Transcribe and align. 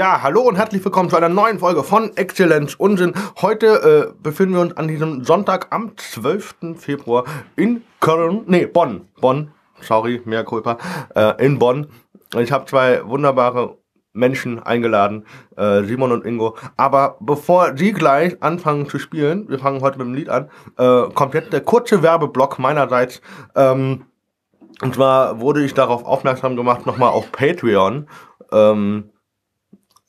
Ja, 0.00 0.22
hallo 0.22 0.40
und 0.40 0.56
herzlich 0.56 0.82
willkommen 0.82 1.10
zu 1.10 1.16
einer 1.16 1.28
neuen 1.28 1.58
Folge 1.58 1.84
von 1.84 2.16
Exzellenz 2.16 2.74
Unsinn. 2.74 3.12
Heute 3.42 4.14
äh, 4.16 4.22
befinden 4.22 4.54
wir 4.54 4.62
uns 4.62 4.74
an 4.78 4.88
diesem 4.88 5.24
Sonntag 5.24 5.66
am 5.68 5.92
12. 5.94 6.54
Februar 6.78 7.24
in 7.54 7.82
Köln, 8.00 8.44
nee, 8.46 8.64
Bonn, 8.64 9.02
Bonn, 9.20 9.50
sorry, 9.82 10.22
mehr 10.24 10.42
Culpa, 10.44 10.78
äh, 11.14 11.44
in 11.44 11.58
Bonn. 11.58 11.88
Ich 12.38 12.50
habe 12.50 12.64
zwei 12.64 13.06
wunderbare 13.06 13.76
Menschen 14.14 14.58
eingeladen, 14.62 15.26
äh, 15.58 15.82
Simon 15.82 16.12
und 16.12 16.24
Ingo. 16.24 16.56
Aber 16.78 17.18
bevor 17.20 17.76
sie 17.76 17.92
gleich 17.92 18.42
anfangen 18.42 18.88
zu 18.88 18.98
spielen, 18.98 19.50
wir 19.50 19.58
fangen 19.58 19.82
heute 19.82 19.98
mit 19.98 20.06
dem 20.06 20.14
Lied 20.14 20.30
an, 20.30 20.48
äh, 20.78 21.10
kommt 21.12 21.34
jetzt 21.34 21.52
der 21.52 21.60
kurze 21.60 22.02
Werbeblock 22.02 22.58
meinerseits. 22.58 23.20
Ähm, 23.54 24.06
und 24.80 24.94
zwar 24.94 25.40
wurde 25.40 25.62
ich 25.62 25.74
darauf 25.74 26.06
aufmerksam 26.06 26.56
gemacht, 26.56 26.86
nochmal 26.86 27.10
auf 27.10 27.30
Patreon. 27.32 28.08
Ähm, 28.50 29.09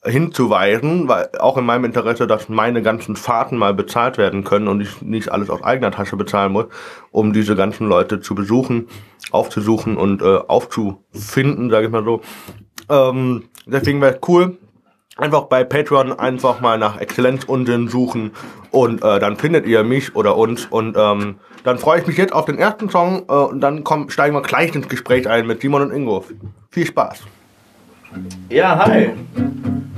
hinzuweisen, 0.04 1.06
weil 1.06 1.30
auch 1.38 1.56
in 1.56 1.64
meinem 1.64 1.84
Interesse, 1.84 2.26
dass 2.26 2.48
meine 2.48 2.82
ganzen 2.82 3.14
Fahrten 3.14 3.56
mal 3.56 3.72
bezahlt 3.72 4.18
werden 4.18 4.42
können 4.42 4.66
und 4.66 4.80
ich 4.80 5.00
nicht 5.00 5.30
alles 5.30 5.48
aus 5.48 5.62
eigener 5.62 5.92
Tasche 5.92 6.16
bezahlen 6.16 6.52
muss, 6.52 6.66
um 7.12 7.32
diese 7.32 7.54
ganzen 7.54 7.86
Leute 7.86 8.20
zu 8.20 8.34
besuchen, 8.34 8.88
aufzusuchen 9.30 9.96
und 9.96 10.20
äh, 10.20 10.38
aufzufinden, 10.48 11.70
sage 11.70 11.86
ich 11.86 11.92
mal 11.92 12.04
so. 12.04 12.20
Ähm, 12.88 13.44
deswegen 13.66 14.00
wäre 14.00 14.18
cool, 14.26 14.58
einfach 15.16 15.44
bei 15.44 15.62
Patreon 15.62 16.12
einfach 16.12 16.60
mal 16.60 16.78
nach 16.78 17.00
Exzellenzunsinn 17.00 17.86
suchen 17.86 18.32
und 18.72 19.04
äh, 19.04 19.20
dann 19.20 19.36
findet 19.36 19.66
ihr 19.66 19.84
mich 19.84 20.16
oder 20.16 20.36
uns 20.36 20.66
und 20.66 20.96
ähm, 20.96 21.36
dann 21.62 21.78
freue 21.78 22.00
ich 22.00 22.06
mich 22.08 22.16
jetzt 22.16 22.32
auf 22.32 22.46
den 22.46 22.58
ersten 22.58 22.90
Song 22.90 23.26
äh, 23.28 23.32
und 23.32 23.60
dann 23.60 23.84
komm, 23.84 24.10
steigen 24.10 24.34
wir 24.34 24.42
gleich 24.42 24.74
ins 24.74 24.88
Gespräch 24.88 25.28
ein 25.28 25.46
mit 25.46 25.60
Simon 25.60 25.82
und 25.82 25.92
Ingo. 25.92 26.24
Viel 26.70 26.86
Spaß. 26.86 27.22
Ja, 28.48 28.84
hi. 28.86 29.10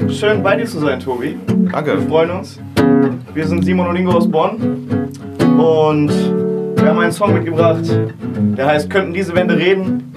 Schön 0.09 0.43
bei 0.43 0.57
dir 0.57 0.67
zu 0.67 0.79
sein, 0.79 1.01
Tobi. 1.01 1.37
Danke. 1.73 1.99
Wir 1.99 2.09
freuen 2.09 2.31
uns. 2.31 2.61
Wir 3.35 3.47
sind 3.47 3.65
Simon 3.65 3.89
und 3.89 3.97
Ingo 3.97 4.13
aus 4.13 4.31
Bonn 4.31 4.57
und 5.59 6.11
wir 6.77 6.87
haben 6.87 6.99
einen 6.99 7.13
Song 7.13 7.35
mitgebracht, 7.35 7.85
der 8.57 8.67
heißt 8.67 8.91
Könnten 8.91 9.13
diese 9.13 9.35
Wände 9.35 9.57
reden? 9.57 10.13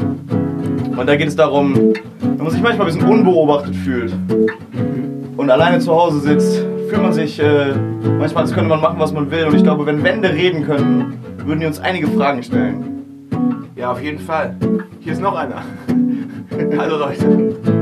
Und 0.95 1.08
da 1.08 1.16
geht 1.16 1.28
es 1.28 1.36
darum, 1.36 1.76
wenn 1.76 2.38
man 2.38 2.50
sich 2.50 2.62
manchmal 2.62 2.88
ein 2.88 2.94
bisschen 2.94 3.09
unbeobachtet 3.09 3.76
fühlt 3.76 4.14
und 5.38 5.50
alleine 5.50 5.80
zu 5.80 5.95
Hause 5.95 6.20
sitzt, 6.20 6.66
fühlt 6.89 7.02
man 7.02 7.14
sich 7.14 7.39
äh, 7.39 7.73
manchmal, 8.20 8.44
als 8.44 8.54
könnte 8.54 8.70
man 8.70 8.82
machen, 8.82 9.00
was 9.00 9.14
man 9.14 9.32
will. 9.32 9.45
Und 9.45 9.56
ich 9.56 9.64
glaube, 9.64 9.86
wenn 9.86 10.04
Wände 10.04 10.32
reden 10.32 10.66
könnten, 10.66 11.20
würden 11.45 11.59
die 11.59 11.66
uns 11.66 11.80
einige 11.80 12.08
Fragen 12.08 12.44
stellen. 12.44 13.30
Ja, 13.76 13.92
auf 13.92 14.02
jeden 14.02 14.20
Fall. 14.20 14.56
Hier 15.00 15.14
ist 15.14 15.22
noch 15.22 15.36
einer. 15.36 15.64
Hallo 16.78 16.98
Leute. 16.98 17.77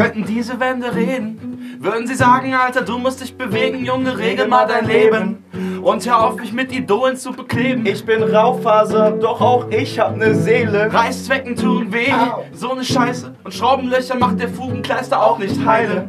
Könnten 0.00 0.24
diese 0.24 0.58
Wände 0.60 0.94
reden? 0.94 1.78
Würden 1.78 2.06
sie 2.06 2.14
sagen, 2.14 2.54
Alter, 2.54 2.82
du 2.82 2.98
musst 2.98 3.20
dich 3.20 3.36
bewegen, 3.36 3.84
Junge, 3.84 4.16
regel 4.18 4.48
mal 4.48 4.66
dein 4.66 4.86
Leben. 4.86 5.44
Und 5.82 6.06
hör 6.06 6.26
auf, 6.26 6.36
mich 6.36 6.52
mit 6.52 6.72
Idolen 6.72 7.16
zu 7.16 7.32
bekleben. 7.32 7.84
Ich 7.84 8.04
bin 8.04 8.22
Raufaser, 8.22 9.12
doch 9.12 9.40
auch 9.40 9.68
ich 9.70 9.98
hab 9.98 10.16
ne 10.16 10.34
Seele. 10.34 10.92
Reißzwecken 10.92 11.56
tun 11.56 11.92
weh, 11.92 12.12
Au. 12.12 12.44
so 12.52 12.74
ne 12.74 12.84
Scheiße. 12.84 13.34
Und 13.44 13.54
Schraubenlöcher 13.54 14.16
macht 14.16 14.40
der 14.40 14.48
Fugenkleister 14.48 15.22
auch 15.22 15.38
nicht 15.38 15.64
heile. 15.64 16.08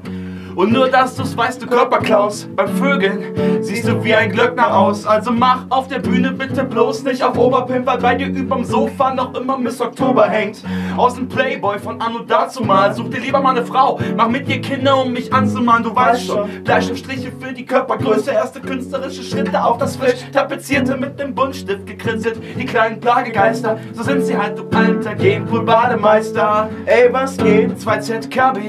Und 0.55 0.73
nur, 0.73 0.89
dass 0.89 1.15
du's 1.15 1.35
weißt, 1.35 1.61
du 1.61 1.67
Körperklaus. 1.67 2.47
Beim 2.55 2.67
Vögeln 2.75 3.61
siehst 3.61 3.87
du 3.87 4.03
wie 4.03 4.13
ein 4.13 4.31
Glöckner 4.31 4.75
aus. 4.75 5.05
Also 5.05 5.31
mach 5.31 5.65
auf 5.69 5.87
der 5.87 5.99
Bühne 5.99 6.31
bitte 6.31 6.63
bloß 6.63 7.03
nicht 7.03 7.23
auf 7.23 7.37
Oberpimp, 7.37 7.85
weil 7.85 7.97
bei 7.99 8.15
dir 8.15 8.27
überm 8.27 8.63
Sofa 8.63 9.13
noch 9.13 9.33
immer 9.35 9.57
Miss 9.57 9.79
Oktober 9.79 10.27
hängt. 10.27 10.63
Aus 10.97 11.15
dem 11.15 11.27
Playboy 11.27 11.79
von 11.79 12.01
Anno 12.01 12.19
dazu 12.19 12.63
mal. 12.63 12.93
Such 12.93 13.09
dir 13.09 13.21
lieber 13.21 13.39
mal 13.39 13.55
eine 13.55 13.65
Frau. 13.65 13.99
Mach 14.17 14.27
mit 14.27 14.47
dir 14.47 14.59
Kinder, 14.61 15.01
um 15.01 15.13
mich 15.13 15.33
anzumalen. 15.33 15.83
Du 15.83 15.95
weißt 15.95 16.27
schon. 16.27 16.63
Bleistiftstriche 16.63 17.31
für 17.39 17.53
die 17.53 17.65
Körpergröße. 17.65 18.31
Erste 18.31 18.59
künstlerische 18.59 19.23
Schritte 19.23 19.63
auf 19.63 19.77
das 19.77 19.95
frisch 19.95 20.25
tapezierte 20.33 20.97
mit 20.97 21.19
dem 21.19 21.33
Buntstift 21.33 21.85
gekritzelt. 21.85 22.41
Die 22.57 22.65
kleinen 22.65 22.99
Plagegeister, 22.99 23.77
so 23.93 24.03
sind 24.03 24.23
sie 24.23 24.37
halt, 24.37 24.57
du 24.57 24.63
alter 24.75 25.15
Genpool-Bademeister. 25.15 26.69
Ey, 26.85 27.11
was 27.11 27.37
geht? 27.37 27.79
2 27.79 27.97
ZKB, 27.99 28.59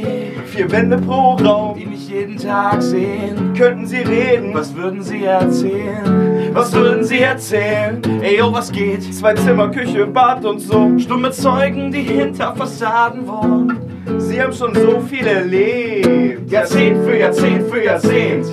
Vier 0.47 0.71
Wände 0.71 0.99
pro 0.99 1.35
Raum. 1.35 1.72
Die 1.75 1.87
mich 1.87 2.09
jeden 2.09 2.37
Tag 2.37 2.83
sehen. 2.83 3.55
Könnten 3.57 3.87
sie 3.87 3.99
reden? 3.99 4.53
Was 4.55 4.75
würden 4.75 5.03
sie 5.03 5.25
erzählen? 5.25 6.51
Was 6.53 6.73
würden 6.73 7.05
sie 7.05 7.21
erzählen? 7.21 8.03
Ey, 8.21 8.39
yo, 8.39 8.53
was 8.53 8.71
geht? 8.71 9.03
Zwei 9.15 9.35
Zimmer, 9.35 9.69
Küche, 9.71 10.07
Bad 10.07 10.45
und 10.45 10.59
so. 10.61 10.99
Stumme 10.99 11.31
Zeugen, 11.31 11.91
die 11.91 12.03
hinter 12.03 12.55
Fassaden 12.55 13.27
wohnen. 13.27 14.21
Sie 14.21 14.41
haben 14.41 14.53
schon 14.53 14.75
so 14.75 15.01
viel 15.01 15.27
erlebt. 15.27 16.51
Jahrzehnt 16.51 17.05
für 17.05 17.17
Jahrzehnt 17.17 17.71
für 17.71 17.85
Jahrzehnt. 17.85 18.47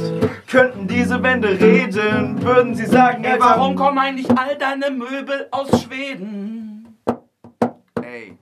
Könnten 0.48 0.88
diese 0.88 1.22
Wände 1.22 1.50
reden? 1.50 2.42
Würden 2.42 2.74
sie 2.76 2.86
sagen, 2.86 3.24
Ey, 3.24 3.40
warum 3.40 3.76
kommen 3.76 3.98
eigentlich 3.98 4.30
all 4.32 4.58
deine 4.58 4.90
Möbel 4.92 5.48
aus 5.52 5.84
Schweden? 5.84 6.98
Ey. 8.02 8.38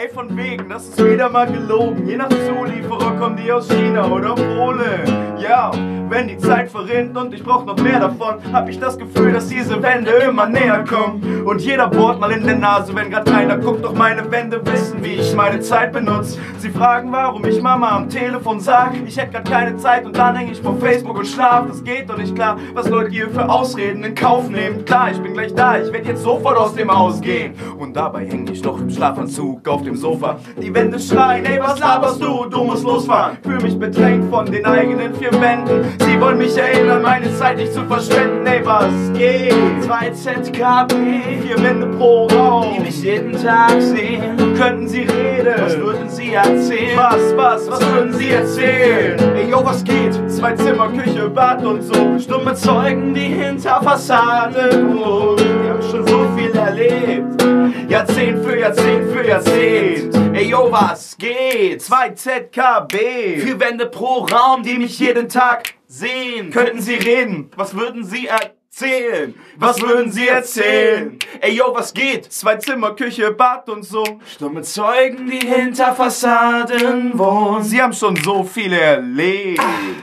Ey, 0.00 0.08
von 0.08 0.34
wegen, 0.34 0.66
das 0.70 0.88
ist 0.88 1.04
wieder 1.04 1.28
mal 1.28 1.46
gelogen. 1.46 2.08
Je 2.08 2.16
nach 2.16 2.30
Zulieferer 2.30 3.18
kommen 3.18 3.36
die 3.36 3.52
aus 3.52 3.68
China 3.68 4.10
oder 4.10 4.34
Polen. 4.34 5.36
Ja, 5.38 5.70
wenn 6.10 6.26
die 6.26 6.38
Zeit 6.38 6.70
verrinnt 6.70 7.16
und 7.16 7.32
ich 7.32 7.42
brauch 7.42 7.64
noch 7.64 7.76
mehr 7.80 8.00
davon, 8.00 8.36
hab 8.52 8.68
ich 8.68 8.78
das 8.80 8.98
Gefühl, 8.98 9.32
dass 9.32 9.46
diese 9.46 9.80
Wände 9.80 10.10
immer 10.10 10.46
näher 10.46 10.84
kommen. 10.84 11.44
Und 11.44 11.60
jeder 11.60 11.86
bohrt 11.86 12.18
mal 12.18 12.32
in 12.32 12.44
der 12.44 12.56
Nase, 12.56 12.94
wenn 12.94 13.10
grad 13.10 13.26
keiner 13.26 13.56
guckt. 13.56 13.84
Doch 13.84 13.94
meine 13.94 14.28
Wände 14.30 14.60
wissen, 14.66 15.02
wie 15.04 15.14
ich 15.14 15.34
meine 15.34 15.60
Zeit 15.60 15.92
benutze. 15.92 16.38
Sie 16.58 16.70
fragen, 16.70 17.12
warum 17.12 17.44
ich 17.44 17.62
Mama 17.62 17.96
am 17.96 18.08
Telefon 18.08 18.58
sag, 18.58 18.92
ich 19.06 19.16
hätte 19.16 19.32
grad 19.32 19.48
keine 19.48 19.76
Zeit 19.76 20.04
und 20.04 20.16
dann 20.16 20.34
häng 20.34 20.50
ich 20.50 20.60
vor 20.60 20.76
Facebook 20.78 21.16
und 21.16 21.26
schlaf. 21.26 21.66
Das 21.68 21.82
geht 21.84 22.10
doch 22.10 22.16
nicht 22.16 22.34
klar, 22.34 22.56
was 22.74 22.88
Leute 22.88 23.10
hier 23.10 23.30
für 23.30 23.48
Ausreden 23.48 24.02
in 24.02 24.14
Kauf 24.14 24.48
nehmen. 24.48 24.84
Klar, 24.84 25.12
ich 25.12 25.18
bin 25.18 25.34
gleich 25.34 25.54
da, 25.54 25.78
ich 25.78 25.92
werd 25.92 26.06
jetzt 26.06 26.22
sofort 26.22 26.58
aus 26.58 26.74
dem 26.74 26.90
Haus 26.90 27.20
gehen. 27.20 27.54
Und 27.78 27.94
dabei 27.94 28.26
häng 28.26 28.48
ich 28.50 28.64
noch 28.64 28.80
im 28.80 28.90
Schlafanzug 28.90 29.66
auf 29.68 29.82
dem 29.82 29.94
Sofa. 29.94 30.36
Die 30.60 30.74
Wände 30.74 30.98
schreien, 30.98 31.44
ey, 31.44 31.60
was 31.60 31.78
laberst 31.78 32.20
du? 32.20 32.46
Du 32.46 32.64
musst 32.64 32.82
losfahren. 32.82 33.38
Fühl 33.42 33.60
mich 33.60 33.78
bedrängt 33.78 34.28
von 34.28 34.46
den 34.46 34.64
eigenen 34.66 35.14
vier 35.14 35.32
Wänden. 35.40 35.99
Sie 36.00 36.20
wollen 36.20 36.38
mich 36.38 36.56
erinnern, 36.56 37.02
meine 37.02 37.32
Zeit 37.36 37.56
nicht 37.56 37.72
zu 37.72 37.84
verschwenden. 37.84 38.46
Ey, 38.46 38.60
was 38.64 38.92
geht? 39.16 39.54
2 39.82 40.10
ZKB, 40.10 40.94
Vier 41.42 41.62
Wände 41.62 41.86
pro 41.96 42.26
Raum. 42.26 42.74
die 42.74 42.80
mich 42.80 43.02
jeden 43.02 43.32
Tag 43.32 43.80
sehen. 43.80 44.36
Könnten 44.56 44.88
sie 44.88 45.02
reden? 45.02 45.54
Was 45.58 45.76
würden 45.78 46.08
sie 46.08 46.32
erzählen? 46.34 46.96
Was, 46.96 47.36
was, 47.36 47.70
was 47.70 47.92
würden 47.92 48.12
sie 48.14 48.30
erzählen? 48.30 49.18
Ey, 49.36 49.50
yo, 49.50 49.64
was 49.64 49.82
geht? 49.84 50.14
Zwei 50.30 50.52
Zimmer, 50.54 50.88
Küche, 50.88 51.28
Bad 51.28 51.64
und 51.64 51.82
so. 51.82 52.18
Stumme 52.18 52.54
Zeugen, 52.54 53.14
die 53.14 53.20
hinter 53.28 53.80
Fassaden 53.82 54.94
wohnen. 54.98 55.38
Wir 55.62 55.70
haben 55.70 55.82
schon 55.90 56.06
so 56.06 56.26
viel 56.36 56.50
erlebt. 56.56 57.42
Jahrzehnt 57.88 58.44
für 58.44 58.58
Jahrzehnt 58.58 59.10
für 59.12 59.26
Jahrzehnt. 59.26 60.14
Ey, 60.40 60.48
yo, 60.48 60.72
was 60.72 61.18
geht? 61.18 61.82
Zwei 61.82 62.14
ZKB. 62.14 63.42
Vier 63.42 63.60
Wände 63.60 63.84
pro 63.84 64.24
Raum, 64.24 64.62
die 64.62 64.78
mich 64.78 64.98
jeden 64.98 65.28
Tag 65.28 65.74
sehen. 65.86 66.50
Könnten 66.50 66.80
sie 66.80 66.94
reden? 66.94 67.50
Was 67.56 67.74
würden 67.74 68.04
sie 68.04 68.26
erzählen? 68.26 69.34
Was 69.56 69.82
würden 69.82 70.10
sie 70.10 70.28
erzählen? 70.28 71.18
Ey, 71.42 71.52
yo, 71.52 71.74
was 71.74 71.92
geht? 71.92 72.32
Zwei 72.32 72.56
Zimmer, 72.56 72.96
Küche, 72.96 73.32
Bad 73.32 73.68
und 73.68 73.82
so. 73.82 74.02
Stumme 74.26 74.62
Zeugen, 74.62 75.30
die 75.30 75.46
hinter 75.46 75.94
Fassaden 75.94 77.18
wohnen. 77.18 77.62
Sie 77.62 77.82
haben 77.82 77.92
schon 77.92 78.16
so 78.16 78.42
viel 78.42 78.72
erlebt. 78.72 79.60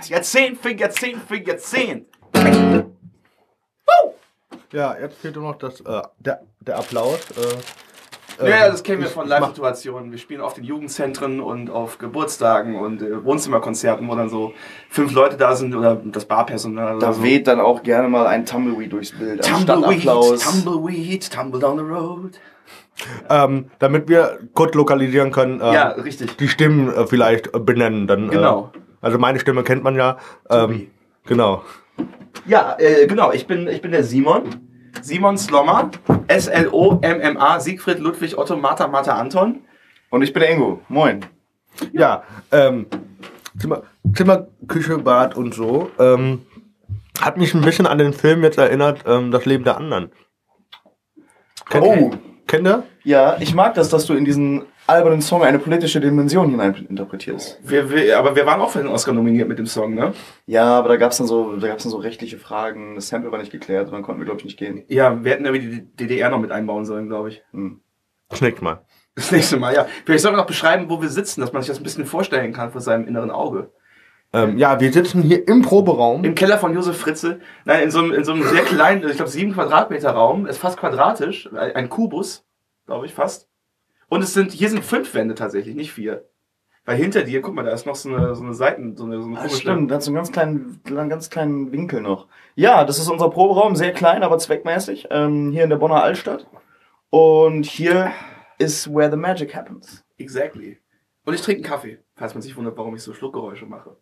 Jahrzehnt 0.08 0.62
für 0.62 0.72
Jahrzehnt 0.72 1.24
für 1.28 1.38
Jahrzehnt. 1.38 2.06
Ja, 4.72 4.96
jetzt 5.00 5.18
fehlt 5.18 5.36
nur 5.36 5.52
noch 5.52 5.58
das, 5.58 5.82
äh, 5.82 6.02
der, 6.20 6.42
der 6.60 6.78
Applaus. 6.78 7.22
Äh, 7.32 7.87
Ja, 8.40 8.46
ähm, 8.66 8.72
das 8.72 8.84
kennen 8.84 9.02
wir 9.02 9.08
von 9.10 9.28
Live-Situationen. 9.28 10.12
Wir 10.12 10.18
spielen 10.18 10.42
oft 10.42 10.58
in 10.58 10.64
Jugendzentren 10.64 11.40
und 11.40 11.70
auf 11.70 11.98
Geburtstagen 11.98 12.76
und 12.76 13.02
äh, 13.02 13.24
Wohnzimmerkonzerten, 13.24 14.08
wo 14.08 14.16
dann 14.16 14.30
so 14.30 14.54
fünf 14.90 15.12
Leute 15.14 15.38
da 15.38 15.56
sind 15.56 15.76
oder 15.76 15.96
das 15.96 16.26
Barpersonal 16.26 17.00
Da 17.00 17.14
so. 17.14 17.24
weht 17.24 17.48
dann 17.48 17.60
auch 17.60 17.84
gerne 17.84 18.08
mal 18.10 18.28
ein 18.28 18.46
Tumbleweed 18.46 18.92
durchs 18.94 19.12
Bild. 19.12 19.44
Tumbleweed. 19.44 20.04
Tumbleweed, 20.42 21.32
Tumble 21.32 21.60
down 21.60 21.78
the 21.78 21.84
road. 21.84 22.32
Ähm, 23.30 23.70
damit 23.80 24.10
wir 24.10 24.40
kurz 24.54 24.74
lokalisieren 24.74 25.32
können, 25.32 25.62
ähm, 25.62 25.74
Ja, 25.74 25.90
richtig. 25.90 26.36
die 26.38 26.48
Stimmen 26.48 26.92
äh, 26.94 27.06
vielleicht 27.06 27.54
äh, 27.54 27.60
benennen. 27.60 28.08
Dann, 28.08 28.30
Genau. 28.30 28.72
Äh, 28.74 28.80
also 29.02 29.20
meine 29.20 29.40
Stimme 29.40 29.64
kennt 29.64 29.84
man 29.84 29.96
ja. 29.96 30.18
Ähm, 30.50 30.88
genau. 31.26 31.64
Ja, 32.48 32.76
äh, 32.80 33.06
genau, 33.08 33.32
ich 33.32 33.46
bin, 33.48 33.68
ich 33.68 33.82
bin 33.82 33.92
der 33.92 34.04
Simon. 34.04 34.67
Simon 35.02 35.38
Slommer. 35.38 35.92
S-L-O-M-M-A. 36.28 37.60
Siegfried 37.60 38.00
Ludwig 38.00 38.38
Otto 38.38 38.56
Martha 38.58 38.88
Martha 38.88 39.14
Anton. 39.18 39.62
Und 40.10 40.22
ich 40.22 40.34
bin 40.34 40.42
der 40.42 40.52
Ingo. 40.52 40.82
Moin. 40.90 41.26
Ja, 41.94 42.24
ähm, 42.52 42.88
Zimmer, 43.60 43.84
Zimmer, 44.14 44.48
Küche, 44.68 44.98
Bad 44.98 45.36
und 45.36 45.54
so. 45.54 45.92
Ähm, 46.00 46.46
hat 47.20 47.38
mich 47.38 47.54
ein 47.54 47.62
bisschen 47.62 47.88
an 47.88 47.98
den 47.98 48.14
Film 48.14 48.44
jetzt 48.44 48.58
erinnert, 48.58 49.04
ähm, 49.08 49.32
Das 49.32 49.46
Leben 49.46 49.64
der 49.64 49.78
anderen. 49.78 50.12
Kennt 51.70 51.86
Oh? 51.86 52.12
Kennt 52.46 52.68
ihr? 52.68 52.84
Ja, 53.04 53.38
ich 53.40 53.54
mag 53.54 53.74
das, 53.74 53.90
dass 53.90 54.06
du 54.06 54.14
in 54.14 54.24
diesen 54.26 54.64
albernen 54.88 55.22
Song 55.22 55.44
eine 55.44 55.60
politische 55.60 56.00
Dimension 56.00 56.50
hineininterpretierst. 56.50 57.60
Wir, 57.64 57.90
wir, 57.92 58.18
aber 58.18 58.36
wir 58.36 58.46
waren 58.46 58.62
auch 58.62 58.72
für 58.72 58.80
den 58.80 58.88
Oscar 58.88 59.14
nominiert 59.14 59.48
mit 59.48 59.60
dem 59.60 59.68
Song, 59.68 59.94
ne? 59.94 60.14
Ja, 60.46 60.80
aber 60.80 60.90
da 60.90 60.98
gab's 60.98 61.18
dann 61.18 61.28
so, 61.28 61.58
da 61.58 61.68
gab's 61.68 61.84
dann 61.84 61.92
so 61.92 61.98
rechtliche 61.98 62.38
Fragen. 62.38 62.96
Das 62.96 63.10
Sample 63.10 63.32
war 63.32 63.40
nicht 63.40 63.52
geklärt 63.52 63.88
und 63.88 63.94
dann 63.94 64.04
konnten 64.04 64.22
wir, 64.22 64.26
glaube 64.26 64.40
ich, 64.40 64.46
nicht 64.46 64.58
gehen. 64.58 64.84
Ja, 64.88 65.24
wir 65.24 65.32
hätten 65.32 65.46
irgendwie 65.46 65.68
die 65.68 65.96
DDR 65.96 66.30
noch 66.30 66.40
mit 66.40 66.52
einbauen 66.52 66.86
sollen, 66.86 67.08
glaube 67.08 67.30
ich. 67.30 67.44
Hm. 67.52 67.82
Knickt 68.30 68.62
mal. 68.62 68.82
Das 69.16 69.32
nächste 69.32 69.58
Mal, 69.58 69.74
ja. 69.74 69.88
Vielleicht 70.06 70.22
sollten 70.22 70.36
wir 70.38 70.42
noch 70.42 70.48
beschreiben, 70.48 70.90
wo 70.90 71.02
wir 71.02 71.10
sitzen, 71.10 71.42
dass 71.42 71.52
man 71.52 71.62
sich 71.62 71.70
das 71.70 71.80
ein 71.80 71.84
bisschen 71.84 72.06
vorstellen 72.06 72.54
kann 72.54 72.72
vor 72.72 72.82
seinem 72.82 73.08
inneren 73.08 73.32
Auge. 73.32 73.72
Ähm, 74.34 74.58
ja, 74.58 74.80
wir 74.80 74.92
sitzen 74.92 75.22
hier 75.22 75.48
im 75.48 75.62
Proberaum. 75.62 76.24
Im 76.24 76.36
Keller 76.36 76.58
von 76.58 76.74
Josef 76.74 76.98
Fritze, 76.98 77.40
nein, 77.66 77.84
in 77.84 77.92
so 77.92 78.00
einem, 78.00 78.14
in 78.14 78.24
so 78.24 78.34
einem 78.34 78.44
sehr 78.44 78.64
kleinen, 78.64 79.08
ich 79.08 79.16
glaube 79.16 79.32
sieben 79.32 79.54
Quadratmeter 79.54 80.12
Raum, 80.12 80.46
ist 80.46 80.58
fast 80.58 80.78
quadratisch, 80.78 81.50
ein 81.54 81.76
ein 81.76 81.90
Kubus, 81.90 82.46
glaube 82.86 83.06
ich, 83.06 83.14
fast. 83.14 83.50
Und 84.10 84.24
es 84.24 84.34
sind, 84.34 84.52
hier 84.52 84.70
sind 84.70 84.84
fünf 84.86 85.14
Wände 85.14 85.36
tatsächlich, 85.36 85.76
nicht 85.76 85.92
vier. 85.92 86.28
Weil 86.86 86.96
hinter 86.98 87.24
dir, 87.24 87.42
guck 87.42 87.54
mal, 87.54 87.64
da 87.66 87.72
ist 87.72 87.86
noch 87.86 87.96
so 87.96 88.08
eine, 88.08 88.34
so 88.34 88.44
eine 88.44 88.54
Seiten, 88.54 88.96
so 88.96 89.04
eine, 89.04 89.20
so 89.22 89.28
eine 89.28 89.38
Ah, 89.38 89.42
komische- 89.42 89.60
stimmt, 89.62 89.92
da 89.92 89.96
hat 89.96 90.04
so 90.04 90.10
einen 90.12 90.16
ganz 90.16 90.32
kleinen, 90.32 90.82
einen 90.86 91.10
ganz 91.10 91.30
kleinen 91.30 91.72
Winkel 91.74 92.00
noch. 92.02 92.28
Ja, 92.56 92.86
das 92.86 92.98
ist 93.00 93.10
unser 93.10 93.30
Proberaum, 93.30 93.76
sehr 93.76 93.92
klein, 93.92 94.24
aber 94.24 94.38
zweckmäßig, 94.38 95.08
ähm, 95.12 95.52
hier 95.52 95.66
in 95.66 95.70
der 95.70 95.76
Bonner 95.78 96.02
Altstadt. 96.02 96.48
Und 97.10 97.66
hier 97.66 98.14
ist 98.58 98.94
where 98.94 99.12
the 99.12 99.18
magic 99.18 99.54
happens. 99.54 100.06
Exactly. 100.18 100.78
Und 101.26 101.34
ich 101.34 101.42
trinke 101.42 101.64
einen 101.64 101.70
Kaffee, 101.70 102.00
falls 102.16 102.34
man 102.34 102.42
sich 102.42 102.56
wundert, 102.56 102.78
warum 102.78 102.96
ich 102.96 103.02
so 103.04 103.14
Schluckgeräusche 103.14 103.66
mache. 103.66 103.98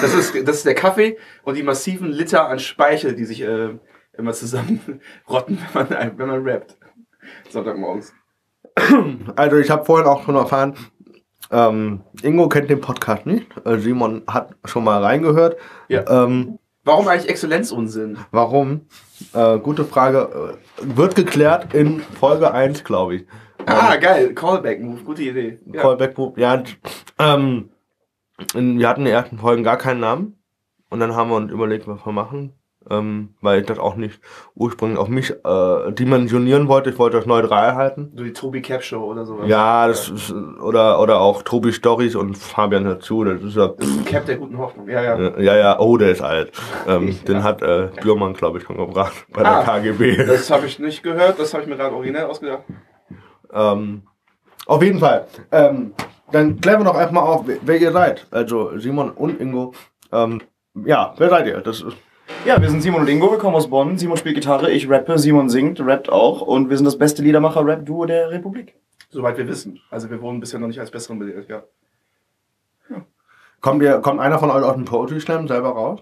Das 0.00 0.14
ist, 0.14 0.34
das 0.48 0.56
ist 0.56 0.66
der 0.66 0.74
Kaffee 0.74 1.18
und 1.44 1.56
die 1.56 1.62
massiven 1.62 2.08
Liter 2.10 2.48
an 2.48 2.58
Speichel, 2.58 3.14
die 3.14 3.24
sich 3.26 3.42
äh, 3.42 3.76
immer 4.16 4.32
zusammen 4.32 5.00
rotten, 5.28 5.58
wenn 5.74 5.88
man, 5.90 6.18
wenn 6.18 6.28
man 6.28 6.42
rappt. 6.48 6.77
Sonntagmorgens. 7.50 8.12
Also 9.36 9.56
ich 9.56 9.70
habe 9.70 9.84
vorhin 9.84 10.06
auch 10.06 10.24
schon 10.24 10.36
erfahren, 10.36 10.74
ähm, 11.50 12.02
Ingo 12.22 12.48
kennt 12.48 12.70
den 12.70 12.80
Podcast 12.80 13.26
nicht. 13.26 13.46
Äh, 13.64 13.78
Simon 13.78 14.22
hat 14.26 14.54
schon 14.64 14.84
mal 14.84 15.02
reingehört. 15.02 15.56
Ja. 15.88 16.04
Ähm, 16.24 16.58
Warum 16.84 17.08
eigentlich 17.08 17.28
Exzellenzunsinn? 17.28 18.18
warum? 18.30 18.82
Äh, 19.34 19.58
gute 19.58 19.84
Frage. 19.84 20.58
Äh, 20.80 20.96
wird 20.96 21.14
geklärt 21.16 21.74
in 21.74 22.00
Folge 22.00 22.52
1, 22.52 22.84
glaube 22.84 23.16
ich. 23.16 23.26
Ah, 23.66 23.96
geil. 23.96 24.34
Callback-Move. 24.34 25.02
Gute 25.02 25.22
Idee. 25.22 25.58
Ja. 25.66 25.82
Callback 25.82 26.14
Group. 26.14 26.38
Ja, 26.38 26.62
ähm, 27.18 27.70
in- 28.54 28.78
wir 28.78 28.88
hatten 28.88 29.00
in 29.00 29.06
den 29.06 29.14
ersten 29.14 29.38
Folgen 29.38 29.64
gar 29.64 29.76
keinen 29.76 30.00
Namen. 30.00 30.38
Und 30.90 31.00
dann 31.00 31.14
haben 31.14 31.28
wir 31.30 31.36
uns 31.36 31.50
überlegt, 31.52 31.86
was 31.86 32.04
wir 32.06 32.12
machen. 32.12 32.52
Ähm, 32.90 33.34
weil 33.40 33.60
ich 33.60 33.66
das 33.66 33.78
auch 33.78 33.96
nicht 33.96 34.20
ursprünglich 34.54 34.98
auf 34.98 35.08
mich 35.08 35.30
äh, 35.30 35.92
dimensionieren 35.92 36.68
wollte. 36.68 36.90
Ich 36.90 36.98
wollte 36.98 37.16
das 37.18 37.26
neutral 37.26 37.74
halten. 37.74 38.12
So 38.16 38.24
die 38.24 38.32
Tobi 38.32 38.62
Cap 38.62 38.82
Show 38.82 39.04
oder 39.04 39.26
sowas. 39.26 39.48
Ja, 39.48 39.86
das 39.86 40.08
ist, 40.08 40.32
oder, 40.32 41.00
oder 41.00 41.20
auch 41.20 41.42
Tobi 41.42 41.72
Stories 41.72 42.14
und 42.16 42.36
Fabian 42.36 42.84
dazu. 42.84 43.24
Das 43.24 43.42
ist 43.42 43.56
ja, 43.56 43.72
Cap 44.06 44.26
der 44.26 44.36
guten 44.36 44.58
Hoffnung. 44.58 44.88
Ja, 44.88 45.02
ja. 45.02 45.16
äh, 45.16 45.44
ja, 45.44 45.56
ja, 45.56 45.78
oh, 45.80 45.96
der 45.96 46.10
ist 46.10 46.22
alt. 46.22 46.52
Ähm, 46.86 47.18
Den 47.26 47.42
hat 47.42 47.60
äh, 47.60 47.88
Björmann, 48.00 48.32
glaube 48.32 48.58
ich, 48.58 48.64
schon 48.64 48.76
gebracht 48.78 49.26
bei 49.32 49.42
der 49.42 49.58
Ah, 49.58 49.62
KGB. 49.62 50.24
Das 50.24 50.50
habe 50.50 50.66
ich 50.66 50.78
nicht 50.78 51.02
gehört. 51.02 51.38
Das 51.38 51.52
habe 51.52 51.64
ich 51.64 51.68
mir 51.68 51.76
gerade 51.76 51.94
originell 51.94 52.24
ausgedacht. 52.24 52.62
Ähm, 53.52 54.02
auf 54.66 54.82
jeden 54.82 54.98
Fall. 55.00 55.26
Ähm, 55.52 55.92
dann 56.30 56.60
klären 56.60 56.80
wir 56.80 56.84
doch 56.84 56.98
erstmal 56.98 57.24
auf, 57.24 57.42
wer, 57.46 57.56
wer 57.62 57.76
ihr 57.80 57.92
seid. 57.92 58.26
Also 58.30 58.78
Simon 58.78 59.10
und 59.10 59.40
Ingo. 59.40 59.72
Ähm, 60.12 60.40
ja, 60.84 61.14
wer 61.18 61.28
seid 61.30 61.46
ihr? 61.46 61.60
Das 61.60 61.80
ist, 61.82 61.96
Ja, 62.44 62.60
wir 62.60 62.70
sind 62.70 62.82
Simon 62.82 63.02
und 63.02 63.08
Ingo, 63.08 63.30
wir 63.30 63.38
kommen 63.38 63.56
aus 63.56 63.68
Bonn. 63.68 63.98
Simon 63.98 64.16
spielt 64.16 64.34
Gitarre, 64.34 64.70
ich 64.70 64.88
rappe, 64.88 65.18
Simon 65.18 65.48
singt, 65.48 65.80
rappt 65.80 66.08
auch. 66.08 66.40
Und 66.40 66.70
wir 66.70 66.76
sind 66.76 66.86
das 66.86 66.96
beste 66.96 67.22
Liedermacher-Rap-Duo 67.22 68.06
der 68.06 68.30
Republik. 68.30 68.74
Soweit 69.10 69.38
wir 69.38 69.48
wissen. 69.48 69.80
Also 69.90 70.10
wir 70.10 70.20
wurden 70.20 70.40
bisher 70.40 70.60
noch 70.60 70.68
nicht 70.68 70.80
als 70.80 70.90
Besseren 70.90 71.18
belehrt, 71.18 71.48
ja. 71.48 71.62
kommt, 73.60 73.82
ihr, 73.82 73.98
kommt 73.98 74.20
einer 74.20 74.38
von 74.38 74.50
euch 74.50 74.62
aus 74.62 74.74
dem 74.74 74.84
Poetry 74.84 75.20
Slam 75.20 75.48
selber 75.48 75.70
raus? 75.70 76.00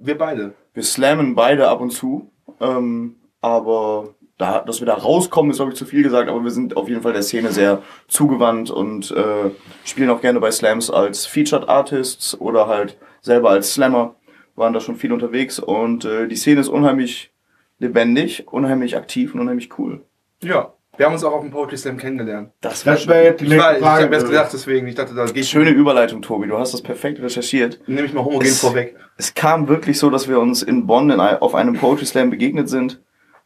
Wir 0.00 0.18
beide. 0.18 0.54
Wir 0.74 0.82
slammen 0.82 1.34
beide 1.34 1.68
ab 1.68 1.80
und 1.80 1.90
zu. 1.90 2.30
Ähm, 2.60 3.16
aber 3.40 4.14
da, 4.38 4.60
dass 4.60 4.80
wir 4.80 4.86
da 4.86 4.94
rauskommen, 4.94 5.50
ist, 5.50 5.58
glaube 5.58 5.72
ich, 5.72 5.78
zu 5.78 5.84
viel 5.84 6.02
gesagt. 6.02 6.28
Aber 6.28 6.42
wir 6.42 6.50
sind 6.50 6.76
auf 6.76 6.88
jeden 6.88 7.02
Fall 7.02 7.12
der 7.12 7.22
Szene 7.22 7.52
sehr 7.52 7.82
zugewandt 8.08 8.70
und 8.70 9.10
äh, 9.10 9.50
spielen 9.84 10.10
auch 10.10 10.20
gerne 10.20 10.40
bei 10.40 10.50
Slams 10.50 10.90
als 10.90 11.26
Featured 11.26 11.68
Artists 11.68 12.40
oder 12.40 12.66
halt 12.66 12.96
selber 13.20 13.50
als 13.50 13.74
Slammer. 13.74 14.14
Waren 14.58 14.72
da 14.72 14.80
schon 14.80 14.96
viel 14.96 15.12
unterwegs 15.12 15.58
und 15.58 16.04
äh, 16.04 16.26
die 16.28 16.36
Szene 16.36 16.60
ist 16.60 16.68
unheimlich 16.68 17.30
lebendig, 17.78 18.46
unheimlich 18.50 18.96
aktiv 18.96 19.34
und 19.34 19.40
unheimlich 19.40 19.70
cool. 19.78 20.02
Ja. 20.42 20.72
Wir 20.96 21.06
haben 21.06 21.12
uns 21.12 21.22
auch 21.22 21.32
auf 21.32 21.42
dem 21.42 21.52
Poetry 21.52 21.76
Slam 21.76 21.96
kennengelernt. 21.96 22.50
Das 22.60 22.82
Das 22.82 23.06
wäre 23.06 23.22
jetzt 23.22 23.40
die 23.40 23.44
Ich 23.44 23.50
nächste 23.50 23.68
weiß, 23.68 23.76
ich 23.78 23.84
Frage. 23.84 24.04
habe 24.06 24.14
erst 24.16 24.26
gedacht, 24.26 24.50
deswegen. 24.52 24.86
Ich 24.88 24.96
dachte, 24.96 25.14
da 25.14 25.26
geht 25.26 25.46
Schöne 25.46 25.70
Überleitung, 25.70 26.22
Tobi. 26.22 26.48
Du 26.48 26.58
hast 26.58 26.74
das 26.74 26.82
perfekt 26.82 27.20
recherchiert. 27.22 27.78
Nehme 27.86 28.04
ich 28.04 28.12
mal 28.12 28.24
homogen 28.24 28.44
Es- 28.48 28.58
vorweg. 28.60 28.96
Es 29.16 29.32
kam 29.34 29.68
wirklich 29.68 29.96
so, 29.96 30.10
dass 30.10 30.28
wir 30.28 30.40
uns 30.40 30.62
in 30.64 30.88
Bonn 30.88 31.08
in, 31.10 31.20
auf 31.20 31.54
einem 31.54 31.74
Poetry 31.74 32.04
Slam 32.04 32.30
begegnet 32.30 32.68
sind 32.68 33.00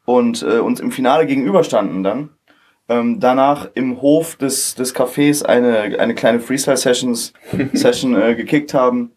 und 0.06 0.42
äh, 0.42 0.60
uns 0.60 0.80
im 0.80 0.92
Finale 0.92 1.26
gegenüberstanden 1.26 2.02
dann. 2.02 2.30
Ähm, 2.88 3.20
danach 3.20 3.68
im 3.74 4.00
Hof 4.00 4.36
des, 4.36 4.74
des 4.74 4.94
Cafés 4.96 5.44
eine, 5.44 5.98
eine 6.00 6.14
kleine 6.14 6.40
Freestyle-Sessions 6.40 7.34
Session 7.74 8.18
äh, 8.18 8.34
gekickt 8.34 8.72
haben. 8.72 9.12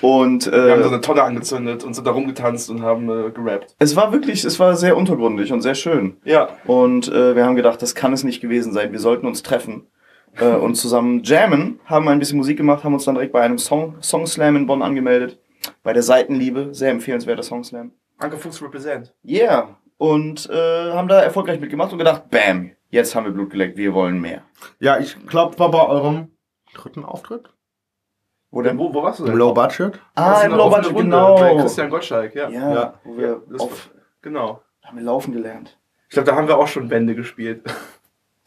Und 0.00 0.46
Wir 0.46 0.72
haben 0.72 0.82
so 0.82 0.88
äh, 0.88 0.92
eine 0.92 1.00
Tonne 1.00 1.22
angezündet 1.22 1.84
und 1.84 1.94
sind 1.94 2.06
da 2.06 2.10
rumgetanzt 2.10 2.70
und 2.70 2.82
haben 2.82 3.08
äh, 3.08 3.30
gerappt. 3.30 3.74
es 3.78 3.96
war 3.96 4.12
wirklich, 4.12 4.44
es 4.44 4.58
war 4.58 4.76
sehr 4.76 4.96
untergründig 4.96 5.52
und 5.52 5.62
sehr 5.62 5.74
schön. 5.74 6.16
Ja. 6.24 6.48
Und 6.66 7.08
äh, 7.08 7.34
wir 7.36 7.44
haben 7.44 7.56
gedacht, 7.56 7.82
das 7.82 7.94
kann 7.94 8.12
es 8.12 8.24
nicht 8.24 8.40
gewesen 8.40 8.72
sein. 8.72 8.92
Wir 8.92 9.00
sollten 9.00 9.26
uns 9.26 9.42
treffen 9.42 9.86
äh, 10.38 10.46
und 10.54 10.74
zusammen 10.74 11.22
jammen, 11.22 11.80
haben 11.84 12.08
ein 12.08 12.18
bisschen 12.18 12.38
Musik 12.38 12.56
gemacht, 12.56 12.84
haben 12.84 12.94
uns 12.94 13.04
dann 13.04 13.14
direkt 13.14 13.32
bei 13.32 13.42
einem 13.42 13.58
Song, 13.58 13.96
Song 14.00 14.26
Slam 14.26 14.56
in 14.56 14.66
Bonn 14.66 14.82
angemeldet. 14.82 15.38
Bei 15.82 15.92
der 15.92 16.02
Seitenliebe, 16.02 16.74
sehr 16.74 16.90
empfehlenswerter 16.90 17.42
Song 17.42 17.64
Slam. 17.64 17.92
Anke 18.18 18.36
Fuchs 18.36 18.62
represent. 18.62 19.14
Yeah. 19.24 19.76
Und 19.96 20.48
äh, 20.50 20.92
haben 20.92 21.08
da 21.08 21.20
erfolgreich 21.22 21.60
mitgemacht 21.60 21.92
und 21.92 21.98
gedacht, 21.98 22.30
bam, 22.30 22.72
jetzt 22.90 23.14
haben 23.14 23.24
wir 23.24 23.32
Blut 23.32 23.50
geleckt, 23.50 23.78
wir 23.78 23.94
wollen 23.94 24.20
mehr. 24.20 24.42
Ja, 24.80 24.98
ich 24.98 25.26
glaube, 25.26 25.58
war 25.58 25.70
bei 25.70 25.86
eurem 25.86 26.28
dritten 26.74 27.04
Auftritt 27.04 27.53
Wo 28.54 28.62
denn? 28.62 28.78
Wo, 28.78 28.94
wo 28.94 29.02
warst 29.02 29.18
du 29.18 29.24
denn? 29.24 29.32
im 29.32 29.38
Low 29.38 29.52
Budget. 29.52 29.98
Ah, 30.14 30.42
im 30.42 30.52
Low 30.52 30.70
Budget, 30.70 30.86
Runde 30.92 31.02
genau. 31.02 31.34
Bei 31.34 31.56
Christian 31.56 31.90
Gottschalk, 31.90 32.34
ja. 32.36 32.48
Ja, 32.48 32.72
Ja. 32.74 32.94
wo 33.02 33.16
wir 33.18 33.42
Das 33.50 33.60
auf, 33.62 33.90
Genau. 34.22 34.60
haben 34.84 34.96
wir 34.96 35.04
laufen 35.04 35.32
gelernt. 35.32 35.76
Ich 36.08 36.14
glaube, 36.14 36.30
da 36.30 36.36
haben 36.36 36.46
wir 36.46 36.56
auch 36.56 36.68
schon 36.68 36.88
Bände 36.88 37.16
gespielt. 37.16 37.62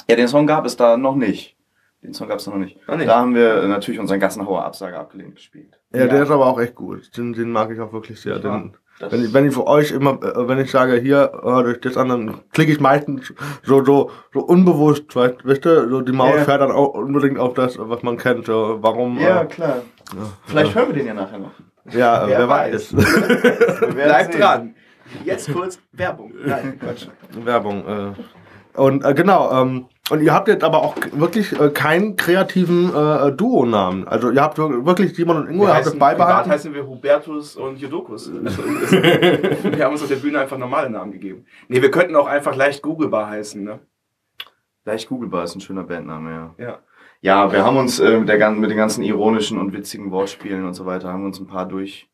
Ja, 0.09 0.15
den 0.15 0.29
Song 0.29 0.47
gab 0.47 0.65
es 0.65 0.77
da 0.77 0.95
noch 0.95 1.15
nicht. 1.15 1.57
Den 2.01 2.13
Song 2.13 2.29
gab 2.29 2.39
es 2.39 2.47
noch 2.47 2.55
nicht. 2.55 2.77
Noch 2.87 2.95
nicht. 2.95 3.09
Da 3.09 3.19
haben 3.19 3.35
wir 3.35 3.63
äh, 3.63 3.67
natürlich 3.67 3.99
unseren 3.99 4.21
Gassenhauer 4.21 4.63
Absage 4.63 4.97
abgelehnt 4.97 5.35
gespielt. 5.35 5.77
Ja, 5.93 6.07
der 6.07 6.23
ist 6.23 6.31
aber 6.31 6.45
auch 6.45 6.59
echt 6.61 6.75
gut. 6.75 7.15
Den, 7.17 7.33
den 7.33 7.51
mag 7.51 7.69
ich 7.71 7.79
auch 7.81 7.91
wirklich 7.91 8.21
sehr. 8.21 8.39
Den, 8.39 8.77
wenn, 8.99 9.25
ich, 9.25 9.33
wenn 9.33 9.45
ich 9.47 9.53
für 9.53 9.67
euch 9.67 9.91
immer, 9.91 10.13
äh, 10.23 10.47
wenn 10.47 10.59
ich 10.59 10.71
sage, 10.71 10.95
hier, 10.95 11.31
hört 11.43 11.65
euch 11.67 11.81
das 11.81 11.97
an, 11.97 12.07
dann 12.09 12.39
klicke 12.53 12.71
ich 12.71 12.79
meistens 12.79 13.33
so, 13.63 13.83
so, 13.83 14.09
so 14.33 14.39
unbewusst, 14.39 15.13
weißt, 15.15 15.45
weißt 15.45 15.65
du, 15.65 15.89
so 15.89 16.01
die 16.01 16.13
Maus 16.13 16.35
Ja. 16.35 16.43
fährt 16.45 16.61
dann 16.61 16.71
auch 16.71 16.93
unbedingt 16.93 17.37
auf 17.39 17.53
das, 17.55 17.77
was 17.77 18.01
man 18.03 18.15
kennt. 18.17 18.45
So, 18.45 18.77
warum? 18.81 19.19
Ja, 19.19 19.41
äh, 19.41 19.45
klar. 19.45 19.81
Vielleicht 20.45 20.75
hören 20.75 20.87
wir 20.89 20.95
den 20.95 21.07
ja 21.07 21.13
nachher 21.13 21.39
noch. 21.39 21.51
ja, 21.91 22.25
äh, 22.25 22.29
Wer 22.29 22.39
wer, 22.39 22.49
weiß. 22.49 22.95
Bleibt 23.93 24.39
dran. 24.39 24.75
Jetzt 25.23 25.51
kurz 25.53 25.79
Werbung. 25.93 26.33
Nein, 26.45 26.79
Quatsch. 26.79 27.07
Werbung. 27.31 27.87
Äh. 27.87 28.79
Und 28.79 29.03
äh, 29.03 29.13
genau, 29.13 29.51
ähm, 29.51 29.87
und 30.09 30.21
ihr 30.21 30.33
habt 30.33 30.47
jetzt 30.47 30.63
aber 30.63 30.83
auch 30.83 30.95
wirklich 31.13 31.59
äh, 31.59 31.69
keinen 31.69 32.15
kreativen 32.15 32.93
äh, 32.93 33.31
Duo-Namen. 33.31 34.07
Also 34.07 34.29
ihr 34.31 34.41
habt 34.41 34.57
wirklich 34.57 35.15
Simon 35.15 35.37
und 35.37 35.47
Ingo, 35.49 35.63
Wir 35.63 35.69
ihr 35.69 35.73
habt 35.73 35.81
es 35.81 35.87
heißen, 35.87 35.99
privat 35.99 36.17
beibehalten. 36.17 36.51
heißen 36.51 36.73
wir 36.73 36.85
Hubertus 36.87 37.55
und 37.55 37.77
Jodokus. 37.79 38.29
Also, 38.45 38.63
wir 38.63 39.83
haben 39.83 39.93
uns 39.93 40.01
auf 40.03 40.07
der 40.09 40.17
Bühne 40.17 40.39
einfach 40.39 40.57
normale 40.57 40.89
Namen 40.89 41.11
gegeben. 41.11 41.45
Nee, 41.67 41.81
wir 41.81 41.89
könnten 41.91 42.15
auch 42.15 42.27
einfach 42.27 42.55
leicht 42.55 42.81
googlebar 42.83 43.29
heißen, 43.29 43.63
ne? 43.63 43.79
Leicht 44.85 45.09
googelbar 45.09 45.43
ist 45.45 45.55
ein 45.55 45.61
schöner 45.61 45.83
Bandname, 45.83 46.31
ja. 46.57 46.65
Ja. 46.65 46.79
Ja, 47.21 47.51
wir 47.51 47.65
haben 47.65 47.77
uns 47.77 47.99
äh, 47.99 48.19
mit, 48.19 48.29
der, 48.29 48.37
gan- 48.37 48.59
mit 48.59 48.69
den 48.69 48.77
ganzen 48.77 49.03
ironischen 49.03 49.57
und 49.57 49.73
witzigen 49.73 50.11
Wortspielen 50.11 50.65
und 50.65 50.73
so 50.73 50.85
weiter, 50.85 51.09
haben 51.11 51.21
wir 51.21 51.27
uns 51.27 51.39
ein 51.39 51.47
paar 51.47 51.67
durch 51.67 52.09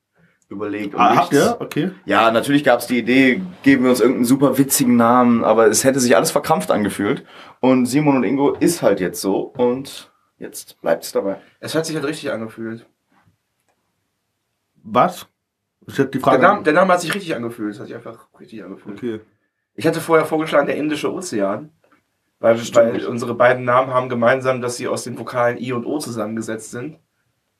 überlegt. 0.50 0.94
Und 0.94 1.02
Ah, 1.02 1.16
habt 1.16 1.34
ihr? 1.34 1.58
Okay. 1.60 1.92
Ja, 2.06 2.32
natürlich 2.32 2.64
gab 2.64 2.80
es 2.80 2.88
die 2.88 3.00
Idee, 3.00 3.42
geben 3.64 3.84
wir 3.84 3.90
uns 3.90 4.00
irgendeinen 4.00 4.26
super 4.26 4.58
witzigen 4.58 4.96
Namen, 4.96 5.44
aber 5.44 5.68
es 5.68 5.84
hätte 5.84 6.00
sich 6.00 6.16
alles 6.16 6.32
verkrampft 6.32 6.72
angefühlt. 6.72 7.26
Und 7.60 7.86
Simon 7.88 8.18
und 8.18 8.24
Ingo 8.24 8.52
ist 8.54 8.82
halt 8.82 9.00
jetzt 9.00 9.20
so 9.20 9.40
und 9.42 10.12
jetzt 10.38 10.80
bleibt 10.82 11.04
es 11.04 11.12
dabei. 11.12 11.38
Es 11.60 11.76
hat 11.76 11.86
sich 11.86 11.96
halt 11.96 12.06
richtig 12.06 12.32
angefühlt. 12.32 12.86
Was? 14.84 15.28
Jetzt 15.88 15.98
die 15.98 16.06
Der 16.12 16.22
Frage. 16.22 16.42
Name, 16.42 16.64
der 16.64 16.74
Name 16.74 16.94
hat 16.94 17.02
sich 17.02 17.14
richtig 17.14 17.36
angefühlt. 17.36 17.74
Es 17.74 17.80
hat 17.80 17.88
sich 17.88 17.96
einfach 17.96 18.28
richtig 18.40 18.64
angefühlt. 18.64 18.98
okay. 18.98 19.20
Ich 19.76 19.88
hatte 19.88 20.02
vorher 20.02 20.26
vorgeschlagen, 20.26 20.68
der 20.68 20.76
Indische 20.78 21.12
Ozean. 21.12 21.72
Weil, 22.44 22.58
weil 22.58 23.06
unsere 23.06 23.36
beiden 23.36 23.64
Namen 23.64 23.94
haben 23.94 24.10
gemeinsam, 24.10 24.60
dass 24.60 24.76
sie 24.76 24.90
aus 24.90 25.06
den 25.06 25.18
Vokalen 25.18 25.58
I 25.58 25.72
und 25.72 25.86
O 25.86 25.98
zusammengesetzt 26.00 26.72
sind. 26.72 27.00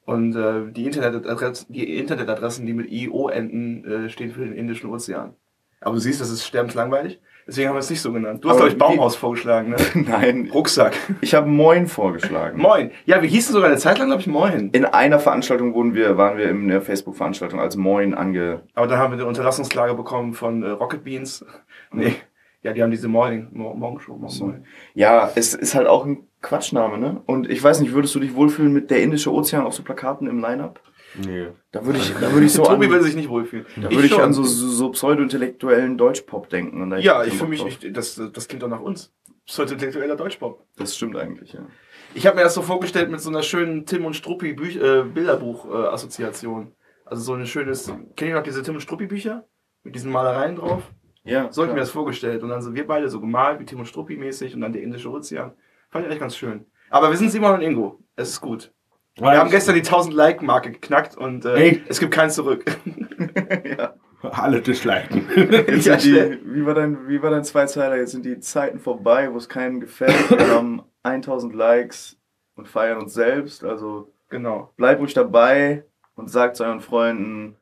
Und 0.04 0.36
äh, 0.36 0.74
die, 0.74 0.84
Internetadress 0.84 1.68
die 1.70 1.98
Internetadressen, 1.98 2.66
die 2.66 2.74
mit 2.74 2.92
I, 2.92 3.08
O 3.10 3.30
enden, 3.30 3.86
äh, 3.86 4.10
stehen 4.10 4.32
für 4.32 4.42
den 4.42 4.52
Indischen 4.52 4.90
Ozean. 4.90 5.36
Aber 5.80 5.96
du 5.96 6.02
siehst, 6.02 6.20
das 6.20 6.30
ist 6.30 6.46
sterbenslangweilig. 6.46 7.22
Deswegen 7.48 7.70
haben 7.70 7.76
wir 7.76 7.80
es 7.80 7.90
nicht 7.90 8.02
so 8.02 8.12
genannt. 8.12 8.44
Du 8.44 8.50
hast, 8.50 8.58
glaube 8.58 8.72
ich, 8.72 8.78
Baumhaus 8.78 9.16
vorgeschlagen, 9.16 9.70
ne? 9.70 9.78
Nein, 10.06 10.50
Rucksack. 10.54 10.98
ich 11.22 11.34
habe 11.34 11.48
Moin 11.48 11.88
vorgeschlagen. 11.88 12.60
Moin. 12.60 12.92
Ja, 13.06 13.22
wir 13.22 13.30
hießen 13.30 13.54
sogar 13.54 13.70
eine 13.70 13.80
Zeit 13.80 14.00
lang, 14.00 14.08
glaube 14.08 14.22
ich, 14.22 14.28
Moin. 14.28 14.70
In 14.72 14.84
einer 14.84 15.20
Veranstaltung 15.20 15.74
wurden 15.74 15.96
wir, 15.96 16.18
waren 16.18 16.38
wir 16.38 16.50
in 16.50 16.68
der 16.68 16.82
Facebook-Veranstaltung 16.82 17.62
als 17.62 17.78
Moin 17.78 18.14
ange. 18.14 18.64
Aber 18.74 18.88
dann 18.88 19.00
haben 19.00 19.12
wir 19.12 19.20
eine 19.20 19.28
Unterlassungsklage 19.28 19.94
bekommen 19.94 20.34
von 20.34 20.62
äh, 20.64 20.72
Rocket 20.72 21.06
Beans. 21.06 21.46
Nee. 21.96 22.16
Ja, 22.64 22.74
die 22.74 22.82
haben 22.82 22.92
diese 22.92 23.08
Morning, 23.10 23.50
Mo 23.52 23.74
Morgenshow. 23.74 24.16
Morgen 24.16 24.64
Ja, 24.94 25.32
es 25.36 25.54
ist 25.54 25.76
halt 25.76 25.88
auch 25.88 26.06
ein 26.06 26.28
Quatschname, 26.42 26.98
ne? 26.98 27.22
Und 27.26 27.50
ich 27.50 27.62
weiß 27.62 27.82
nicht, 27.82 27.94
würdest 27.94 28.16
du 28.16 28.20
dich 28.20 28.36
wohlfühlen 28.36 28.72
mit 28.74 28.90
der 28.90 29.04
Indische 29.04 29.32
Ozean 29.34 29.66
auf 29.66 29.74
so 29.74 29.84
Plakaten 29.84 30.28
im 30.28 30.40
Line-Up? 30.40 30.80
Nee. 31.16 31.48
Da 31.72 31.86
würde 31.86 32.00
ich, 32.00 32.14
da 32.14 32.32
würde 32.32 32.46
ich 32.46 32.54
so 32.54 32.64
Tobi 32.64 32.86
an, 32.88 32.92
will 32.92 33.02
sich 33.04 33.16
nicht 33.16 33.30
wohlfühlen. 33.30 33.66
da 33.76 33.92
würde 33.92 34.06
ich 34.06 34.12
schon. 34.12 34.22
an 34.22 34.34
so, 34.34 34.44
so, 34.44 34.68
so 34.68 34.90
pseudo-intellektuellen 34.92 35.98
Deutschpop 35.98 36.50
denken. 36.50 36.82
Und 36.82 36.90
da 36.90 36.96
hätte 36.96 37.06
Ja, 37.06 37.24
ich 37.24 37.34
für 37.34 37.42
Bock 37.42 37.50
mich, 37.50 37.84
ich, 37.84 37.94
das, 37.94 38.20
das 38.34 38.48
klingt 38.48 38.64
doch 38.64 38.70
nach 38.70 38.82
uns. 38.82 39.14
Pseudo-intellektueller 39.46 40.16
Deutschpop. 40.16 40.66
Das 40.78 40.96
stimmt 40.96 41.18
eigentlich, 41.18 41.54
ja. 41.54 41.68
Ich 42.16 42.26
habe 42.26 42.38
mir 42.38 42.44
das 42.44 42.54
so 42.54 42.62
vorgestellt 42.62 43.12
mit 43.12 43.20
so 43.20 43.30
einer 43.30 43.44
schönen 43.44 43.86
Tim 43.86 44.06
und 44.06 44.16
Struppi 44.16 44.52
äh, 44.52 45.04
Bilderbuch-Assoziation. 45.04 46.72
also 47.06 47.22
so 47.24 47.34
ein 47.34 47.46
schönes. 47.46 47.88
Kennt 48.16 48.30
ihr 48.30 48.36
noch 48.36 48.44
diese 48.44 48.64
Tim 48.64 48.76
und 48.76 48.82
Struppi 48.82 49.08
Bücher? 49.08 49.46
Mit 49.84 49.96
diesen 49.96 50.12
Malereien 50.12 50.56
drauf? 50.56 50.84
Ja, 51.24 51.52
So 51.52 51.62
habe 51.62 51.72
ich 51.72 51.74
mir 51.76 51.80
das 51.82 51.92
vorgestellt. 51.92 52.44
Und 52.44 52.50
dann 52.50 52.62
sind 52.62 52.76
wir 52.76 52.86
beide 52.86 53.08
so 53.10 53.20
gemalt, 53.22 53.60
wie 53.60 53.66
Tim 53.66 53.80
und 53.80 53.86
Struppi 53.86 54.18
mäßig 54.18 54.56
und 54.56 54.62
dann 54.62 54.74
der 54.74 54.82
Indische 54.84 55.10
Ozean. 55.10 55.54
Fand 55.90 56.06
ich 56.06 56.12
echt 56.12 56.20
ganz 56.20 56.36
schön. 56.36 56.66
Aber 56.90 57.10
wir 57.10 57.18
sind 57.18 57.32
Simon 57.32 57.54
und 57.56 57.62
Ingo. 57.62 58.00
Es 58.16 58.30
ist 58.30 58.42
gut. 58.42 58.72
Wir 59.16 59.38
haben 59.40 59.50
gestern 59.52 59.76
die 59.76 59.82
1000 59.82 60.14
Like-Marke 60.16 60.72
geknackt 60.72 61.16
und 61.16 61.46
äh, 61.46 61.54
Ey. 61.56 61.84
es 61.88 62.00
gibt 62.00 62.14
kein 62.14 62.30
Zurück. 62.32 62.66
ja. 63.78 63.94
Alle 64.24 64.62
disliken. 64.62 65.28
Jetzt 65.36 65.86
Ja, 65.86 66.00
sind 66.00 66.14
schnell. 66.14 66.38
die, 66.38 66.54
wie 66.56 66.66
war 66.66 66.74
dein, 66.74 67.08
wie 67.08 67.22
war 67.22 67.30
dein 67.30 67.44
Zweizeiler? 67.44 67.98
Jetzt 67.98 68.12
sind 68.12 68.26
die 68.26 68.40
Zeiten 68.40 68.80
vorbei, 68.80 69.32
wo 69.32 69.38
es 69.38 69.50
keinem 69.50 69.80
gefällt. 69.82 70.30
Wir 70.32 70.50
haben 70.56 70.82
1000 71.04 71.54
Likes 71.54 72.18
und 72.56 72.68
feiern 72.68 73.00
uns 73.00 73.14
selbst. 73.14 73.64
Also 73.64 74.12
genau. 74.30 74.72
bleibt 74.78 75.00
ruhig 75.02 75.14
dabei 75.14 75.86
und 76.16 76.30
sagt 76.30 76.56
zu 76.56 76.64
euren 76.64 76.80
Freunden, 76.80 77.56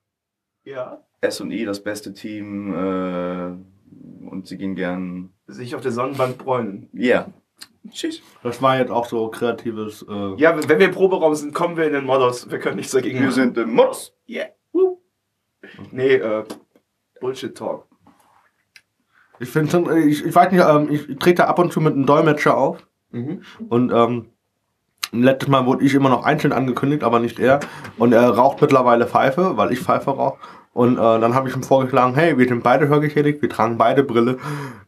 Ja. 0.63 1.01
S&I 1.21 1.65
das 1.65 1.83
beste 1.83 2.13
Team 2.13 2.73
äh, 2.73 4.27
und 4.29 4.47
sie 4.47 4.57
gehen 4.57 4.75
gern. 4.75 5.29
Sich 5.47 5.75
auf 5.75 5.81
der 5.81 5.91
Sonnenbank 5.91 6.37
bräunen. 6.37 6.89
Ja. 6.93 7.27
Tschüss. 7.91 8.21
Das 8.43 8.61
war 8.61 8.77
jetzt 8.77 8.91
auch 8.91 9.05
so 9.05 9.27
kreatives. 9.29 10.05
Äh, 10.07 10.35
Ja, 10.37 10.55
wenn 10.67 10.79
wir 10.79 10.87
im 10.87 10.91
Proberaum 10.93 11.33
sind, 11.35 11.53
kommen 11.53 11.77
wir 11.77 11.85
in 11.85 11.93
den 11.93 12.05
Modus. 12.05 12.49
Wir 12.49 12.59
können 12.59 12.77
nichts 12.77 12.91
dagegen 12.91 13.15
Wir 13.19 13.25
machen. 13.27 13.33
sind 13.35 13.57
im 13.57 13.73
Modus. 13.73 14.13
Yeah. 14.29 14.47
Woo. 14.71 14.99
Nee, 15.91 16.15
äh, 16.15 16.43
Bullshit-Talk. 17.19 17.85
Ich 19.39 19.49
finde 19.49 19.71
schon, 19.71 19.97
ich, 20.07 20.23
ich 20.25 20.35
weiß 20.35 20.51
nicht, 20.51 20.63
ähm, 20.63 20.89
ich 20.91 21.17
trete 21.17 21.47
ab 21.47 21.57
und 21.59 21.71
zu 21.73 21.81
mit 21.81 21.93
einem 21.93 22.05
Dolmetscher 22.05 22.55
auf. 22.55 22.85
Mhm. 23.11 23.41
Und 23.69 23.91
ähm, 23.91 24.27
letztes 25.11 25.49
Mal 25.49 25.65
wurde 25.65 25.83
ich 25.83 25.93
immer 25.95 26.09
noch 26.09 26.23
einzeln 26.23 26.53
angekündigt, 26.53 27.03
aber 27.03 27.19
nicht 27.19 27.39
er. 27.39 27.59
Und 27.97 28.13
er 28.13 28.29
raucht 28.29 28.61
mittlerweile 28.61 29.07
Pfeife, 29.07 29.57
weil 29.57 29.71
ich 29.71 29.79
Pfeife 29.79 30.11
rauche. 30.11 30.37
Und 30.73 30.93
äh, 30.97 31.19
dann 31.19 31.35
habe 31.35 31.49
ich 31.49 31.55
ihm 31.55 31.63
vorgeschlagen, 31.63 32.15
hey, 32.15 32.37
wir 32.37 32.47
sind 32.47 32.63
beide 32.63 32.87
hörgeschädigt, 32.87 33.41
wir 33.41 33.49
tragen 33.49 33.77
beide 33.77 34.03
Brille, 34.03 34.37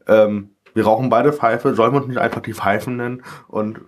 ähm, 0.07 0.51
wir 0.73 0.85
rauchen 0.85 1.09
beide 1.09 1.33
Pfeife, 1.33 1.75
sollen 1.75 1.93
wir 1.93 1.97
uns 1.99 2.07
nicht 2.07 2.19
einfach 2.19 2.41
die 2.41 2.53
Pfeifen 2.53 2.97
nennen? 2.97 3.21
Und 3.47 3.79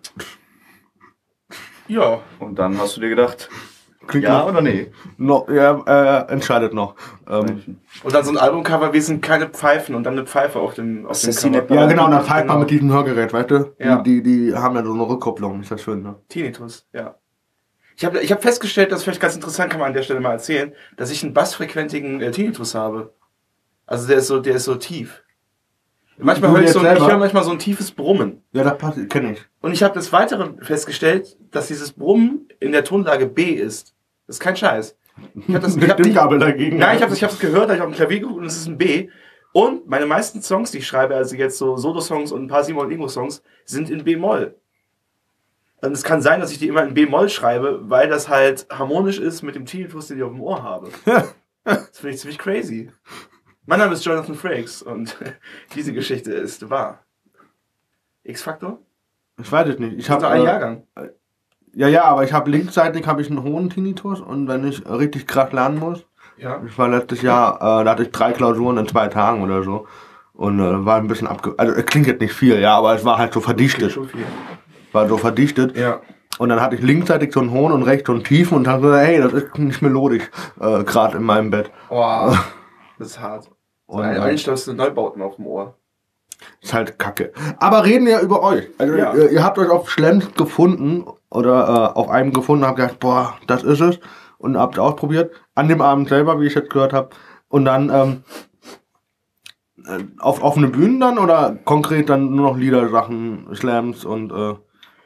Ja. 1.87 2.19
Und 2.39 2.59
dann 2.59 2.77
hast 2.79 2.97
du 2.97 3.01
dir 3.01 3.09
gedacht, 3.09 3.49
klingt 4.07 4.25
ja 4.25 4.39
noch, 4.39 4.49
oder 4.49 4.61
nee? 4.61 4.91
noch 5.17 5.47
ja, 5.49 5.81
äh, 6.27 6.31
entscheidet 6.31 6.73
noch. 6.73 6.95
Ähm, 7.29 7.77
Und 8.03 8.13
dann 8.13 8.23
so 8.23 8.31
ein 8.31 8.37
Albumcover, 8.37 8.91
wir 8.93 9.01
sind 9.01 9.21
keine 9.21 9.47
Pfeifen 9.49 9.95
und 9.95 10.03
dann 10.03 10.13
eine 10.13 10.25
Pfeife 10.25 10.59
auf 10.59 10.73
dem, 10.73 11.05
auf 11.05 11.19
dem 11.19 11.29
Assassine 11.29 11.61
Cover. 11.61 11.75
ja, 11.75 11.85
genau, 11.87 12.05
und 12.05 12.11
dann 12.11 12.23
pfeift 12.23 12.41
Genau. 12.41 12.53
man 12.53 12.59
mit 12.61 12.69
diesem 12.71 12.91
Hörgerät, 12.91 13.33
weißt 13.33 13.51
du? 13.51 13.73
Ja. 13.79 13.97
Die, 14.01 14.21
die, 14.21 14.47
die 14.51 14.55
haben 14.55 14.75
ja 14.75 14.83
so 14.83 14.93
eine 14.93 15.07
Rückkopplung, 15.07 15.61
ist 15.61 15.71
das 15.71 15.81
schön, 15.81 16.03
ne? 16.03 16.15
Tinnitus, 16.27 16.87
ja. 16.93 17.15
Ich 17.97 18.03
habe 18.03 18.19
ich 18.19 18.31
hab 18.31 18.41
festgestellt, 18.41 18.91
das 18.91 18.99
ist 18.99 19.03
vielleicht 19.05 19.21
ganz 19.21 19.35
interessant, 19.35 19.71
kann 19.71 19.79
man 19.79 19.87
an 19.87 19.93
der 19.93 20.03
Stelle 20.03 20.19
mal 20.19 20.33
erzählen, 20.33 20.73
dass 20.97 21.11
ich 21.11 21.23
einen 21.23 21.33
bassfrequentigen 21.33 22.21
äh, 22.21 22.31
Tinnitus 22.31 22.75
habe. 22.75 23.13
Also 23.85 24.07
der 24.07 24.17
ist 24.17 24.27
so, 24.27 24.39
der 24.39 24.55
ist 24.55 24.65
so 24.65 24.75
tief. 24.75 25.23
Manchmal 26.17 26.51
höre 26.51 26.61
ich 26.61 26.71
so, 26.71 26.79
ich 26.79 26.85
höre 26.85 27.17
manchmal 27.17 27.43
so 27.43 27.51
ein 27.51 27.59
tiefes 27.59 27.91
Brummen. 27.91 28.41
Ja, 28.53 28.63
das 28.63 28.95
kenne 29.09 29.33
ich. 29.33 29.45
Und 29.61 29.73
ich 29.73 29.83
habe 29.83 29.93
des 29.93 30.13
Weiteren 30.13 30.61
festgestellt, 30.61 31.37
dass 31.51 31.67
dieses 31.67 31.91
Brummen 31.91 32.47
in 32.59 32.71
der 32.71 32.83
Tonlage 32.83 33.27
B 33.27 33.51
ist. 33.51 33.93
Das 34.27 34.37
ist 34.37 34.39
kein 34.39 34.55
Scheiß. 34.55 34.97
Ich 35.47 35.53
hab 35.53 35.61
das, 35.61 35.75
ich 35.75 35.83
hab, 35.89 35.99
Stimmgabel 35.99 36.39
dagegen. 36.39 36.77
Nein, 36.77 36.97
ich 36.97 37.03
habe 37.03 37.13
ich 37.13 37.23
hab's 37.23 37.39
gehört, 37.39 37.69
ich 37.71 37.81
auf 37.81 37.87
dem 37.87 37.95
Klavier 37.95 38.21
geguckt 38.21 38.39
und 38.39 38.45
es 38.45 38.55
ist 38.55 38.67
ein 38.67 38.77
B. 38.77 39.09
Und 39.51 39.87
meine 39.87 40.05
meisten 40.05 40.41
Songs, 40.41 40.71
die 40.71 40.79
ich 40.79 40.87
schreibe, 40.87 41.15
also 41.15 41.35
jetzt 41.35 41.57
so 41.57 41.77
Solo-Songs 41.77 42.31
und 42.31 42.43
ein 42.43 42.47
paar 42.47 42.63
Simon 42.63 42.87
und 42.87 42.91
Ingo-Songs, 42.91 43.41
sind 43.65 43.89
in 43.89 44.03
B-Moll. 44.03 44.55
Und 45.81 45.91
es 45.91 46.03
kann 46.03 46.21
sein, 46.21 46.39
dass 46.39 46.51
ich 46.51 46.59
die 46.59 46.67
immer 46.67 46.83
in 46.83 46.93
B-Moll 46.93 47.29
schreibe, 47.29 47.79
weil 47.89 48.07
das 48.07 48.29
halt 48.29 48.65
harmonisch 48.71 49.19
ist 49.19 49.43
mit 49.43 49.55
dem 49.55 49.65
Tinnitus, 49.65 50.07
den 50.07 50.17
ich 50.17 50.23
auf 50.23 50.31
dem 50.31 50.41
Ohr 50.41 50.63
habe. 50.63 50.89
das 51.63 51.89
finde 51.99 52.15
ich 52.15 52.19
ziemlich 52.19 52.37
crazy. 52.39 52.91
Mein 53.65 53.79
Name 53.79 53.93
ist 53.93 54.05
Jonathan 54.05 54.35
Frakes 54.35 54.81
und 54.81 55.17
diese 55.75 55.93
Geschichte 55.93 56.31
ist 56.31 56.69
wahr. 56.69 56.99
X-Faktor? 58.23 58.79
Ich 59.39 59.51
weiß 59.51 59.67
es 59.69 59.79
nicht. 59.79 59.97
Ich 59.97 60.09
habe 60.09 60.27
einen 60.27 60.43
äh, 60.43 60.45
Jahrgang? 60.45 60.83
Ja, 61.73 61.87
ja, 61.87 62.05
aber 62.05 62.23
ich 62.23 62.31
habe 62.31 62.49
linksseitig 62.49 63.05
habe 63.05 63.21
ich 63.21 63.29
einen 63.29 63.43
hohen 63.43 63.69
Tinnitus 63.69 64.21
und 64.21 64.47
wenn 64.47 64.65
ich 64.65 64.87
richtig 64.89 65.27
krass 65.27 65.51
lernen 65.51 65.77
muss, 65.77 66.05
Ja. 66.37 66.61
ich 66.65 66.77
war 66.77 66.87
letztes 66.87 67.21
Jahr, 67.21 67.55
äh, 67.57 67.83
da 67.83 67.91
hatte 67.91 68.03
ich 68.03 68.11
drei 68.11 68.31
Klausuren 68.31 68.77
in 68.77 68.87
zwei 68.87 69.07
Tagen 69.09 69.43
oder 69.43 69.61
so 69.61 69.85
und 70.33 70.59
äh, 70.59 70.85
war 70.85 70.97
ein 70.97 71.07
bisschen 71.07 71.27
abge... 71.27 71.53
Also 71.57 71.73
es 71.73 71.85
klingt 71.85 72.07
jetzt 72.07 72.21
nicht 72.21 72.33
viel, 72.33 72.59
ja, 72.59 72.77
aber 72.77 72.95
es 72.95 73.03
war 73.03 73.17
halt 73.17 73.33
so 73.33 73.41
verdichtet, 73.41 73.91
Schon 73.91 74.07
viel. 74.07 74.25
War 74.95 75.07
so 75.07 75.17
verdichtet 75.17 75.77
Ja. 75.77 76.01
und 76.39 76.49
dann 76.49 76.59
hatte 76.59 76.75
ich 76.75 76.81
linksseitig 76.81 77.31
so 77.31 77.39
einen 77.41 77.51
hohen 77.51 77.71
und 77.71 77.83
rechts 77.83 78.07
so 78.07 78.13
einen 78.13 78.23
tiefen 78.23 78.57
und 78.57 78.63
dann 78.65 78.81
so, 78.81 78.91
hey, 78.95 79.21
das 79.21 79.33
ist 79.33 79.57
nicht 79.59 79.81
melodisch, 79.83 80.23
äh, 80.59 80.83
gerade 80.83 81.17
in 81.17 81.23
meinem 81.23 81.51
Bett. 81.51 81.69
Oh, 81.89 82.33
das 82.97 83.09
ist 83.09 83.19
hart. 83.21 83.51
Und, 83.85 83.99
Und 83.99 84.05
äh, 84.05 84.17
einschlossene 84.19 84.75
Neubauten 84.75 85.21
auf 85.21 85.35
dem 85.35 85.45
Ohr. 85.45 85.75
Ist 86.61 86.73
halt 86.73 86.97
kacke. 86.99 87.31
Aber 87.59 87.85
reden 87.85 88.07
wir 88.07 88.19
über 88.19 88.41
euch. 88.41 88.67
Also 88.79 88.95
Ja. 88.95 89.13
ihr, 89.13 89.31
ihr 89.31 89.43
habt 89.43 89.57
euch 89.59 89.69
auf 89.69 89.89
Schlems 89.91 90.33
gefunden 90.33 91.05
oder 91.29 91.91
äh, 91.93 91.97
auf 91.97 92.09
einem 92.09 92.33
gefunden, 92.33 92.65
habt 92.65 92.77
gedacht, 92.77 92.99
boah, 92.99 93.35
das 93.47 93.63
ist 93.63 93.81
es. 93.81 93.99
Und 94.37 94.57
habt 94.57 94.77
ausprobiert. 94.79 95.31
An 95.53 95.69
dem 95.69 95.81
Abend 95.81 96.09
selber, 96.09 96.39
wie 96.41 96.47
ich 96.47 96.55
jetzt 96.55 96.69
gehört 96.71 96.91
habe. 96.93 97.09
Und 97.47 97.65
dann 97.65 97.89
ähm, 97.89 98.23
äh, 99.85 100.03
auf 100.19 100.43
offene 100.43 100.67
Bühnen 100.67 100.99
dann 100.99 101.17
oder 101.17 101.55
konkret 101.63 102.09
dann 102.09 102.35
nur 102.35 102.49
noch 102.51 102.57
Liedersachen, 102.57 103.47
Slams 103.55 104.03
und 104.03 104.31
äh, 104.31 104.55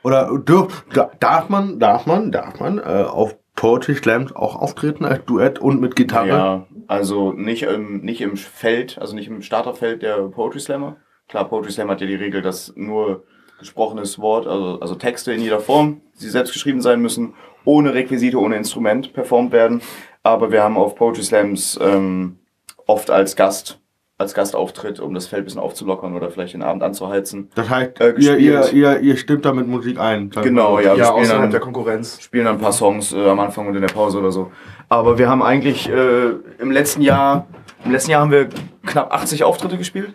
oder 0.03 0.37
dürf, 0.39 0.85
da, 0.93 1.11
darf 1.19 1.49
man, 1.49 1.79
darf 1.79 2.05
man, 2.05 2.31
darf 2.31 2.59
man 2.59 2.77
äh, 2.77 2.81
auf 2.81 3.37
Poetry 3.55 3.95
Slams 3.95 4.33
auch 4.35 4.55
auftreten 4.55 5.03
als 5.03 5.25
Duett 5.25 5.59
und 5.59 5.81
mit 5.81 5.95
Gitarre? 5.95 6.27
Ja, 6.27 6.65
also 6.87 7.33
nicht 7.33 7.63
im, 7.63 8.01
nicht 8.01 8.21
im 8.21 8.37
Feld, 8.37 8.97
also 8.99 9.15
nicht 9.15 9.27
im 9.27 9.41
Starterfeld 9.41 10.01
der 10.01 10.17
Poetry 10.29 10.61
Slammer. 10.61 10.97
Klar, 11.27 11.49
Poetry 11.49 11.71
Slam 11.71 11.89
hat 11.89 12.01
ja 12.01 12.07
die 12.07 12.15
Regel, 12.15 12.41
dass 12.41 12.73
nur 12.75 13.23
gesprochenes 13.59 14.19
Wort, 14.19 14.47
also, 14.47 14.79
also 14.79 14.95
Texte 14.95 15.33
in 15.33 15.41
jeder 15.41 15.59
Form, 15.59 16.01
die 16.21 16.29
selbst 16.29 16.53
geschrieben 16.53 16.81
sein 16.81 17.01
müssen, 17.01 17.33
ohne 17.65 17.93
Requisite, 17.93 18.39
ohne 18.39 18.55
Instrument 18.55 19.13
performt 19.13 19.51
werden. 19.51 19.81
Aber 20.23 20.51
wir 20.51 20.63
haben 20.63 20.77
auf 20.77 20.95
Poetry 20.95 21.23
Slams 21.23 21.77
ähm, 21.81 22.39
oft 22.87 23.11
als 23.11 23.35
Gast, 23.35 23.78
als 24.19 24.33
Gastauftritt, 24.33 24.99
um 24.99 25.13
das 25.13 25.27
Feld 25.27 25.43
ein 25.43 25.45
bisschen 25.45 25.61
aufzulockern 25.61 26.13
oder 26.13 26.29
vielleicht 26.29 26.53
den 26.53 26.61
Abend 26.61 26.83
anzuheizen. 26.83 27.49
Das 27.55 27.69
heißt, 27.69 27.99
Äh, 28.01 28.13
ihr, 28.19 28.37
ihr, 28.37 28.69
ihr, 28.73 28.99
ihr 28.99 29.17
stimmt 29.17 29.45
da 29.45 29.53
mit 29.53 29.65
Musik 29.67 29.97
ein. 29.97 30.29
Genau, 30.29 30.73
mal. 30.73 30.83
ja. 30.83 30.91
wir 30.93 30.99
Ja, 30.99 31.05
spielen 31.05 31.21
außerhalb 31.23 31.41
dann- 31.43 31.51
der 31.51 31.59
Konkurrenz. 31.61 32.21
spielen 32.21 32.45
dann 32.45 32.55
ein 32.55 32.61
paar 32.61 32.73
Songs 32.73 33.13
äh, 33.13 33.27
am 33.29 33.39
Anfang 33.39 33.67
und 33.67 33.75
in 33.75 33.81
der 33.81 33.87
Pause 33.87 34.19
oder 34.19 34.31
so. 34.31 34.51
Aber 34.89 35.17
wir 35.17 35.29
haben 35.29 35.41
eigentlich 35.41 35.89
äh, 35.89 36.31
im 36.59 36.69
letzten 36.69 37.01
Jahr, 37.01 37.47
im 37.85 37.91
letzten 37.93 38.11
Jahr 38.11 38.21
haben 38.21 38.31
wir 38.31 38.49
knapp 38.85 39.13
80 39.13 39.45
Auftritte 39.45 39.77
gespielt. 39.77 40.13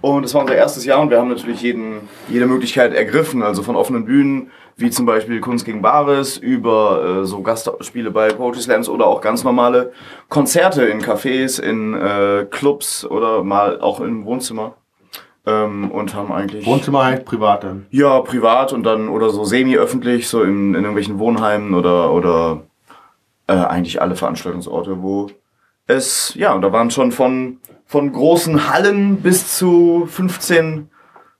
Und 0.00 0.24
es 0.24 0.34
war 0.34 0.40
unser 0.42 0.56
erstes 0.56 0.84
Jahr 0.84 1.00
und 1.00 1.10
wir 1.10 1.18
haben 1.18 1.28
natürlich 1.28 1.62
jeden, 1.62 2.08
jede 2.28 2.46
Möglichkeit 2.46 2.92
ergriffen, 2.92 3.42
also 3.44 3.62
von 3.62 3.76
offenen 3.76 4.04
Bühnen, 4.04 4.50
wie 4.78 4.90
zum 4.90 5.06
Beispiel 5.06 5.40
Kunst 5.40 5.64
gegen 5.64 5.82
Bares, 5.82 6.36
über 6.36 7.22
äh, 7.22 7.24
so 7.26 7.42
Gastspiele 7.42 8.12
bei 8.12 8.28
Poetry 8.28 8.62
Slams 8.62 8.88
oder 8.88 9.06
auch 9.06 9.20
ganz 9.20 9.42
normale 9.42 9.92
Konzerte 10.28 10.84
in 10.84 11.00
Cafés, 11.00 11.60
in 11.60 11.94
äh, 11.94 12.46
Clubs 12.48 13.04
oder 13.04 13.42
mal 13.42 13.80
auch 13.80 14.00
im 14.00 14.24
Wohnzimmer. 14.24 14.74
Ähm, 15.46 15.90
und 15.90 16.14
haben 16.14 16.30
eigentlich... 16.30 16.64
Wohnzimmer 16.64 17.06
heißt 17.06 17.24
privat 17.24 17.64
dann. 17.64 17.86
Ja, 17.90 18.20
privat 18.20 18.72
und 18.72 18.84
dann 18.84 19.08
oder 19.08 19.30
so 19.30 19.44
semi-öffentlich, 19.44 20.28
so 20.28 20.42
in, 20.42 20.74
in 20.74 20.82
irgendwelchen 20.82 21.18
Wohnheimen 21.18 21.74
oder, 21.74 22.12
oder 22.12 22.62
äh, 23.48 23.54
eigentlich 23.54 24.00
alle 24.00 24.14
Veranstaltungsorte, 24.14 25.02
wo 25.02 25.28
es, 25.88 26.34
ja, 26.36 26.52
und 26.52 26.62
da 26.62 26.70
waren 26.70 26.92
schon 26.92 27.10
von, 27.10 27.58
von 27.84 28.12
großen 28.12 28.70
Hallen 28.70 29.22
bis 29.22 29.56
zu 29.56 30.06
15 30.06 30.90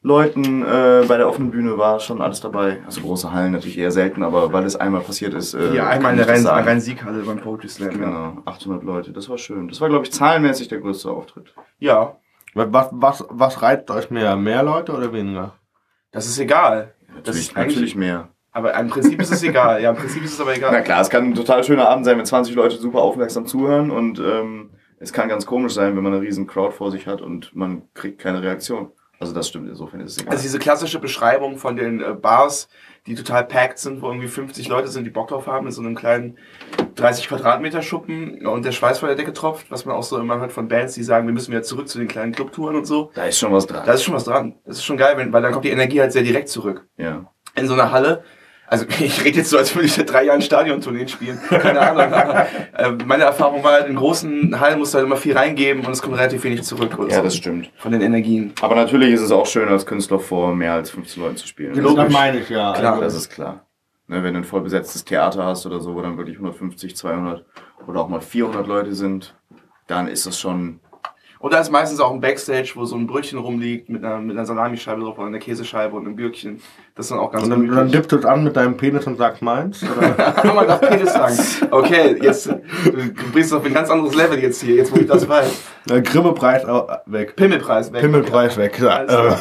Leuten 0.00 0.62
äh, 0.62 1.04
bei 1.08 1.16
der 1.16 1.28
offenen 1.28 1.50
Bühne 1.50 1.76
war 1.76 1.98
schon 1.98 2.20
alles 2.22 2.40
dabei. 2.40 2.78
Also 2.86 3.00
große 3.00 3.32
Hallen 3.32 3.50
natürlich 3.52 3.78
eher 3.78 3.90
selten, 3.90 4.22
aber 4.22 4.52
weil 4.52 4.64
es 4.64 4.76
einmal 4.76 5.00
passiert 5.00 5.34
ist. 5.34 5.54
Äh, 5.54 5.74
Ja, 5.74 5.88
einmal 5.88 6.12
kann 6.12 6.14
in 6.14 6.20
ich 6.20 6.26
der 6.26 6.52
das. 6.54 6.66
Rhein-Sieg-Halle 6.66 7.22
beim 7.24 7.38
Poetry 7.40 7.68
Slam. 7.68 7.90
Ja. 7.90 7.96
Genau, 7.96 8.42
800 8.44 8.84
Leute, 8.84 9.12
das 9.12 9.28
war 9.28 9.38
schön. 9.38 9.68
Das 9.68 9.80
war, 9.80 9.88
glaube 9.88 10.04
ich, 10.04 10.12
zahlenmäßig 10.12 10.68
der 10.68 10.78
größte 10.78 11.10
Auftritt. 11.10 11.52
ja. 11.78 12.16
Was, 12.54 12.88
was, 12.92 13.24
was 13.28 13.62
reizt 13.62 13.90
euch 13.90 14.10
mehr? 14.10 14.34
Mehr 14.34 14.62
Leute 14.62 14.92
oder 14.92 15.12
weniger? 15.12 15.52
Das 16.10 16.26
ist 16.26 16.38
egal. 16.40 16.94
Das 17.08 17.16
Natürlich, 17.16 17.40
ist 17.48 17.56
eigentlich, 17.56 17.74
natürlich 17.76 17.94
mehr. 17.94 18.28
Aber 18.52 18.74
im 18.74 18.88
Prinzip 18.88 19.20
ist 19.20 19.30
es 19.30 19.42
egal. 19.42 19.82
Ja, 19.82 19.90
im 19.90 19.96
Prinzip 19.96 20.24
ist 20.24 20.32
es 20.32 20.40
aber 20.40 20.56
egal. 20.56 20.72
Na 20.72 20.80
klar, 20.80 21.00
es 21.02 21.10
kann 21.10 21.24
ein 21.24 21.34
total 21.34 21.62
schöner 21.62 21.88
Abend 21.88 22.04
sein, 22.06 22.16
wenn 22.18 22.24
20 22.24 22.54
Leute 22.56 22.76
super 22.78 23.00
aufmerksam 23.00 23.46
zuhören 23.46 23.90
und 23.90 24.18
ähm, 24.18 24.70
es 24.98 25.12
kann 25.12 25.28
ganz 25.28 25.44
komisch 25.46 25.74
sein, 25.74 25.94
wenn 25.94 26.02
man 26.02 26.14
eine 26.14 26.22
riesen 26.22 26.46
Crowd 26.46 26.72
vor 26.74 26.90
sich 26.90 27.06
hat 27.06 27.20
und 27.20 27.54
man 27.54 27.82
kriegt 27.94 28.18
keine 28.18 28.42
Reaktion. 28.42 28.90
Also 29.20 29.34
das 29.34 29.48
stimmt, 29.48 29.68
insofern 29.68 30.00
ist 30.00 30.12
es 30.12 30.18
egal. 30.18 30.32
Also 30.32 30.42
diese 30.42 30.58
klassische 30.58 31.00
Beschreibung 31.00 31.58
von 31.58 31.76
den 31.76 32.00
äh, 32.00 32.12
Bars, 32.14 32.68
die 33.06 33.14
total 33.14 33.44
packed 33.44 33.78
sind, 33.78 34.00
wo 34.00 34.08
irgendwie 34.08 34.28
50 34.28 34.68
Leute 34.68 34.88
sind, 34.88 35.04
die 35.04 35.10
Bock 35.10 35.28
drauf 35.28 35.46
haben, 35.46 35.66
in 35.66 35.72
so 35.72 35.82
einem 35.82 35.96
kleinen 35.96 36.38
30 36.94 37.28
Quadratmeter 37.28 37.82
Schuppen 37.82 38.46
und 38.46 38.64
der 38.64 38.72
Schweiß 38.72 39.00
von 39.00 39.08
der 39.08 39.16
Decke 39.16 39.32
tropft, 39.32 39.70
was 39.70 39.84
man 39.84 39.96
auch 39.96 40.02
so 40.02 40.18
immer 40.18 40.38
hört 40.38 40.52
von 40.52 40.68
Bands, 40.68 40.94
die 40.94 41.02
sagen, 41.02 41.26
wir 41.26 41.34
müssen 41.34 41.50
wieder 41.50 41.62
zurück 41.62 41.88
zu 41.88 41.98
den 41.98 42.06
kleinen 42.06 42.32
Clubtouren 42.32 42.76
und 42.76 42.86
so. 42.86 43.10
da 43.14 43.24
ist 43.24 43.38
schon 43.38 43.52
was 43.52 43.66
dran. 43.66 43.84
Da 43.84 43.92
ist 43.92 44.04
schon 44.04 44.14
was 44.14 44.24
dran. 44.24 44.56
Das 44.64 44.76
ist 44.76 44.84
schon 44.84 44.96
geil, 44.96 45.16
wenn, 45.16 45.32
weil 45.32 45.42
dann 45.42 45.52
kommt 45.52 45.64
die 45.64 45.70
Energie 45.70 46.00
halt 46.00 46.12
sehr 46.12 46.22
direkt 46.22 46.48
zurück. 46.48 46.86
ja. 46.96 47.24
In 47.54 47.66
so 47.66 47.74
einer 47.74 47.90
Halle, 47.90 48.22
also 48.68 48.84
ich 49.00 49.24
rede 49.24 49.38
jetzt 49.38 49.50
so, 49.50 49.58
als 49.58 49.74
würde 49.74 49.86
ich 49.86 49.94
seit 49.94 50.10
drei 50.12 50.24
Jahren 50.24 50.42
Stadiontourneen 50.42 51.08
spielen. 51.08 51.38
Keine 51.48 51.80
Ahnung. 51.80 52.12
aber, 52.12 52.46
äh, 52.76 52.90
meine 53.06 53.24
Erfahrung 53.24 53.64
war 53.64 53.72
halt, 53.72 53.88
in 53.88 53.96
großen 53.96 54.60
Hallen 54.60 54.78
musst 54.78 54.94
du 54.94 54.98
halt 54.98 55.06
immer 55.06 55.16
viel 55.16 55.36
reingeben 55.36 55.84
und 55.84 55.92
es 55.92 56.02
kommt 56.02 56.16
relativ 56.16 56.44
wenig 56.44 56.62
zurück. 56.62 56.96
ja, 57.08 57.22
das 57.22 57.36
stimmt. 57.36 57.70
Von 57.76 57.92
den 57.92 58.02
Energien. 58.02 58.52
Aber 58.60 58.74
natürlich 58.74 59.12
ist 59.12 59.22
es 59.22 59.30
auch 59.30 59.46
schön, 59.46 59.68
als 59.68 59.86
Künstler 59.86 60.18
vor 60.18 60.54
mehr 60.54 60.74
als 60.74 60.90
15 60.90 61.22
Leuten 61.22 61.36
zu 61.36 61.46
spielen. 61.46 61.74
Das 61.74 61.82
Logisch. 61.82 62.12
meine 62.12 62.40
ich 62.40 62.48
ja. 62.50 62.72
Klar. 62.74 62.94
Also, 62.94 63.04
Das 63.04 63.14
ist 63.14 63.30
klar. 63.30 63.64
Ne, 64.06 64.22
wenn 64.22 64.32
du 64.32 64.40
ein 64.40 64.44
voll 64.44 64.62
besetztes 64.62 65.04
Theater 65.04 65.44
hast 65.44 65.66
oder 65.66 65.80
so, 65.80 65.94
wo 65.94 66.00
dann 66.00 66.16
wirklich 66.16 66.36
150, 66.36 66.96
200 66.96 67.44
oder 67.86 68.00
auch 68.00 68.08
mal 68.08 68.22
400 68.22 68.66
Leute 68.66 68.94
sind, 68.94 69.34
dann 69.86 70.08
ist 70.08 70.26
das 70.26 70.38
schon. 70.40 70.80
Und 71.40 71.52
da 71.52 71.60
ist 71.60 71.70
meistens 71.70 72.00
auch 72.00 72.12
ein 72.12 72.20
Backstage, 72.20 72.72
wo 72.74 72.84
so 72.84 72.96
ein 72.96 73.06
Brötchen 73.06 73.38
rumliegt 73.38 73.88
mit 73.88 74.04
einer, 74.04 74.18
mit 74.18 74.36
einer 74.36 74.44
Salamischeibe 74.44 75.02
drauf 75.02 75.18
oder 75.18 75.28
einer 75.28 75.38
Käsescheibe 75.38 75.94
und 75.96 76.06
einem 76.06 76.16
Gürkchen. 76.16 76.60
Das 76.94 77.06
ist 77.06 77.10
dann 77.10 77.20
auch 77.20 77.30
ganz 77.30 77.44
und 77.44 77.50
dann, 77.50 77.90
dann 77.90 77.90
du 77.90 78.16
es 78.16 78.24
an 78.24 78.42
mit 78.42 78.56
deinem 78.56 78.76
Penis 78.76 79.06
und 79.06 79.18
sagst 79.18 79.40
meins? 79.40 79.84
Oder? 79.84 80.10
Kann 80.32 80.56
man 80.56 80.66
das 80.66 80.80
Penis 80.80 81.12
sagen? 81.12 81.38
Okay, 81.70 82.16
jetzt 82.20 82.46
du 82.46 83.32
bringst 83.32 83.52
auf 83.54 83.64
ein 83.64 83.72
ganz 83.72 83.88
anderes 83.88 84.14
Level 84.14 84.38
jetzt 84.38 84.62
hier, 84.62 84.76
jetzt 84.76 84.92
wo 84.92 84.96
ich 85.00 85.06
das 85.06 85.28
weiß. 85.28 85.62
äh, 85.90 86.02
Grimme-Preis 86.02 86.66
weg. 87.06 87.36
Pimmelpreis 87.36 87.92
weg. 87.92 88.00
Pimmelpreis 88.00 88.56
weg. 88.56 88.78
Ja. 88.80 89.04
Klar. 89.04 89.38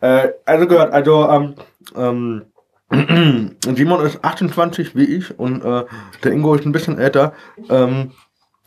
Äh, 0.00 0.26
äh, 0.26 0.32
also 0.46 0.66
gehört, 0.66 0.92
also 0.92 1.28
ähm, 1.28 1.54
ähm, 1.96 2.46
Simon 3.76 4.04
ist 4.04 4.24
28 4.24 4.96
wie 4.96 5.04
ich 5.04 5.38
und 5.38 5.64
äh, 5.64 5.84
der 6.24 6.32
Ingo 6.32 6.54
ist 6.54 6.66
ein 6.66 6.72
bisschen 6.72 6.98
älter. 6.98 7.34
Ähm, 7.68 8.12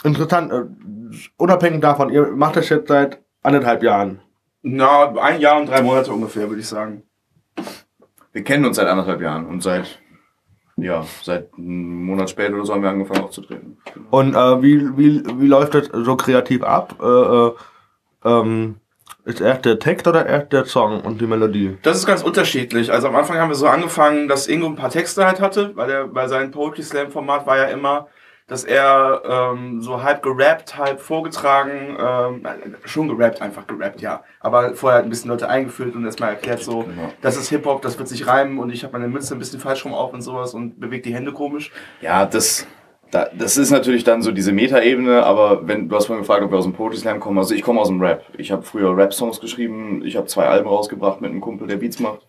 interessant, 0.04 0.52
äh, 0.52 0.64
unabhängig 1.38 1.82
davon, 1.82 2.10
ihr 2.10 2.28
macht 2.28 2.56
das 2.56 2.70
jetzt 2.70 2.88
seit 2.88 3.22
anderthalb 3.42 3.84
Jahren. 3.84 4.22
Na, 4.62 5.14
ein 5.16 5.42
Jahr 5.42 5.60
und 5.60 5.70
drei 5.70 5.82
Monate 5.82 6.12
ungefähr, 6.12 6.48
würde 6.50 6.62
ich 6.62 6.68
sagen. 6.68 7.04
Wir 8.32 8.44
kennen 8.44 8.66
uns 8.66 8.78
seit 8.78 8.88
anderthalb 8.88 9.22
Jahren 9.22 9.46
und 9.46 9.62
seit, 9.62 10.00
ja, 10.78 11.06
seit 11.22 11.54
einem 11.58 12.06
Monat 12.06 12.30
später 12.30 12.56
oder 12.56 12.66
so 12.66 12.74
haben 12.74 12.82
wir 12.82 12.90
angefangen 12.90 13.24
aufzutreten. 13.26 13.78
Und 14.10 14.36
äh, 14.36 14.62
wie, 14.62 14.98
wie, 14.98 15.24
wie 15.40 15.48
läuft 15.48 15.76
das 15.76 15.90
so 15.92 16.16
kreativ 16.16 16.64
ab? 16.64 16.96
Äh, 17.02 17.06
äh, 17.06 17.52
ähm, 18.26 18.76
ist 19.26 19.40
erst 19.40 19.66
der 19.66 19.80
Text 19.80 20.08
oder 20.08 20.26
erst 20.26 20.52
der 20.52 20.66
Song 20.66 21.02
und 21.02 21.22
die 21.22 21.28
Melodie? 21.28 21.78
Das 21.84 21.98
ist 21.98 22.06
ganz 22.06 22.24
unterschiedlich. 22.24 22.92
Also 22.92 23.08
am 23.08 23.16
Anfang 23.16 23.38
haben 23.38 23.50
wir 23.50 23.56
so 23.56 23.68
angefangen, 23.68 24.28
dass 24.28 24.48
Ingo 24.48 24.68
ein 24.68 24.76
paar 24.76 24.90
Texte 24.90 25.26
halt 25.26 25.40
hatte, 25.40 25.76
weil 25.76 25.90
er 25.90 26.08
bei 26.08 26.28
seinem 26.28 26.52
Poetry 26.52 26.84
Slam 26.84 27.12
Format 27.12 27.46
war 27.46 27.58
ja 27.58 27.66
immer, 27.66 28.08
dass 28.48 28.64
er 28.64 29.22
ähm, 29.28 29.82
so 29.82 30.04
halb 30.04 30.22
gerappt, 30.22 30.78
halb 30.78 31.00
vorgetragen, 31.00 31.98
ähm, 32.00 32.46
schon 32.86 33.08
gerappt, 33.08 33.42
einfach 33.42 33.66
gerappt, 33.68 34.02
ja. 34.02 34.24
Aber 34.42 34.76
vorher 34.76 35.00
hat 35.00 35.06
ein 35.06 35.10
bisschen 35.10 35.30
Leute 35.30 35.48
eingeführt 35.50 35.96
und 35.96 36.06
erstmal 36.06 36.32
erklärt 36.32 36.62
so, 36.62 36.82
Genau. 36.84 37.10
das 37.22 37.38
ist 37.38 37.50
Hip-Hop, 37.50 37.82
das 37.82 37.98
wird 37.98 38.10
sich 38.10 38.28
reimen 38.28 38.60
und 38.60 38.70
ich 38.72 38.84
habe 38.84 38.94
meine 38.94 39.08
Mütze 39.08 39.34
ein 39.34 39.40
bisschen 39.40 39.60
falsch 39.60 39.86
rum 39.86 39.94
auf 39.94 40.14
und 40.14 40.22
sowas 40.22 40.54
und 40.54 40.80
bewegt 40.80 41.06
die 41.06 41.14
Hände 41.14 41.32
komisch. 41.32 41.72
Ja, 42.02 42.26
das, 42.26 42.68
da, 43.12 43.28
das 43.34 43.58
ist 43.58 43.72
natürlich 43.72 44.04
dann 44.04 44.22
so 44.22 44.32
diese 44.32 44.52
Meta-Ebene, 44.52 45.24
aber 45.24 45.66
wenn 45.68 45.88
du 45.88 45.96
hast 45.96 46.08
vorhin 46.08 46.24
gefragt, 46.24 46.44
ob 46.44 46.52
wir 46.52 46.58
aus 46.58 46.66
dem 46.66 46.74
Poetry 46.74 46.98
Slam 46.98 47.20
kommen, 47.20 47.38
also 47.38 47.54
ich 47.56 47.62
komme 47.62 47.80
aus 47.80 47.88
dem 47.88 48.02
Rap. 48.02 48.24
Ich 48.38 48.52
habe 48.52 48.64
früher 48.64 48.96
Rap-Songs 48.96 49.40
geschrieben, 49.40 50.02
ich 50.04 50.18
habe 50.18 50.28
zwei 50.28 50.48
Alben 50.48 50.68
rausgebracht 50.68 51.22
mit 51.22 51.32
einem 51.32 51.42
Kumpel, 51.42 51.68
der 51.68 51.78
Beats 51.78 52.00
macht. 52.00 52.28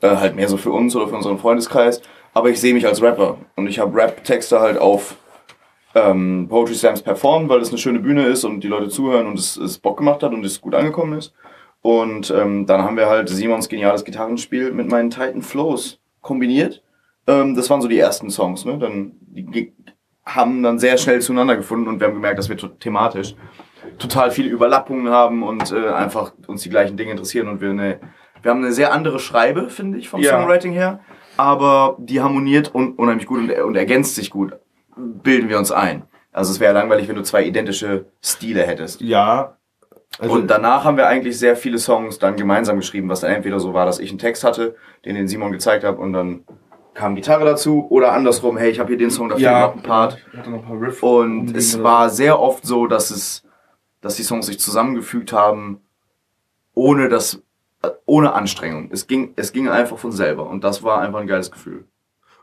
Äh, 0.00 0.16
halt 0.16 0.34
mehr 0.36 0.48
so 0.48 0.56
für 0.56 0.70
uns 0.70 0.96
oder 0.96 1.08
für 1.08 1.16
unseren 1.16 1.38
Freundeskreis. 1.38 2.00
Aber 2.32 2.48
ich 2.48 2.58
sehe 2.60 2.72
mich 2.72 2.86
als 2.86 3.02
Rapper 3.02 3.36
und 3.56 3.66
ich 3.66 3.78
habe 3.78 3.94
Rap-Texte 3.94 4.60
halt 4.60 4.78
auf 4.78 5.16
ähm, 5.94 6.46
Poetry 6.48 6.74
Slams 6.74 7.02
performen, 7.02 7.48
weil 7.48 7.60
es 7.60 7.70
eine 7.70 7.78
schöne 7.78 8.00
Bühne 8.00 8.24
ist 8.26 8.44
und 8.44 8.60
die 8.60 8.68
Leute 8.68 8.88
zuhören 8.88 9.26
und 9.26 9.38
es, 9.38 9.56
es 9.56 9.78
Bock 9.78 9.98
gemacht 9.98 10.22
hat 10.22 10.32
und 10.32 10.44
es 10.44 10.60
gut 10.60 10.74
angekommen 10.74 11.18
ist. 11.18 11.32
Und 11.82 12.30
ähm, 12.30 12.66
dann 12.66 12.82
haben 12.82 12.96
wir 12.96 13.08
halt 13.08 13.28
Simons 13.28 13.68
geniales 13.68 14.04
Gitarrenspiel 14.04 14.72
mit 14.72 14.88
meinen 14.88 15.10
Titan 15.10 15.42
Flows 15.42 15.98
kombiniert. 16.20 16.82
Ähm, 17.26 17.54
das 17.54 17.70
waren 17.70 17.80
so 17.80 17.88
die 17.88 17.98
ersten 17.98 18.30
Songs, 18.30 18.64
ne? 18.64 18.78
Dann 18.78 19.12
die 19.20 19.72
haben 20.26 20.62
dann 20.62 20.78
sehr 20.78 20.98
schnell 20.98 21.20
zueinander 21.20 21.56
gefunden 21.56 21.88
und 21.88 21.98
wir 21.98 22.06
haben 22.06 22.14
gemerkt, 22.14 22.38
dass 22.38 22.48
wir 22.48 22.56
thematisch 22.78 23.34
total 23.98 24.30
viele 24.30 24.48
Überlappungen 24.48 25.08
haben 25.08 25.42
und 25.42 25.72
äh, 25.72 25.88
einfach 25.88 26.32
uns 26.46 26.62
die 26.62 26.70
gleichen 26.70 26.96
Dinge 26.96 27.12
interessieren 27.12 27.48
und 27.48 27.60
wir 27.60 27.70
eine 27.70 28.00
wir 28.42 28.50
haben 28.50 28.62
eine 28.62 28.72
sehr 28.72 28.92
andere 28.92 29.18
Schreibe, 29.18 29.68
finde 29.68 29.98
ich, 29.98 30.08
vom 30.08 30.22
Ja. 30.22 30.30
Songwriting 30.30 30.72
her, 30.72 31.00
aber 31.36 31.96
die 31.98 32.20
harmoniert 32.20 32.74
und 32.74 32.98
unheimlich 32.98 33.26
gut 33.26 33.38
und, 33.40 33.50
und 33.50 33.76
ergänzt 33.76 34.14
sich 34.14 34.30
gut, 34.30 34.52
bilden 35.22 35.48
wir 35.48 35.58
uns 35.58 35.72
ein. 35.72 36.04
Also 36.32 36.52
es 36.52 36.60
wäre 36.60 36.72
langweilig, 36.72 37.08
wenn 37.08 37.16
du 37.16 37.22
zwei 37.22 37.44
identische 37.44 38.06
Stile 38.22 38.62
hättest. 38.62 39.00
Ja. 39.00 39.56
Also, 40.18 40.34
Und 40.34 40.48
danach 40.48 40.84
haben 40.84 40.96
wir 40.96 41.06
eigentlich 41.06 41.38
sehr 41.38 41.56
viele 41.56 41.78
Songs 41.78 42.18
dann 42.18 42.36
gemeinsam 42.36 42.76
geschrieben, 42.76 43.08
was 43.08 43.20
dann 43.20 43.32
entweder 43.32 43.60
so 43.60 43.74
war, 43.74 43.86
dass 43.86 43.98
ich 43.98 44.10
einen 44.10 44.18
Text 44.18 44.44
hatte, 44.44 44.76
den 45.04 45.14
den 45.14 45.28
Simon 45.28 45.52
gezeigt 45.52 45.84
habe 45.84 45.98
und 45.98 46.12
dann 46.12 46.44
kam 46.94 47.14
Gitarre 47.14 47.44
dazu 47.44 47.86
oder 47.88 48.12
andersrum, 48.12 48.56
hey, 48.56 48.70
ich 48.70 48.80
habe 48.80 48.88
hier 48.88 48.98
den 48.98 49.10
Song, 49.10 49.28
da 49.28 49.36
fehlt 49.36 49.50
noch 49.50 49.76
ein 49.76 49.82
Part. 49.82 50.18
Ich 50.32 50.38
hatte 50.38 50.50
noch 50.50 50.58
ein 50.58 50.64
paar 50.64 50.80
Riff. 50.80 51.02
Und 51.02 51.56
es 51.56 51.82
war 51.82 52.10
sehr 52.10 52.38
oft 52.38 52.66
so, 52.66 52.86
dass 52.86 53.10
es, 53.10 53.44
dass 54.00 54.16
die 54.16 54.22
Songs 54.22 54.46
sich 54.46 54.58
zusammengefügt 54.58 55.32
haben, 55.32 55.80
ohne 56.74 57.08
das, 57.08 57.42
ohne 58.04 58.32
Anstrengung. 58.34 58.90
Es 58.92 59.06
ging, 59.06 59.32
es 59.36 59.52
ging 59.52 59.68
einfach 59.68 59.98
von 59.98 60.12
selber 60.12 60.48
und 60.48 60.64
das 60.64 60.82
war 60.82 61.00
einfach 61.00 61.20
ein 61.20 61.26
geiles 61.26 61.50
Gefühl. 61.50 61.84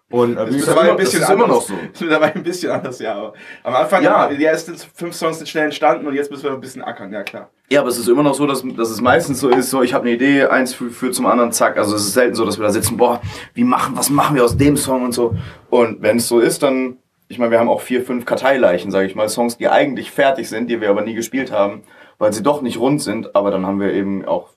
Und 0.09 0.37
äh, 0.37 0.49
ist 0.49 0.67
immer, 0.67 0.81
ein 0.81 0.95
bisschen 0.95 1.21
ist 1.21 1.29
immer 1.29 1.43
anders. 1.43 1.57
noch 1.57 1.61
so. 1.67 1.73
Ist 1.91 2.01
mittlerweile 2.01 2.35
ein 2.35 2.43
bisschen 2.43 2.71
anders, 2.71 2.99
ja. 2.99 3.13
Aber 3.15 3.33
am 3.63 3.75
Anfang, 3.75 4.03
Ja. 4.03 4.29
ja. 4.29 4.35
die 4.35 4.45
ersten 4.45 4.75
fünf 4.77 5.13
Songs 5.15 5.37
sind 5.37 5.47
schnell 5.47 5.65
entstanden 5.65 6.07
und 6.07 6.13
jetzt 6.13 6.31
müssen 6.31 6.43
wir 6.43 6.51
noch 6.51 6.57
ein 6.57 6.61
bisschen 6.61 6.81
ackern, 6.81 7.11
ja 7.11 7.23
klar. 7.23 7.49
Ja, 7.69 7.81
aber 7.81 7.89
es 7.89 7.97
ist 7.97 8.07
immer 8.07 8.23
noch 8.23 8.33
so, 8.33 8.47
dass, 8.47 8.63
dass 8.77 8.89
es 8.89 9.01
meistens 9.01 9.41
so 9.41 9.49
ist, 9.49 9.69
so 9.69 9.81
ich 9.81 9.93
habe 9.93 10.05
eine 10.05 10.15
Idee, 10.15 10.45
eins 10.45 10.73
führt 10.73 10.93
führt 10.93 11.13
zum 11.15 11.25
anderen, 11.25 11.51
zack. 11.51 11.77
Also 11.77 11.95
es 11.95 12.03
ist 12.03 12.13
selten 12.13 12.35
so, 12.35 12.45
dass 12.45 12.57
wir 12.57 12.63
da 12.63 12.71
sitzen, 12.71 12.95
boah, 12.95 13.21
wie 13.53 13.65
machen, 13.65 13.97
was 13.97 14.09
machen 14.09 14.35
wir 14.37 14.45
aus 14.45 14.55
dem 14.55 14.77
Song 14.77 15.03
und 15.03 15.11
so. 15.11 15.35
Und 15.69 16.01
wenn 16.01 16.17
es 16.17 16.27
so 16.29 16.39
ist, 16.39 16.63
dann, 16.63 16.97
ich 17.27 17.37
meine, 17.39 17.51
wir 17.51 17.59
haben 17.59 17.67
auch 17.67 17.81
vier, 17.81 18.01
fünf 18.01 18.25
Karteileichen, 18.25 18.91
sage 18.91 19.07
ich 19.07 19.15
mal, 19.15 19.27
Songs, 19.27 19.57
die 19.57 19.67
eigentlich 19.67 20.11
fertig 20.11 20.47
sind, 20.47 20.69
die 20.69 20.79
wir 20.79 20.89
aber 20.89 21.01
nie 21.01 21.15
gespielt 21.15 21.51
haben, 21.51 21.83
weil 22.17 22.31
sie 22.31 22.41
doch 22.43 22.61
nicht 22.61 22.79
rund 22.79 23.01
sind. 23.01 23.35
Aber 23.35 23.51
dann 23.51 23.65
haben 23.65 23.81
wir 23.81 23.91
eben 23.93 24.23
auch, 24.23 24.51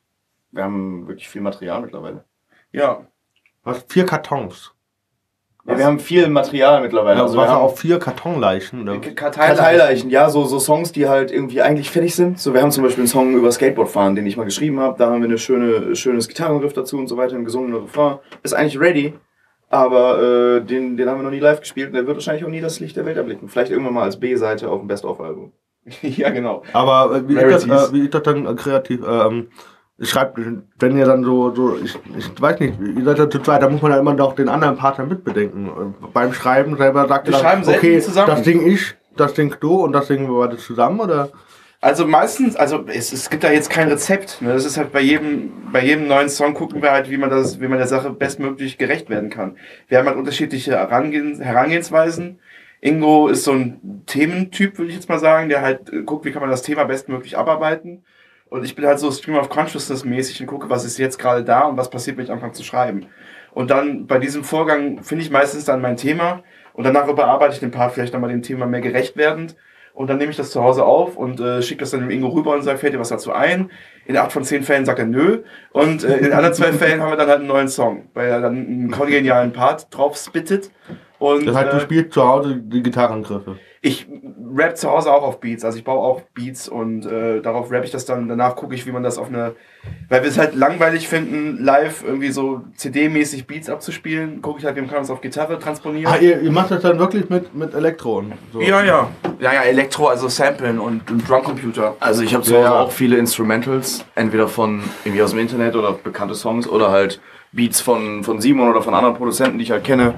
wir 0.52 0.62
haben 0.62 1.08
wirklich 1.08 1.28
viel 1.28 1.42
Material 1.42 1.80
mittlerweile. 1.82 2.24
Ja. 2.70 3.06
was, 3.64 3.84
vier 3.88 4.06
Kartons. 4.06 4.72
Ja, 5.70 5.78
wir 5.78 5.84
haben 5.84 6.00
viel 6.00 6.28
Material 6.28 6.82
mittlerweile. 6.82 7.22
Also 7.22 7.38
Also 7.38 7.38
wir 7.38 7.48
haben 7.48 7.62
auf 7.62 7.78
vier 7.78 7.98
Kartonleichen. 7.98 8.82
Oder? 8.82 8.98
Karteileichen, 8.98 10.10
ja, 10.10 10.28
so, 10.28 10.44
so 10.44 10.58
Songs, 10.58 10.90
die 10.92 11.08
halt 11.08 11.30
irgendwie 11.30 11.62
eigentlich 11.62 11.90
fertig 11.90 12.14
sind. 12.14 12.40
So, 12.40 12.54
wir 12.54 12.62
haben 12.62 12.72
zum 12.72 12.82
Beispiel 12.82 13.02
einen 13.02 13.08
Song 13.08 13.34
über 13.34 13.52
Skateboardfahren, 13.52 14.16
den 14.16 14.26
ich 14.26 14.36
mal 14.36 14.44
geschrieben 14.44 14.80
habe. 14.80 14.98
Da 14.98 15.06
haben 15.06 15.20
wir 15.20 15.28
eine 15.28 15.38
schöne, 15.38 15.94
schönes 15.94 16.28
Gitarrenriff 16.28 16.72
dazu 16.72 16.98
und 16.98 17.06
so 17.06 17.16
weiter, 17.16 17.36
ein 17.36 17.44
gesungener 17.44 17.82
Refrain. 17.82 18.18
Ist 18.42 18.52
eigentlich 18.52 18.80
ready, 18.80 19.14
aber 19.68 20.20
äh, 20.20 20.60
den, 20.62 20.96
den 20.96 21.08
haben 21.08 21.18
wir 21.18 21.22
noch 21.22 21.30
nie 21.30 21.38
live 21.38 21.60
gespielt 21.60 21.88
und 21.88 21.94
der 21.94 22.06
wird 22.06 22.16
wahrscheinlich 22.16 22.44
auch 22.44 22.50
nie 22.50 22.60
das 22.60 22.80
Licht 22.80 22.96
der 22.96 23.06
Welt 23.06 23.16
erblicken. 23.16 23.48
Vielleicht 23.48 23.70
irgendwann 23.70 23.94
mal 23.94 24.02
als 24.02 24.18
B-Seite 24.18 24.68
auf 24.68 24.80
dem 24.80 24.88
Best-of-Album. 24.88 25.52
ja, 26.02 26.30
genau. 26.30 26.62
Aber 26.72 27.14
äh, 27.16 27.28
wie, 27.28 27.34
ist 27.36 27.68
das, 27.68 27.90
äh, 27.90 27.92
wie 27.92 28.00
ist 28.00 28.14
das 28.14 28.22
dann 28.24 28.46
äh, 28.46 28.54
kreativ? 28.54 29.02
Ähm, 29.08 29.48
schreibt, 30.02 30.38
wenn 30.78 30.98
ihr 30.98 31.04
dann 31.04 31.24
so, 31.24 31.54
so 31.54 31.76
ich, 31.76 31.98
ich 32.16 32.40
weiß 32.40 32.60
nicht, 32.60 32.74
ihr 32.80 33.04
seid 33.04 33.18
ja 33.18 33.30
zu 33.30 33.38
zweit, 33.40 33.62
da 33.62 33.68
muss 33.68 33.82
man 33.82 33.92
ja 33.92 33.98
immer 33.98 34.14
noch 34.14 34.34
den 34.34 34.48
anderen 34.48 34.76
Partner 34.76 35.06
mitbedenken. 35.06 35.94
Beim 36.12 36.32
Schreiben 36.32 36.76
selber 36.76 37.06
sagt 37.06 37.28
ihr 37.28 37.32
dann, 37.32 37.68
okay, 37.68 38.00
zusammen. 38.00 38.28
das 38.28 38.42
Ding 38.42 38.66
ich, 38.66 38.94
das 39.16 39.34
Ding 39.34 39.54
du 39.60 39.82
und 39.82 39.92
das 39.92 40.08
Ding 40.08 40.28
wir 40.28 40.38
beide 40.38 40.56
zusammen, 40.56 41.00
oder? 41.00 41.30
Also 41.82 42.06
meistens, 42.06 42.56
also 42.56 42.84
es, 42.86 43.10
es 43.10 43.30
gibt 43.30 43.42
da 43.42 43.50
jetzt 43.50 43.70
kein 43.70 43.88
Rezept. 43.88 44.42
Ne? 44.42 44.52
Das 44.52 44.66
ist 44.66 44.76
halt 44.76 44.92
bei 44.92 45.00
jedem, 45.00 45.50
bei 45.72 45.82
jedem 45.82 46.08
neuen 46.08 46.28
Song 46.28 46.52
gucken 46.52 46.82
wir 46.82 46.90
halt, 46.90 47.08
wie 47.10 47.16
man 47.16 47.30
das, 47.30 47.58
wie 47.58 47.68
man 47.68 47.78
der 47.78 47.86
Sache 47.86 48.10
bestmöglich 48.10 48.76
gerecht 48.76 49.08
werden 49.08 49.30
kann. 49.30 49.56
Wir 49.88 49.98
haben 49.98 50.06
halt 50.06 50.18
unterschiedliche 50.18 50.72
Herangehens, 50.72 51.40
Herangehensweisen. 51.40 52.38
Ingo 52.82 53.28
ist 53.28 53.44
so 53.44 53.52
ein 53.52 54.02
Thementyp, 54.06 54.76
würde 54.76 54.90
ich 54.90 54.96
jetzt 54.96 55.08
mal 55.08 55.18
sagen, 55.18 55.48
der 55.48 55.62
halt 55.62 55.90
äh, 55.90 56.02
guckt, 56.02 56.26
wie 56.26 56.32
kann 56.32 56.42
man 56.42 56.50
das 56.50 56.62
Thema 56.62 56.84
bestmöglich 56.84 57.38
abarbeiten. 57.38 58.04
Und 58.50 58.64
ich 58.64 58.74
bin 58.74 58.84
halt 58.84 58.98
so 58.98 59.10
Stream 59.10 59.36
of 59.36 59.48
Consciousness 59.48 60.04
mäßig 60.04 60.40
und 60.40 60.48
gucke, 60.48 60.68
was 60.68 60.84
ist 60.84 60.98
jetzt 60.98 61.18
gerade 61.18 61.44
da 61.44 61.62
und 61.62 61.76
was 61.76 61.88
passiert, 61.88 62.16
wenn 62.16 62.24
ich 62.24 62.32
anfange 62.32 62.52
zu 62.52 62.64
schreiben. 62.64 63.06
Und 63.52 63.70
dann 63.70 64.06
bei 64.06 64.18
diesem 64.18 64.44
Vorgang 64.44 65.02
finde 65.02 65.24
ich 65.24 65.30
meistens 65.30 65.64
dann 65.64 65.80
mein 65.80 65.96
Thema 65.96 66.42
und 66.72 66.84
danach 66.84 67.08
überarbeite 67.08 67.54
ich 67.54 67.60
den 67.60 67.70
Part 67.70 67.92
vielleicht 67.92 68.12
nochmal 68.12 68.30
dem 68.30 68.42
Thema 68.42 68.66
mehr 68.66 68.80
gerecht 68.80 69.16
werdend. 69.16 69.56
Und 69.92 70.08
dann 70.08 70.18
nehme 70.18 70.30
ich 70.30 70.36
das 70.36 70.50
zu 70.50 70.62
Hause 70.62 70.84
auf 70.84 71.16
und 71.16 71.40
äh, 71.40 71.62
schicke 71.62 71.80
das 71.80 71.90
dann 71.90 72.00
dem 72.00 72.10
Ingo 72.10 72.28
rüber 72.28 72.54
und 72.54 72.62
sage, 72.62 72.78
fällt 72.78 72.94
dir 72.94 73.00
was 73.00 73.08
dazu 73.08 73.32
ein? 73.32 73.70
In 74.06 74.16
acht 74.16 74.32
von 74.32 74.44
zehn 74.44 74.62
Fällen 74.62 74.84
sagt 74.84 74.98
er 74.98 75.04
nö. 75.04 75.42
Und 75.72 76.04
äh, 76.04 76.18
in 76.18 76.32
anderen 76.32 76.54
zwei 76.54 76.72
Fällen 76.72 77.02
haben 77.02 77.10
wir 77.10 77.16
dann 77.16 77.28
halt 77.28 77.40
einen 77.40 77.48
neuen 77.48 77.68
Song, 77.68 78.08
weil 78.14 78.28
er 78.28 78.40
dann 78.40 78.54
einen 78.54 78.90
kongenialen 78.90 79.52
Part 79.52 79.88
drauf 79.90 80.16
spittet. 80.16 80.70
Und, 81.18 81.44
Das 81.46 81.56
heißt, 81.56 81.72
du 81.72 81.76
äh, 81.76 81.80
spielst 81.80 82.12
zu 82.12 82.26
Hause 82.26 82.56
die 82.56 82.82
Gitarrengriffe. 82.82 83.58
Ich 83.82 84.06
rap 84.54 84.76
zu 84.76 84.90
Hause 84.90 85.10
auch 85.10 85.22
auf 85.22 85.40
Beats, 85.40 85.64
also 85.64 85.78
ich 85.78 85.84
baue 85.84 86.00
auch 86.00 86.20
Beats 86.34 86.68
und 86.68 87.06
äh, 87.06 87.40
darauf 87.40 87.70
rap 87.70 87.82
ich 87.84 87.90
das 87.90 88.04
dann. 88.04 88.28
Danach 88.28 88.54
gucke 88.56 88.74
ich, 88.74 88.86
wie 88.86 88.92
man 88.92 89.02
das 89.02 89.16
auf 89.16 89.28
eine, 89.28 89.54
weil 90.10 90.22
wir 90.22 90.28
es 90.28 90.36
halt 90.36 90.54
langweilig 90.54 91.08
finden, 91.08 91.56
live 91.64 92.04
irgendwie 92.04 92.30
so 92.30 92.60
CD-mäßig 92.76 93.46
Beats 93.46 93.70
abzuspielen, 93.70 94.42
gucke 94.42 94.58
ich 94.58 94.66
halt, 94.66 94.76
wie 94.76 94.82
man 94.82 94.90
kann 94.90 94.98
das 94.98 95.10
auf 95.10 95.22
Gitarre 95.22 95.58
transponieren. 95.58 96.12
Ah, 96.12 96.18
ihr, 96.18 96.42
ihr 96.42 96.52
macht 96.52 96.70
das 96.72 96.82
dann 96.82 96.98
wirklich 96.98 97.30
mit, 97.30 97.54
mit 97.54 97.72
Elektro 97.72 98.18
und 98.18 98.34
so. 98.52 98.60
ja, 98.60 98.84
ja. 98.84 99.08
Ja, 99.38 99.54
ja, 99.54 99.62
Elektro, 99.62 100.08
also 100.08 100.28
Samplen 100.28 100.78
und, 100.78 101.10
und 101.10 101.26
Drumcomputer. 101.26 101.96
Also 102.00 102.22
ich 102.22 102.34
habe 102.34 102.44
zu 102.44 102.52
Ja, 102.52 102.58
Hause 102.58 102.68
ja. 102.68 102.80
auch 102.80 102.92
viele 102.92 103.16
Instrumentals, 103.16 104.04
entweder 104.14 104.46
von 104.48 104.82
irgendwie 105.06 105.22
aus 105.22 105.30
dem 105.30 105.38
Internet 105.38 105.74
oder 105.74 105.92
bekannte 105.94 106.34
Songs 106.34 106.68
oder 106.68 106.90
halt 106.90 107.22
Beats 107.52 107.80
von, 107.80 108.22
von 108.22 108.42
Simon 108.42 108.68
oder 108.68 108.82
von 108.82 108.92
anderen 108.92 109.16
Produzenten, 109.16 109.56
die 109.56 109.64
ich 109.64 109.70
halt 109.70 109.84
kenne. 109.84 110.12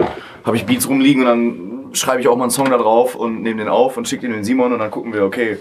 Habe 0.45 0.57
ich 0.57 0.67
Beats 0.67 0.89
rumliegen 0.89 1.23
und 1.23 1.29
dann 1.29 1.72
schreibe 1.95 2.21
ich 2.21 2.29
auch 2.29 2.37
mal 2.37 2.45
einen 2.45 2.51
Song 2.51 2.71
da 2.71 2.79
drauf 2.79 3.15
und 3.15 3.43
nehme 3.43 3.59
den 3.59 3.69
auf 3.69 3.97
und 3.97 4.09
schicke 4.09 4.23
den 4.23 4.33
den 4.33 4.45
Simon 4.45 4.73
und 4.73 4.79
dann 4.79 4.91
gucken 4.91 5.13
wir, 5.13 5.25
okay, 5.25 5.59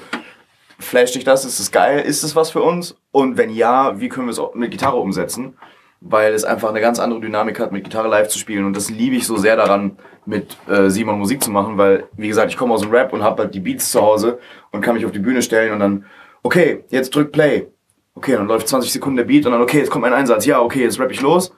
flasht 0.79 1.15
dich 1.15 1.23
das, 1.23 1.45
ist 1.45 1.59
es 1.59 1.71
geil, 1.71 1.99
ist 1.99 2.23
es 2.23 2.35
was 2.35 2.51
für 2.51 2.61
uns? 2.61 2.95
Und 3.11 3.37
wenn 3.37 3.49
ja, 3.49 3.99
wie 3.99 4.09
können 4.09 4.27
wir 4.27 4.31
es 4.31 4.41
mit 4.53 4.71
Gitarre 4.71 4.97
umsetzen? 4.97 5.57
Weil 5.99 6.33
es 6.33 6.43
einfach 6.43 6.69
eine 6.69 6.81
ganz 6.81 6.99
andere 6.99 7.21
Dynamik 7.21 7.59
hat, 7.59 7.71
mit 7.71 7.83
Gitarre 7.83 8.07
live 8.07 8.27
zu 8.27 8.39
spielen. 8.39 8.65
Und 8.65 8.75
das 8.75 8.89
liebe 8.89 9.15
ich 9.15 9.27
so 9.27 9.37
sehr 9.37 9.55
daran, 9.55 9.97
mit 10.25 10.57
äh, 10.67 10.89
Simon 10.89 11.19
Musik 11.19 11.43
zu 11.43 11.51
machen, 11.51 11.77
weil, 11.77 12.05
wie 12.17 12.27
gesagt, 12.27 12.51
ich 12.51 12.57
komme 12.57 12.73
aus 12.73 12.81
dem 12.81 12.91
Rap 12.91 13.13
und 13.13 13.23
habe 13.23 13.43
halt 13.43 13.53
die 13.53 13.59
Beats 13.59 13.91
zu 13.91 14.01
Hause 14.01 14.39
und 14.71 14.81
kann 14.81 14.95
mich 14.95 15.05
auf 15.05 15.11
die 15.11 15.19
Bühne 15.19 15.41
stellen 15.41 15.73
und 15.73 15.79
dann, 15.79 16.05
okay, 16.43 16.83
jetzt 16.89 17.15
drück 17.15 17.31
Play. 17.31 17.67
Okay, 18.15 18.33
dann 18.33 18.47
läuft 18.47 18.67
20 18.67 18.91
Sekunden 18.91 19.17
der 19.17 19.23
Beat 19.23 19.45
und 19.45 19.51
dann, 19.51 19.61
okay, 19.61 19.79
jetzt 19.79 19.89
kommt 19.89 20.05
ein 20.05 20.13
Einsatz. 20.13 20.45
Ja, 20.45 20.61
okay, 20.61 20.81
jetzt 20.81 20.99
rap 20.99 21.11
ich 21.11 21.21
los. 21.21 21.53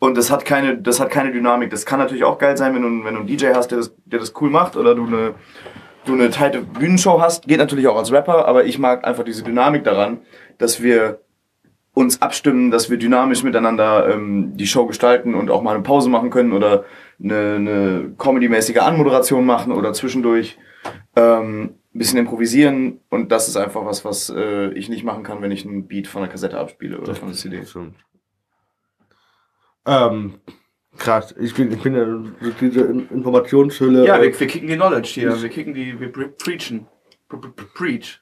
Und 0.00 0.16
das 0.16 0.30
hat 0.30 0.44
keine, 0.44 0.78
das 0.78 1.00
hat 1.00 1.10
keine 1.10 1.32
Dynamik. 1.32 1.70
Das 1.70 1.84
kann 1.84 1.98
natürlich 1.98 2.24
auch 2.24 2.38
geil 2.38 2.56
sein, 2.56 2.74
wenn 2.74 2.82
du, 2.82 3.04
wenn 3.04 3.14
du 3.14 3.20
einen 3.20 3.26
DJ 3.26 3.48
hast, 3.54 3.68
der 3.70 3.78
das, 3.78 3.94
der 4.04 4.20
das 4.20 4.32
cool 4.40 4.50
macht 4.50 4.76
oder 4.76 4.94
du 4.94 5.06
eine, 5.06 5.34
du 6.04 6.14
eine 6.14 6.30
tighte 6.30 6.60
Bühnenshow 6.60 7.20
hast. 7.20 7.48
Geht 7.48 7.58
natürlich 7.58 7.88
auch 7.88 7.96
als 7.96 8.12
Rapper, 8.12 8.46
aber 8.46 8.64
ich 8.64 8.78
mag 8.78 9.04
einfach 9.04 9.24
diese 9.24 9.42
Dynamik 9.42 9.82
daran, 9.84 10.18
dass 10.58 10.82
wir 10.82 11.20
uns 11.94 12.22
abstimmen, 12.22 12.70
dass 12.70 12.90
wir 12.90 12.96
dynamisch 12.96 13.42
miteinander 13.42 14.08
ähm, 14.08 14.56
die 14.56 14.68
Show 14.68 14.86
gestalten 14.86 15.34
und 15.34 15.50
auch 15.50 15.62
mal 15.62 15.74
eine 15.74 15.82
Pause 15.82 16.08
machen 16.08 16.30
können 16.30 16.52
oder 16.52 16.84
eine, 17.20 17.54
eine 17.56 18.14
Comedy-mäßige 18.16 18.78
Anmoderation 18.78 19.44
machen 19.44 19.72
oder 19.72 19.92
zwischendurch 19.92 20.58
ähm, 21.16 21.74
ein 21.92 21.98
bisschen 21.98 22.20
improvisieren. 22.20 23.00
Und 23.10 23.32
das 23.32 23.48
ist 23.48 23.56
einfach 23.56 23.84
was, 23.84 24.04
was 24.04 24.30
äh, 24.30 24.68
ich 24.74 24.88
nicht 24.88 25.02
machen 25.02 25.24
kann, 25.24 25.42
wenn 25.42 25.50
ich 25.50 25.66
einen 25.66 25.88
Beat 25.88 26.06
von 26.06 26.22
einer 26.22 26.30
Kassette 26.30 26.56
abspiele 26.56 27.00
oder 27.00 27.16
von 27.16 27.28
einer 27.28 27.36
CD. 27.36 27.64
Stimmt. 27.66 27.96
Ähm, 29.88 30.34
krass. 30.98 31.34
Ich 31.38 31.54
bin, 31.54 31.72
ich 31.72 31.82
bin 31.82 31.94
ja 31.96 32.04
so 32.04 32.50
diese 32.60 32.80
In- 32.82 33.08
Informationshülle. 33.08 34.06
Ja, 34.06 34.18
äh, 34.18 34.22
wir, 34.22 34.38
wir 34.40 34.46
kicken 34.46 34.68
die 34.68 34.76
Knowledge 34.76 35.08
hier, 35.08 35.42
wir 35.42 35.48
kicken 35.48 35.72
die, 35.74 35.98
wir 35.98 36.12
pre 36.12 36.28
preachen. 36.28 36.86
Pre 37.28 37.38
pre 37.38 37.50
preach. 37.74 38.20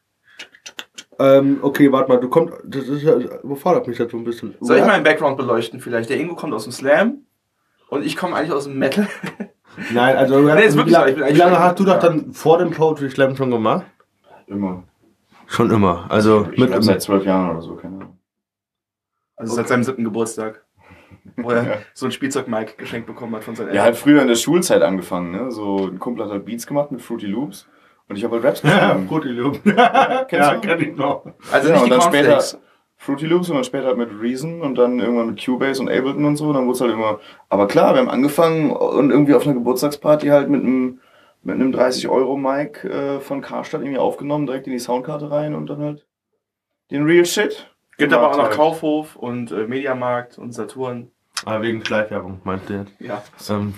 ähm, 1.18 1.58
okay, 1.62 1.90
warte 1.90 2.08
mal, 2.10 2.18
du 2.20 2.28
kommst. 2.28 2.54
Das 2.64 2.86
ist 2.88 3.02
ja, 3.02 3.14
überfordert 3.16 3.86
mich 3.88 3.98
jetzt 3.98 4.12
so 4.12 4.16
ein 4.16 4.24
bisschen. 4.24 4.54
Soll 4.60 4.78
ich 4.78 4.84
mal 4.84 4.92
einen 4.92 5.04
Background 5.04 5.36
beleuchten 5.36 5.80
vielleicht? 5.80 6.08
Der 6.10 6.18
Ingo 6.18 6.34
kommt 6.36 6.54
aus 6.54 6.64
dem 6.64 6.72
Slam 6.72 7.22
und 7.88 8.04
ich 8.04 8.16
komme 8.16 8.36
eigentlich 8.36 8.52
aus 8.52 8.64
dem 8.64 8.78
Metal. 8.78 9.08
Nein, 9.92 10.16
also 10.16 10.40
Nee, 10.40 10.64
ist 10.64 10.74
wie, 10.74 10.78
wirklich 10.78 10.96
so, 10.96 11.26
wie 11.34 11.36
lange 11.36 11.58
hast 11.58 11.78
du 11.80 11.84
das 11.84 12.00
dann 12.02 12.32
vor 12.32 12.58
dem 12.58 12.70
Poetry 12.70 13.10
Slam 13.10 13.36
schon 13.36 13.50
gemacht? 13.50 13.84
Immer. 14.46 14.84
Schon 15.48 15.70
immer. 15.70 16.06
Also 16.10 16.48
Ich 16.52 16.58
mit, 16.58 16.70
glaub, 16.70 16.82
seit 16.82 17.02
zwölf 17.02 17.24
Jahren 17.24 17.50
oder 17.50 17.62
so, 17.62 17.74
keine 17.76 17.96
Ahnung. 17.96 18.18
Also 19.36 19.54
seit 19.54 19.68
seinem 19.68 19.84
siebten 19.84 20.04
Geburtstag. 20.04 20.64
Wo 21.36 21.50
er 21.50 21.78
so 21.94 22.06
ein 22.06 22.12
Spielzeug-Mic 22.12 22.76
geschenkt 22.78 23.06
bekommen 23.06 23.34
hat 23.36 23.44
von 23.44 23.54
seinen 23.54 23.74
Ja, 23.74 23.82
halt 23.82 23.96
früher 23.96 24.22
in 24.22 24.28
der 24.28 24.36
Schulzeit 24.36 24.82
angefangen, 24.82 25.32
ne? 25.32 25.50
So 25.50 25.86
ein 25.86 25.98
Kumpel 25.98 26.24
hat 26.24 26.32
halt 26.32 26.44
Beats 26.44 26.66
gemacht 26.66 26.92
mit 26.92 27.02
Fruity 27.02 27.26
Loops 27.26 27.68
und 28.08 28.16
ich 28.16 28.24
habe 28.24 28.36
halt 28.36 28.44
Raps 28.44 28.62
geschrieben. 28.62 29.08
Fruity 29.08 29.28
Loop. 29.28 29.62
Kennst 29.64 30.32
ja, 30.32 30.54
du? 30.54 30.60
kenn 30.60 30.80
ich 30.80 30.96
noch. 30.96 31.24
Also 31.50 31.68
Ja, 31.68 31.74
nicht 31.74 31.82
und 31.82 31.90
die 31.92 31.98
dann 31.98 32.02
später. 32.02 32.42
Fruity 32.98 33.26
Loops 33.26 33.50
und 33.50 33.56
dann 33.56 33.64
später 33.64 33.88
halt 33.88 33.98
mit 33.98 34.10
Reason 34.20 34.62
und 34.62 34.76
dann 34.76 34.98
irgendwann 35.00 35.26
mit 35.26 35.44
Cubase 35.44 35.82
und 35.82 35.88
Ableton 35.88 36.24
und 36.24 36.36
so. 36.36 36.52
Dann 36.52 36.64
wurde 36.64 36.76
es 36.76 36.80
halt 36.80 36.92
immer. 36.92 37.20
Aber 37.48 37.66
klar, 37.68 37.94
wir 37.94 38.00
haben 38.00 38.08
angefangen 38.08 38.70
und 38.70 39.10
irgendwie 39.10 39.34
auf 39.34 39.44
einer 39.44 39.54
Geburtstagsparty 39.54 40.28
halt 40.28 40.48
mit 40.48 40.62
einem 40.62 41.00
mit 41.42 41.54
einem 41.54 41.70
30 41.70 42.08
Euro 42.08 42.36
Mic 42.36 42.82
äh, 42.84 43.20
von 43.20 43.40
Karstadt 43.40 43.80
irgendwie 43.80 43.98
aufgenommen, 43.98 44.46
direkt 44.46 44.66
in 44.66 44.72
die 44.72 44.80
Soundkarte 44.80 45.30
rein 45.30 45.54
und 45.54 45.68
dann 45.70 45.80
halt 45.80 46.06
den 46.90 47.04
Real 47.04 47.24
Shit. 47.24 47.70
Gibt 47.98 48.12
aber 48.12 48.30
auch 48.30 48.36
noch. 48.36 48.50
Kaufhof 48.50 49.16
und 49.16 49.50
äh, 49.52 49.66
Mediamarkt 49.66 50.38
und 50.38 50.52
Saturn. 50.52 51.10
Ah, 51.44 51.60
wegen 51.60 51.84
Schleifwerbung, 51.84 52.40
du 52.70 52.74
jetzt? 52.74 52.92
Ja. 52.98 53.22
Ähm, 53.50 53.74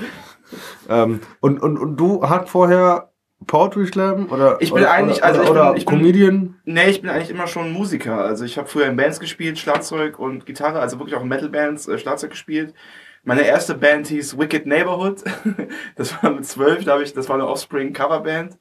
ähm, 0.89 1.21
und, 1.41 1.61
und, 1.61 1.77
und 1.79 1.97
du 1.97 2.23
hast 2.29 2.49
vorher 2.49 3.11
Poetry 3.47 3.87
Slam 3.87 4.27
oder 4.31 4.57
Ich 4.61 4.73
bin 4.73 4.83
oder, 4.83 4.93
eigentlich- 4.93 5.23
also 5.25 5.43
ich 5.43 5.51
oder 5.51 5.69
bin- 5.69 5.77
ich 5.79 5.87
bin- 5.87 5.99
Comedian? 5.99 6.55
Nee, 6.65 6.89
ich 6.91 7.01
bin 7.01 7.11
eigentlich 7.11 7.31
immer 7.31 7.47
schon 7.47 7.73
Musiker. 7.73 8.25
Also 8.25 8.45
ich 8.45 8.59
habe 8.59 8.69
früher 8.69 8.87
in 8.87 8.97
Bands 8.97 9.21
gespielt, 9.21 9.59
Schlagzeug 9.59 10.19
und 10.19 10.47
Gitarre, 10.47 10.81
also 10.81 10.99
wirklich 10.99 11.17
auch 11.17 11.23
in 11.23 11.29
Metal-Bands 11.29 11.89
äh, 11.89 11.99
Schlagzeug 11.99 12.31
gespielt. 12.31 12.75
Meine 13.25 13.43
erste 13.43 13.75
Band 13.75 14.07
hieß 14.07 14.39
Wicked 14.39 14.67
Neighborhood. 14.67 15.23
Das 15.97 16.23
war 16.23 16.31
mit 16.31 16.47
zwölf, 16.47 16.85
da 16.85 16.93
habe 16.93 17.03
ich, 17.03 17.13
das 17.15 17.29
war 17.29 17.35
eine 17.35 17.47
Offspring-Coverband. 17.49 18.57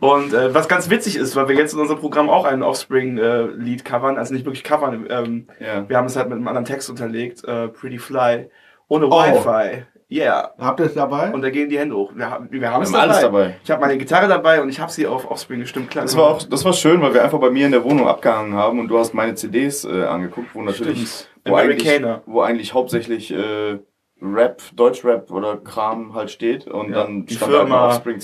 Und 0.00 0.32
äh, 0.32 0.54
was 0.54 0.66
ganz 0.68 0.88
witzig 0.90 1.16
ist, 1.16 1.36
weil 1.36 1.48
wir 1.48 1.56
jetzt 1.56 1.74
in 1.74 1.80
unserem 1.80 2.00
Programm 2.00 2.30
auch 2.30 2.44
ein 2.46 2.62
Offspring-Lied 2.62 3.84
covern, 3.84 4.16
also 4.18 4.32
nicht 4.34 4.46
wirklich 4.46 4.64
covern, 4.64 5.06
ähm, 5.10 5.46
Ja. 5.60 5.88
wir 5.88 5.96
haben 5.96 6.06
es 6.06 6.16
halt 6.16 6.28
mit 6.28 6.36
einem 6.38 6.48
anderen 6.48 6.64
Text 6.64 6.88
unterlegt, 6.90 7.44
äh, 7.44 7.68
Pretty 7.68 7.98
Fly, 7.98 8.48
ohne 8.88 9.06
Oh. 9.06 9.10
Wi-Fi. 9.10 9.84
Yeah. 10.12 10.50
Habt 10.58 10.80
ihr 10.80 10.86
es 10.86 10.94
dabei? 10.94 11.30
Und 11.30 11.42
da 11.42 11.50
gehen 11.50 11.68
die 11.68 11.78
Hände 11.78 11.94
hoch. 11.94 12.10
Wir 12.16 12.28
haben, 12.28 12.48
wir 12.50 12.68
haben 12.68 12.82
es 12.82 12.90
Wir 12.90 12.98
haben 13.00 13.10
alles 13.10 13.20
dabei. 13.22 13.54
Ich 13.62 13.70
habe 13.70 13.80
meine 13.80 13.96
Gitarre 13.96 14.26
dabei 14.26 14.60
und 14.60 14.68
ich 14.68 14.80
habe 14.80 14.90
sie 14.90 15.06
auf 15.06 15.30
Offspring 15.30 15.60
gestimmt. 15.60 15.88
Klar, 15.90 16.04
Das 16.04 16.16
war 16.16 16.24
auch, 16.30 16.42
das 16.42 16.64
war 16.64 16.72
schön, 16.72 17.00
weil 17.00 17.14
wir 17.14 17.22
einfach 17.22 17.38
bei 17.38 17.50
mir 17.50 17.66
in 17.66 17.70
der 17.72 17.84
Wohnung 17.84 18.08
abgehangen 18.08 18.54
haben 18.54 18.80
und 18.80 18.88
du 18.88 18.98
hast 18.98 19.14
meine 19.14 19.36
CDs 19.36 19.84
äh, 19.84 20.02
angeguckt, 20.06 20.48
wo 20.54 20.62
natürlich, 20.62 21.08
Stimmt. 21.08 21.28
wo 21.44 21.54
eigentlich, 21.54 22.02
wo 22.26 22.40
eigentlich 22.40 22.74
hauptsächlich 22.74 23.32
äh, 23.32 23.78
Rap, 24.22 24.60
Deutschrap 24.74 25.30
oder 25.30 25.56
Kram 25.56 26.14
halt 26.14 26.30
steht 26.30 26.66
und 26.66 26.90
Ja, 26.90 27.04
dann 27.04 27.26
die 27.26 27.34
stand 27.34 27.52
Firma. 27.52 27.76
da 27.76 27.88
Offspring. 27.88 28.20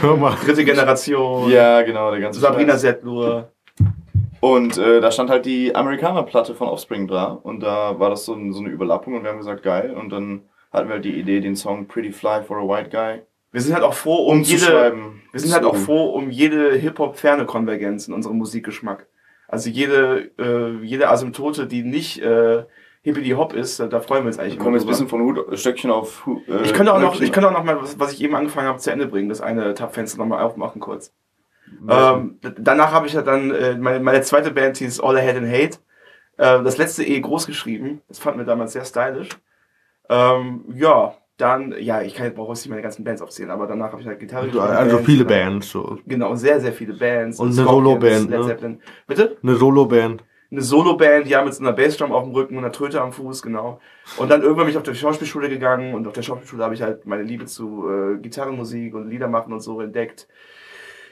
Hör 0.00 0.16
mal. 0.16 0.34
Dritte 0.44 0.64
Generation. 0.64 1.50
ja, 1.50 1.82
genau, 1.82 2.10
der 2.10 2.20
ganze 2.20 2.40
Sabrina. 2.40 2.76
Settlur. 2.76 3.52
Und 4.40 4.76
äh, 4.76 5.00
da 5.00 5.12
stand 5.12 5.30
halt 5.30 5.46
die 5.46 5.74
Amerikaner-Platte 5.74 6.54
von 6.54 6.68
Offspring 6.68 7.06
da 7.06 7.26
und 7.26 7.60
da 7.60 7.98
war 8.00 8.10
das 8.10 8.24
so, 8.24 8.34
ein, 8.34 8.52
so 8.52 8.58
eine 8.60 8.70
Überlappung 8.70 9.14
und 9.14 9.22
wir 9.22 9.30
haben 9.30 9.38
gesagt, 9.38 9.62
geil. 9.62 9.92
Und 9.92 10.10
dann 10.10 10.42
hatten 10.72 10.88
wir 10.88 10.94
halt 10.94 11.04
die 11.04 11.18
Idee, 11.18 11.40
den 11.40 11.54
Song 11.54 11.86
Pretty 11.86 12.10
Fly 12.10 12.42
for 12.42 12.56
a 12.58 12.66
White 12.66 12.90
Guy 12.90 13.22
Wir 13.52 13.60
sind 13.60 13.72
halt 13.74 13.84
auch 13.84 13.94
froh 13.94 14.26
um 14.26 14.40
jede, 14.42 14.94
wir 15.30 15.40
sind 15.40 15.52
halt 15.52 15.64
auch 15.64 15.76
froh 15.76 16.06
um 16.10 16.30
jede 16.30 16.74
Hip-Hop-ferne 16.74 17.44
Konvergenz 17.46 18.08
in 18.08 18.14
unserem 18.14 18.36
Musikgeschmack. 18.38 19.06
Also 19.46 19.70
jede, 19.70 20.30
äh, 20.38 20.82
jede 20.84 21.08
Asymptote, 21.10 21.66
die 21.68 21.82
nicht 21.84 22.20
äh, 22.22 22.64
Hippity-Hop 23.02 23.52
ist, 23.52 23.80
da, 23.80 23.86
da 23.86 24.00
freuen 24.00 24.22
wir 24.22 24.28
uns 24.28 24.38
eigentlich 24.38 24.54
Wir 24.54 24.62
kommen 24.62 24.74
jetzt 24.74 24.84
ein 24.84 24.88
bisschen 24.88 25.08
von 25.08 25.22
Hut, 25.22 25.58
Stöckchen 25.58 25.90
auf 25.90 26.24
Hu- 26.24 26.40
äh, 26.48 26.62
Ich 26.62 26.72
könnte 26.72 26.94
auch 26.94 27.00
noch, 27.00 27.20
ich 27.20 27.32
könnte 27.32 27.48
auch 27.48 27.52
noch 27.52 27.64
mal, 27.64 27.80
was, 27.82 27.98
was 27.98 28.12
ich 28.12 28.22
eben 28.22 28.34
angefangen 28.36 28.68
habe, 28.68 28.78
zu 28.78 28.90
Ende 28.90 29.06
bringen, 29.06 29.28
das 29.28 29.40
eine 29.40 29.74
Tab-Fenster 29.74 30.18
nochmal 30.18 30.42
aufmachen 30.42 30.80
kurz. 30.80 31.12
Ähm, 31.88 32.38
danach 32.58 32.92
habe 32.92 33.06
ich 33.06 33.14
ja 33.14 33.22
dann, 33.22 33.50
äh, 33.50 33.76
meine, 33.76 33.98
meine 34.00 34.20
zweite 34.22 34.50
Band 34.52 34.76
hieß 34.76 35.00
All 35.00 35.16
I 35.16 35.26
Had 35.26 35.36
in 35.36 35.48
Hate. 35.50 35.78
Äh, 36.36 36.62
das 36.62 36.78
letzte 36.78 37.02
E 37.02 37.18
groß 37.18 37.46
geschrieben. 37.46 38.02
Das 38.08 38.18
fanden 38.18 38.38
wir 38.38 38.46
damals 38.46 38.72
sehr 38.72 38.84
stylisch. 38.84 39.30
Ähm, 40.08 40.64
ja, 40.74 41.14
dann, 41.38 41.74
ja, 41.78 42.02
ich 42.02 42.14
kann 42.14 42.26
jetzt 42.26 42.36
brauche 42.36 42.52
ich 42.52 42.58
nicht 42.60 42.68
meine 42.68 42.82
ganzen 42.82 43.04
Bands 43.04 43.22
aufzählen, 43.22 43.50
aber 43.50 43.66
danach 43.66 43.90
habe 43.92 44.02
ich 44.02 44.06
halt 44.06 44.20
Gitarre 44.20 44.44
gespielt, 44.46 44.62
also 44.62 44.98
viele 44.98 45.24
genau. 45.24 45.28
Bands. 45.30 45.70
So. 45.70 45.98
Genau, 46.06 46.34
sehr, 46.34 46.60
sehr 46.60 46.72
viele 46.72 46.92
Bands. 46.94 47.40
Und 47.40 47.48
eine 47.58 47.62
Scorpions, 47.66 48.22
Soloband, 48.30 48.60
ne? 48.62 48.78
Bitte? 49.08 49.36
Eine 49.42 49.54
Solo-Band. 49.56 50.24
Eine 50.52 50.60
Soloband, 50.60 51.26
ja, 51.26 51.42
mit 51.42 51.54
so 51.54 51.64
einer 51.64 51.72
Bassdrum 51.72 52.12
auf 52.12 52.24
dem 52.24 52.32
Rücken 52.34 52.58
und 52.58 52.64
einer 52.64 52.72
Tröte 52.72 53.00
am 53.00 53.10
Fuß, 53.10 53.40
genau. 53.40 53.80
Und 54.18 54.30
dann 54.30 54.42
irgendwann 54.42 54.66
bin 54.66 54.72
ich 54.72 54.76
auf 54.76 54.82
die 54.82 54.94
Schauspielschule 54.94 55.48
gegangen 55.48 55.94
und 55.94 56.06
auf 56.06 56.12
der 56.12 56.20
Schauspielschule 56.22 56.62
habe 56.62 56.74
ich 56.74 56.82
halt 56.82 57.06
meine 57.06 57.22
Liebe 57.22 57.46
zu 57.46 57.88
äh, 57.88 58.18
Gitarrenmusik 58.18 58.94
und 58.94 59.08
Liedermachen 59.08 59.52
und 59.52 59.60
so 59.60 59.80
entdeckt. 59.80 60.28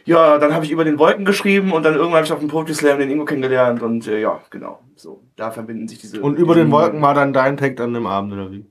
Ja, 0.04 0.38
dann 0.38 0.54
habe 0.54 0.66
ich 0.66 0.70
über 0.70 0.84
den 0.84 0.98
Wolken 0.98 1.24
geschrieben 1.24 1.72
und 1.72 1.84
dann 1.84 1.94
irgendwann 1.94 2.16
habe 2.16 2.26
ich 2.26 2.32
auf 2.32 2.38
dem 2.38 2.48
Poetry 2.48 2.74
Slam 2.74 2.98
den 2.98 3.10
Ingo 3.10 3.24
kennengelernt 3.24 3.82
und 3.82 4.06
äh, 4.06 4.20
ja, 4.20 4.40
genau. 4.50 4.80
So, 4.94 5.22
da 5.36 5.50
verbinden 5.50 5.88
sich 5.88 5.98
diese. 5.98 6.20
Und 6.20 6.36
über 6.36 6.54
den 6.54 6.70
Wolken 6.70 7.00
war 7.00 7.14
dann 7.14 7.32
dein 7.32 7.56
Tag 7.56 7.80
an 7.80 7.94
dem 7.94 8.06
Abend, 8.06 8.34
oder 8.34 8.50
wie? 8.50 8.66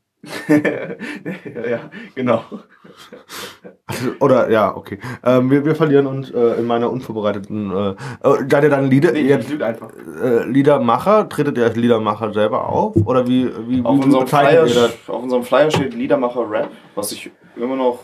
Ja, 0.47 1.89
genau. 2.13 2.43
Also, 3.85 4.11
Oder, 4.19 4.49
ja, 4.49 4.75
okay. 4.75 4.99
Ähm, 5.23 5.49
wir, 5.49 5.63
wir 5.63 5.75
verlieren 5.75 6.07
uns 6.07 6.29
äh, 6.31 6.59
in 6.59 6.65
meiner 6.67 6.91
unvorbereiteten. 6.91 7.71
Äh, 7.71 7.89
äh, 7.91 8.45
seid 8.49 8.63
ihr 8.63 8.69
dann 8.69 8.89
Lieder, 8.89 9.13
Nee, 9.13 9.33
einfach. 9.33 9.91
äh, 10.21 10.43
Liedermacher? 10.45 11.29
Tretet 11.29 11.57
ihr 11.57 11.63
als 11.63 11.75
Liedermacher 11.75 12.33
selber 12.33 12.67
auf? 12.67 12.95
Oder 12.97 13.27
wie, 13.27 13.49
wie, 13.67 13.83
Auf 13.83 13.99
wie 13.99 14.03
unserem, 14.05 14.27
Flyer, 14.27 14.67
ihr 14.67 14.89
auf 15.07 15.23
unserem 15.23 15.43
Flyer 15.43 15.71
steht 15.71 15.93
Liedermacher 15.93 16.49
Rap, 16.49 16.69
was 16.95 17.11
ich 17.13 17.31
immer 17.55 17.75
noch 17.75 17.99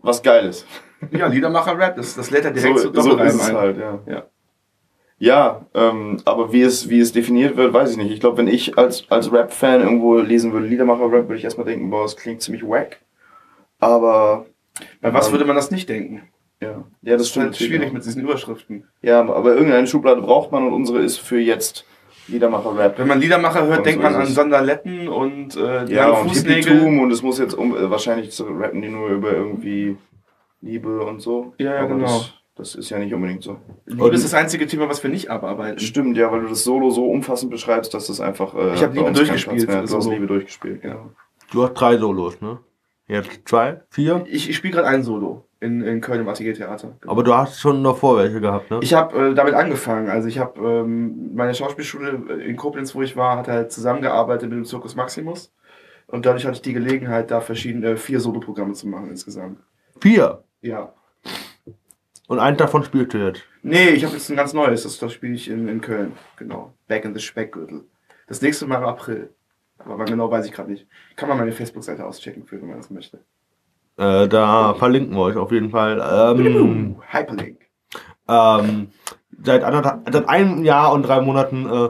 was 0.00 0.22
Geiles. 0.22 0.64
Ja, 1.12 1.26
Liedermacher-Rap, 1.26 1.96
das, 1.96 2.16
das 2.16 2.30
lädt 2.30 2.44
er 2.44 2.50
direkt 2.50 2.78
so, 2.78 2.90
zu 2.90 3.00
so 3.02 3.16
ist 3.18 3.34
es 3.34 3.48
ein. 3.50 3.56
halt, 3.56 3.78
ja. 3.78 3.98
Ja. 4.06 4.24
Ja, 5.20 5.66
ähm, 5.74 6.18
aber 6.24 6.52
wie 6.52 6.62
es, 6.62 6.88
wie 6.88 7.00
es 7.00 7.12
definiert 7.12 7.56
wird, 7.56 7.72
weiß 7.72 7.90
ich 7.92 7.96
nicht. 7.96 8.12
Ich 8.12 8.20
glaube, 8.20 8.36
wenn 8.38 8.46
ich 8.48 8.78
als, 8.78 9.04
als 9.10 9.32
Rap-Fan 9.32 9.80
irgendwo 9.80 10.16
lesen 10.18 10.52
würde, 10.52 10.66
Liedermacher-Rap, 10.66 11.28
würde 11.28 11.36
ich 11.36 11.44
erstmal 11.44 11.66
denken, 11.66 11.90
boah, 11.90 12.02
das 12.02 12.16
klingt 12.16 12.40
ziemlich 12.40 12.62
wack. 12.62 13.00
Aber, 13.80 14.46
Bei 15.00 15.12
was 15.12 15.26
Ähm, 15.26 15.32
würde 15.32 15.44
man 15.44 15.56
das 15.56 15.70
nicht 15.70 15.88
denken? 15.88 16.22
ja. 16.60 16.68
Ja, 16.68 16.76
das 17.02 17.12
Das 17.12 17.20
ist 17.22 17.28
stimmt. 17.30 17.44
halt 17.46 17.56
schwierig 17.56 17.92
mit 17.92 18.04
diesen 18.04 18.22
Überschriften. 18.22 18.86
Ja, 19.02 19.20
aber 19.20 19.54
irgendeine 19.54 19.86
Schublade 19.86 20.20
braucht 20.22 20.52
man 20.52 20.66
und 20.66 20.72
unsere 20.72 21.00
ist 21.00 21.18
für 21.18 21.38
jetzt 21.40 21.84
Liedermacher-Rap. 22.28 22.98
Wenn 22.98 23.08
man 23.08 23.20
Liedermacher 23.20 23.66
hört, 23.66 23.78
Und 23.78 23.86
denkt 23.86 24.02
so 24.02 24.08
man 24.10 24.14
an 24.20 24.22
es. 24.26 24.34
Sonderletten 24.34 25.08
und 25.08 25.56
äh, 25.56 25.84
Ja, 25.86 26.10
und 26.10 26.28
Fußnägel. 26.28 26.82
Und 27.00 27.10
es 27.10 27.22
muss 27.22 27.38
jetzt 27.38 27.54
um, 27.54 27.74
äh, 27.76 27.90
wahrscheinlich 27.90 28.30
zu 28.32 28.44
rappen 28.44 28.82
die 28.82 28.88
nur 28.88 29.08
über 29.08 29.32
irgendwie 29.32 29.96
Liebe 30.60 31.00
und 31.00 31.20
so. 31.20 31.54
Ja, 31.58 31.74
ja, 31.74 31.84
genau. 31.86 32.04
Das, 32.06 32.34
das 32.58 32.74
ist 32.74 32.90
ja 32.90 32.98
nicht 32.98 33.14
unbedingt 33.14 33.42
so. 33.42 33.56
Liebe 33.86 34.10
ist 34.10 34.24
das 34.24 34.34
einzige 34.34 34.66
Thema, 34.66 34.88
was 34.88 35.02
wir 35.02 35.10
nicht 35.10 35.30
abarbeiten. 35.30 35.78
Stimmt, 35.78 36.16
ja, 36.16 36.30
weil 36.30 36.42
du 36.42 36.48
das 36.48 36.64
Solo 36.64 36.90
so 36.90 37.08
umfassend 37.08 37.50
beschreibst, 37.50 37.94
dass 37.94 38.08
das 38.08 38.20
einfach. 38.20 38.54
Äh, 38.54 38.74
Ich 38.74 38.82
hab 38.82 38.94
bei 38.94 39.00
Liebe 39.00 39.12
durchgespielt. 39.12 39.68
Du 39.68 39.72
hast 39.78 39.90
Solo. 39.90 40.10
Liebe 40.10 40.26
durchgespielt, 40.26 40.82
genau. 40.82 41.10
Du 41.50 41.62
hast 41.62 41.74
drei 41.74 41.96
Solos, 41.96 42.40
ne? 42.40 42.58
Jetzt 43.06 43.30
zwei, 43.46 43.80
vier. 43.88 44.24
Ich, 44.28 44.50
ich 44.50 44.56
spiele 44.56 44.74
gerade 44.74 44.88
ein 44.88 45.02
Solo 45.02 45.46
in, 45.60 45.80
in 45.82 46.02
Köln 46.02 46.20
im 46.20 46.28
Atelier 46.28 46.52
Theater. 46.52 46.98
Aber 47.06 47.22
du 47.22 47.34
hast 47.34 47.58
schon 47.58 47.82
davor 47.82 48.18
welche 48.18 48.40
gehabt, 48.40 48.70
ne? 48.70 48.80
Ich 48.82 48.92
habe 48.92 49.30
äh, 49.30 49.34
damit 49.34 49.54
angefangen. 49.54 50.10
Also 50.10 50.28
ich 50.28 50.38
habe 50.38 50.60
ähm, 50.60 51.34
meine 51.34 51.54
Schauspielschule 51.54 52.42
in 52.44 52.56
Koblenz, 52.56 52.94
wo 52.94 53.00
ich 53.00 53.16
war, 53.16 53.38
hat 53.38 53.48
halt 53.48 53.72
zusammengearbeitet 53.72 54.50
mit 54.50 54.58
dem 54.58 54.64
Circus 54.66 54.94
Maximus. 54.94 55.52
Und 56.06 56.26
dadurch 56.26 56.44
hatte 56.44 56.56
ich 56.56 56.62
die 56.62 56.72
Gelegenheit, 56.74 57.30
da 57.30 57.40
verschiedene 57.40 57.96
vier 57.96 58.20
Soloprogramme 58.20 58.74
zu 58.74 58.88
machen 58.88 59.08
insgesamt. 59.10 59.58
Vier. 60.00 60.42
Ja. 60.60 60.92
Und 62.28 62.38
eins 62.38 62.58
davon 62.58 62.84
spielst 62.84 63.14
du 63.14 63.18
jetzt. 63.18 63.42
Nee, 63.62 63.88
ich 63.88 64.04
habe 64.04 64.14
jetzt 64.14 64.28
ein 64.28 64.36
ganz 64.36 64.52
neues. 64.52 64.82
Das, 64.82 64.98
das 64.98 65.12
spiele 65.12 65.34
ich 65.34 65.48
in, 65.48 65.66
in 65.66 65.80
Köln. 65.80 66.12
Genau. 66.36 66.74
Back 66.86 67.06
in 67.06 67.14
the 67.14 67.20
Speckgürtel. 67.20 67.86
Das 68.26 68.42
nächste 68.42 68.66
Mal 68.66 68.76
im 68.76 68.84
April. 68.84 69.34
Aber 69.78 69.98
wann 69.98 70.06
genau 70.06 70.30
weiß 70.30 70.44
ich 70.44 70.52
gerade 70.52 70.70
nicht. 70.70 70.86
Kann 71.16 71.30
man 71.30 71.38
meine 71.38 71.52
Facebook-Seite 71.52 72.04
auschecken, 72.04 72.44
für, 72.44 72.60
wenn 72.60 72.68
man 72.68 72.76
das 72.76 72.90
möchte. 72.90 73.18
Äh, 73.96 74.28
da 74.28 74.74
verlinken 74.74 75.16
wir 75.16 75.22
euch 75.22 75.36
auf 75.36 75.50
jeden 75.52 75.70
Fall. 75.70 76.00
Ähm, 76.38 76.96
Hyperlink. 77.10 77.60
ähm, 78.28 78.88
seit, 79.42 79.62
seit 80.12 80.28
einem 80.28 80.64
Jahr 80.64 80.92
und 80.92 81.02
drei 81.04 81.22
Monaten, 81.22 81.66
äh, 81.66 81.88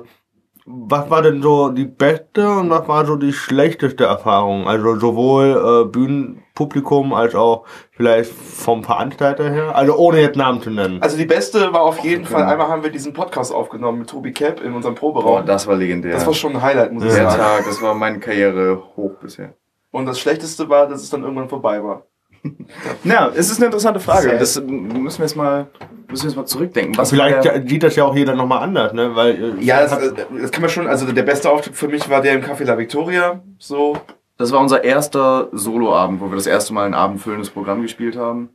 was 0.70 1.08
war 1.08 1.22
denn 1.22 1.40
so 1.40 1.70
die 1.70 1.86
beste 1.86 2.46
und 2.48 2.68
was 2.68 2.86
war 2.88 3.06
so 3.06 3.16
die 3.16 3.32
schlechteste 3.32 4.04
Erfahrung? 4.04 4.68
Also 4.68 4.96
sowohl 4.96 5.84
äh, 5.86 5.88
Bühnenpublikum 5.88 7.14
als 7.14 7.34
auch 7.34 7.64
vielleicht 7.90 8.30
vom 8.30 8.84
Veranstalter 8.84 9.50
her? 9.50 9.74
Also 9.74 9.96
ohne 9.96 10.20
jetzt 10.20 10.36
Namen 10.36 10.60
zu 10.60 10.70
nennen. 10.70 11.00
Also 11.00 11.16
die 11.16 11.24
beste 11.24 11.72
war 11.72 11.82
auf 11.82 12.00
jeden 12.00 12.26
Fall, 12.26 12.42
einmal 12.42 12.68
haben 12.68 12.82
wir 12.82 12.90
diesen 12.90 13.14
Podcast 13.14 13.52
aufgenommen 13.52 14.00
mit 14.00 14.10
Tobi 14.10 14.32
Cap 14.32 14.62
in 14.62 14.74
unserem 14.74 14.94
Boah, 14.94 15.12
Proberaum. 15.12 15.46
das 15.46 15.66
war 15.66 15.76
legendär. 15.76 16.12
Das 16.12 16.26
war 16.26 16.34
schon 16.34 16.54
ein 16.56 16.62
Highlight, 16.62 16.92
muss 16.92 17.04
ich 17.04 17.14
der 17.14 17.30
sagen. 17.30 17.42
Tag, 17.42 17.64
das 17.64 17.80
war 17.80 17.94
meine 17.94 18.20
Karriere 18.20 18.82
hoch 18.96 19.12
bisher. 19.22 19.54
Und 19.90 20.04
das 20.04 20.20
Schlechteste 20.20 20.68
war, 20.68 20.86
dass 20.86 21.02
es 21.02 21.08
dann 21.08 21.22
irgendwann 21.22 21.48
vorbei 21.48 21.82
war. 21.82 22.04
Ja, 23.04 23.30
es 23.34 23.50
ist 23.50 23.56
eine 23.58 23.66
interessante 23.66 24.00
Frage. 24.00 24.36
Das 24.38 24.60
müssen 24.60 25.18
wir 25.18 25.24
jetzt 25.24 25.36
mal, 25.36 25.66
müssen 26.08 26.24
wir 26.24 26.28
jetzt 26.30 26.36
mal 26.36 26.46
zurückdenken. 26.46 26.96
Was 26.96 27.10
vielleicht 27.10 27.44
der, 27.44 27.66
sieht 27.66 27.82
das 27.82 27.96
ja 27.96 28.04
auch 28.04 28.14
jeder 28.14 28.34
nochmal 28.34 28.62
anders, 28.62 28.92
ne? 28.92 29.14
Weil, 29.16 29.58
äh, 29.58 29.64
Ja, 29.64 29.80
das, 29.80 29.92
hat- 29.92 30.02
äh, 30.02 30.12
das 30.40 30.50
kann 30.50 30.60
man 30.62 30.70
schon, 30.70 30.86
also 30.86 31.10
der 31.10 31.22
beste 31.22 31.50
Auftritt 31.50 31.76
für 31.76 31.88
mich 31.88 32.08
war 32.10 32.20
der 32.20 32.34
im 32.34 32.42
Café 32.42 32.64
La 32.64 32.76
Victoria. 32.78 33.42
So, 33.58 33.96
das 34.36 34.52
war 34.52 34.60
unser 34.60 34.84
erster 34.84 35.48
Soloabend, 35.52 36.20
wo 36.20 36.28
wir 36.30 36.36
das 36.36 36.46
erste 36.46 36.72
Mal 36.74 36.86
ein 36.86 36.94
abendfüllendes 36.94 37.50
Programm 37.50 37.82
gespielt 37.82 38.16
haben. 38.16 38.50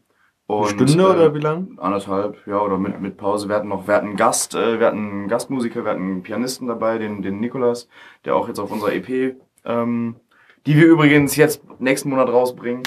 eine 0.47 0.57
Und, 0.59 0.69
Stunde 0.69 1.03
äh, 1.03 1.07
oder 1.07 1.33
wie 1.35 1.39
lang? 1.39 1.77
Anderthalb, 1.79 2.37
ja, 2.47 2.59
oder 2.59 2.77
mit, 2.77 3.01
mit 3.01 3.17
Pause. 3.17 3.49
Wir 3.49 3.55
hatten 3.55 3.67
noch, 3.67 3.87
wir 3.87 3.95
hatten 3.95 4.07
einen 4.07 4.15
Gast, 4.17 4.55
äh, 4.55 4.79
wir 4.79 4.87
hatten 4.87 4.97
einen 4.97 5.27
Gastmusiker, 5.27 5.83
wir 5.83 5.91
hatten 5.91 6.01
einen 6.03 6.23
Pianisten 6.23 6.67
dabei, 6.67 6.97
den, 6.99 7.21
den 7.21 7.39
Nikolas, 7.39 7.87
der 8.25 8.35
auch 8.35 8.47
jetzt 8.47 8.59
auf 8.59 8.71
unserer 8.71 8.93
EP, 8.93 9.35
ähm, 9.65 10.15
die 10.65 10.77
wir 10.77 10.85
übrigens 10.85 11.35
jetzt 11.35 11.61
nächsten 11.79 12.09
Monat 12.09 12.29
rausbringen. 12.29 12.83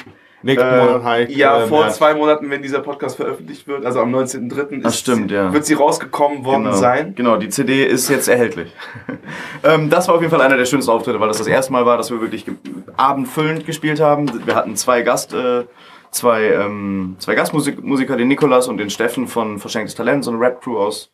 Nächsten 0.46 0.66
äh, 0.66 1.02
heißt. 1.02 1.32
ja, 1.32 1.64
äh, 1.64 1.66
vor 1.66 1.88
zwei 1.90 2.14
Monaten, 2.14 2.48
wenn 2.50 2.62
dieser 2.62 2.80
Podcast 2.80 3.16
veröffentlicht 3.16 3.66
wird, 3.68 3.84
also 3.84 4.00
am 4.00 4.14
19.3. 4.14 4.80
Das 4.82 4.94
ist 4.94 5.00
stimmt, 5.00 5.30
ja. 5.30 5.52
wird 5.52 5.66
sie 5.66 5.74
rausgekommen 5.74 6.44
worden 6.44 6.64
genau, 6.64 6.76
sein. 6.76 7.14
Genau, 7.14 7.36
die 7.36 7.48
CD 7.50 7.84
ist 7.84 8.08
jetzt 8.08 8.28
erhältlich. 8.28 8.72
ähm, 9.64 9.90
das 9.90 10.08
war 10.08 10.14
auf 10.14 10.20
jeden 10.22 10.30
Fall 10.30 10.40
einer 10.40 10.56
der 10.56 10.64
schönsten 10.64 10.90
Auftritte, 10.90 11.20
weil 11.20 11.28
das 11.28 11.38
das 11.38 11.46
erste 11.46 11.72
Mal 11.72 11.84
war, 11.84 11.96
dass 11.96 12.10
wir 12.10 12.20
wirklich 12.20 12.46
ge- 12.46 12.54
abendfüllend 12.96 13.66
gespielt 13.66 14.00
haben. 14.00 14.46
Wir 14.46 14.54
hatten 14.54 14.76
zwei 14.76 15.02
Gast, 15.02 15.34
äh, 15.34 15.64
zwei, 16.10 16.44
ähm, 16.44 17.16
zwei 17.18 17.34
Gastmusiker, 17.34 18.16
den 18.16 18.28
Nikolas 18.28 18.68
und 18.68 18.78
den 18.78 18.90
Steffen 18.90 19.26
von 19.26 19.58
Verschenktes 19.58 19.94
Talent, 19.94 20.24
so 20.24 20.30
eine 20.30 20.40
Rap-Crew 20.40 20.78
aus, 20.78 21.10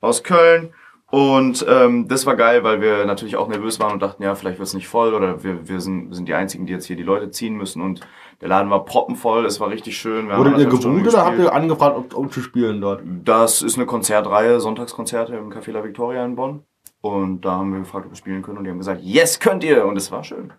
aus 0.00 0.22
Köln. 0.22 0.72
Und 1.10 1.64
ähm, 1.68 2.08
das 2.08 2.26
war 2.26 2.34
geil, 2.34 2.64
weil 2.64 2.80
wir 2.80 3.04
natürlich 3.04 3.36
auch 3.36 3.46
nervös 3.46 3.78
waren 3.78 3.92
und 3.92 4.02
dachten, 4.02 4.22
ja, 4.24 4.34
vielleicht 4.34 4.58
wird's 4.58 4.74
nicht 4.74 4.88
voll 4.88 5.14
oder 5.14 5.44
wir, 5.44 5.68
wir, 5.68 5.80
sind, 5.80 6.08
wir 6.08 6.16
sind 6.16 6.26
die 6.28 6.34
Einzigen, 6.34 6.66
die 6.66 6.72
jetzt 6.72 6.86
hier 6.86 6.96
die 6.96 7.04
Leute 7.04 7.30
ziehen 7.30 7.54
müssen. 7.54 7.82
Und 7.82 8.00
der 8.44 8.50
Laden 8.50 8.68
war 8.68 8.84
proppenvoll, 8.84 9.46
es 9.46 9.58
war 9.58 9.70
richtig 9.70 9.96
schön. 9.96 10.28
Wir 10.28 10.36
Wurdet 10.36 10.58
ihr 10.58 10.66
gebucht 10.66 10.84
oder 10.84 11.24
habt 11.24 11.38
ihr 11.38 11.50
angefragt, 11.50 11.96
um, 11.96 12.24
um 12.24 12.30
zu 12.30 12.42
spielen 12.42 12.78
dort? 12.78 13.00
Das 13.24 13.62
ist 13.62 13.78
eine 13.78 13.86
Konzertreihe, 13.86 14.60
Sonntagskonzerte 14.60 15.34
im 15.34 15.50
Café 15.50 15.72
La 15.72 15.82
Victoria 15.82 16.22
in 16.26 16.36
Bonn. 16.36 16.62
Und 17.00 17.40
da 17.40 17.52
haben 17.52 17.72
wir 17.72 17.78
gefragt, 17.80 18.04
ob 18.04 18.12
wir 18.12 18.16
spielen 18.16 18.42
können. 18.42 18.58
Und 18.58 18.64
die 18.64 18.70
haben 18.70 18.76
gesagt, 18.76 19.00
yes, 19.02 19.40
könnt 19.40 19.64
ihr. 19.64 19.86
Und 19.86 19.96
es 19.96 20.12
war 20.12 20.24
schön. 20.24 20.52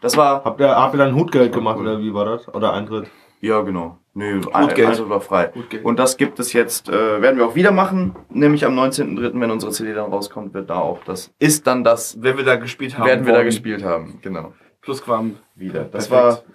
Das 0.00 0.16
war, 0.16 0.44
Habt 0.44 0.60
ihr, 0.60 0.76
habt 0.76 0.94
ihr 0.94 0.98
dann 0.98 1.16
Hutgeld 1.16 1.52
gemacht 1.52 1.76
oder 1.80 1.98
wie 1.98 2.14
war 2.14 2.24
das? 2.24 2.46
Oder 2.54 2.72
Eintritt? 2.72 3.10
ja 3.40 3.62
genau. 3.62 3.98
Nee, 4.12 4.30
Geld. 4.30 4.54
Eintritt 4.54 5.08
war 5.08 5.20
frei. 5.20 5.46
Gut 5.48 5.70
Geld. 5.70 5.84
Und 5.84 5.98
das 5.98 6.16
gibt 6.16 6.38
es 6.38 6.52
jetzt, 6.52 6.88
äh, 6.88 7.20
werden 7.20 7.36
wir 7.36 7.48
auch 7.48 7.56
wieder 7.56 7.72
machen. 7.72 8.14
Nämlich 8.30 8.64
am 8.64 8.78
19.03., 8.78 9.40
wenn 9.40 9.50
unsere 9.50 9.72
CD 9.72 9.92
dann 9.92 10.12
rauskommt, 10.12 10.54
wird 10.54 10.70
da 10.70 10.76
auch 10.76 11.02
das, 11.02 11.34
ist 11.40 11.66
dann 11.66 11.82
das, 11.82 12.22
Wenn 12.22 12.36
wir 12.36 12.44
da 12.44 12.54
gespielt 12.54 12.96
haben. 12.96 13.06
werden 13.08 13.26
wir 13.26 13.32
da 13.32 13.42
gespielt 13.42 13.82
haben. 13.82 14.20
Genau. 14.22 14.52
Plusquam 14.82 15.38
wieder. 15.56 15.84
Das 15.84 16.08
Perfekt. 16.08 16.46
war, 16.46 16.54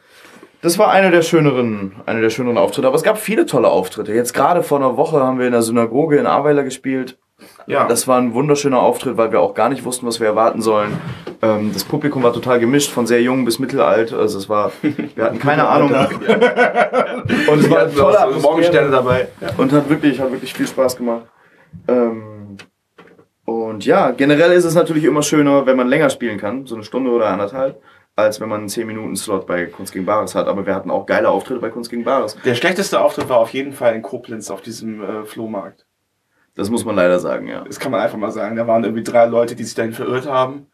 das 0.61 0.77
war 0.77 0.91
eine 0.91 1.11
der 1.11 1.21
schöneren, 1.21 1.93
eine 2.05 2.21
der 2.21 2.29
schöneren 2.29 2.57
Auftritte. 2.57 2.87
Aber 2.87 2.95
es 2.95 3.03
gab 3.03 3.17
viele 3.17 3.45
tolle 3.45 3.69
Auftritte. 3.69 4.13
Jetzt 4.13 4.33
gerade 4.33 4.63
vor 4.63 4.79
einer 4.79 4.97
Woche 4.97 5.19
haben 5.19 5.39
wir 5.39 5.45
in 5.45 5.53
der 5.53 5.61
Synagoge 5.61 6.17
in 6.17 6.25
Ahrweiler 6.25 6.63
gespielt. 6.63 7.17
Ja. 7.67 7.87
Das 7.87 8.07
war 8.07 8.17
ein 8.17 8.33
wunderschöner 8.33 8.79
Auftritt, 8.79 9.15
weil 9.15 9.31
wir 9.31 9.39
auch 9.39 9.53
gar 9.53 9.69
nicht 9.69 9.85
wussten, 9.85 10.05
was 10.05 10.19
wir 10.19 10.27
erwarten 10.27 10.61
sollen. 10.61 10.99
Ähm, 11.41 11.71
das 11.73 11.85
Publikum 11.85 12.23
war 12.23 12.33
total 12.33 12.59
gemischt, 12.59 12.91
von 12.91 13.07
sehr 13.07 13.21
jung 13.21 13.45
bis 13.45 13.59
mittelalt. 13.59 14.11
Also 14.11 14.37
es 14.37 14.49
war, 14.49 14.71
wir 14.81 15.23
hatten 15.23 15.39
keine 15.39 15.67
Ahnung. 15.69 15.91
Und 15.91 17.59
es 17.59 17.69
war 17.69 17.79
eine 17.79 17.93
tolle 17.93 18.17
tolle 18.17 18.39
Morgensterne 18.41 18.91
dabei. 18.91 19.29
und 19.57 19.71
hat 19.71 19.89
wirklich, 19.89 20.19
hat 20.19 20.31
wirklich 20.31 20.53
viel 20.53 20.67
Spaß 20.67 20.97
gemacht. 20.97 21.27
Ähm, 21.87 22.57
und 23.45 23.85
ja, 23.85 24.11
generell 24.11 24.51
ist 24.51 24.65
es 24.65 24.75
natürlich 24.75 25.05
immer 25.05 25.23
schöner, 25.23 25.65
wenn 25.65 25.77
man 25.77 25.87
länger 25.87 26.09
spielen 26.09 26.37
kann, 26.37 26.65
so 26.65 26.75
eine 26.75 26.83
Stunde 26.83 27.09
oder 27.09 27.27
anderthalb, 27.27 27.81
als 28.19 28.39
wenn 28.39 28.49
man 28.49 28.59
einen 28.59 28.69
10-Minuten-Slot 28.69 29.47
bei 29.47 29.65
Kunst 29.65 29.93
gegen 29.93 30.05
Bares 30.05 30.35
hat. 30.35 30.47
Aber 30.47 30.65
wir 30.65 30.75
hatten 30.75 30.91
auch 30.91 31.05
geile 31.05 31.29
Auftritte 31.29 31.59
bei 31.59 31.69
Kunst 31.69 31.89
gegen 31.89 32.03
Bares. 32.03 32.37
Der 32.45 32.55
schlechteste 32.55 32.99
Auftritt 33.01 33.29
war 33.29 33.37
auf 33.37 33.51
jeden 33.51 33.73
Fall 33.73 33.95
in 33.95 34.01
Koblenz 34.01 34.49
auf 34.51 34.61
diesem 34.61 35.03
äh, 35.03 35.25
Flohmarkt. 35.25 35.85
Das 36.55 36.69
muss 36.69 36.83
man 36.85 36.95
leider 36.95 37.19
sagen, 37.19 37.47
ja. 37.47 37.63
Das 37.65 37.79
kann 37.79 37.91
man 37.91 38.01
einfach 38.01 38.17
mal 38.17 38.31
sagen. 38.31 38.55
Da 38.55 38.67
waren 38.67 38.83
irgendwie 38.83 39.03
drei 39.03 39.25
Leute, 39.25 39.55
die 39.55 39.63
sich 39.63 39.75
dahin 39.75 39.93
verirrt 39.93 40.27
haben. 40.27 40.67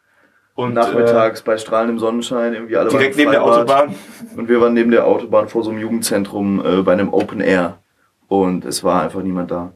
Und 0.54 0.72
Nachmittags 0.72 1.42
bei 1.42 1.58
strahlendem 1.58 1.98
Sonnenschein 1.98 2.54
irgendwie 2.54 2.76
alle 2.76 2.88
Äh, 2.88 2.92
direkt 2.92 3.16
neben 3.18 3.30
der. 3.30 3.44
Autobahn. 3.44 3.94
Und 4.36 4.48
wir 4.48 4.60
waren 4.60 4.72
neben 4.72 4.90
der 4.90 5.06
Autobahn 5.06 5.48
vor 5.48 5.62
so 5.62 5.70
einem 5.70 5.80
Jugendzentrum 5.80 6.64
äh, 6.64 6.82
bei 6.82 6.92
einem 6.92 7.12
Open 7.12 7.40
Air. 7.40 7.78
Und 8.26 8.64
es 8.64 8.82
war 8.82 9.02
einfach 9.02 9.22
niemand 9.22 9.50
da. 9.50 9.74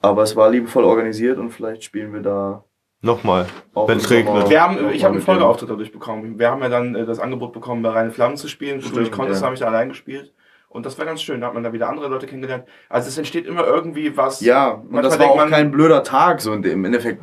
Aber 0.00 0.22
es 0.22 0.36
war 0.36 0.50
liebevoll 0.50 0.84
organisiert 0.84 1.38
und 1.38 1.50
vielleicht 1.50 1.82
spielen 1.82 2.12
wir 2.12 2.20
da 2.20 2.62
Nochmal, 3.00 3.46
wenn 3.74 3.98
es 3.98 4.10
regnet. 4.10 4.50
Wir 4.50 4.60
haben, 4.60 4.90
ich 4.90 5.04
habe 5.04 5.14
einen 5.14 5.22
Folgeauftritt 5.22 5.70
dadurch 5.70 5.92
bekommen. 5.92 6.38
Wir 6.38 6.50
haben 6.50 6.62
ja 6.62 6.68
dann 6.68 6.96
äh, 6.96 7.06
das 7.06 7.20
Angebot 7.20 7.52
bekommen, 7.52 7.82
bei 7.82 7.90
Reine 7.90 8.10
Flammen 8.10 8.36
zu 8.36 8.48
spielen. 8.48 8.82
Stimmt, 8.82 9.12
konnte, 9.12 9.30
das 9.30 9.40
ja. 9.40 9.46
habe 9.46 9.54
ich 9.54 9.60
da 9.60 9.66
allein 9.66 9.88
gespielt. 9.88 10.32
Und 10.68 10.84
das 10.84 10.98
war 10.98 11.06
ganz 11.06 11.22
schön. 11.22 11.40
Da 11.40 11.46
hat 11.46 11.54
man 11.54 11.62
da 11.62 11.72
wieder 11.72 11.88
andere 11.88 12.08
Leute 12.08 12.26
kennengelernt. 12.26 12.64
Also 12.88 13.08
es 13.08 13.16
entsteht 13.16 13.46
immer 13.46 13.64
irgendwie 13.64 14.16
was. 14.16 14.40
Ja, 14.40 14.70
und 14.70 14.90
Manchmal 14.90 15.02
das 15.02 15.18
war 15.18 15.30
auch 15.30 15.36
man- 15.36 15.50
kein 15.50 15.70
blöder 15.70 16.02
Tag 16.02 16.40
so 16.40 16.52
in 16.52 16.62
dem 16.62 16.72
im 16.72 16.84
Endeffekt. 16.86 17.22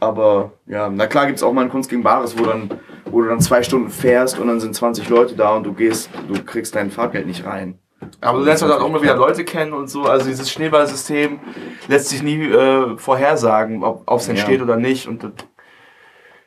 Aber 0.00 0.52
ja, 0.66 0.88
na 0.88 1.08
klar 1.08 1.26
gibt's 1.26 1.42
auch 1.42 1.52
mal 1.52 1.62
ein 1.62 1.70
Kunst 1.70 1.90
gegen 1.90 2.04
Bares, 2.04 2.38
wo, 2.38 2.44
dann, 2.44 2.70
wo 3.06 3.20
du 3.20 3.28
dann 3.28 3.40
zwei 3.40 3.64
Stunden 3.64 3.90
fährst 3.90 4.38
und 4.38 4.46
dann 4.46 4.60
sind 4.60 4.74
20 4.74 5.08
Leute 5.08 5.34
da 5.34 5.56
und 5.56 5.64
du 5.64 5.72
gehst, 5.72 6.08
du 6.28 6.40
kriegst 6.44 6.76
dein 6.76 6.90
Fahrgeld 6.90 7.26
nicht 7.26 7.44
rein. 7.44 7.80
Aber 8.20 8.38
du 8.38 8.44
lernst 8.44 8.62
halt 8.62 8.72
auch 8.72 8.86
immer 8.86 9.02
wieder 9.02 9.16
Leute 9.16 9.44
kennen 9.44 9.72
und 9.72 9.88
so. 9.88 10.04
Also 10.04 10.26
dieses 10.26 10.50
Schneeballsystem 10.50 11.40
lässt 11.88 12.08
sich 12.08 12.22
nie 12.22 12.44
äh, 12.50 12.96
vorhersagen, 12.96 13.82
ob 13.82 14.08
es 14.08 14.28
entsteht 14.28 14.58
Ja. 14.58 14.64
oder 14.64 14.76
nicht. 14.76 15.08
Und 15.08 15.22
das 15.24 15.32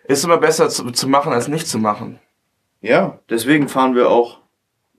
ist 0.06 0.24
immer 0.24 0.38
besser 0.38 0.70
zu, 0.70 0.90
zu 0.92 1.08
machen, 1.10 1.34
als 1.34 1.48
nicht 1.48 1.68
zu 1.68 1.78
machen. 1.80 2.20
Ja, 2.82 3.20
deswegen 3.30 3.68
fahren 3.68 3.96
wir 3.96 4.10
auch. 4.10 4.40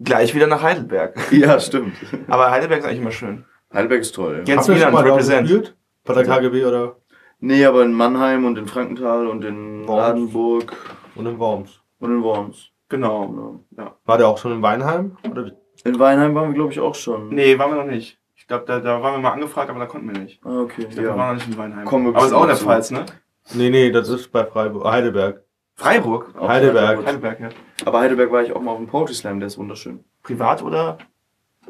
Gleich 0.01 0.35
wieder 0.35 0.47
nach 0.47 0.63
Heidelberg. 0.63 1.17
Ja, 1.33 1.59
stimmt. 1.61 1.95
Aber 2.29 2.51
Heidelberg 2.51 2.81
ist 2.81 2.87
eigentlich 2.87 3.01
immer 3.01 3.13
schön. 3.13 3.45
Heidelberg 3.73 4.01
ist 4.03 4.15
toll. 4.15 4.39
Ja. 4.47 4.55
Jens 4.55 4.69
Wieland 4.69 4.93
mal 4.93 5.05
represent. 5.09 5.43
gespielt? 5.49 5.77
Bei 6.05 6.15
der 6.15 6.25
KGB 6.25 6.65
oder? 6.65 6.97
Nee, 7.41 7.65
aber 7.65 7.83
in 7.83 7.93
Mannheim 7.93 8.45
und 8.45 8.59
in 8.59 8.67
Frankenthal 8.67 9.27
und 9.27 9.45
in 9.45 9.87
Worms. 9.87 9.99
Ladenburg 10.01 10.73
Und 11.15 11.27
in 11.27 11.39
Worms. 11.39 11.81
und 11.99 12.11
in 12.11 12.23
Worms. 12.23 12.69
Genau. 12.89 13.27
Genau. 13.29 13.61
Ja. 13.77 13.97
War 14.05 14.19
der 14.19 14.29
auch 14.29 14.39
schon 14.39 14.53
in 14.53 14.63
Weinheim? 14.63 15.17
Oder 15.31 15.47
wie? 15.47 15.53
In 15.85 15.99
Weinheim 15.99 16.35
waren 16.35 16.49
wir, 16.51 16.55
glaube 16.55 16.73
ich, 16.73 16.81
auch 16.81 16.95
schon. 16.95 17.29
Nee, 17.31 17.59
waren 17.59 17.71
wir 17.73 17.85
noch 17.85 17.91
nicht. 17.91 18.19
Ich 18.37 18.47
glaube, 18.47 18.65
da, 18.67 18.81
da 18.81 19.03
waren 19.03 19.15
wir 19.15 19.21
mal 19.21 19.33
angefragt, 19.33 19.71
aber 19.71 19.79
da 19.81 19.87
konnten 19.87 20.13
wir 20.13 20.21
nicht. 20.21 20.45
Ah, 20.45 20.61
okay. 20.61 20.83
Ich 20.83 20.91
glaube, 20.91 21.09
wir 21.09 21.09
waren 21.11 21.19
Ja. 21.19 21.27
noch 21.29 21.35
nicht 21.35 21.49
in 21.49 21.59
Weinheim. 21.59 21.85
Kommen 21.85 22.07
wir 22.07 22.17
aber 22.17 22.27
ist 22.27 22.33
auch 22.33 22.43
in 22.43 22.49
der 22.49 22.57
Pfalz, 22.57 22.91
ne? 22.91 23.07
Nee, 23.55 23.71
nee, 23.71 23.91
das 23.91 24.09
ist 24.09 24.31
bei 24.31 24.45
Freiburg. 24.45 24.85
Heidelberg. 24.85 25.43
Freiburg? 25.75 26.35
Auch 26.37 26.49
Heidelberg. 26.49 27.05
Heidelberg, 27.05 27.41
ja. 27.41 27.49
Aber 27.85 28.01
Heidelberg 28.01 28.31
war 28.31 28.43
ich 28.43 28.53
auch 28.53 28.61
mal 28.61 28.73
auf 28.73 28.79
dem 28.79 28.87
Poetry 28.87 29.15
Slam, 29.15 29.41
der 29.41 29.47
ist 29.49 29.59
wunderschön. 29.59 30.05
Privat 30.23 30.63
oder? 30.63 30.99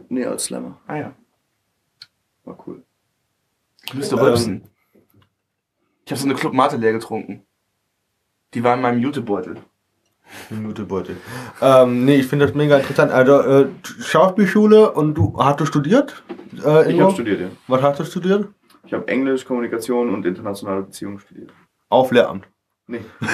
Nee, 0.09 0.25
als 0.27 0.45
Slammer. 0.45 0.79
Ah 0.87 0.97
ja. 0.97 1.13
War 2.45 2.59
cool. 2.67 2.83
Ich 3.85 3.95
müsste 3.95 4.17
Ähm. 4.17 4.23
rülpsen. 4.23 4.69
Ich 6.05 6.11
habe 6.13 6.21
so 6.21 6.27
eine 6.27 6.35
Club 6.35 6.53
Mate 6.53 6.77
leer 6.77 6.93
getrunken. 6.93 7.47
Die 8.55 8.63
war 8.65 8.75
in 8.75 8.83
meinem 8.83 8.99
Jutebeutel. 9.01 9.57
Minutebeutel. 10.51 11.17
Ähm, 11.61 12.05
nee, 12.05 12.17
ich 12.17 12.27
finde 12.27 12.47
das 12.47 12.55
mega 12.55 12.79
interessant. 12.79 13.13
Also, 13.13 13.41
äh, 13.41 13.67
Schauspielschule 14.01 14.93
und 14.93 15.15
du, 15.15 15.37
hast 15.39 15.61
du 15.61 15.67
studiert? 15.67 16.23
Äh, 16.65 16.93
Ich 16.93 17.01
habe 17.01 17.13
studiert, 17.13 17.41
ja. 17.41 17.47
Was 17.69 17.83
hast 17.83 18.01
du 18.01 18.05
studiert? 18.05 18.49
Ich 18.87 18.93
habe 18.93 19.07
Englisch, 19.09 19.45
Kommunikation 19.45 20.13
und 20.13 20.27
internationale 20.27 20.83
Beziehungen 20.83 21.19
studiert. 21.19 21.51
Auf 21.89 22.11
Lehramt. 22.11 22.47
Nee. 22.87 23.01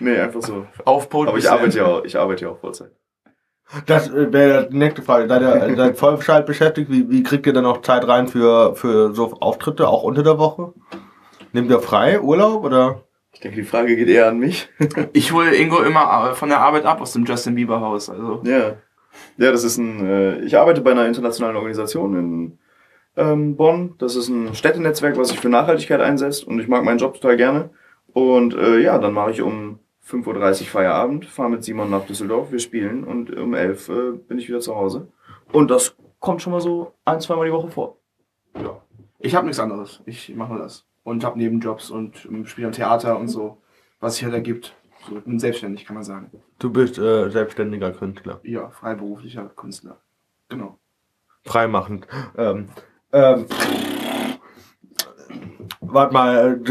nee, 0.00 0.18
einfach 0.18 0.42
so. 0.42 0.66
Auf 0.84 1.08
Pole 1.08 1.28
Aber 1.28 1.38
ich 1.38 1.50
arbeite 1.50 1.78
ja 1.78 1.86
auch, 1.86 2.04
ich 2.04 2.18
arbeite 2.18 2.44
ja 2.44 2.50
auch 2.50 2.58
Vollzeit. 2.58 2.92
Das 3.86 4.08
äh, 4.10 4.32
wäre 4.32 4.68
die 4.68 4.76
nächste 4.76 5.02
Frage. 5.02 5.28
Seid 5.28 5.42
ihr, 5.42 5.76
seid 5.76 5.98
Vollzeit 5.98 6.46
beschäftigt? 6.46 6.90
Wie, 6.90 7.10
wie 7.10 7.22
kriegt 7.22 7.46
ihr 7.46 7.52
dann 7.52 7.64
noch 7.64 7.82
Zeit 7.82 8.06
rein 8.06 8.28
für, 8.28 8.74
für 8.76 9.14
so 9.14 9.32
Auftritte, 9.40 9.88
auch 9.88 10.02
unter 10.02 10.22
der 10.22 10.38
Woche? 10.38 10.72
Nehmt 11.52 11.70
ihr 11.70 11.80
frei, 11.80 12.20
Urlaub 12.20 12.64
oder? 12.64 13.02
Ich 13.32 13.40
denke, 13.40 13.56
die 13.56 13.66
Frage 13.66 13.96
geht 13.96 14.08
eher 14.08 14.28
an 14.28 14.38
mich. 14.38 14.68
Ich 15.12 15.32
hole 15.32 15.54
Ingo 15.54 15.80
immer 15.80 16.30
äh, 16.30 16.34
von 16.34 16.48
der 16.48 16.60
Arbeit 16.60 16.84
ab 16.84 17.00
aus 17.00 17.12
dem 17.12 17.24
Justin 17.24 17.54
Bieber 17.54 17.80
Haus. 17.80 18.10
Also. 18.10 18.42
Ja. 18.44 18.76
Ja, 19.36 19.52
das 19.52 19.64
ist 19.64 19.78
ein, 19.78 20.06
äh, 20.06 20.38
ich 20.40 20.56
arbeite 20.56 20.80
bei 20.80 20.92
einer 20.92 21.06
internationalen 21.06 21.56
Organisation 21.56 22.14
in 22.16 22.58
ähm, 23.16 23.56
Bonn. 23.56 23.94
Das 23.98 24.16
ist 24.16 24.28
ein 24.28 24.54
Städtenetzwerk, 24.54 25.16
was 25.16 25.28
sich 25.28 25.40
für 25.40 25.48
Nachhaltigkeit 25.48 26.00
einsetzt 26.00 26.46
und 26.46 26.60
ich 26.60 26.68
mag 26.68 26.84
meinen 26.84 26.98
Job 26.98 27.14
total 27.14 27.36
gerne. 27.36 27.70
Und 28.12 28.54
äh, 28.54 28.78
ja, 28.78 28.98
dann 28.98 29.12
mache 29.12 29.32
ich 29.32 29.42
um 29.42 29.80
5.30 30.06 30.62
Uhr 30.62 30.66
Feierabend, 30.66 31.26
fahre 31.26 31.50
mit 31.50 31.64
Simon 31.64 31.90
nach 31.90 32.06
Düsseldorf, 32.06 32.50
wir 32.50 32.60
spielen 32.60 33.04
und 33.04 33.36
um 33.36 33.54
11 33.54 33.88
Uhr 33.88 34.14
äh, 34.14 34.16
bin 34.16 34.38
ich 34.38 34.48
wieder 34.48 34.60
zu 34.60 34.74
Hause. 34.74 35.08
Und 35.52 35.70
das 35.70 35.96
kommt 36.18 36.42
schon 36.42 36.52
mal 36.52 36.60
so 36.60 36.94
ein, 37.04 37.20
zweimal 37.20 37.46
die 37.46 37.52
Woche 37.52 37.70
vor. 37.70 37.98
Ja. 38.54 38.80
Ich 39.18 39.34
habe 39.34 39.46
nichts 39.46 39.60
anderes. 39.60 40.00
Ich 40.06 40.34
mache 40.34 40.52
nur 40.52 40.62
das. 40.62 40.87
Und 41.08 41.24
habe 41.24 41.38
Nebenjobs 41.38 41.90
und 41.90 42.26
ähm, 42.26 42.44
spiele 42.46 42.66
am 42.66 42.72
Theater 42.72 43.18
und 43.18 43.28
so, 43.28 43.58
was 43.98 44.16
sich 44.16 44.24
halt 44.24 44.34
ergibt. 44.34 44.74
So, 45.08 45.20
bin 45.20 45.38
selbstständig, 45.38 45.86
kann 45.86 45.94
man 45.94 46.04
sagen. 46.04 46.30
Du 46.58 46.70
bist 46.70 46.98
äh, 46.98 47.30
selbstständiger 47.30 47.92
Künstler. 47.92 48.40
Ja, 48.42 48.68
freiberuflicher 48.68 49.50
Künstler. 49.56 49.98
Genau. 50.48 50.78
Freimachend. 51.44 52.06
Ähm, 52.36 52.68
ähm, 53.12 53.46
warte 55.80 56.12
mal, 56.12 56.60
äh, 56.62 56.70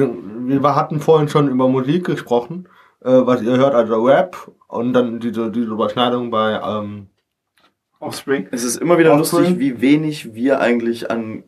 wir 0.62 0.76
hatten 0.76 1.00
vorhin 1.00 1.30
schon 1.30 1.50
über 1.50 1.68
Musik 1.68 2.06
gesprochen, 2.06 2.68
äh, 3.02 3.10
was 3.10 3.42
ihr 3.42 3.58
hört, 3.58 3.74
also 3.74 4.06
Rap 4.06 4.52
und 4.68 4.94
dann 4.94 5.20
diese, 5.20 5.50
diese 5.52 5.72
Überschneidung 5.72 6.30
bei 6.30 6.62
ähm, 6.64 7.08
Offspring. 8.00 8.48
Es 8.52 8.64
ist 8.64 8.78
immer 8.78 9.00
wieder 9.00 9.14
Offspring. 9.14 9.42
lustig, 9.42 9.60
wie 9.60 9.82
wenig 9.82 10.36
wir 10.36 10.60
eigentlich 10.60 11.10
an 11.10 11.44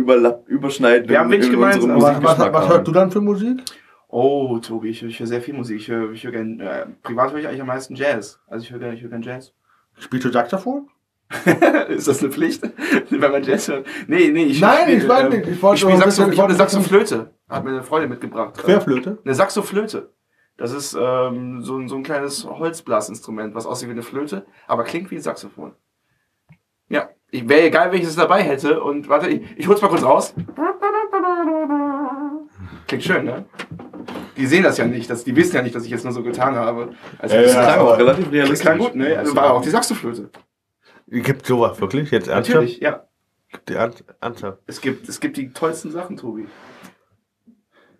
Überlapp, 0.00 0.48
Überschneiden 0.48 1.08
Wir 1.08 1.18
haben 1.20 1.30
wenig 1.30 1.46
in 1.46 1.52
gemeinsam, 1.52 1.90
unserem 1.90 2.22
was, 2.24 2.38
was, 2.38 2.52
was 2.52 2.68
hörst 2.68 2.88
du 2.88 2.92
dann 2.92 3.10
für 3.10 3.20
Musik? 3.20 3.60
Oh, 4.08 4.58
Tobi, 4.58 4.88
ich, 4.90 5.02
ich 5.02 5.20
höre 5.20 5.26
sehr 5.26 5.40
viel 5.42 5.54
Musik. 5.54 5.76
Ich 5.78 5.88
höre, 5.88 6.10
ich 6.12 6.24
höre 6.24 6.32
gern, 6.32 6.58
äh, 6.60 6.86
privat 7.02 7.30
höre 7.32 7.38
ich 7.40 7.46
eigentlich 7.46 7.60
am 7.60 7.66
meisten 7.68 7.94
Jazz. 7.94 8.40
Also 8.48 8.64
ich 8.64 8.72
höre 8.72 8.78
gerne, 8.80 8.94
ich 8.94 9.02
höre 9.02 9.10
gern 9.10 9.22
Jazz. 9.22 9.52
Spielst 9.98 10.24
du 10.26 10.32
Saxophon? 10.32 10.88
ist 11.88 12.08
das 12.08 12.20
eine 12.20 12.32
Pflicht? 12.32 12.62
Wenn 13.10 13.20
man 13.30 13.42
Jazz 13.44 13.68
hört? 13.68 13.86
Nee, 14.08 14.28
nee, 14.32 14.44
ich 14.46 14.60
Nein, 14.60 14.78
spiel, 14.82 14.96
ich 14.98 15.08
weiß 15.08 15.22
ähm, 15.24 15.28
nicht. 15.30 15.48
Ich 15.48 15.62
wollte 15.62 15.74
Ich 15.76 15.80
spiele 15.82 15.94
nur 15.94 16.02
Saxo, 16.02 16.22
wissen- 16.22 16.32
ich 16.32 16.38
habe 16.40 16.48
eine 16.48 16.58
Saxoflöte. 16.58 17.30
Hat 17.48 17.64
mir 17.64 17.70
eine 17.70 17.82
Freundin 17.84 18.10
mitgebracht. 18.10 18.56
Querflöte? 18.58 19.18
Eine 19.24 19.34
Saxoflöte. 19.34 20.12
Das 20.56 20.72
ist 20.72 20.96
ähm, 21.00 21.62
so, 21.62 21.76
ein- 21.78 21.88
so 21.88 21.94
ein 21.96 22.02
kleines 22.02 22.44
Holzblasinstrument, 22.46 23.54
was 23.54 23.66
aussieht 23.66 23.88
wie 23.88 23.92
eine 23.92 24.02
Flöte, 24.02 24.44
aber 24.66 24.82
klingt 24.84 25.10
wie 25.12 25.16
ein 25.16 25.22
Saxophon. 25.22 25.72
Ja, 26.88 27.10
wäre 27.32 27.62
egal, 27.62 27.92
welches 27.92 28.10
es 28.10 28.16
dabei 28.16 28.42
hätte. 28.42 28.82
Und 28.82 29.08
warte, 29.08 29.28
ich, 29.28 29.42
ich 29.58 29.68
hol's 29.68 29.80
mal 29.82 29.88
kurz 29.88 30.02
raus. 30.02 30.34
Klingt 32.86 33.04
schön, 33.04 33.24
ne? 33.24 33.44
Die 34.36 34.46
sehen 34.46 34.62
das 34.62 34.78
ja 34.78 34.86
nicht, 34.86 35.08
das, 35.10 35.24
die 35.24 35.36
wissen 35.36 35.54
ja 35.56 35.62
nicht, 35.62 35.74
dass 35.74 35.84
ich 35.84 35.90
jetzt 35.90 36.04
nur 36.04 36.12
so 36.12 36.22
getan 36.22 36.54
habe. 36.56 36.90
Also 37.18 37.36
das 37.36 37.52
ja, 37.54 37.62
Klang 37.62 37.78
auch 37.80 37.98
relativ 37.98 38.24
das 38.24 38.32
realistisch. 38.32 38.60
klang 38.60 38.78
gut, 38.78 38.94
ne? 38.94 39.16
Also 39.18 39.36
war 39.36 39.52
auch 39.52 39.62
die 39.62 39.68
Saxoflöte. 39.70 40.30
Gibt 41.08 41.46
sowas 41.46 41.80
wirklich? 41.80 42.10
Jetzt 42.10 42.28
ernsthaft? 42.28 42.54
Natürlich, 42.56 42.80
ja. 42.80 43.04
Gibt 43.50 43.68
die 43.68 43.74
Ernst- 43.74 44.04
ernsthaft? 44.20 44.58
Es 44.66 44.80
gibt, 44.80 45.08
es 45.08 45.20
gibt 45.20 45.36
die 45.36 45.52
tollsten 45.52 45.90
Sachen, 45.90 46.16
Tobi. 46.16 46.46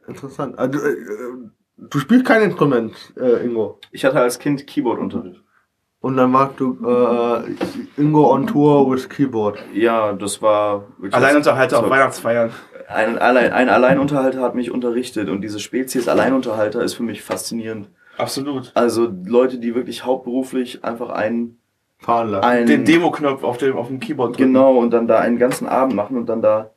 Interessant. 0.07 0.59
Also, 0.59 0.79
äh, 0.81 0.91
äh, 0.93 1.35
du 1.77 1.99
spielst 1.99 2.25
kein 2.25 2.43
Instrument, 2.43 3.13
äh, 3.17 3.45
Ingo. 3.45 3.79
Ich 3.91 4.05
hatte 4.05 4.21
als 4.21 4.39
Kind 4.39 4.67
Keyboardunterricht. 4.67 5.43
Und 6.01 6.17
dann 6.17 6.31
machst 6.31 6.59
du 6.59 6.79
äh, 6.83 8.01
Ingo 8.01 8.33
on 8.33 8.47
Tour 8.47 8.91
with 8.91 9.09
Keyboard. 9.09 9.59
Ja, 9.75 10.15
das 10.15 10.41
war 10.41 10.85
wirklich 10.97 11.15
Alleinunterhalter 11.15 11.81
auf 11.81 11.91
Weihnachtsfeiern. 11.91 12.51
Ein, 12.89 13.19
Allein, 13.19 13.53
ein 13.53 13.69
Alleinunterhalter 13.69 14.41
hat 14.41 14.55
mich 14.55 14.71
unterrichtet 14.71 15.29
und 15.29 15.43
diese 15.43 15.61
Spezies 15.61 16.09
Alleinunterhalter 16.09 16.83
ist 16.83 16.95
für 16.95 17.03
mich 17.03 17.23
faszinierend. 17.23 17.89
Absolut. 18.17 18.73
Also 18.75 19.09
Leute, 19.25 19.59
die 19.59 19.75
wirklich 19.75 20.05
hauptberuflich 20.05 20.85
einfach 20.85 21.11
einen, 21.11 21.61
Fahren 21.99 22.31
lassen. 22.31 22.45
einen 22.45 22.67
Den 22.67 22.85
Demo-Knopf 22.87 23.45
auf 23.45 23.59
dem, 23.59 23.77
auf 23.77 23.89
dem 23.89 24.01
Keyboard 24.01 24.31
drücken. 24.31 24.55
genau 24.55 24.79
und 24.79 24.91
dann 24.91 25.07
da 25.07 25.19
einen 25.19 25.39
ganzen 25.39 25.69
Abend 25.69 25.95
machen 25.95 26.17
und 26.17 26.27
dann 26.29 26.41
da. 26.41 26.71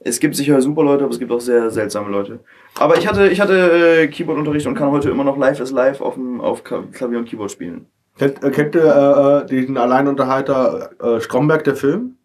Es 0.00 0.18
gibt 0.20 0.34
sicher 0.34 0.60
super 0.60 0.82
Leute, 0.82 1.04
aber 1.04 1.12
es 1.12 1.18
gibt 1.18 1.30
auch 1.30 1.40
sehr 1.40 1.70
seltsame 1.70 2.10
Leute. 2.10 2.40
Aber 2.78 2.98
ich 2.98 3.06
hatte, 3.06 3.28
ich 3.28 3.40
hatte 3.40 4.02
äh, 4.02 4.08
Keyboardunterricht 4.08 4.66
und 4.66 4.74
kann 4.74 4.90
heute 4.90 5.10
immer 5.10 5.24
noch 5.24 5.38
Live 5.38 5.60
is 5.60 5.70
Live 5.70 6.00
auf, 6.00 6.14
dem, 6.14 6.40
auf 6.40 6.64
Klavier 6.64 7.18
und 7.18 7.26
Keyboard 7.26 7.52
spielen. 7.52 7.86
Kennt, 8.18 8.42
äh, 8.44 8.50
kennt 8.50 8.74
ihr 8.74 8.84
äh, 8.84 9.42
äh, 9.42 9.46
diesen 9.46 9.76
Alleinunterhalter 9.76 10.90
äh, 11.16 11.20
Stromberg, 11.20 11.64
der 11.64 11.76
Film? 11.76 12.16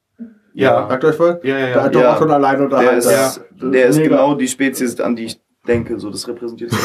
Ja. 0.53 0.87
Sagt 0.89 1.05
euch 1.05 1.19
was? 1.19 1.37
Ja, 1.43 1.57
ja, 1.57 1.65
Der 1.65 1.69
ja. 1.75 1.83
hat 1.83 1.95
doch 1.95 2.01
Ja. 2.01 2.13
auch 2.13 2.17
so 2.17 2.23
einen 2.23 2.31
Alleinunterhalter. 2.33 2.89
Der 2.91 2.97
ist, 2.99 3.07
Das 3.09 3.41
der 3.59 3.85
ist 3.87 3.97
mega. 3.97 4.09
genau 4.17 4.35
die 4.35 4.47
Spezies, 4.47 4.99
an 4.99 5.15
die 5.15 5.25
ich 5.25 5.41
denke. 5.67 5.99
So, 5.99 6.09
das 6.09 6.27
repräsentiert 6.27 6.71
es. 6.73 6.79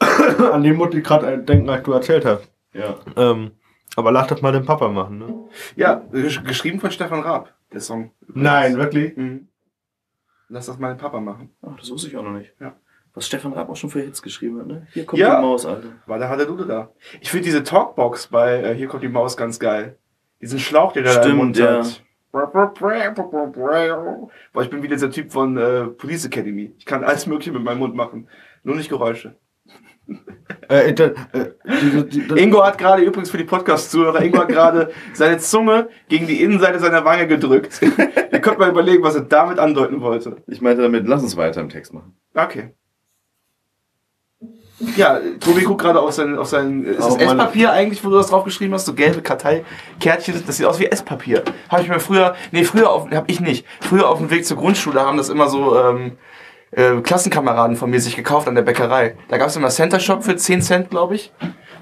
An 0.52 0.62
den 0.62 0.80
ich 0.80 1.04
gerade 1.04 1.38
denken, 1.38 1.68
als 1.68 1.82
du 1.82 1.92
erzählt 1.92 2.24
hast. 2.24 2.50
ja. 2.72 2.96
Ähm, 3.16 3.52
aber 3.96 4.12
lass 4.12 4.28
das 4.28 4.40
mal 4.40 4.52
den 4.52 4.64
Papa 4.64 4.88
machen, 4.88 5.18
ne? 5.18 5.34
Ja, 5.74 6.00
gesch- 6.12 6.42
geschrieben 6.44 6.78
von 6.78 6.90
Stefan 6.92 7.20
Raab, 7.20 7.52
der 7.72 7.80
Song. 7.80 8.12
Nein, 8.32 8.76
wirklich? 8.76 9.16
Mhm. 9.16 9.48
Lass 10.48 10.66
das 10.66 10.78
mal 10.78 10.94
den 10.94 10.98
Papa 10.98 11.20
machen. 11.20 11.50
Ach, 11.60 11.76
das 11.76 11.90
wusste 11.90 12.06
ich 12.08 12.16
auch 12.16 12.22
noch 12.22 12.30
nicht. 12.32 12.54
Ja. 12.60 12.74
Was 13.20 13.26
Stefan 13.26 13.52
Raab 13.52 13.68
auch 13.68 13.76
schon 13.76 13.90
für 13.90 14.00
Hits 14.00 14.22
geschrieben 14.22 14.60
hat, 14.60 14.66
ne? 14.66 14.86
Hier 14.94 15.04
kommt 15.04 15.20
Ja. 15.20 15.36
die 15.36 15.42
Maus, 15.46 15.66
Alter. 15.66 15.88
War 16.06 16.18
der 16.18 16.30
hat 16.30 16.38
der 16.38 16.46
Dude 16.46 16.64
da. 16.64 16.88
Ich 17.20 17.30
finde 17.30 17.44
diese 17.44 17.62
Talkbox 17.62 18.28
bei 18.28 18.62
äh, 18.62 18.74
Hier 18.74 18.88
kommt 18.88 19.02
die 19.02 19.10
Maus 19.10 19.36
ganz 19.36 19.58
geil. 19.60 19.98
Diesen 20.40 20.58
Schlauch, 20.58 20.92
den 20.94 21.04
er 21.04 21.12
da 21.12 21.18
im 21.18 21.22
Stimmt, 21.24 21.36
Mund 21.36 21.58
ja. 21.58 21.80
hat. 21.84 22.02
Boah, 22.32 22.72
ich 24.62 24.70
bin 24.70 24.82
wie 24.82 24.88
dieser 24.88 25.10
Typ 25.10 25.30
von 25.32 25.58
äh, 25.58 25.84
Police 25.88 26.24
Academy. 26.24 26.72
Ich 26.78 26.86
kann 26.86 27.04
alles 27.04 27.26
Mögliche 27.26 27.52
mit 27.52 27.62
meinem 27.62 27.80
Mund 27.80 27.94
machen. 27.94 28.26
Nur 28.62 28.76
nicht 28.76 28.88
Geräusche. 28.88 29.36
Äh, 30.70 30.88
inter, 30.88 31.12
äh, 31.34 31.50
diese, 31.82 32.04
die, 32.06 32.26
das- 32.26 32.38
Ingo 32.38 32.64
hat 32.64 32.78
gerade 32.78 33.02
übrigens 33.02 33.30
für 33.30 33.36
die 33.38 33.44
Podcast-Zuhörer, 33.44 34.22
Ingo 34.22 34.38
hat 34.38 34.48
gerade 34.48 34.90
seine 35.12 35.36
Zunge 35.38 35.88
gegen 36.08 36.26
die 36.26 36.42
Innenseite 36.42 36.78
seiner 36.78 37.04
Wange 37.04 37.26
gedrückt. 37.28 37.80
Ihr 38.32 38.40
könnt 38.40 38.58
mal 38.58 38.70
überlegen, 38.70 39.02
was 39.02 39.14
er 39.14 39.22
damit 39.22 39.58
andeuten 39.58 40.00
wollte. 40.00 40.36
Ich 40.46 40.62
meinte 40.62 40.80
damit, 40.82 41.06
lass 41.06 41.22
uns 41.22 41.36
weiter 41.36 41.60
im 41.60 41.68
Text 41.68 41.92
machen. 41.92 42.16
Okay. 42.34 42.70
Ja, 44.96 45.20
Tobi 45.40 45.62
guckt 45.62 45.82
gerade 45.82 46.00
auf 46.00 46.12
sein, 46.12 46.38
auf 46.38 46.48
sein 46.48 46.84
ist 46.84 47.00
das 47.00 47.16
Esspapier 47.16 47.72
eigentlich, 47.72 48.02
wo 48.02 48.08
du 48.08 48.16
das 48.16 48.28
draufgeschrieben 48.28 48.74
hast, 48.74 48.86
so 48.86 48.94
gelbe 48.94 49.20
Karteikärtchen, 49.20 50.42
das 50.46 50.56
sieht 50.56 50.66
aus 50.66 50.80
wie 50.80 50.86
Esspapier. 50.86 51.44
Habe 51.68 51.82
ich 51.82 51.88
mir 51.88 52.00
früher, 52.00 52.34
nee, 52.50 52.64
früher 52.64 52.90
auf, 52.90 53.10
hab 53.10 53.28
ich 53.30 53.40
nicht. 53.40 53.66
Früher 53.80 54.08
auf 54.08 54.18
dem 54.18 54.30
Weg 54.30 54.46
zur 54.46 54.56
Grundschule 54.56 55.00
haben 55.00 55.18
das 55.18 55.28
immer 55.28 55.48
so 55.48 55.78
ähm, 55.78 56.16
äh, 56.70 57.00
Klassenkameraden 57.00 57.76
von 57.76 57.90
mir 57.90 58.00
sich 58.00 58.16
gekauft 58.16 58.48
an 58.48 58.54
der 58.54 58.62
Bäckerei. 58.62 59.16
Da 59.28 59.36
gab 59.36 59.48
es 59.48 59.56
immer 59.56 59.68
Center 59.68 60.00
Shop 60.00 60.24
für 60.24 60.36
10 60.36 60.62
Cent, 60.62 60.90
glaube 60.90 61.14
ich. 61.14 61.32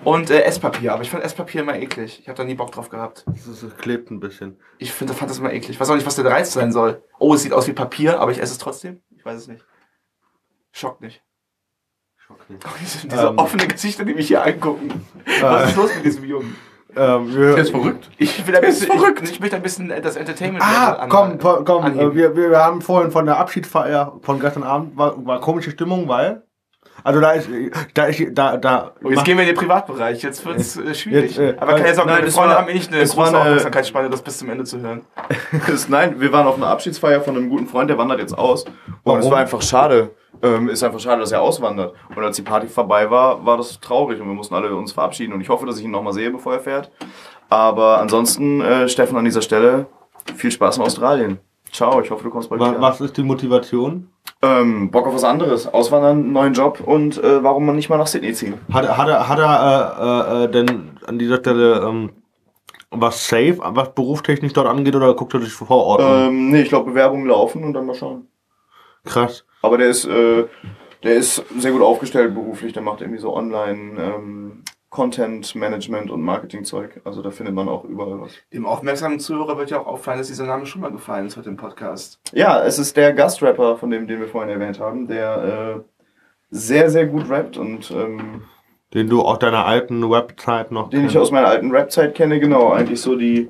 Und 0.05 0.31
äh, 0.31 0.43
Esspapier, 0.43 0.93
aber 0.93 1.03
ich 1.03 1.11
fand 1.11 1.25
Esspapier 1.25 1.63
immer 1.63 1.77
eklig. 1.77 2.21
Ich 2.21 2.29
habe 2.29 2.37
da 2.37 2.45
nie 2.45 2.55
Bock 2.55 2.73
drauf 2.73 2.89
gehabt. 2.89 3.25
das, 3.27 3.61
das 3.61 3.77
klebt 3.77 4.11
ein 4.11 4.21
bisschen. 4.21 4.59
Ich 4.79 4.93
find, 4.93 5.11
fand 5.11 5.31
das 5.31 5.39
immer 5.39 5.53
eklig. 5.53 5.71
Ich 5.71 5.81
weiß 5.81 5.91
auch 5.91 5.97
nicht, 5.97 6.07
was 6.07 6.17
der 6.17 6.25
Reiz 6.25 6.53
sein 6.53 6.73
soll. 6.73 7.03
Oh, 7.19 7.35
es 7.35 7.43
sieht 7.43 7.53
aus 7.53 7.67
wie 7.67 7.73
Papier, 7.73 8.21
aber 8.21 8.31
ich 8.31 8.41
esse 8.41 8.53
es 8.53 8.59
trotzdem. 8.59 9.03
Ich 9.17 9.25
weiß 9.25 9.37
es 9.37 9.49
nicht. 9.49 9.65
Schockt 10.73 11.01
nicht. 11.01 11.23
Oh, 12.31 12.35
diese 12.81 13.07
diese 13.09 13.27
Ähm. 13.29 13.39
offenen 13.39 13.69
Gesichter, 13.69 14.05
die 14.05 14.15
mich 14.15 14.29
hier 14.29 14.45
angucken. 14.45 15.05
Was 15.41 15.71
ist 15.71 15.77
los 15.77 15.95
mit 15.97 16.05
diesem 16.05 16.25
Jungen? 16.25 16.57
Ähm, 16.97 17.35
wir, 17.35 17.53
Der 17.55 17.59
ist 17.59 17.71
verrückt. 17.71 18.11
Ich 18.19 18.47
will 18.47 18.57
ein 18.57 18.63
ist 18.65 18.81
bisschen, 18.81 18.99
verrückt. 18.99 19.21
ich, 19.23 19.31
ich 19.33 19.41
möchte 19.41 19.57
ein 19.57 19.63
bisschen 19.63 19.91
äh, 19.91 20.01
das 20.01 20.17
Entertainment 20.17 20.65
Ah, 20.65 20.93
an- 20.95 21.09
komm, 21.11 21.39
komm, 21.65 21.85
anheben. 21.85 22.13
Äh, 22.13 22.15
wir, 22.15 22.37
wir, 22.37 22.51
wir 22.51 22.59
haben 22.59 22.81
vorhin 22.81 23.11
von 23.11 23.27
der 23.27 23.39
Abschiedsfeier 23.39 24.19
von 24.23 24.41
gestern 24.41 24.63
Abend, 24.63 24.97
war, 24.97 25.15
war 25.27 25.41
komische 25.41 25.71
Stimmung, 25.71 26.09
weil 26.09 26.43
Also 27.05 27.21
da 27.21 27.31
ist, 27.33 27.49
da 27.95 28.05
ist, 28.05 28.23
da, 28.33 28.57
da. 28.57 28.93
Oh, 29.05 29.11
jetzt 29.11 29.25
gehen 29.25 29.37
wir 29.37 29.43
in 29.45 29.51
den 29.51 29.57
Privatbereich, 29.57 30.23
jetzt 30.23 30.45
wird's 30.45 30.77
äh, 30.77 30.95
schwierig. 30.95 31.37
Jetzt, 31.37 31.39
äh, 31.39 31.57
Aber 31.59 31.75
keine 31.75 31.95
Sorge, 31.95 32.11
nein, 32.11 32.21
meine 32.21 32.31
Freunde 32.33 32.51
war- 32.55 32.61
haben 32.63 32.69
eh 32.69 32.75
nicht 32.75 32.93
eine 32.93 33.01
es 33.03 33.11
große 33.15 33.21
war 33.33 33.41
eine- 33.41 33.41
Aufmerksamkeitsspanne, 33.51 34.11
das 34.11 34.23
bis 34.23 34.39
zum 34.39 34.51
Ende 34.51 34.65
zu 34.65 34.81
hören. 34.81 35.03
Es- 35.73 35.89
Nein, 35.89 36.21
wir 36.21 36.33
waren 36.33 36.47
auf 36.47 36.57
einer 36.57 36.67
Abschiedsfeier 36.69 37.21
von 37.21 37.37
einem 37.37 37.49
guten 37.49 37.67
Freund, 37.67 37.89
der 37.89 37.99
wandert 37.99 38.19
jetzt 38.21 38.37
aus. 38.37 38.65
Und 38.65 38.75
Warum? 39.05 39.21
es 39.21 39.31
war 39.31 39.39
einfach 39.39 39.63
schade. 39.63 40.11
Ähm, 40.43 40.69
ist 40.69 40.83
einfach 40.85 41.01
schade, 41.01 41.21
dass 41.21 41.33
er 41.33 41.41
auswandert. 41.43 41.95
Und 42.15 42.23
als 42.23 42.37
die 42.37 42.43
Party 42.43 42.67
vorbei 42.69 43.11
war, 43.11 43.45
war 43.45 43.57
das 43.57 43.81
traurig 43.81 44.21
und 44.21 44.27
wir 44.29 44.35
mussten 44.35 44.55
alle 44.55 44.75
uns 44.75 44.93
verabschieden. 44.93 45.33
Und 45.33 45.41
ich 45.41 45.49
hoffe, 45.49 45.67
dass 45.67 45.79
ich 45.79 45.85
ihn 45.85 45.91
nochmal 45.91 46.13
sehe, 46.13 46.31
bevor 46.31 46.53
er 46.55 46.61
fährt. 46.61 46.91
Aber 47.49 47.99
ansonsten, 48.01 48.61
äh, 48.61 48.89
Steffen, 48.89 49.17
an 49.17 49.25
dieser 49.25 49.43
Stelle, 49.43 49.87
viel 50.37 50.51
Spaß 50.53 50.77
in 50.77 50.83
Australien. 50.83 51.39
Ciao, 51.73 52.01
ich 52.01 52.11
hoffe, 52.11 52.25
du 52.25 52.31
kommst 52.31 52.49
bald 52.51 52.61
wieder. 52.61 52.81
Was 52.81 53.01
ist 53.01 53.17
die 53.17 53.23
Motivation? 53.23 54.09
Ähm, 54.41 54.91
Bock 54.91 55.07
auf 55.07 55.15
was 55.15 55.25
anderes. 55.25 55.67
Auswandern, 55.67 56.33
neuen 56.33 56.53
Job 56.55 56.81
und 56.81 57.23
äh, 57.23 57.43
warum 57.43 57.67
man 57.67 57.75
nicht 57.77 57.89
mal 57.89 57.97
nach 57.99 58.07
Sydney 58.07 58.33
ziehen. 58.33 58.55
Hat, 58.73 58.85
er- 58.85 58.97
hat 58.97 59.09
er, 59.09 59.29
hat 59.29 59.39
er 59.39 59.97
äh, 60.31 60.43
äh, 60.43 60.45
äh, 60.45 60.51
denn 60.51 60.91
an 61.07 61.19
dieser 61.19 61.39
Stelle 61.39 61.81
ähm, 61.87 62.11
was 62.91 63.27
safe, 63.29 63.59
was 63.61 63.93
berufstechnisch 63.95 64.53
dort 64.53 64.69
angeht, 64.69 64.95
oder 64.95 65.13
guckt 65.15 65.35
er 65.35 65.41
sich 65.41 65.53
vor 65.53 65.69
Ort 65.71 66.01
an? 66.01 66.29
Ähm, 66.29 66.51
nee, 66.51 66.63
ich 66.63 66.69
glaube, 66.69 66.91
Bewerbungen 66.91 67.27
laufen 67.27 67.65
und 67.65 67.73
dann 67.75 67.85
mal 67.87 67.95
schauen. 67.95 68.29
Krass. 69.05 69.45
Aber 69.63 69.77
der 69.77 69.89
ist, 69.89 70.05
äh, 70.05 70.45
der 71.03 71.15
ist 71.17 71.45
sehr 71.59 71.73
gut 71.73 71.83
aufgestellt 71.83 72.33
beruflich. 72.35 72.73
Der 72.73 72.83
macht 72.83 73.01
irgendwie 73.01 73.21
so 73.21 73.35
online 73.35 74.01
ähm, 74.01 74.63
Content 74.91 75.55
Management 75.55 76.11
und 76.11 76.23
Marketing 76.23 76.65
Zeug. 76.65 77.01
Also 77.05 77.21
da 77.21 77.31
findet 77.31 77.55
man 77.55 77.69
auch 77.69 77.85
überall 77.85 78.21
was. 78.23 78.33
Dem 78.53 78.65
aufmerksamen 78.65 79.21
Zuhörer 79.21 79.59
wird 79.59 79.71
ja 79.71 79.81
auch 79.81 79.87
auffallen, 79.87 80.19
dass 80.19 80.29
dieser 80.29 80.47
Name 80.47 80.65
schon 80.67 80.81
mal 80.81 80.91
gefallen 80.91 81.27
ist 81.27 81.37
heute 81.37 81.51
im 81.51 81.57
Podcast. 81.57 82.21
Ja, 82.33 82.65
es 82.65 82.79
ist 82.79 82.97
der 82.97 83.13
Gastrapper, 83.13 83.77
von 83.77 83.91
dem, 83.91 84.07
den 84.07 84.21
wir 84.21 84.29
vorhin 84.29 84.51
erwähnt 84.51 84.81
haben, 84.81 85.07
der 85.07 85.77
äh, 85.77 85.81
sehr, 86.51 86.91
sehr 86.91 87.07
gut 87.07 87.29
rappt 87.29 87.59
und 87.59 87.91
ähm, 87.91 88.45
Den 88.95 89.09
du 89.09 89.21
aus 89.21 89.39
deiner 89.39 89.67
alten 89.67 90.09
Website 90.11 90.73
noch 90.73 90.89
den 90.89 91.05
ich 91.05 91.19
aus 91.19 91.31
meiner 91.31 91.49
alten 91.49 91.71
Rap-Zeit 91.71 92.15
kenne. 92.15 92.41
Genau, 92.41 92.71
eigentlich 92.73 93.03
so 93.03 93.17
die, 93.17 93.49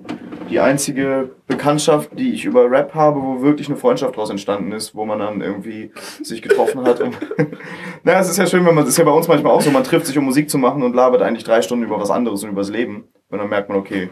die 0.51 0.59
einzige 0.59 1.31
Bekanntschaft, 1.47 2.11
die 2.19 2.33
ich 2.33 2.45
über 2.45 2.69
Rap 2.69 2.93
habe, 2.95 3.23
wo 3.23 3.41
wirklich 3.41 3.69
eine 3.69 3.77
Freundschaft 3.77 4.17
daraus 4.17 4.31
entstanden 4.31 4.73
ist, 4.73 4.97
wo 4.97 5.05
man 5.05 5.21
dann 5.21 5.41
irgendwie 5.41 5.93
sich 6.25 6.43
getroffen 6.43 6.83
hat. 6.85 7.01
Und 7.01 7.17
naja, 8.03 8.19
es 8.19 8.29
ist 8.29 8.37
ja 8.39 8.47
schön, 8.47 8.67
wenn 8.67 8.75
man, 8.75 8.83
das 8.85 8.95
ist 8.95 8.99
ja 8.99 9.05
bei 9.05 9.13
uns 9.13 9.29
manchmal 9.29 9.53
auch 9.53 9.61
so, 9.61 9.71
man 9.71 9.85
trifft 9.85 10.07
sich, 10.07 10.19
um 10.19 10.25
Musik 10.25 10.51
zu 10.51 10.59
machen 10.59 10.83
und 10.83 10.97
labert 10.97 11.23
eigentlich 11.23 11.45
drei 11.45 11.63
Stunden 11.63 11.85
über 11.85 12.01
was 12.01 12.11
anderes 12.11 12.43
und 12.43 12.51
übers 12.51 12.71
Leben. 12.71 13.05
Und 13.31 13.39
dann 13.39 13.49
merkt 13.49 13.69
man, 13.69 13.79
okay. 13.79 14.11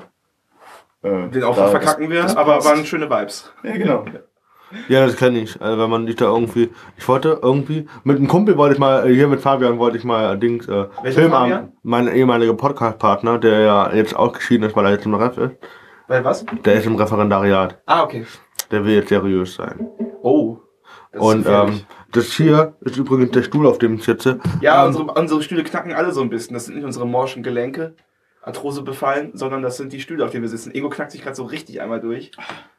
Äh, 1.03 1.29
Den 1.31 1.43
auch 1.43 1.57
da- 1.57 1.67
verkacken 1.69 2.09
wir, 2.09 2.23
das 2.23 2.37
aber 2.37 2.65
waren 2.65 2.87
schöne 2.87 3.11
Vibes. 3.11 3.53
Ja, 3.65 3.77
genau. 3.77 4.05
Ja, 4.89 5.07
das 5.07 5.17
kenne 5.17 5.41
ich. 5.41 5.61
Also 5.61 5.81
wenn 5.81 5.91
man 5.91 6.07
sich 6.07 6.17
da 6.17 6.27
irgendwie. 6.27 6.71
Ich 6.97 7.07
wollte 7.09 7.39
irgendwie. 7.43 7.87
Mit 8.05 8.17
einem 8.17 8.29
Kumpel 8.29 8.57
wollte 8.57 8.75
ich 8.75 8.81
mal, 8.81 9.09
äh, 9.09 9.15
hier 9.15 9.29
mit 9.29 9.41
Fabian 9.41 9.79
wollte 9.79 9.97
ich 9.97 10.05
mal 10.05 10.35
äh, 10.35 10.39
Dings, 10.39 10.67
äh, 10.67 10.87
Welcher 11.03 11.21
Film 11.21 11.31
Fabian? 11.33 11.59
an. 11.59 11.73
Mein 11.83 12.09
ehemaliger 12.09 12.55
Podcast-Partner, 12.55 13.39
der 13.39 13.61
ja 13.61 13.95
jetzt 13.95 14.17
ausgeschieden 14.17 14.69
ist, 14.69 14.77
weil 14.77 14.87
er 14.87 14.93
jetzt 14.93 15.07
im 15.07 15.15
Ref 15.15 15.39
ist. 15.39 15.53
Weil 16.09 16.25
was? 16.25 16.45
Der 16.65 16.75
ist 16.75 16.87
im 16.87 16.97
Referendariat. 16.97 17.81
Ah, 17.87 18.03
okay. 18.03 18.27
Der 18.71 18.85
will 18.85 18.95
jetzt 18.95 19.09
seriös 19.09 19.55
sein. 19.55 19.89
Oh. 20.23 20.59
Das 21.13 21.23
Und 21.23 21.47
ähm, 21.47 21.81
das 22.13 22.33
hier 22.33 22.75
ist 22.81 22.97
übrigens 22.97 23.31
der 23.31 23.43
Stuhl, 23.43 23.67
auf 23.67 23.79
dem 23.79 23.95
ich 23.95 24.05
sitze. 24.05 24.41
Ja, 24.61 24.83
ähm, 24.83 24.89
unsere, 24.89 25.05
unsere 25.13 25.43
Stühle 25.43 25.65
knacken 25.65 25.93
alle 25.93 26.13
so 26.13 26.21
ein 26.21 26.31
bisschen. 26.31 26.55
Das 26.55 26.67
sind 26.67 26.77
nicht 26.77 26.85
unsere 26.85 27.07
morschen 27.07 27.43
Gelenke, 27.43 27.95
Arthrose 28.43 28.83
befallen, 28.83 29.31
sondern 29.35 29.63
das 29.63 29.77
sind 29.77 29.93
die 29.93 30.01
Stühle, 30.01 30.25
auf 30.25 30.31
denen 30.31 30.43
wir 30.43 30.49
sitzen. 30.49 30.75
Ego 30.75 30.89
knackt 30.89 31.13
sich 31.13 31.23
gerade 31.23 31.37
so 31.37 31.45
richtig 31.45 31.81
einmal 31.81 32.01
durch. 32.01 32.33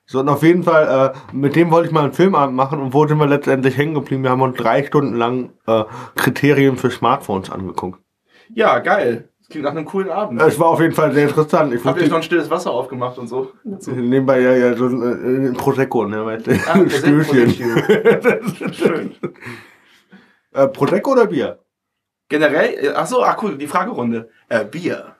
So, 0.09 0.21
und 0.21 0.29
auf 0.29 0.41
jeden 0.41 0.63
Fall, 0.63 1.13
äh, 1.13 1.35
mit 1.35 1.57
dem 1.57 1.69
wollte 1.69 1.87
ich 1.87 1.93
mal 1.93 2.05
einen 2.05 2.13
Filmabend 2.13 2.55
machen 2.55 2.79
und 2.79 2.93
wo 2.93 3.05
sind 3.05 3.17
wir 3.17 3.27
letztendlich 3.27 3.77
hängen 3.77 3.93
geblieben? 3.93 4.23
Wir 4.23 4.29
haben 4.29 4.41
uns 4.41 4.55
drei 4.55 4.85
Stunden 4.85 5.15
lang 5.15 5.51
äh, 5.67 5.83
Kriterien 6.15 6.77
für 6.77 6.89
Smartphones 6.89 7.49
angeguckt. 7.51 7.99
Ja, 8.47 8.79
geil. 8.79 9.27
Das 9.39 9.49
klingt 9.49 9.65
nach 9.65 9.71
einem 9.71 9.83
coolen 9.83 10.09
Abend. 10.09 10.41
Es 10.41 10.57
war 10.59 10.67
auf 10.67 10.79
jeden 10.79 10.93
Fall 10.93 11.11
sehr 11.11 11.27
interessant. 11.27 11.73
Ich 11.73 11.83
Habt 11.83 11.97
ihr 11.99 12.05
euch 12.05 12.09
noch 12.09 12.17
ein 12.17 12.23
stilles 12.23 12.49
Wasser 12.49 12.71
aufgemacht 12.71 13.17
und 13.17 13.27
so? 13.27 13.51
nebenbei 13.63 14.39
ja, 14.39 14.53
ja 14.53 14.77
so 14.77 14.85
ein, 14.85 15.01
äh, 15.01 15.49
ein 15.49 15.53
Prosecco, 15.53 16.05
ne, 16.05 16.25
weißt 16.25 16.47
du? 16.47 16.51
Ah, 16.51 16.89
Stößchen. 16.89 17.51
Schön. 18.73 19.15
Äh, 20.53 20.67
Prosecco 20.69 21.11
oder 21.11 21.27
Bier? 21.27 21.59
Generell, 22.29 22.85
äh, 22.85 22.93
ach 22.95 23.07
so, 23.07 23.23
ach 23.23 23.37
cool, 23.43 23.57
die 23.57 23.67
Fragerunde. 23.67 24.29
Äh, 24.47 24.63
Bier. 24.63 25.17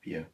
Bier. 0.00 0.26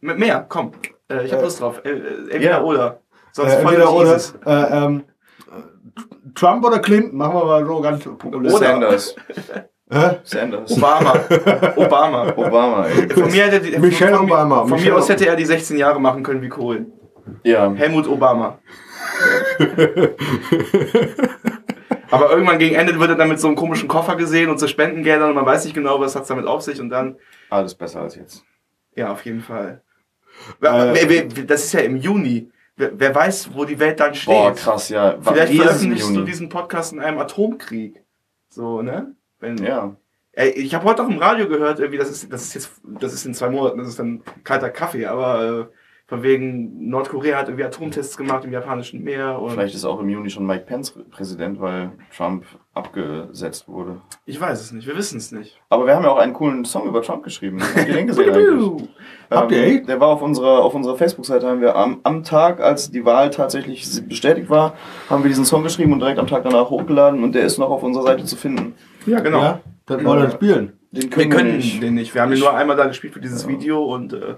Mit 0.00 0.18
mehr, 0.18 0.44
komm. 0.48 0.72
Äh, 1.10 1.24
ich 1.24 1.32
hab 1.32 1.40
Äh, 1.40 1.42
Lust 1.44 1.60
drauf. 1.60 1.80
Äh, 1.84 1.90
äh, 1.90 2.30
entweder 2.30 2.50
ja. 2.50 2.62
oder. 2.62 3.00
Sonst 3.32 3.52
Äh, 3.54 3.60
entweder 3.60 3.92
oder, 3.92 4.16
äh, 4.46 4.84
ähm, 4.84 5.04
Trump 6.34 6.64
oder 6.64 6.78
Clinton? 6.78 7.16
Machen 7.16 7.34
wir 7.34 7.44
mal 7.44 7.64
so 7.66 7.80
ganz 7.80 8.04
populär. 8.04 8.52
Oder- 8.54 8.66
Sanders. 8.66 9.16
Hä? 9.90 10.18
Sanders. 10.22 10.70
Obama. 10.76 11.14
Obama. 11.76 12.32
Obama, 12.36 12.86
ey. 12.88 13.08
Von 13.08 13.30
mir, 13.30 13.44
hätte 13.46 13.60
die, 13.60 13.78
Michelle 13.78 14.16
von, 14.16 14.26
Obama, 14.26 14.60
Von 14.60 14.72
Michelle 14.72 14.92
mir 14.92 14.98
aus 14.98 15.08
hätte 15.08 15.26
er 15.26 15.34
die 15.34 15.46
16 15.46 15.78
Jahre 15.78 15.98
machen 15.98 16.22
können 16.22 16.42
wie 16.42 16.50
Kohl. 16.50 16.86
Ja. 17.42 17.72
Helmut 17.72 18.06
Obama. 18.06 18.58
Aber 22.10 22.30
irgendwann 22.30 22.58
gegen 22.58 22.74
Ende 22.74 22.98
wird 22.98 23.10
er 23.10 23.16
dann 23.16 23.28
mit 23.28 23.38
so 23.40 23.46
einem 23.48 23.56
komischen 23.56 23.88
Koffer 23.88 24.16
gesehen 24.16 24.48
und 24.50 24.58
so 24.58 24.66
Spendengeldern 24.66 25.30
und 25.30 25.34
man 25.34 25.46
weiß 25.46 25.64
nicht 25.64 25.74
genau, 25.74 26.00
was 26.00 26.16
hat's 26.16 26.28
damit 26.28 26.46
auf 26.46 26.62
sich 26.62 26.80
und 26.80 26.88
dann, 26.90 27.16
Alles 27.50 27.74
besser 27.74 28.00
als 28.02 28.16
jetzt. 28.16 28.44
ja, 28.94 29.10
auf 29.12 29.24
jeden 29.24 29.40
Fall. 29.42 29.82
Äh, 30.60 31.26
das 31.46 31.64
ist 31.64 31.72
ja 31.72 31.80
im 31.80 31.96
Juni. 31.96 32.50
Wer, 32.76 32.92
wer 32.98 33.14
weiß, 33.14 33.50
wo 33.54 33.64
die 33.64 33.78
Welt 33.78 33.98
dann 33.98 34.14
steht. 34.14 34.34
Boah, 34.34 34.54
krass, 34.54 34.88
ja. 34.88 35.18
Vielleicht 35.20 35.54
veröffentlichst 35.54 36.14
du 36.14 36.22
diesen 36.22 36.48
Podcast 36.48 36.92
in 36.92 37.00
einem 37.00 37.18
Atomkrieg. 37.18 38.02
So, 38.48 38.82
ne? 38.82 39.14
Wenn, 39.40 39.58
Ja. 39.58 39.96
Ey, 40.32 40.50
ich 40.50 40.72
habe 40.72 40.84
heute 40.84 41.02
auch 41.02 41.08
im 41.08 41.18
Radio 41.18 41.48
gehört, 41.48 41.80
irgendwie, 41.80 41.98
das 41.98 42.10
ist, 42.10 42.32
das 42.32 42.44
ist 42.44 42.54
jetzt, 42.54 42.70
das 42.84 43.12
ist 43.12 43.26
in 43.26 43.34
zwei 43.34 43.50
Monaten, 43.50 43.78
das 43.78 43.88
ist 43.88 43.98
dann 43.98 44.22
kalter 44.44 44.70
Kaffee, 44.70 45.06
aber 45.06 45.42
äh, 45.42 45.64
von 46.06 46.22
wegen 46.22 46.88
Nordkorea 46.88 47.38
hat 47.38 47.48
irgendwie 47.48 47.64
Atomtests 47.64 48.16
gemacht 48.16 48.44
im 48.44 48.52
japanischen 48.52 49.02
Meer 49.02 49.40
und 49.40 49.50
Vielleicht 49.50 49.74
ist 49.74 49.84
auch 49.84 49.98
im 49.98 50.08
Juni 50.08 50.30
schon 50.30 50.46
Mike 50.46 50.64
Pence 50.64 50.94
Präsident, 51.10 51.60
weil 51.60 51.90
Trump 52.16 52.44
abgesetzt 52.78 53.68
wurde. 53.68 54.00
ich 54.24 54.40
weiß 54.40 54.60
es 54.60 54.72
nicht, 54.72 54.86
wir 54.86 54.96
wissen 54.96 55.18
es 55.18 55.30
nicht. 55.32 55.60
Aber 55.68 55.84
wir 55.86 55.94
haben 55.94 56.04
ja 56.04 56.10
auch 56.10 56.18
einen 56.18 56.32
coolen 56.32 56.64
Song 56.64 56.86
über 56.86 57.02
Trump 57.02 57.22
geschrieben. 57.24 57.60
Habt 57.62 57.86
ihr 57.88 57.94
den 57.94 58.06
gesehen 58.06 58.32
eigentlich? 58.32 58.88
Habt 59.30 59.52
ihr 59.52 59.62
Ähm? 59.66 59.86
Der 59.86 60.00
war 60.00 60.08
auf 60.08 60.22
unserer, 60.22 60.60
auf 60.64 60.74
unserer 60.74 60.96
Facebook-Seite, 60.96 61.46
haben 61.46 61.60
wir 61.60 61.76
am, 61.76 62.00
am 62.04 62.24
Tag, 62.24 62.60
als 62.60 62.90
die 62.90 63.04
Wahl 63.04 63.30
tatsächlich 63.30 63.86
bestätigt 64.08 64.48
war, 64.48 64.74
haben 65.10 65.22
wir 65.22 65.28
diesen 65.28 65.44
Song 65.44 65.62
geschrieben 65.62 65.92
und 65.92 65.98
direkt 66.00 66.18
am 66.18 66.26
Tag 66.26 66.44
danach 66.44 66.70
hochgeladen 66.70 67.22
und 67.22 67.34
der 67.34 67.42
ist 67.42 67.58
noch 67.58 67.68
auf 67.70 67.82
unserer 67.82 68.04
Seite 68.04 68.24
zu 68.24 68.36
finden. 68.36 68.74
Ja, 69.06 69.20
genau. 69.20 69.42
Ja, 69.42 69.60
das 69.86 70.02
wollen 70.04 70.22
wir 70.22 70.30
spielen. 70.30 70.72
Den 70.90 71.14
Wir 71.14 71.28
können 71.28 71.56
nicht. 71.58 71.82
den 71.82 71.94
nicht. 71.94 72.14
Wir 72.14 72.22
haben 72.22 72.30
den 72.30 72.40
nur 72.40 72.54
einmal 72.56 72.76
da 72.76 72.86
gespielt 72.86 73.12
für 73.12 73.20
dieses 73.20 73.46
Video 73.46 73.84
und 73.84 74.14
äh, 74.14 74.36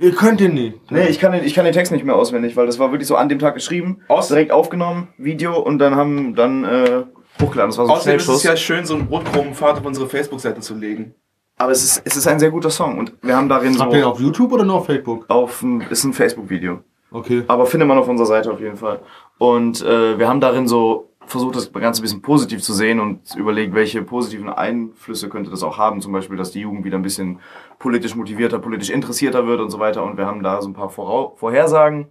Ihr 0.00 0.12
könnt 0.12 0.40
ihn 0.40 0.54
nicht. 0.54 0.92
Nee, 0.92 1.08
ich 1.08 1.18
kann, 1.18 1.32
den, 1.32 1.42
ich 1.42 1.54
kann 1.54 1.64
den 1.64 1.74
Text 1.74 1.90
nicht 1.90 2.04
mehr 2.04 2.14
auswendig, 2.14 2.56
weil 2.56 2.66
das 2.66 2.78
war 2.78 2.92
wirklich 2.92 3.08
so 3.08 3.16
an 3.16 3.28
dem 3.28 3.40
Tag 3.40 3.54
geschrieben, 3.54 4.02
Aus- 4.06 4.28
direkt 4.28 4.52
aufgenommen, 4.52 5.08
Video 5.18 5.58
und 5.60 5.80
dann 5.80 5.96
haben 5.96 6.36
dann 6.36 6.62
äh, 6.62 7.02
hochgeladen. 7.40 7.70
Das 7.70 7.78
war 7.78 7.86
so 7.86 7.92
ein 7.92 7.98
außerdem 7.98 8.16
ist 8.18 8.28
es 8.28 8.42
ja 8.42 8.56
schön, 8.56 8.84
so 8.84 8.94
einen 8.94 9.06
Brotkrumenpfad 9.06 9.78
auf 9.78 9.84
unsere 9.84 10.08
Facebook-Seite 10.08 10.60
zu 10.60 10.74
legen. 10.74 11.14
Aber 11.56 11.72
es 11.72 11.82
ist, 11.82 12.02
es 12.04 12.16
ist 12.16 12.26
ein 12.26 12.38
sehr 12.38 12.50
guter 12.50 12.70
Song 12.70 12.98
und 12.98 13.12
wir 13.20 13.36
haben 13.36 13.48
darin 13.48 13.74
so 13.74 13.80
Habt 13.80 13.92
ihr 13.92 13.98
ihn 13.98 14.04
auf 14.04 14.20
YouTube 14.20 14.52
oder 14.52 14.64
nur 14.64 14.76
auf 14.76 14.86
Facebook? 14.86 15.24
auf 15.28 15.64
ist 15.90 16.04
ein 16.04 16.12
Facebook-Video. 16.12 16.80
Okay. 17.10 17.42
Aber 17.48 17.66
findet 17.66 17.88
man 17.88 17.98
auf 17.98 18.06
unserer 18.06 18.26
Seite 18.26 18.52
auf 18.52 18.60
jeden 18.60 18.76
Fall. 18.76 19.00
Und 19.38 19.82
äh, 19.82 20.18
wir 20.18 20.28
haben 20.28 20.40
darin 20.40 20.68
so 20.68 21.08
versucht, 21.26 21.56
das 21.56 21.72
Ganze 21.72 22.00
ein 22.00 22.02
bisschen 22.02 22.22
positiv 22.22 22.62
zu 22.62 22.72
sehen 22.72 23.00
und 23.00 23.34
überlegt, 23.36 23.74
welche 23.74 24.02
positiven 24.02 24.48
Einflüsse 24.48 25.28
könnte 25.28 25.50
das 25.50 25.62
auch 25.62 25.78
haben. 25.78 26.00
Zum 26.00 26.12
Beispiel, 26.12 26.36
dass 26.36 26.52
die 26.52 26.60
Jugend 26.60 26.84
wieder 26.84 26.96
ein 26.96 27.02
bisschen 27.02 27.40
politisch 27.78 28.14
motivierter, 28.14 28.58
politisch 28.58 28.90
interessierter 28.90 29.46
wird 29.46 29.60
und 29.60 29.70
so 29.70 29.78
weiter. 29.78 30.04
Und 30.04 30.16
wir 30.16 30.26
haben 30.26 30.42
da 30.42 30.62
so 30.62 30.68
ein 30.68 30.74
paar 30.74 30.90
Vorau 30.90 31.34
Vorhersagen 31.36 32.08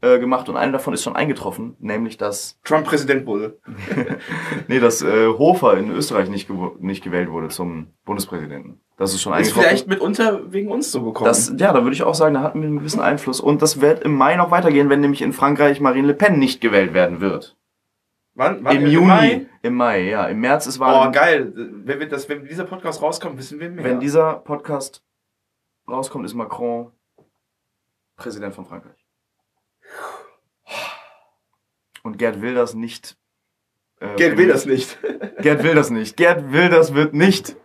äh, 0.00 0.18
gemacht 0.18 0.48
und 0.48 0.56
eine 0.56 0.72
davon 0.72 0.92
ist 0.94 1.02
schon 1.02 1.16
eingetroffen, 1.16 1.76
nämlich 1.80 2.16
dass, 2.16 2.58
Trump 2.64 2.86
Präsident 2.86 3.26
wurde. 3.26 3.58
nee, 4.68 4.80
dass 4.80 5.02
äh, 5.02 5.26
Hofer 5.28 5.76
in 5.76 5.90
Österreich 5.90 6.28
nicht, 6.28 6.48
nicht 6.80 7.02
gewählt 7.04 7.30
wurde 7.30 7.48
zum 7.48 7.88
Bundespräsidenten. 8.04 8.80
Das 8.96 9.12
ist 9.12 9.22
schon 9.22 9.32
Ist 9.32 9.38
eingetroffen. 9.38 9.62
vielleicht 9.68 9.88
mitunter 9.88 10.52
wegen 10.52 10.70
uns 10.70 10.92
so 10.92 11.02
gekommen. 11.02 11.26
Das, 11.26 11.48
ja, 11.58 11.72
da 11.72 11.82
würde 11.82 11.94
ich 11.94 12.02
auch 12.04 12.14
sagen, 12.14 12.34
da 12.34 12.42
hatten 12.42 12.60
wir 12.60 12.68
einen 12.68 12.78
gewissen 12.78 13.00
Einfluss. 13.00 13.40
Und 13.40 13.60
das 13.62 13.80
wird 13.80 14.02
im 14.04 14.14
Mai 14.14 14.36
noch 14.36 14.50
weitergehen, 14.52 14.88
wenn 14.88 15.00
nämlich 15.00 15.20
in 15.22 15.32
Frankreich 15.32 15.80
Marine 15.80 16.06
Le 16.08 16.14
Pen 16.14 16.38
nicht 16.38 16.60
gewählt 16.60 16.94
werden 16.94 17.20
wird. 17.20 17.56
wann, 18.34 18.62
wann, 18.64 18.76
Im 18.76 18.84
Im 18.86 18.90
Juni. 18.92 19.06
Mai? 19.06 19.46
Im 19.62 19.74
Mai, 19.74 20.08
ja. 20.10 20.26
Im 20.26 20.40
März 20.40 20.66
ist 20.66 20.78
Oh, 20.78 20.82
Wahl. 20.82 21.10
geil. 21.10 21.52
Wenn, 21.56 21.98
wir 21.98 22.08
das, 22.08 22.28
wenn 22.28 22.44
dieser 22.44 22.64
Podcast 22.64 23.02
rauskommt, 23.02 23.36
wissen 23.38 23.58
wir 23.58 23.68
mehr. 23.70 23.84
Wenn 23.84 23.98
dieser 23.98 24.34
Podcast 24.34 25.02
rauskommt, 25.88 26.24
ist 26.24 26.34
Macron 26.34 26.92
Präsident 28.16 28.54
von 28.54 28.64
Frankreich. 28.64 29.03
Und 32.04 32.18
Gerd 32.18 32.40
will 32.42 32.54
das 32.54 32.74
nicht. 32.74 33.16
äh, 34.00 34.14
Geld 34.16 34.36
will 34.38 34.46
das 34.48 34.66
nicht. 34.66 34.98
Gerd 35.40 35.62
will 35.64 35.74
das 35.74 35.90
nicht. 35.90 36.16
Gerd 36.16 36.52
Wilders 36.52 36.94
wird 36.94 37.12
nicht 37.14 37.56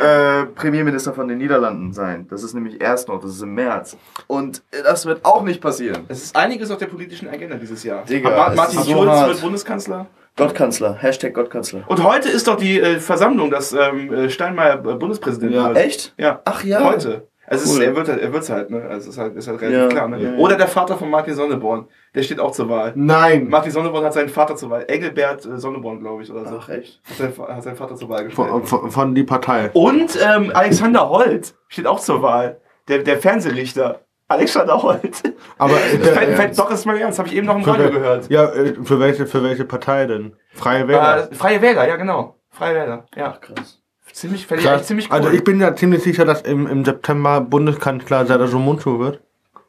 äh, 0.00 0.44
Premierminister 0.54 1.12
von 1.12 1.26
den 1.28 1.38
Niederlanden 1.38 1.92
sein. 1.92 2.26
Das 2.28 2.42
ist 2.44 2.54
nämlich 2.54 2.80
erst 2.80 3.08
noch, 3.08 3.20
das 3.20 3.30
ist 3.32 3.42
im 3.42 3.54
März. 3.54 3.96
Und 4.26 4.62
das 4.70 5.06
wird 5.06 5.24
auch 5.24 5.42
nicht 5.42 5.60
passieren. 5.60 6.04
Es 6.08 6.22
ist 6.22 6.36
einiges 6.36 6.70
auf 6.70 6.78
der 6.78 6.86
politischen 6.86 7.28
Agenda 7.28 7.56
dieses 7.56 7.82
Jahr. 7.82 8.04
Digga, 8.04 8.30
Ma 8.30 8.50
es 8.50 8.56
Martin 8.56 8.78
so 8.82 8.92
Schulz 8.92 9.10
hart. 9.10 9.28
wird 9.30 9.40
Bundeskanzler. 9.40 10.06
Gottkanzler, 10.36 10.94
Hashtag 10.94 11.32
Gottkanzler. 11.32 11.84
Und 11.88 12.04
heute 12.04 12.28
ist 12.28 12.46
doch 12.46 12.56
die 12.56 12.78
äh, 12.78 13.00
Versammlung, 13.00 13.50
dass 13.50 13.72
ähm, 13.72 14.12
äh, 14.12 14.28
Steinmeier 14.28 14.74
äh, 14.84 14.94
Bundespräsident 14.94 15.52
Ja. 15.54 15.68
wird. 15.68 15.78
Echt? 15.78 16.14
Ja. 16.18 16.42
Ach 16.44 16.62
ja. 16.62 16.84
Heute. 16.84 17.26
Also 17.48 17.64
es 17.64 17.70
Cool. 17.76 17.82
ist, 17.82 17.86
er 17.88 17.96
wird 17.96 18.08
halt, 18.08 18.20
er 18.20 18.32
wird's 18.32 18.50
halt, 18.50 18.70
ne? 18.70 18.82
Also 18.82 19.08
es 19.08 19.14
ist 19.14 19.18
halt, 19.18 19.36
ist 19.36 19.46
halt 19.48 19.60
relativ 19.60 19.78
Ja, 19.82 19.88
klar, 19.88 20.08
ne? 20.08 20.20
ja, 20.20 20.30
ja. 20.32 20.36
Oder 20.36 20.56
der 20.56 20.66
Vater 20.66 20.98
von 20.98 21.08
Martin 21.08 21.32
Sonneborn. 21.34 21.86
Der 22.16 22.22
steht 22.22 22.40
auch 22.40 22.50
zur 22.50 22.68
Wahl. 22.70 22.92
Nein. 22.96 23.48
Martin 23.50 23.70
Sonneborn 23.70 24.02
hat 24.04 24.14
seinen 24.14 24.30
Vater 24.30 24.56
zur 24.56 24.70
Wahl. 24.70 24.86
Engelbert 24.88 25.44
äh, 25.44 25.58
Sonneborn, 25.58 26.00
glaube 26.00 26.22
ich, 26.22 26.30
oder 26.32 26.46
so. 26.46 26.58
Ach, 26.60 26.68
echt? 26.70 27.00
Hat 27.08 27.16
seinen, 27.18 27.32
Fa- 27.34 27.54
hat 27.54 27.62
seinen 27.62 27.76
Vater 27.76 27.94
zur 27.94 28.08
Wahl 28.08 28.24
gestellt. 28.24 28.48
Von, 28.48 28.64
von, 28.64 28.90
von 28.90 29.14
die 29.14 29.22
Partei. 29.22 29.70
Und 29.74 30.18
ähm, 30.20 30.50
Alexander 30.54 31.08
Holt 31.10 31.54
steht 31.68 31.86
auch 31.86 32.00
zur 32.00 32.22
Wahl. 32.22 32.60
Der, 32.88 33.00
der 33.00 33.18
Fernsehrichter. 33.18 34.00
Alexander 34.28 34.82
Holt. 34.82 35.22
Aber 35.58 35.74
äh, 35.92 35.98
der, 35.98 36.14
Fällt, 36.14 36.30
äh, 36.30 36.36
fällt, 36.36 36.58
doch, 36.58 36.70
ist 36.70 36.86
mal 36.86 36.96
ernst. 36.96 37.18
Habe 37.18 37.28
ich 37.28 37.36
eben 37.36 37.46
noch 37.46 37.56
im 37.56 37.62
für, 37.64 37.72
Radio 37.72 37.90
gehört. 37.90 38.30
Ja, 38.30 38.46
äh, 38.46 38.74
für 38.82 38.98
welche, 38.98 39.26
für 39.26 39.42
welche 39.44 39.66
Partei 39.66 40.06
denn? 40.06 40.34
Freie 40.54 40.88
Wähler. 40.88 41.30
Äh, 41.30 41.34
Freie 41.34 41.60
Wähler, 41.60 41.86
ja 41.86 41.96
genau. 41.96 42.36
Freie 42.50 42.74
Wähler, 42.76 43.04
ja. 43.14 43.32
Krass. 43.40 43.82
Ziemlich, 44.12 44.46
fände 44.46 44.62
ich 44.62 44.66
Krass. 44.68 44.78
echt 44.80 44.88
ziemlich 44.88 45.10
cool. 45.10 45.16
Also 45.16 45.30
ich 45.30 45.44
bin 45.44 45.60
ja 45.60 45.76
ziemlich 45.76 46.02
sicher, 46.02 46.24
dass 46.24 46.40
im, 46.40 46.66
im 46.66 46.82
September 46.86 47.42
Bundeskanzler 47.42 48.24
Serdar 48.24 48.48
Somuncu 48.48 48.98
wird. 48.98 49.20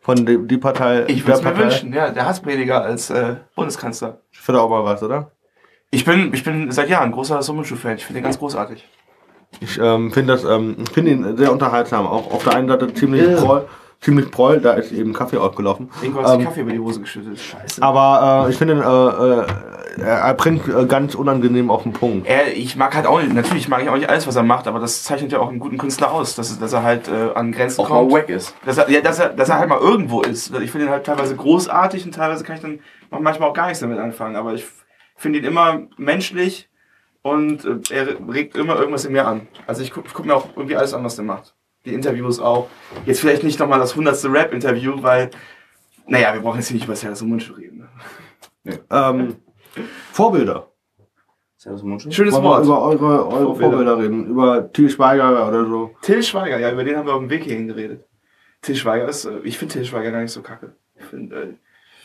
Von 0.07 0.25
die, 0.25 0.37
die 0.47 0.57
Partei. 0.57 1.03
ich 1.07 1.27
würde 1.27 1.39
es 1.39 1.43
mir 1.43 1.57
wünschen, 1.57 1.91
ja. 1.91 2.11
Der 2.11 2.25
Hassprediger 2.25 2.81
als 2.81 3.09
äh, 3.09 3.35
Bundeskanzler. 3.57 4.19
Das 4.33 4.47
wird 4.47 4.57
auch 4.57 4.69
mal 4.69 4.85
was, 4.85 5.03
oder? 5.03 5.31
Ich 5.91 6.05
bin, 6.05 6.33
ich 6.33 6.45
bin 6.45 6.71
seit 6.71 6.87
Jahren 6.87 7.09
ein 7.09 7.11
großer 7.11 7.43
Summenschuh-Fan. 7.43 7.97
Ich 7.97 8.05
finde 8.05 8.21
den 8.21 8.23
ganz 8.23 8.39
großartig. 8.39 8.87
Ich 9.59 9.77
ähm, 9.77 10.13
finde 10.13 10.31
das, 10.31 10.45
ähm, 10.45 10.77
ich 10.81 10.93
finde 10.93 11.11
ihn 11.11 11.35
sehr 11.35 11.51
unterhaltsam. 11.51 12.07
Auch 12.07 12.31
auf 12.31 12.45
der 12.45 12.55
einen 12.55 12.69
Seite 12.69 12.93
ziemlich 12.93 13.35
proll, 13.35 13.67
ziemlich 13.99 14.31
proll, 14.31 14.61
da 14.61 14.75
ist 14.75 14.93
eben 14.93 15.11
Kaffee 15.11 15.39
aufgelaufen. 15.39 15.89
Irgendwo 16.01 16.21
hast 16.23 16.35
du 16.35 16.39
Ähm, 16.39 16.45
Kaffee 16.45 16.61
über 16.61 16.71
die 16.71 16.79
Hose 16.79 17.01
geschüttet. 17.01 17.37
Scheiße. 17.37 17.83
aber 17.83 18.45
äh, 18.47 18.51
ich 18.51 18.57
finde, 18.57 18.75
ihn, 18.75 18.79
äh, 18.79 18.83
äh, 18.85 19.45
er, 19.99 20.19
er 20.19 20.33
bringt 20.33 20.67
äh, 20.67 20.85
ganz 20.85 21.15
unangenehm 21.15 21.71
auf 21.71 21.83
den 21.83 21.93
Punkt. 21.93 22.27
Er, 22.27 22.55
ich 22.55 22.75
mag 22.75 22.95
halt 22.95 23.05
auch 23.05 23.21
nicht, 23.21 23.33
natürlich 23.33 23.67
mag 23.67 23.81
ich 23.81 23.89
auch 23.89 23.95
nicht 23.95 24.09
alles, 24.09 24.27
was 24.27 24.35
er 24.35 24.43
macht, 24.43 24.67
aber 24.67 24.79
das 24.79 25.03
zeichnet 25.03 25.31
ja 25.31 25.39
auch 25.39 25.49
einen 25.49 25.59
guten 25.59 25.77
Künstler 25.77 26.11
aus, 26.11 26.35
dass, 26.35 26.59
dass 26.59 26.73
er 26.73 26.83
halt 26.83 27.07
äh, 27.07 27.31
an 27.33 27.51
Grenzen 27.51 27.81
Auch 27.81 27.87
kommt. 27.87 28.11
mal 28.11 28.19
wack 28.19 28.29
ist. 28.29 28.55
Dass 28.65 28.77
er, 28.77 28.89
ja, 28.89 29.01
dass, 29.01 29.19
er, 29.19 29.29
dass 29.29 29.49
er 29.49 29.59
halt 29.59 29.69
mal 29.69 29.79
irgendwo 29.79 30.21
ist. 30.21 30.53
Ich 30.59 30.71
finde 30.71 30.87
ihn 30.87 30.91
halt 30.91 31.05
teilweise 31.05 31.35
großartig 31.35 32.05
und 32.05 32.13
teilweise 32.13 32.43
kann 32.43 32.55
ich 32.55 32.61
dann 32.61 32.79
auch 33.11 33.19
manchmal 33.19 33.49
auch 33.49 33.53
gar 33.53 33.67
nichts 33.67 33.79
damit 33.79 33.99
anfangen. 33.99 34.35
Aber 34.35 34.53
ich 34.53 34.65
finde 35.15 35.39
ihn 35.39 35.45
immer 35.45 35.87
menschlich 35.97 36.69
und 37.21 37.65
äh, 37.65 37.93
er 37.93 38.07
regt 38.31 38.55
immer 38.55 38.77
irgendwas 38.77 39.05
in 39.05 39.13
mir 39.13 39.27
an. 39.27 39.47
Also 39.65 39.81
ich 39.81 39.91
gucke 39.91 40.09
guck 40.13 40.25
mir 40.25 40.35
auch 40.35 40.49
irgendwie 40.55 40.75
alles 40.75 40.93
an, 40.93 41.03
was 41.03 41.15
der 41.15 41.25
macht. 41.25 41.55
Die 41.85 41.93
Interviews 41.93 42.39
auch. 42.39 42.67
Jetzt 43.05 43.21
vielleicht 43.21 43.43
nicht 43.43 43.59
nochmal 43.59 43.79
das 43.79 43.95
hundertste 43.95 44.31
Rap-Interview, 44.31 45.01
weil, 45.01 45.29
naja, 46.05 46.33
wir 46.33 46.41
brauchen 46.41 46.57
jetzt 46.57 46.67
hier 46.67 46.75
nicht 46.75 46.87
über 46.87 47.11
und 47.21 47.29
Mundschuh 47.29 47.53
reden. 47.53 47.87
Ne? 48.63 48.79
Ähm, 48.91 49.35
Vorbilder. 50.11 50.67
Das 51.63 51.81
Mundschutz? 51.83 52.13
Schönes 52.13 52.33
Wollen 52.35 52.43
wir 52.43 52.49
Wort. 52.49 52.63
über 52.65 52.81
eure, 52.85 53.27
eure 53.27 53.43
Vorbilder. 53.45 53.69
Vorbilder. 53.71 53.97
reden. 53.97 54.27
Über 54.27 54.71
Til 54.71 54.89
Schweiger 54.89 55.47
oder 55.47 55.65
so. 55.65 55.91
Till 56.01 56.21
Schweiger, 56.23 56.59
ja, 56.59 56.71
über 56.71 56.83
den 56.83 56.95
haben 56.97 57.07
wir 57.07 57.13
auf 57.13 57.19
dem 57.19 57.29
Weg 57.29 57.43
hierhin 57.43 57.67
geredet. 57.67 58.05
Till 58.61 58.75
Schweiger 58.75 59.07
ist, 59.09 59.25
äh, 59.25 59.39
ich 59.43 59.57
finde 59.57 59.73
Till 59.73 59.85
Schweiger 59.85 60.11
gar 60.11 60.21
nicht 60.21 60.31
so 60.31 60.41
kacke. 60.41 60.75
Ich 60.95 61.05
finde, 61.05 61.35
äh, 61.35 61.47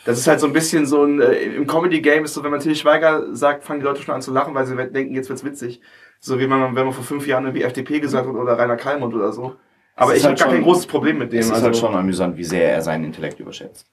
das 0.05 0.19
ist 0.19 0.27
halt 0.27 0.39
so 0.39 0.47
ein 0.47 0.53
bisschen 0.53 0.85
so 0.85 1.03
ein, 1.03 1.21
äh, 1.21 1.33
im 1.55 1.65
Comedy-Game 1.67 2.25
ist 2.25 2.33
so, 2.33 2.43
wenn 2.43 2.51
man 2.51 2.59
Till 2.59 2.75
Schweiger 2.75 3.33
sagt, 3.35 3.63
fangen 3.63 3.79
die 3.79 3.85
Leute 3.85 4.01
schon 4.01 4.15
an 4.15 4.21
zu 4.21 4.33
lachen, 4.33 4.53
weil 4.55 4.65
sie 4.65 4.75
denken, 4.75 5.13
jetzt 5.13 5.29
wird's 5.29 5.45
witzig. 5.45 5.79
So 6.19 6.39
wie 6.39 6.47
man, 6.47 6.75
wenn 6.75 6.85
man 6.85 6.93
vor 6.93 7.03
fünf 7.03 7.27
Jahren 7.27 7.45
irgendwie 7.45 7.63
FDP 7.63 7.99
gesagt 7.99 8.27
hat 8.27 8.35
oder 8.35 8.57
Rainer 8.57 8.75
Kallmund 8.77 9.13
oder 9.13 9.31
so. 9.31 9.55
Aber 9.95 10.15
ich 10.15 10.23
habe 10.23 10.29
halt 10.29 10.39
gar 10.39 10.47
schon- 10.47 10.55
kein 10.55 10.63
großes 10.63 10.87
Problem 10.87 11.19
mit 11.19 11.31
dem. 11.31 11.39
Es 11.39 11.45
ist 11.45 11.51
also, 11.51 11.65
halt 11.65 11.77
schon 11.77 11.95
amüsant, 11.95 12.35
wie 12.37 12.43
sehr 12.43 12.71
er 12.73 12.81
seinen 12.81 13.03
Intellekt 13.03 13.39
überschätzt. 13.39 13.85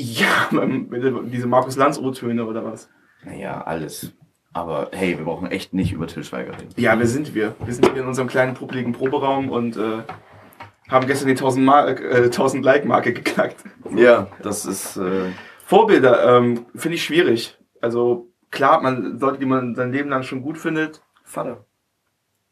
Ja, 0.00 0.48
diese 1.24 1.48
Markus 1.48 1.76
Lanz 1.76 1.98
O-Töne 1.98 2.46
oder 2.46 2.64
was. 2.64 2.88
Naja, 3.24 3.62
alles. 3.62 4.12
Aber 4.52 4.90
hey, 4.92 5.18
wir 5.18 5.24
brauchen 5.24 5.50
echt 5.50 5.74
nicht 5.74 5.92
über 5.92 6.06
Till 6.06 6.24
Schweiger 6.24 6.52
reden. 6.52 6.72
Ja, 6.76 6.98
wer 6.98 7.06
sind 7.06 7.34
wir? 7.34 7.54
Wir 7.64 7.74
sind 7.74 7.92
hier 7.92 8.02
in 8.02 8.08
unserem 8.08 8.28
kleinen, 8.28 8.54
publiken 8.54 8.92
Proberaum 8.92 9.50
und 9.50 9.76
äh, 9.76 10.02
haben 10.88 11.06
gestern 11.06 11.26
die 11.26 11.34
1000, 11.34 11.64
Mar 11.66 11.88
äh, 11.88 12.24
1000 12.24 12.64
Like-Marke 12.64 13.12
geknackt. 13.12 13.64
Ja, 13.94 14.28
das 14.42 14.66
ist. 14.66 14.96
Äh, 14.96 15.32
Vorbilder 15.64 16.38
ähm, 16.38 16.66
finde 16.74 16.94
ich 16.94 17.04
schwierig. 17.04 17.58
Also 17.80 18.32
klar, 18.50 18.80
man 18.80 19.18
Leute, 19.18 19.38
die 19.38 19.46
man 19.46 19.74
sein 19.74 19.92
Leben 19.92 20.08
lang 20.08 20.22
schon 20.22 20.42
gut 20.42 20.58
findet. 20.58 21.02
Vater. 21.24 21.66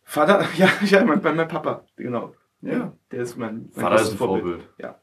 Vater, 0.03 0.45
ja, 0.57 0.69
ja, 0.85 1.05
mein, 1.05 1.21
mein 1.23 1.49
Papa, 1.49 1.85
genau. 1.97 2.35
Ja. 2.61 2.93
Der 3.11 3.21
ist 3.23 3.37
mein, 3.37 3.71
mein 3.75 3.85
Vater 3.85 4.03
ist 4.03 4.13
ein 4.13 4.19
Vorbild. 4.19 4.69
Ja. 4.79 5.01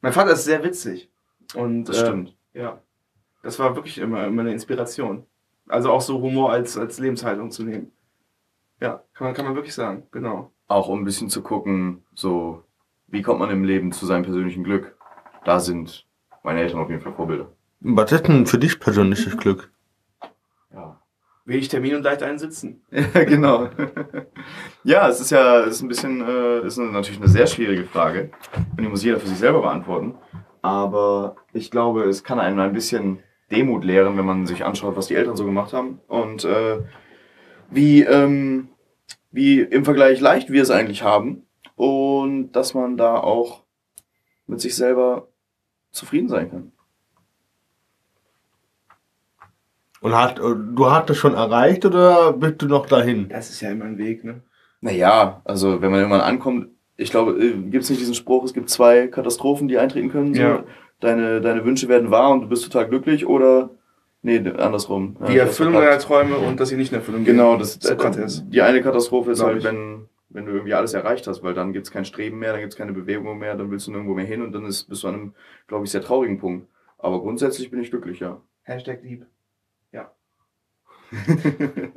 Mein 0.00 0.12
Vater 0.12 0.32
ist 0.32 0.44
sehr 0.44 0.64
witzig. 0.64 1.10
Und, 1.54 1.84
Das 1.84 2.02
äh, 2.02 2.06
stimmt. 2.06 2.36
Ja. 2.52 2.80
Das 3.42 3.58
war 3.58 3.76
wirklich 3.76 3.98
immer, 3.98 4.26
immer 4.26 4.42
eine 4.42 4.52
Inspiration. 4.52 5.24
Also 5.68 5.90
auch 5.90 6.00
so 6.00 6.20
Humor 6.20 6.52
als, 6.52 6.76
als 6.76 6.98
Lebenshaltung 6.98 7.50
zu 7.50 7.64
nehmen. 7.64 7.92
Ja, 8.80 9.02
kann 9.14 9.26
man, 9.26 9.34
kann 9.34 9.44
man 9.44 9.54
wirklich 9.54 9.74
sagen, 9.74 10.04
genau. 10.10 10.52
Auch 10.66 10.88
um 10.88 11.00
ein 11.00 11.04
bisschen 11.04 11.30
zu 11.30 11.42
gucken, 11.42 12.04
so, 12.14 12.62
wie 13.06 13.22
kommt 13.22 13.40
man 13.40 13.50
im 13.50 13.64
Leben 13.64 13.92
zu 13.92 14.06
seinem 14.06 14.22
persönlichen 14.22 14.64
Glück? 14.64 14.96
Da 15.44 15.60
sind 15.60 16.06
meine 16.42 16.60
Eltern 16.60 16.80
auf 16.80 16.90
jeden 16.90 17.00
Fall 17.00 17.12
Vorbilder. 17.12 17.52
Was 17.80 18.12
ist 18.12 18.28
denn 18.28 18.46
für 18.46 18.58
dich 18.58 18.80
persönliches 18.80 19.36
Glück? 19.36 19.70
Ja. 20.72 21.00
Wenig 21.44 21.68
Termin 21.68 21.96
und 21.96 22.02
leicht 22.02 22.22
einsitzen. 22.22 22.82
Ja, 22.90 23.02
genau. 23.24 23.70
ja, 24.84 25.08
es 25.08 25.20
ist 25.20 25.30
ja 25.30 25.60
es 25.60 25.76
ist 25.76 25.82
ein 25.82 25.88
bisschen, 25.88 26.20
äh, 26.20 26.66
ist 26.66 26.76
natürlich 26.76 27.20
eine 27.20 27.28
sehr 27.28 27.46
schwierige 27.46 27.84
Frage. 27.84 28.30
Und 28.76 28.80
die 28.80 28.88
muss 28.88 29.04
jeder 29.04 29.18
für 29.18 29.28
sich 29.28 29.38
selber 29.38 29.62
beantworten. 29.62 30.14
Aber 30.62 31.36
ich 31.52 31.70
glaube, 31.70 32.04
es 32.04 32.24
kann 32.24 32.38
einem 32.38 32.58
ein 32.58 32.72
bisschen 32.72 33.20
Demut 33.50 33.84
lehren, 33.84 34.16
wenn 34.18 34.26
man 34.26 34.46
sich 34.46 34.64
anschaut, 34.64 34.96
was 34.96 35.06
die 35.06 35.14
Eltern 35.14 35.36
so 35.36 35.44
gemacht 35.44 35.72
haben. 35.72 36.00
Und 36.06 36.44
äh, 36.44 36.78
wie, 37.70 38.02
ähm, 38.02 38.68
wie 39.30 39.60
im 39.60 39.84
Vergleich 39.84 40.20
leicht 40.20 40.50
wir 40.50 40.62
es 40.62 40.70
eigentlich 40.70 41.02
haben. 41.02 41.46
Und 41.76 42.52
dass 42.52 42.74
man 42.74 42.96
da 42.96 43.18
auch 43.18 43.62
mit 44.46 44.60
sich 44.60 44.74
selber 44.74 45.28
zufrieden 45.90 46.28
sein 46.28 46.50
kann. 46.50 46.72
Und 50.00 50.16
hat, 50.16 50.38
du 50.38 50.90
hast 50.90 51.10
das 51.10 51.16
schon 51.16 51.34
erreicht 51.34 51.84
oder 51.84 52.32
bist 52.32 52.62
du 52.62 52.66
noch 52.66 52.86
dahin? 52.86 53.28
Das 53.28 53.50
ist 53.50 53.60
ja 53.60 53.70
immer 53.70 53.84
ein 53.84 53.98
Weg, 53.98 54.24
ne? 54.24 54.42
Naja, 54.80 55.42
also 55.44 55.82
wenn 55.82 55.90
man 55.90 56.00
irgendwann 56.00 56.20
ankommt, 56.20 56.68
ich 56.98 57.10
glaube, 57.10 57.38
gibt 57.38 57.84
es 57.84 57.90
nicht 57.90 58.00
diesen 58.00 58.14
Spruch, 58.14 58.44
es 58.44 58.52
gibt 58.52 58.68
zwei 58.68 59.06
Katastrophen, 59.06 59.68
die 59.68 59.78
eintreten 59.78 60.10
können. 60.10 60.34
So. 60.34 60.42
Ja. 60.42 60.64
Deine, 61.00 61.40
deine 61.40 61.64
Wünsche 61.64 61.88
werden 61.88 62.10
wahr 62.10 62.32
und 62.32 62.42
du 62.42 62.48
bist 62.48 62.64
total 62.64 62.88
glücklich 62.88 63.24
oder 63.24 63.70
nee, 64.22 64.38
andersrum. 64.38 65.16
Ja, 65.20 65.26
Die 65.26 65.38
Erfüllung 65.38 65.74
deiner 65.74 66.00
Träume 66.00 66.36
und 66.36 66.58
dass 66.58 66.70
sie 66.70 66.76
nicht 66.76 66.90
in 66.90 66.98
Erfüllung 66.98 67.24
gehen. 67.24 67.36
Genau, 67.36 67.56
das, 67.56 67.74
Sokrates. 67.74 68.44
die 68.48 68.62
eine 68.62 68.82
Katastrophe 68.82 69.30
ist 69.30 69.38
Glaub 69.38 69.50
halt, 69.50 69.58
ich. 69.58 69.64
wenn, 69.64 70.08
wenn 70.30 70.46
du 70.46 70.52
irgendwie 70.52 70.74
alles 70.74 70.92
erreicht 70.92 71.28
hast, 71.28 71.44
weil 71.44 71.54
dann 71.54 71.72
gibt's 71.72 71.92
kein 71.92 72.04
Streben 72.04 72.40
mehr, 72.40 72.50
dann 72.50 72.60
gibt's 72.60 72.74
keine 72.74 72.92
Bewegung 72.92 73.38
mehr, 73.38 73.54
dann 73.54 73.70
willst 73.70 73.86
du 73.86 73.92
nirgendwo 73.92 74.14
mehr 74.14 74.26
hin 74.26 74.42
und 74.42 74.50
dann 74.50 74.66
ist, 74.66 74.88
bist 74.88 75.04
du 75.04 75.08
an 75.08 75.14
einem, 75.14 75.34
glaube 75.68 75.84
ich, 75.84 75.92
sehr 75.92 76.02
traurigen 76.02 76.38
Punkt. 76.38 76.66
Aber 76.98 77.20
grundsätzlich 77.20 77.70
bin 77.70 77.80
ich 77.80 77.90
glücklich, 77.90 78.18
ja. 78.18 78.40
Hashtag 78.64 79.04
lieb. 79.04 79.24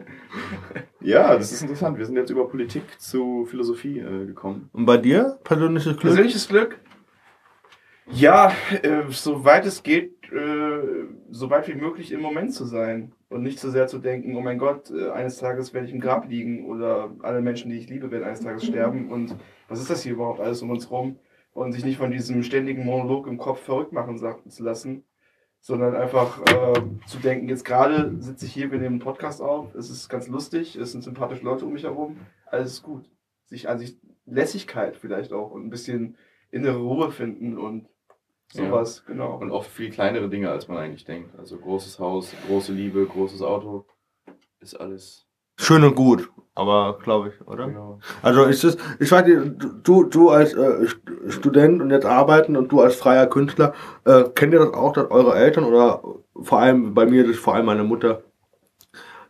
Ja, 1.02 1.36
das 1.36 1.52
ist 1.52 1.62
interessant. 1.62 1.98
Wir 1.98 2.06
sind 2.06 2.16
jetzt 2.16 2.30
über 2.30 2.48
Politik 2.48 2.84
zu 3.00 3.46
Philosophie 3.46 4.00
äh, 4.00 4.26
gekommen. 4.26 4.70
Und 4.72 4.86
bei 4.86 4.98
dir 4.98 5.40
persönliches 5.44 5.94
Glück? 5.94 6.02
Persönliches 6.02 6.48
Glück? 6.48 6.80
Ja, 8.12 8.52
äh, 8.84 9.04
soweit 9.10 9.66
es 9.66 9.84
geht, 9.84 10.14
äh, 10.32 11.08
so 11.32 11.50
weit 11.50 11.68
wie 11.68 11.76
möglich 11.76 12.12
im 12.12 12.22
Moment 12.22 12.54
zu 12.54 12.66
sein. 12.66 13.14
Und 13.30 13.44
nicht 13.44 13.60
so 13.60 13.72
sehr 13.72 13.88
zu 13.88 13.98
denken, 14.00 14.36
oh 14.36 14.42
mein 14.42 14.58
Gott, 14.60 14.92
äh, 14.92 15.10
eines 15.10 15.38
Tages 15.38 15.74
werde 15.74 15.88
ich 15.88 15.94
im 15.94 16.02
Grab 16.02 16.30
liegen 16.30 16.66
oder 16.66 17.12
alle 17.22 17.42
Menschen, 17.42 17.72
die 17.72 17.78
ich 17.78 17.90
liebe, 17.90 18.12
werden 18.12 18.26
eines 18.26 18.42
Tages 18.42 18.66
sterben. 18.66 19.10
Und 19.10 19.36
was 19.70 19.80
ist 19.80 19.90
das 19.90 20.04
hier 20.04 20.14
überhaupt 20.14 20.40
alles 20.40 20.62
um 20.62 20.70
uns 20.70 20.92
rum? 20.92 21.18
Und 21.54 21.72
sich 21.72 21.84
nicht 21.84 21.98
von 21.98 22.12
diesem 22.12 22.44
ständigen 22.44 22.86
Monolog 22.86 23.28
im 23.28 23.38
Kopf 23.38 23.62
verrückt 23.62 23.92
machen 23.92 24.18
zu 24.18 24.64
lassen, 24.64 25.04
sondern 25.62 25.96
einfach 25.96 26.42
äh, 26.48 26.82
zu 27.06 27.20
denken, 27.20 27.48
jetzt 27.48 27.64
gerade 27.64 28.16
sitze 28.20 28.48
ich 28.48 28.54
hier, 28.54 28.72
wir 28.72 28.80
nehmen 28.80 28.96
einen 28.96 29.00
Podcast 29.00 29.42
auf, 29.42 29.74
es 29.76 29.92
ist 29.92 30.10
ganz 30.10 30.28
lustig, 30.28 30.76
es 30.76 30.92
sind 30.92 31.04
sympathische 31.04 31.46
Leute 31.46 31.66
um 31.66 31.74
mich 31.74 31.84
herum, 31.84 32.18
alles 32.48 32.74
ist 32.74 32.84
gut. 32.84 33.10
Sich 33.46 33.70
an 33.70 33.78
sich 33.78 33.98
Lässigkeit 34.26 34.98
vielleicht 34.98 35.34
auch 35.34 35.52
und 35.52 35.66
ein 35.66 35.70
bisschen 35.70 36.18
innere 36.50 36.80
Ruhe 36.80 37.12
finden 37.12 37.58
und 37.58 37.88
sowas, 38.52 39.06
genau. 39.06 39.38
Und 39.38 39.52
oft 39.52 39.70
viel 39.70 39.92
kleinere 39.92 40.30
Dinge, 40.30 40.50
als 40.50 40.68
man 40.68 40.78
eigentlich 40.78 41.06
denkt. 41.06 41.38
Also 41.38 41.58
großes 41.58 42.00
Haus, 42.00 42.34
große 42.48 42.74
Liebe, 42.74 43.06
großes 43.06 43.42
Auto. 43.42 43.86
Ist 44.60 44.76
alles. 44.76 45.28
Schön 45.58 45.84
und 45.84 45.96
gut, 45.96 46.30
aber 46.56 47.00
glaube 47.04 47.30
ich, 47.30 47.48
oder? 47.48 47.68
Genau. 47.68 48.00
Also 48.22 48.44
ist 48.44 48.64
es, 48.64 48.78
ich 49.00 49.12
weiß 49.12 49.26
nicht, 49.26 49.54
du, 49.84 50.04
du 50.04 50.30
als 50.30 50.54
äh, 50.54 50.86
St- 50.86 51.32
Student 51.32 51.82
und 51.82 51.90
jetzt 51.92 52.06
arbeiten 52.06 52.56
und 52.58 52.72
du 52.72 52.82
als 52.82 52.96
freier 52.96 53.28
Künstler, 53.28 53.74
äh, 54.06 54.24
kennt 54.36 54.54
ihr 54.54 54.60
das 54.60 54.74
auch, 54.74 54.94
dass 54.94 55.10
eure 55.12 55.36
Eltern 55.36 55.64
oder 55.64 56.02
vor 56.42 56.60
allem 56.60 56.94
bei 56.94 57.06
mir, 57.06 57.24
das 57.24 57.32
ist 57.38 57.40
vor 57.44 57.56
allem 57.56 57.66
meine 57.66 57.84
Mutter, 57.84 58.22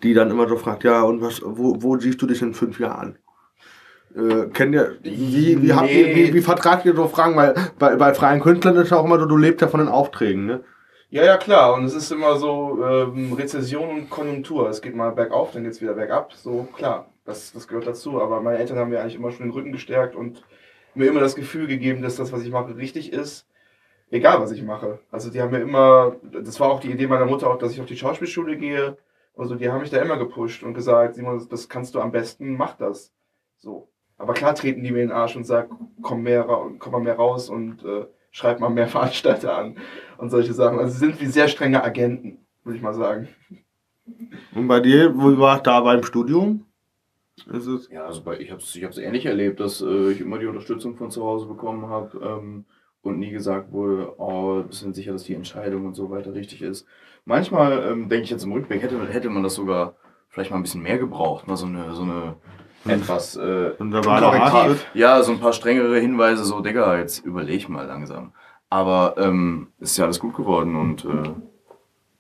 die 0.04 0.14
dann 0.14 0.32
immer 0.32 0.48
so 0.48 0.58
fragt, 0.58 0.84
ja, 0.84 1.04
und 1.04 1.22
was, 1.22 1.42
wo, 1.44 1.82
wo 1.82 1.98
siehst 1.98 2.22
du 2.22 2.28
dich 2.28 2.42
in 2.42 2.54
fünf 2.54 2.80
Jahren? 2.80 3.18
Äh, 4.16 4.48
kennt 4.52 4.74
ihr, 4.76 4.98
wie, 5.04 5.62
wie, 5.62 5.74
habt 5.74 5.90
ihr, 5.90 6.08
Nee. 6.08 6.16
wie, 6.16 6.34
wie 6.34 6.42
vertragt 6.42 6.86
ihr 6.86 6.96
so 6.96 7.08
Fragen? 7.08 7.36
Weil 7.36 7.54
bei, 7.80 7.96
bei 7.96 8.14
freien 8.14 8.42
Künstlern 8.42 8.76
ist 8.78 8.92
ja 8.92 8.98
auch 8.98 9.06
immer 9.06 9.20
so, 9.20 9.26
du 9.26 9.38
lebst 9.38 9.62
ja 9.62 9.68
von 9.68 9.80
den 9.80 9.90
Aufträgen, 9.90 10.46
ne? 10.46 10.64
Ja, 11.10 11.24
ja, 11.24 11.38
klar. 11.38 11.74
Und 11.76 11.86
es 11.86 11.94
ist 11.94 12.12
immer 12.12 12.38
so 12.38 12.84
ähm, 12.84 13.34
Rezession 13.34 13.90
und 13.90 14.10
Konjunktur. 14.10 14.70
Es 14.70 14.82
geht 14.82 14.96
mal 14.96 15.12
bergauf, 15.12 15.52
dann 15.52 15.64
geht 15.64 15.74
es 15.74 15.82
wieder 15.82 15.94
bergab. 15.94 16.34
So, 16.34 16.68
klar, 16.76 17.11
das, 17.26 17.54
das 17.54 17.68
gehört 17.68 17.88
dazu. 17.88 18.22
Aber 18.22 18.42
meine 18.42 18.58
Eltern 18.58 18.78
haben 18.78 18.90
mir 18.90 19.02
eigentlich 19.02 19.16
immer 19.16 19.32
schon 19.32 19.46
den 19.46 19.54
Rücken 19.54 19.72
gestärkt 19.72 20.16
und 20.16 20.44
mir 20.94 21.08
immer 21.08 21.20
das 21.20 21.36
Gefühl 21.36 21.68
gegeben, 21.68 22.02
dass 22.02 22.16
das, 22.16 22.32
was 22.32 22.44
ich 22.44 22.52
mache, 22.52 22.76
richtig 22.78 23.14
ist. 23.14 23.48
Egal, 24.10 24.42
was 24.42 24.52
ich 24.52 24.62
mache. 24.62 25.00
Also 25.10 25.30
die 25.30 25.42
haben 25.42 25.52
mir 25.52 25.62
immer, 25.62 26.18
das 26.22 26.60
war 26.60 26.70
auch 26.70 26.82
die 26.82 26.92
Idee 26.92 27.08
meiner 27.08 27.26
Mutter 27.26 27.50
auch, 27.50 27.58
dass 27.58 27.72
ich 27.72 27.80
auf 27.80 27.86
die 27.86 27.96
Schauspielschule 27.96 28.58
gehe. 28.58 28.98
Also 29.38 29.56
die 29.56 29.70
haben 29.70 29.80
mich 29.80 29.90
da 29.90 30.02
immer 30.02 30.18
gepusht 30.18 30.64
und 30.64 30.74
gesagt, 30.74 31.16
Simon, 31.16 31.48
das 31.50 31.70
kannst 31.70 31.96
du 31.96 32.02
am 32.02 32.12
besten, 32.12 32.58
mach 32.58 32.76
das. 32.76 33.14
So. 33.58 33.88
Aber 34.18 34.34
klar 34.34 34.54
treten 34.54 34.84
die 34.84 34.92
mir 34.92 35.02
in 35.02 35.08
den 35.08 35.18
Arsch 35.18 35.36
und 35.36 35.46
sagen, 35.46 35.94
komm, 36.02 36.24
mehr, 36.24 36.46
komm 36.78 36.92
mal 36.92 37.00
mehr 37.00 37.16
raus 37.16 37.50
und 37.50 37.84
äh, 37.86 38.06
schreib 38.32 38.60
mal 38.60 38.70
mehr 38.70 38.88
Veranstalter 38.90 39.58
an 39.58 39.78
und 40.18 40.30
solche 40.30 40.54
Sachen. 40.54 40.80
Also 40.80 40.92
sie 40.94 41.00
sind 41.00 41.22
wie 41.22 41.28
sehr 41.28 41.48
strenge 41.48 41.84
Agenten, 41.84 42.46
würde 42.64 42.78
ich 42.78 42.84
mal 42.84 42.94
sagen. 42.94 43.30
Und 44.54 44.68
bei 44.68 44.82
dir, 44.82 45.16
wo 45.16 45.38
war 45.38 45.62
da 45.62 45.80
beim 45.80 46.04
Studium? 46.04 46.66
Es, 47.54 47.90
Ja, 47.92 48.06
also 48.06 48.24
bei, 48.24 48.40
ich 48.40 48.52
habe 48.52 48.62
es 48.62 48.76
ich 48.76 48.84
hab's 48.84 48.98
ähnlich 48.98 49.26
erlebt, 49.26 49.60
dass 49.60 49.82
äh, 49.82 50.12
ich 50.12 50.22
immer 50.22 50.38
die 50.40 50.48
Unterstützung 50.48 50.96
von 50.96 51.12
zu 51.12 51.24
Hause 51.24 51.48
bekommen 51.48 51.88
habe 51.88 52.18
ähm, 52.24 52.66
und 53.02 53.20
nie 53.20 53.32
gesagt 53.32 53.72
wurde, 53.72 54.14
oh, 54.18 54.64
bist 54.64 54.84
du 54.84 54.94
sicher, 54.94 55.14
dass 55.14 55.24
die 55.24 55.34
Entscheidung 55.34 55.86
und 55.86 55.96
so 55.96 56.10
weiter 56.10 56.34
richtig 56.34 56.62
ist. 56.62 56.86
Manchmal 57.26 57.84
ähm, 57.92 58.10
denke 58.10 58.24
ich 58.24 58.30
jetzt 58.30 58.44
im 58.44 58.52
Rückblick, 58.52 58.82
hätte, 58.82 59.08
hätte 59.08 59.30
man 59.30 59.44
das 59.44 59.56
sogar 59.56 59.96
vielleicht 60.30 60.52
mal 60.52 60.58
ein 60.58 60.64
bisschen 60.64 60.82
mehr 60.82 60.98
gebraucht, 60.98 61.48
mal 61.48 61.58
so 61.58 61.66
eine, 61.66 61.94
so 61.94 62.04
eine 62.04 62.36
etwas 62.86 63.36
äh, 63.36 63.72
und 63.78 63.92
da 63.92 64.04
war 64.06 64.22
Korrektiv. 64.22 64.88
Ja, 64.94 65.22
so 65.22 65.32
ein 65.32 65.40
paar 65.40 65.54
strengere 65.54 66.00
Hinweise, 66.00 66.44
so, 66.44 66.62
Digga, 66.62 66.98
jetzt 66.98 67.24
überleg 67.26 67.70
mal 67.70 67.86
langsam. 67.86 68.34
Aber 68.70 69.16
ähm, 69.18 69.68
ist 69.80 69.98
ja 69.98 70.06
alles 70.06 70.20
gut 70.20 70.36
geworden 70.36 70.76
und 70.76 71.06
äh, 71.06 71.34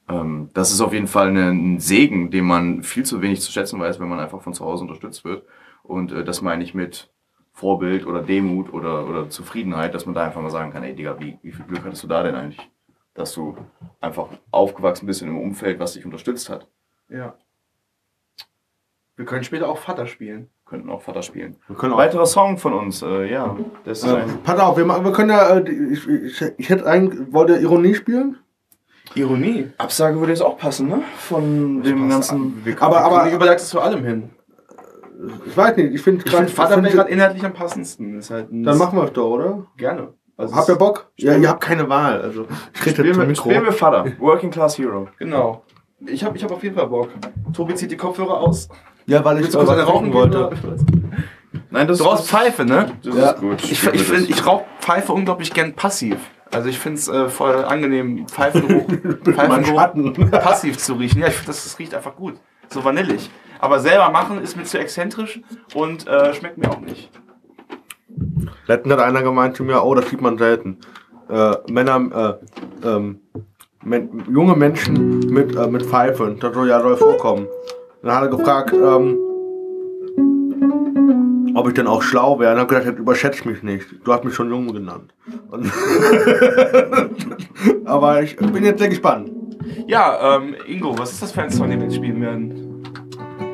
ähm, 0.09 0.49
das 0.53 0.71
ist 0.71 0.81
auf 0.81 0.93
jeden 0.93 1.07
Fall 1.07 1.29
ein 1.35 1.79
Segen, 1.79 2.31
den 2.31 2.45
man 2.45 2.83
viel 2.83 3.03
zu 3.05 3.21
wenig 3.21 3.41
zu 3.41 3.51
schätzen 3.51 3.79
weiß, 3.79 3.99
wenn 3.99 4.09
man 4.09 4.19
einfach 4.19 4.41
von 4.41 4.53
zu 4.53 4.65
Hause 4.65 4.83
unterstützt 4.83 5.23
wird. 5.25 5.45
Und 5.83 6.11
äh, 6.11 6.23
das 6.23 6.41
meine 6.41 6.63
ich 6.63 6.73
mit 6.73 7.09
Vorbild 7.53 8.05
oder 8.07 8.21
Demut 8.21 8.73
oder, 8.73 9.07
oder 9.07 9.29
Zufriedenheit, 9.29 9.93
dass 9.93 10.05
man 10.05 10.15
da 10.15 10.23
einfach 10.23 10.41
mal 10.41 10.49
sagen 10.49 10.71
kann, 10.71 10.83
ey 10.83 10.95
Digga, 10.95 11.17
wie, 11.19 11.37
wie 11.41 11.51
viel 11.51 11.65
Glück 11.65 11.83
hattest 11.85 12.03
du 12.03 12.07
da 12.07 12.23
denn 12.23 12.35
eigentlich? 12.35 12.69
Dass 13.13 13.33
du 13.33 13.57
einfach 13.99 14.27
aufgewachsen 14.51 15.05
bist 15.05 15.21
in 15.21 15.27
einem 15.29 15.39
Umfeld, 15.39 15.79
was 15.79 15.93
dich 15.93 16.05
unterstützt 16.05 16.49
hat. 16.49 16.67
Ja. 17.09 17.35
Wir 19.17 19.25
können 19.25 19.43
später 19.43 19.67
auch 19.69 19.77
Vater 19.77 20.07
spielen. 20.07 20.49
Könnten 20.65 20.89
auch 20.89 21.01
Vater 21.01 21.21
spielen. 21.21 21.57
wir 21.67 21.75
können 21.75 21.91
auch. 21.93 21.97
Weiterer 21.97 22.25
Song 22.25 22.57
von 22.57 22.73
uns, 22.73 23.01
äh, 23.01 23.29
ja. 23.29 23.57
Das 23.83 23.99
ist 24.03 24.05
Äh, 24.09 24.21
ein 24.21 24.41
pass 24.43 24.57
auf, 24.59 24.77
wir, 24.77 24.85
machen- 24.85 25.03
wir 25.03 25.11
können 25.11 25.29
ja, 25.31 25.57
äh, 25.57 25.69
ich, 25.69 26.07
ich, 26.07 26.41
ich 26.57 26.69
hätte 26.69 26.85
eigentlich, 26.85 27.31
wollt 27.33 27.49
ihr 27.49 27.59
Ironie 27.59 27.93
spielen? 27.93 28.37
Ironie. 29.16 29.70
Absage 29.78 30.20
würde 30.20 30.32
jetzt 30.32 30.41
auch 30.41 30.57
passen, 30.57 30.88
ne? 30.88 31.01
Von 31.18 31.82
dem 31.84 32.09
ganzen. 32.09 32.64
Aber, 32.80 33.01
Aber 33.01 33.22
aber, 33.24 33.32
überlegt 33.32 33.59
es 33.62 33.70
zu 33.70 33.80
allem 33.82 34.03
hin. 34.05 34.30
ich 35.45 35.55
weiß 35.55 35.76
nicht, 35.78 35.93
ich 35.93 36.01
finde 36.01 36.24
Ich 36.26 36.32
finde 36.32 36.47
Vater 36.51 36.72
wäre 36.72 36.82
find- 36.84 36.93
gerade 36.95 37.12
inhaltlich 37.12 37.43
am 37.45 37.53
passendsten. 37.53 38.18
Ist 38.20 38.30
halt 38.32 38.47
Dann 38.51 38.78
machen 38.78 38.97
wir 38.97 39.03
es 39.05 39.14
doch, 39.14 39.30
oder? 39.30 39.66
gerne. 39.78 40.14
Also 40.38 40.55
Habt 40.55 40.70
ihr 40.70 40.76
Bock? 40.76 41.12
Ja, 41.18 41.36
ihr 41.36 41.49
habt 41.49 41.62
keine 41.62 41.88
Wahl. 41.89 42.20
Also, 42.22 42.47
ich 42.74 42.82
rede 42.86 42.95
Spielen 42.95 43.18
wir, 43.18 43.26
Mikro. 43.26 43.49
spielen 43.49 43.64
wir 43.66 43.74
Vater. 43.74 44.05
Working 44.20 44.49
Class 44.49 44.78
Hero. 44.78 45.07
Genau. 45.20 45.64
Ich 46.07 46.24
habe 46.24 46.36
ich 46.36 46.43
hab 46.43 46.51
auf 46.51 46.64
jeden 46.64 46.76
Fall 46.76 46.88
Bock. 46.88 47.09
Tobi 47.53 47.76
zieht 47.76 47.91
die 47.91 47.97
Kopfhörer 47.97 48.39
aus. 48.39 48.68
Ja, 49.05 49.24
weil 49.24 49.39
ich 49.41 49.51
kurz 49.51 49.70
eine 49.70 49.84
rauchen 49.84 50.12
wollte? 50.14 50.49
Nein, 51.70 51.88
das 51.88 51.99
Du 51.99 52.05
rauchst 52.05 52.28
Pfeife, 52.28 52.66
ne? 52.66 52.91
Das 53.03 53.16
Ja. 53.16 53.30
ist 53.32 53.39
gut. 53.39 53.64
Ich, 53.64 53.72
ich, 53.72 54.03
find, 54.03 54.30
ich 54.30 54.45
rauche 54.47 54.64
Pfeife 54.80 55.12
unglaublich 55.14 55.53
gern 55.53 55.74
passiv. 55.74 56.18
Also 56.51 56.67
ich 56.67 56.79
finde 56.79 56.99
es 56.99 57.07
äh, 57.07 57.29
voll 57.29 57.63
angenehm, 57.63 58.27
Pfeifengeruch, 58.27 58.87
Pfeifengeruch 59.23 60.31
passiv 60.31 60.77
zu 60.77 60.93
riechen. 60.93 61.21
Ja, 61.21 61.27
ich 61.27 61.33
finde, 61.33 61.47
das, 61.47 61.63
das 61.63 61.79
riecht 61.79 61.95
einfach 61.95 62.15
gut. 62.15 62.35
So 62.69 62.83
vanillig. 62.83 63.29
Aber 63.59 63.79
selber 63.79 64.09
machen 64.09 64.41
ist 64.41 64.57
mir 64.57 64.63
zu 64.63 64.79
exzentrisch 64.79 65.39
und 65.73 66.07
äh, 66.07 66.33
schmeckt 66.33 66.57
mir 66.57 66.69
auch 66.69 66.79
nicht. 66.79 67.09
Letztens 68.67 68.93
hat 68.93 69.01
einer 69.01 69.23
gemeint 69.23 69.55
zu 69.55 69.63
mir, 69.63 69.83
oh, 69.83 69.95
das 69.95 70.09
sieht 70.09 70.21
man 70.21 70.37
selten. 70.37 70.79
Äh, 71.29 71.55
Männer, 71.69 72.39
äh, 72.83 72.87
ähm, 72.87 73.21
men 73.83 74.23
junge 74.29 74.55
Menschen 74.55 75.19
mit, 75.19 75.55
äh, 75.55 75.67
mit 75.67 75.85
Pfeife, 75.85 76.35
das 76.39 76.53
soll 76.53 76.67
ja 76.67 76.81
soll 76.81 76.97
vorkommen. 76.97 77.47
Dann 78.01 78.15
hat 78.15 78.23
er 78.23 78.29
gefragt, 78.29 78.73
ähm, 78.73 79.17
ob 81.62 81.68
ich 81.70 81.74
denn 81.74 81.88
auch 81.88 82.01
schlau 82.01 82.39
wäre. 82.39 82.53
Dann 82.55 82.64
hat 82.64 82.72
er 82.72 82.80
gesagt, 82.80 82.99
überschätzt 82.99 83.45
mich 83.45 83.64
nicht. 83.64 83.88
Du 84.03 84.12
hast 84.12 84.24
mich 84.24 84.34
schon 84.34 84.49
jung 84.49 84.72
genannt. 84.74 85.14
Und 85.49 85.72
Aber 87.86 88.22
ich 88.24 88.36
bin 88.36 88.64
jetzt 88.64 88.80
sehr 88.80 88.89
gespannt. 88.89 89.32
Ja, 89.88 90.38
ähm, 90.38 90.55
Ingo, 90.68 90.97
was 90.97 91.12
ist 91.14 91.22
das 91.22 91.32
für 91.32 91.43
ein 91.43 91.51
Song, 91.51 91.70
den 91.70 91.80
wir 91.80 91.88
jetzt 91.88 91.95
spielen 91.95 92.22
werden? 92.22 92.68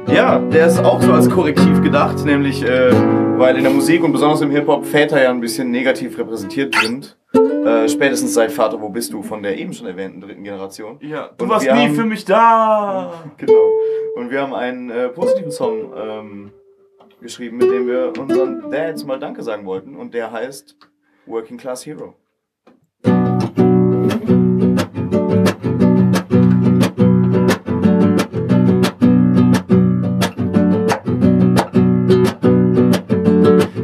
Ja, 0.07 0.39
der 0.39 0.67
ist 0.67 0.79
auch 0.79 1.01
so 1.01 1.11
als 1.11 1.29
Korrektiv 1.29 1.81
gedacht, 1.83 2.23
nämlich 2.23 2.63
äh, 2.63 2.91
weil 3.37 3.57
in 3.57 3.63
der 3.63 3.73
Musik 3.73 4.01
und 4.03 4.13
besonders 4.13 4.39
im 4.39 4.51
Hip-Hop 4.51 4.85
Väter 4.85 5.21
ja 5.21 5.29
ein 5.29 5.41
bisschen 5.41 5.69
negativ 5.69 6.17
repräsentiert 6.17 6.73
sind. 6.75 7.17
Äh, 7.33 7.89
spätestens 7.89 8.33
seit 8.33 8.53
Vater, 8.53 8.79
wo 8.81 8.87
bist 8.87 9.11
du 9.11 9.21
von 9.21 9.43
der 9.43 9.57
eben 9.57 9.73
schon 9.73 9.85
erwähnten 9.85 10.21
dritten 10.21 10.43
Generation. 10.43 10.97
Ja, 11.01 11.31
du 11.37 11.43
Und 11.43 11.51
warst 11.51 11.65
nie 11.65 11.71
haben- 11.71 11.93
für 11.95 12.05
mich 12.05 12.23
da. 12.23 13.11
Genau. 13.37 13.51
Und 14.15 14.31
wir 14.31 14.41
haben 14.41 14.53
einen 14.53 14.89
äh, 14.89 15.09
positiven 15.09 15.51
Song 15.51 15.91
ähm, 15.95 16.51
geschrieben, 17.21 17.57
mit 17.57 17.69
dem 17.69 17.87
wir 17.87 18.13
unseren 18.17 18.69
Dads 18.71 19.03
mal 19.05 19.19
Danke 19.19 19.43
sagen 19.43 19.65
wollten. 19.65 19.95
Und 19.95 20.13
der 20.13 20.31
heißt 20.31 20.77
Working 21.25 21.57
Class 21.57 21.85
Hero. 21.85 22.15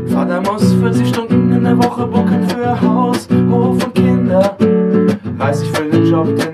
Vater 0.07 0.41
muss 0.41 0.73
40 0.73 1.07
Stunden 1.07 1.51
in 1.51 1.63
der 1.63 1.77
Woche 1.77 2.07
bucken 2.07 2.47
für 2.49 2.81
Haus, 2.81 3.27
Hof 3.49 3.83
und 3.83 3.95
Kinder. 3.95 4.57
Reiß 5.39 5.59
sich 5.59 5.71
für 5.71 5.89
den 5.89 6.05
Job 6.05 6.27
den 6.37 6.52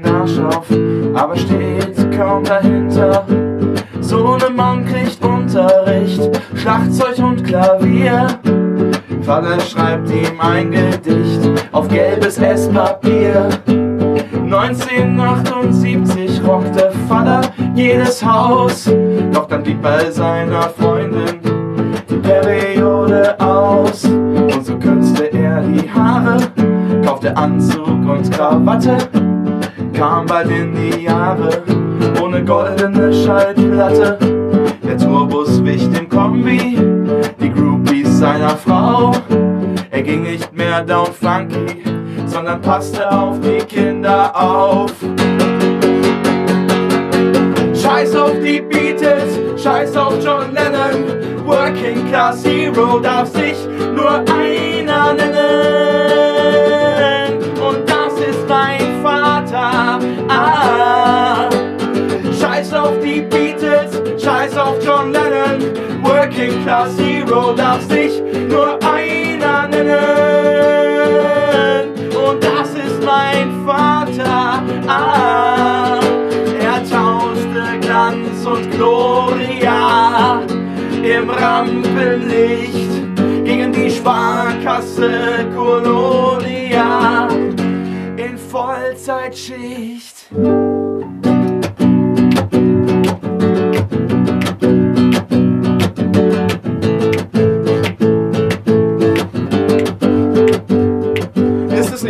Vater 9.42 9.62
schreibt 9.62 10.10
ihm 10.10 10.42
ein 10.42 10.70
Gedicht 10.70 11.50
auf 11.72 11.88
gelbes 11.88 12.40
Esspapier. 12.40 13.48
1978 13.68 16.42
rockte 16.46 16.92
Vater 17.08 17.40
jedes 17.74 18.22
Haus, 18.26 18.92
doch 19.32 19.48
dann 19.48 19.64
blieb 19.64 19.82
bei 19.82 20.12
seiner 20.12 20.64
Freundin 20.64 21.40
die 22.10 22.18
Periode 22.18 23.40
aus. 23.40 24.04
Und 24.04 24.66
so 24.66 24.78
kürzte 24.78 25.32
er 25.32 25.62
die 25.62 25.90
Haare, 25.90 26.40
kaufte 27.06 27.38
Anzug 27.38 27.88
und 27.88 28.30
Krawatte, 28.32 28.98
kam 29.94 30.26
bald 30.26 30.52
in 30.52 30.76
die 30.76 31.06
Jahre 31.06 31.64
ohne 32.22 32.44
goldene 32.44 33.14
Schallplatte. 33.14 34.20
Der 34.84 34.98
Tourbus 34.98 35.64
wich 35.64 35.90
dem 35.92 36.10
Kombi, 36.10 36.78
die 37.40 37.50
Groupies 37.50 38.20
seiner 38.20 38.50
Frau. 38.50 39.14
Er 40.00 40.06
ging 40.06 40.24
nicht 40.24 40.54
mehr 40.54 40.82
down 40.82 41.14
funky, 41.14 41.84
sondern 42.26 42.62
passte 42.62 43.12
auf 43.12 43.38
die 43.42 43.58
Kinder 43.66 44.34
auf. 44.34 44.94
Scheiß 47.76 48.16
auf 48.16 48.32
die 48.42 48.62
Beatles, 48.62 49.62
scheiß 49.62 49.98
auf 49.98 50.14
John 50.24 50.54
Lennon. 50.54 51.04
Working 51.46 52.08
Class 52.08 52.46
Hero 52.46 53.00
darf 53.00 53.28
sich 53.28 53.58
nur 53.94 54.20
einer 54.20 55.16
nennen. 55.16 55.34
Und 57.60 57.80
das 57.86 58.14
ist 58.26 58.48
mein 58.48 59.04
Vater. 59.04 60.00
Ah. 60.30 61.50
Scheiß 62.40 62.72
auf 62.74 62.98
die 63.04 63.20
Beatles, 63.20 64.02
scheiß 64.18 64.56
auf 64.58 64.78
John 64.82 65.12
Lennon. 65.12 65.60
Working 66.04 66.64
Class 66.64 66.98
Hero 66.98 67.52
darf 67.52 67.82
sich 67.82 68.24
nur 68.50 68.80
einer 68.82 68.89
nennen. 69.90 71.50
Und 72.16 72.44
das 72.44 72.70
ist 72.70 73.04
mein 73.06 73.66
Vater. 73.66 74.64
Ah. 74.88 76.00
Er 76.60 76.84
tauschte 76.90 77.80
Glanz 77.82 78.46
und 78.46 78.72
Gloria 78.72 80.42
im 81.04 81.30
Rampenlicht 81.30 82.90
gegen 83.44 83.72
die 83.72 83.90
Sparkasse 83.90 85.48
Kolonia 85.56 87.28
in 88.18 88.38
Vollzeitschicht. 88.38 90.28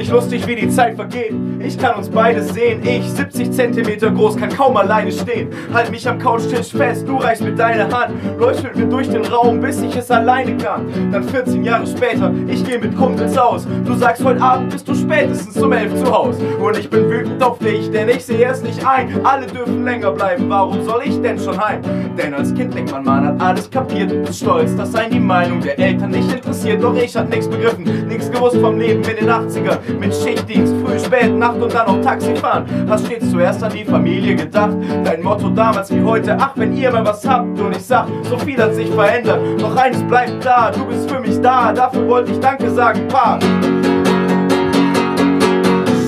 Nicht 0.10 0.16
lustig, 0.16 0.48
wie 0.48 0.56
die 0.56 0.70
Zeit 0.70 0.96
vergeht. 0.96 1.34
Ich 1.60 1.78
kann 1.78 1.96
uns 1.96 2.10
beide 2.10 2.42
sehen. 2.42 2.82
Ich, 2.84 3.08
70 3.12 3.52
Zentimeter 3.52 4.10
groß, 4.10 4.38
kann 4.38 4.50
kaum 4.50 4.76
alleine 4.76 5.12
stehen. 5.12 5.50
Halt 5.72 5.92
mich 5.92 6.08
am 6.10 6.18
Couchtisch 6.18 6.72
fest, 6.72 7.08
du 7.08 7.18
reichst 7.18 7.44
mit 7.44 7.60
deiner 7.60 7.88
Hand. 7.96 8.16
Mit 8.64 8.76
mir 8.76 8.86
durch 8.86 9.08
den 9.08 9.24
Raum, 9.26 9.62
bis 9.62 9.82
ich 9.82 9.96
es 9.96 10.10
alleine 10.10 10.58
kann. 10.58 10.88
Dann 11.12 11.24
14 11.24 11.64
Jahre 11.64 11.86
später, 11.86 12.34
ich 12.48 12.66
gehe 12.66 12.80
mit 12.80 12.98
Kumpels 12.98 13.38
aus. 13.38 13.68
Du 13.86 13.94
sagst, 13.94 14.24
heute 14.24 14.42
Abend 14.42 14.72
bist 14.72 14.88
du 14.88 14.96
spätestens 14.96 15.54
zum 15.54 15.72
11 15.72 16.04
zu 16.04 16.12
Haus. 16.12 16.36
Und 16.60 16.78
ich 16.78 16.90
bin 16.90 17.10
wütend 17.10 17.44
auf 17.44 17.60
dich, 17.60 17.92
denn 17.92 18.10
ich 18.10 18.26
sehe 18.26 18.48
es 18.48 18.64
nicht 18.64 18.86
ein. 18.86 19.24
Alle 19.24 19.46
dürfen 19.46 19.84
länger 19.84 20.12
bleiben, 20.12 20.50
warum 20.50 20.84
soll 20.84 21.04
ich 21.06 21.22
denn 21.22 21.40
schon 21.40 21.60
heim? 21.64 21.82
Denn 22.18 22.34
als 22.34 22.54
Kind 22.56 22.74
denkt 22.74 22.92
man, 22.92 23.06
man 23.06 23.28
hat 23.28 23.42
alles 23.42 23.70
kapiert 23.70 24.12
und 24.12 24.28
ist 24.28 24.40
stolz, 24.40 24.76
dass 24.76 24.92
sein 24.92 25.12
die 25.12 25.20
Meinung 25.20 25.62
der 25.62 25.78
Eltern 25.78 26.10
nicht 26.10 26.32
interessiert. 26.32 26.84
Doch 26.84 26.96
ich 26.96 27.16
hab 27.16 27.30
nichts 27.30 27.48
begriffen, 27.48 28.08
nichts 28.08 28.32
gewusst 28.32 28.58
vom 28.58 28.80
Leben 28.80 29.04
in 29.04 29.16
den 29.16 29.30
80er. 29.30 29.78
Mit 30.00 30.16
Schichtdienst, 30.16 30.74
früh, 30.82 30.98
spät, 30.98 31.38
Nacht 31.38 31.62
und 31.62 31.74
dann 31.74 31.88
noch 31.88 32.02
Taxi 32.02 32.34
fahren. 32.36 32.66
Hast 32.88 33.06
stets 33.06 33.30
zuerst 33.30 33.62
an 33.62 33.74
die 33.74 33.84
Familie 33.84 34.36
gedacht. 34.36 34.78
Dein 35.04 35.22
Motto 35.22 35.50
damals 35.50 35.94
wie 35.94 36.02
heute, 36.02 36.38
ach, 36.40 36.52
wenn 36.56 36.76
ihr 36.76 36.92
mal 36.92 37.06
was 37.06 37.28
habt. 37.28 37.60
Und 37.60 37.76
ich 37.76 37.86
sag, 37.86 38.08
so 38.24 38.38
viel 38.38 38.58
hat 38.58 38.74
sich 38.74 38.90
verändert. 38.90 39.40
Doch 39.60 39.76
eines 39.76 40.02
bleibt 40.04 40.40
klar, 40.42 40.72
du 40.72 40.86
bist 40.86 41.12
für 41.12 41.20
mich 41.20 41.40
da. 41.42 41.74
Dafür 41.74 42.08
wollte 42.08 42.32
ich 42.32 42.40
Danke 42.40 42.70
sagen, 42.70 43.08
Pa. 43.10 43.40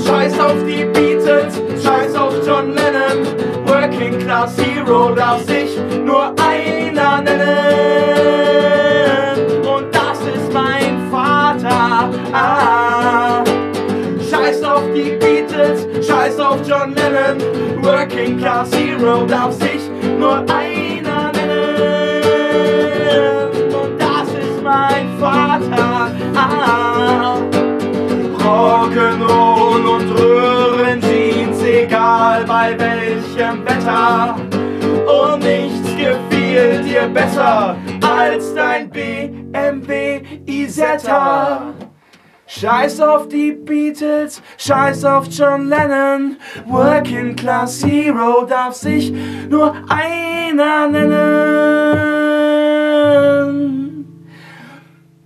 Scheiß 0.06 0.40
auf 0.40 0.56
die 0.66 0.86
Beatles, 0.86 1.62
scheiß 1.84 2.16
auf 2.16 2.34
John 2.46 2.74
Lennon. 2.74 3.28
Working 3.66 4.20
Class 4.20 4.56
Hero 4.58 5.14
darf 5.14 5.42
sich 5.44 5.78
nur 6.06 6.34
einer 6.40 7.22
nennen. 7.22 8.41
Scheiß 16.12 16.40
auf 16.40 16.60
John 16.68 16.94
Lennon. 16.94 17.38
Working 17.84 18.38
Class 18.38 18.72
Hero 18.76 19.26
darf 19.26 19.54
sich 19.54 19.90
nur 20.20 20.40
einer 20.40 21.32
nennen. 21.32 22.32
Und 23.74 24.00
das 24.00 24.30
ist 24.30 24.62
mein 24.64 25.18
Vater. 25.20 26.12
Ah. 26.36 27.38
Rock'n'Roll 28.44 29.86
und 29.96 30.20
Röhrenjeans, 30.20 31.64
egal 31.64 32.44
bei 32.46 32.78
welchem 32.78 33.66
Wetter. 33.66 34.36
Und 35.08 35.40
nichts 35.44 35.90
gefiel 35.96 36.84
dir 36.84 37.08
besser 37.08 37.78
als 38.02 38.54
dein 38.54 38.90
BMW 38.90 40.22
Isetta. 40.46 41.74
Scheiß 42.62 43.02
auf 43.02 43.28
die 43.28 43.54
Beatles, 43.54 44.40
scheiß 44.60 45.04
auf 45.06 45.26
John 45.30 45.68
Lennon. 45.68 46.38
Working 46.68 47.36
Class 47.36 47.84
Hero 47.84 48.46
darf 48.46 48.76
sich 48.76 49.12
nur 49.50 49.74
einer 49.90 50.88
nennen. 50.88 52.22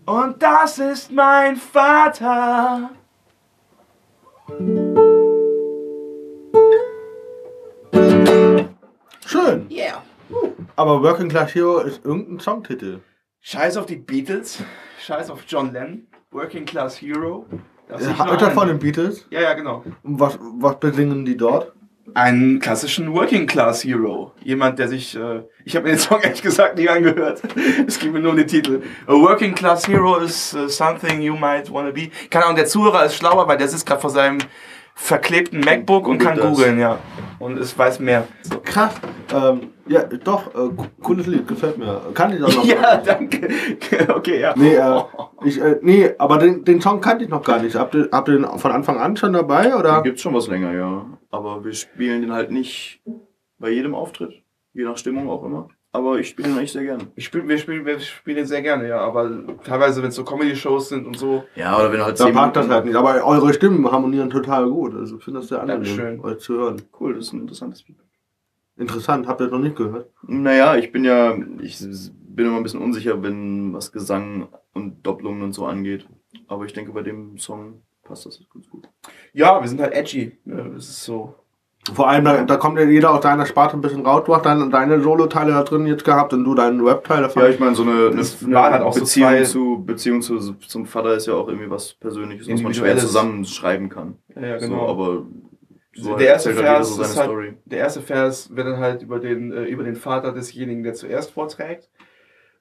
Und 0.05 0.41
das 0.41 0.79
ist 0.79 1.11
mein 1.11 1.57
Vater. 1.57 2.91
Schön. 9.25 9.67
Yeah. 9.69 10.01
Aber 10.77 11.03
Working 11.03 11.27
Class 11.27 11.53
Hero 11.53 11.79
ist 11.79 12.05
irgendein 12.05 12.39
Songtitel. 12.39 13.01
Scheiß 13.41 13.75
auf 13.75 13.87
die 13.87 13.97
Beatles, 13.97 14.63
scheiß 15.01 15.29
auf 15.29 15.43
John 15.45 15.73
Lennon, 15.73 16.07
Working 16.31 16.65
Class 16.65 17.01
Hero. 17.01 17.45
Hat 17.89 18.41
er 18.41 18.51
von 18.51 18.67
den 18.67 18.79
Beatles? 18.79 19.25
Ja, 19.29 19.41
ja, 19.41 19.53
genau. 19.53 19.83
Und 20.03 20.19
was, 20.19 20.39
was 20.59 20.79
besingen 20.79 21.23
die 21.25 21.37
dort? 21.37 21.73
Einen 22.13 22.59
klassischen 22.59 23.13
Working 23.13 23.47
Class 23.47 23.83
Hero. 23.83 24.31
Jemand, 24.43 24.79
der 24.79 24.87
sich. 24.87 25.15
Äh, 25.15 25.43
ich 25.65 25.75
habe 25.75 25.85
mir 25.85 25.93
den 25.93 25.99
Song 25.99 26.19
ehrlich 26.23 26.41
gesagt 26.41 26.77
nie 26.77 26.87
angehört. 26.87 27.41
Es 27.87 27.99
geht 27.99 28.13
mir 28.13 28.19
nur 28.19 28.31
um 28.31 28.37
den 28.37 28.47
Titel. 28.47 28.81
A 29.07 29.13
Working 29.13 29.55
Class 29.55 29.87
Hero 29.87 30.17
is 30.17 30.53
uh, 30.53 30.67
something 30.67 31.21
you 31.21 31.35
might 31.35 31.71
wanna 31.71 31.91
be. 31.91 32.09
Keine 32.29 32.45
Ahnung, 32.45 32.57
der 32.57 32.67
Zuhörer 32.67 33.05
ist 33.05 33.15
schlauer, 33.15 33.47
weil 33.47 33.57
der 33.57 33.67
sitzt 33.67 33.85
gerade 33.85 34.01
vor 34.01 34.11
seinem 34.11 34.37
verklebten 34.95 35.59
MacBook 35.59 36.07
und 36.07 36.17
kann 36.17 36.37
das. 36.37 36.47
googeln, 36.47 36.79
ja. 36.79 36.97
Und 37.37 37.59
es 37.59 37.77
weiß 37.77 37.99
mehr. 37.99 38.27
Krass. 38.63 38.95
Ähm, 39.33 39.73
ja, 39.87 40.03
doch, 40.03 40.47
äh, 40.55 40.69
cooles 41.03 41.27
Lied, 41.27 41.47
gefällt 41.47 41.77
mir. 41.77 42.01
Kann 42.13 42.33
ich 42.33 42.41
auch 42.41 42.55
noch. 42.55 42.65
Ja, 42.65 42.97
danke. 42.97 43.47
Okay, 44.09 44.39
ja. 44.39 44.53
Nee, 44.55 44.75
äh, 44.75 45.01
ich, 45.43 45.61
äh, 45.61 45.77
nee, 45.81 46.11
aber 46.17 46.37
den, 46.39 46.63
den 46.63 46.81
Song 46.81 47.01
kannte 47.01 47.25
ich 47.25 47.29
noch 47.29 47.43
gar 47.43 47.61
nicht. 47.61 47.75
Habt 47.75 47.93
ihr, 47.93 48.09
habt 48.11 48.29
ihr 48.29 48.39
den 48.39 48.45
von 48.57 48.71
Anfang 48.71 48.97
an 48.97 49.15
schon 49.17 49.33
dabei? 49.33 49.67
Da 49.67 49.77
Oder? 49.79 50.01
gibt's 50.01 50.21
schon 50.21 50.33
was 50.33 50.47
länger, 50.47 50.73
ja. 50.73 51.05
Aber 51.29 51.63
wir 51.63 51.73
spielen 51.73 52.21
den 52.21 52.31
halt 52.31 52.49
nicht 52.51 53.01
bei 53.59 53.69
jedem 53.69 53.93
Auftritt. 53.93 54.41
Je 54.73 54.85
nach 54.85 54.97
Stimmung 54.97 55.29
auch 55.29 55.43
immer. 55.43 55.67
Aber 55.95 56.19
ich 56.19 56.27
spiele 56.27 56.49
den 56.49 56.57
eigentlich 56.57 56.73
sehr 56.73 56.83
gerne. 56.83 57.07
Ich 57.15 57.23
spiel, 57.25 57.47
wir, 57.47 57.57
spielen, 57.57 57.85
wir 57.85 57.99
spielen 58.01 58.35
den 58.35 58.45
sehr 58.45 58.61
gerne, 58.61 58.87
ja. 58.87 58.99
Aber 58.99 59.31
teilweise, 59.63 60.01
wenn 60.01 60.09
es 60.09 60.15
so 60.15 60.25
Comedy-Shows 60.25 60.89
sind 60.89 61.07
und 61.07 61.17
so. 61.17 61.45
Ja, 61.55 61.77
oder 61.79 61.91
wenn 61.93 62.03
halt 62.03 62.19
Da 62.19 62.29
packt 62.31 62.57
das 62.57 62.67
halt 62.67 62.85
nicht. 62.85 62.95
Aber 62.95 63.23
eure 63.23 63.53
Stimmen 63.53 63.89
harmonieren 63.89 64.29
total 64.29 64.69
gut. 64.69 64.93
Also 64.93 65.17
ich 65.17 65.23
finde 65.23 65.39
das 65.39 65.47
sehr 65.47 65.61
angenehm, 65.61 65.83
Dankeschön. 65.83 66.19
euch 66.19 66.39
zu 66.39 66.53
hören. 66.55 66.81
Cool, 66.99 67.13
das 67.13 67.27
ist 67.27 67.33
ein 67.33 67.41
interessantes 67.41 67.87
Lied. 67.87 67.97
Interessant, 68.77 69.25
habt 69.25 69.39
ihr 69.39 69.47
noch 69.47 69.59
nicht 69.59 69.77
gehört? 69.77 70.09
Naja, 70.23 70.75
ich 70.75 70.91
bin 70.91 71.05
ja, 71.05 71.33
ich 71.61 71.79
bin 71.79 72.45
immer 72.45 72.57
ein 72.57 72.63
bisschen 72.63 72.81
unsicher, 72.81 73.23
wenn 73.23 73.73
was 73.73 73.93
Gesang 73.93 74.49
und 74.73 75.07
Doppelungen 75.07 75.43
und 75.43 75.53
so 75.53 75.65
angeht. 75.65 76.05
Aber 76.47 76.65
ich 76.65 76.73
denke, 76.73 76.91
bei 76.91 77.03
dem 77.03 77.37
Song 77.37 77.83
passt 78.03 78.25
das 78.25 78.41
ganz 78.53 78.69
gut. 78.69 78.89
Ja, 79.31 79.61
wir 79.61 79.67
sind 79.69 79.79
halt 79.79 79.93
edgy. 79.93 80.37
Ja, 80.43 80.61
das 80.61 80.89
ist 80.89 81.03
so. 81.05 81.35
Vor 81.93 82.09
allem, 82.09 82.25
da, 82.25 82.43
da 82.43 82.57
kommt 82.57 82.79
ja 82.79 82.85
jeder 82.85 83.13
aus 83.13 83.21
deiner 83.21 83.45
Sparte 83.45 83.77
ein 83.77 83.81
bisschen 83.81 84.05
raus. 84.05 84.23
Du 84.25 84.35
hast 84.35 84.45
deine, 84.45 84.69
deine 84.69 85.01
Solo-Teile 85.01 85.51
da 85.51 85.63
drin 85.63 85.85
jetzt 85.85 86.03
gehabt 86.03 86.33
und 86.33 86.43
du 86.43 86.55
deinen 86.55 86.83
davon. 86.83 87.43
Ja, 87.43 87.47
ich 87.47 87.59
meine, 87.59 87.75
so 87.75 87.83
eine, 87.83 88.09
eine, 88.09 88.61
halt 88.61 88.81
auch 88.81 88.93
so 88.93 89.01
Beziehung, 89.01 89.29
zwei- 89.29 89.43
zu, 89.43 89.83
Beziehung 89.85 90.21
zu, 90.21 90.39
zum 90.53 90.85
Vater 90.87 91.13
ist 91.13 91.27
ja 91.27 91.35
auch 91.35 91.47
irgendwie 91.47 91.69
was 91.69 91.93
Persönliches, 91.93 92.49
was 92.51 92.61
man 92.61 92.73
schwer 92.73 92.97
zusammenschreiben 92.97 93.89
kann. 93.89 94.17
Ja, 94.35 94.41
ja 94.47 94.59
So, 94.59 94.67
genau. 94.69 94.89
aber 94.89 95.25
so 95.93 96.15
der 96.15 96.27
erste 96.27 96.49
halt 96.49 96.59
Vers 96.59 96.89
so 96.89 96.95
seine 96.95 97.07
ist 97.07 97.17
halt, 97.17 97.27
Story. 97.27 97.53
der 97.65 97.79
erste 97.79 98.01
Vers 98.01 98.55
wird 98.55 98.67
dann 98.67 98.79
halt 98.79 99.01
über 99.03 99.19
den, 99.19 99.51
äh, 99.53 99.63
über 99.65 99.83
den 99.83 99.95
Vater 99.95 100.31
desjenigen, 100.31 100.83
der 100.83 100.93
zuerst 100.95 101.31
vorträgt. 101.31 101.89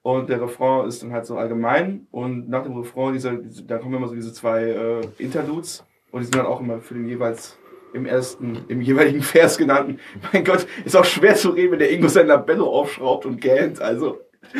Und 0.03 0.29
der 0.29 0.39
Refrain 0.39 0.87
ist 0.87 1.01
dann 1.01 1.11
halt 1.11 1.25
so 1.25 1.35
allgemein. 1.35 2.05
Und 2.11 2.47
nach 2.47 2.61
dem 2.63 2.77
Refrain, 2.77 3.13
dieser, 3.13 3.33
diese, 3.33 3.63
da 3.63 3.79
kommen 3.79 3.95
immer 3.95 4.07
so 4.07 4.13
diese 4.13 4.31
zwei 4.31 4.65
äh, 4.69 5.01
Interludes. 5.17 5.83
Und 6.11 6.19
die 6.21 6.25
sind 6.25 6.35
dann 6.35 6.45
auch 6.45 6.61
immer 6.61 6.79
für 6.79 6.93
den 6.93 7.07
jeweils 7.07 7.57
im 7.95 8.05
ersten, 8.05 8.65
im 8.67 8.81
jeweiligen 8.81 9.21
Vers 9.21 9.57
genannten. 9.57 9.99
Mein 10.31 10.43
Gott, 10.43 10.67
ist 10.83 10.95
auch 10.95 11.05
schwer 11.05 11.35
zu 11.35 11.51
reden, 11.51 11.71
wenn 11.71 11.79
der 11.79 11.91
Ingo 11.91 12.07
sein 12.07 12.27
Labello 12.27 12.67
aufschraubt 12.67 13.25
und 13.25 13.41
gähnt. 13.41 13.81
Also, 13.81 14.19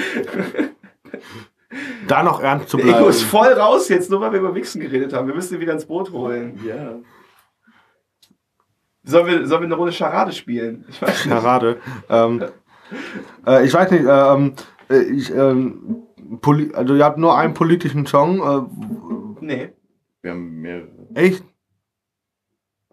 da 2.07 2.23
noch 2.23 2.41
ernst 2.41 2.69
zu 2.69 2.77
der 2.77 2.85
Ingo 2.85 2.97
bleiben. 2.97 3.11
ist 3.11 3.23
voll 3.23 3.53
raus 3.53 3.89
jetzt, 3.89 4.09
nur 4.09 4.21
weil 4.21 4.31
wir 4.31 4.39
über 4.39 4.55
Wichsen 4.55 4.81
geredet 4.81 5.13
haben. 5.13 5.27
Wir 5.27 5.35
müssen 5.35 5.55
ihn 5.55 5.59
wieder 5.59 5.73
ins 5.73 5.85
Boot 5.85 6.11
holen. 6.11 6.59
Ja. 6.65 6.95
Sollen 9.03 9.27
wir, 9.27 9.45
sollen 9.45 9.61
wir 9.61 9.67
eine 9.67 9.75
Runde 9.75 9.91
Charade 9.91 10.31
spielen? 10.31 10.85
Ich 10.89 11.01
weiß 11.01 11.25
nicht. 11.25 11.35
Charade. 11.35 11.77
ähm, 12.09 12.43
äh, 13.45 13.65
ich 13.65 13.73
weiß 13.73 13.91
nicht, 13.91 14.05
äh, 14.05 14.33
ähm, 14.33 14.53
äh, 14.89 15.03
ich, 15.03 15.31
ähm, 15.31 16.03
poli 16.41 16.73
also 16.73 16.95
ihr 16.95 17.03
habt 17.03 17.17
nur 17.17 17.37
einen 17.37 17.53
politischen 17.53 18.07
Song. 18.07 19.37
Nee. 19.41 19.73
Wir 20.21 20.31
haben 20.31 20.61
mehrere. 20.61 20.87
Äh, 21.13 21.27
echt? 21.27 21.43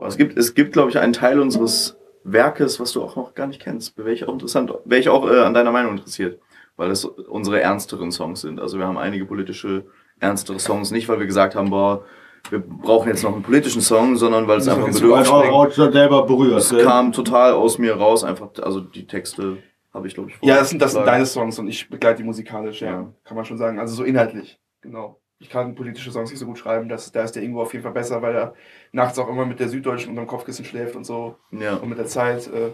Es 0.06 0.16
gibt, 0.16 0.36
es 0.38 0.54
gibt, 0.54 0.72
glaube 0.72 0.90
ich, 0.90 0.98
einen 0.98 1.12
Teil 1.12 1.40
unseres 1.40 1.96
Werkes, 2.24 2.80
was 2.80 2.92
du 2.92 3.02
auch 3.02 3.16
noch 3.16 3.34
gar 3.34 3.46
nicht 3.46 3.60
kennst. 3.60 3.96
Wäre 3.98 4.12
ich 4.12 4.24
auch 4.26 4.32
interessant, 4.32 4.72
wäre 4.84 5.00
ich 5.00 5.08
auch 5.08 5.28
äh, 5.28 5.40
an 5.40 5.54
deiner 5.54 5.72
Meinung 5.72 5.92
interessiert, 5.92 6.40
weil 6.76 6.90
es 6.90 7.04
unsere 7.04 7.60
ernsteren 7.60 8.12
Songs 8.12 8.40
sind. 8.40 8.60
Also 8.60 8.78
wir 8.78 8.86
haben 8.86 8.98
einige 8.98 9.24
politische, 9.24 9.84
ernstere 10.20 10.58
Songs, 10.60 10.90
nicht 10.90 11.08
weil 11.08 11.18
wir 11.18 11.26
gesagt 11.26 11.54
haben, 11.54 11.70
boah, 11.70 12.04
wir 12.50 12.60
brauchen 12.60 13.08
jetzt 13.08 13.22
noch 13.22 13.32
einen 13.32 13.42
politischen 13.42 13.80
Song, 13.80 14.16
sondern 14.16 14.48
weil 14.48 14.58
es 14.58 14.68
einfach 14.68 14.86
ein 14.86 14.92
Bedürfnis 14.92 15.92
selber 15.92 16.26
berührt. 16.26 16.58
Es 16.58 16.72
ne? 16.72 16.82
kam 16.82 17.12
total 17.12 17.52
aus 17.52 17.78
mir 17.78 17.94
raus, 17.94 18.24
einfach, 18.24 18.48
also 18.62 18.80
die 18.80 19.06
Texte 19.06 19.58
habe 19.94 20.06
ich, 20.06 20.14
glaube 20.14 20.30
ich, 20.30 20.36
Ja, 20.42 20.56
das 20.56 20.70
sind, 20.70 20.80
das 20.80 20.92
sind 20.92 21.06
deine 21.06 21.26
Songs 21.26 21.58
und 21.58 21.68
ich 21.68 21.88
begleite 21.88 22.18
die 22.18 22.24
musikalisch, 22.24 22.80
ja. 22.80 22.90
Ja. 22.90 23.12
Kann 23.24 23.36
man 23.36 23.44
schon 23.44 23.58
sagen. 23.58 23.78
Also 23.78 23.94
so 23.94 24.04
inhaltlich, 24.04 24.58
genau. 24.80 25.21
Ich 25.42 25.50
kann 25.50 25.74
politische 25.74 26.12
Songs 26.12 26.30
nicht 26.30 26.38
so 26.38 26.46
gut 26.46 26.56
schreiben, 26.58 26.88
das, 26.88 27.10
da 27.10 27.24
ist 27.24 27.34
der 27.34 27.42
Ingo 27.42 27.60
auf 27.62 27.72
jeden 27.72 27.82
Fall 27.82 27.92
besser, 27.92 28.22
weil 28.22 28.32
er 28.36 28.54
nachts 28.92 29.18
auch 29.18 29.28
immer 29.28 29.44
mit 29.44 29.58
der 29.58 29.68
Süddeutschen 29.68 30.10
unterm 30.10 30.28
Kopfkissen 30.28 30.64
schläft 30.64 30.94
und 30.94 31.02
so 31.04 31.34
Ja. 31.50 31.74
und 31.74 31.88
mit 31.88 31.98
der 31.98 32.06
Zeit. 32.06 32.46
Äh, 32.46 32.70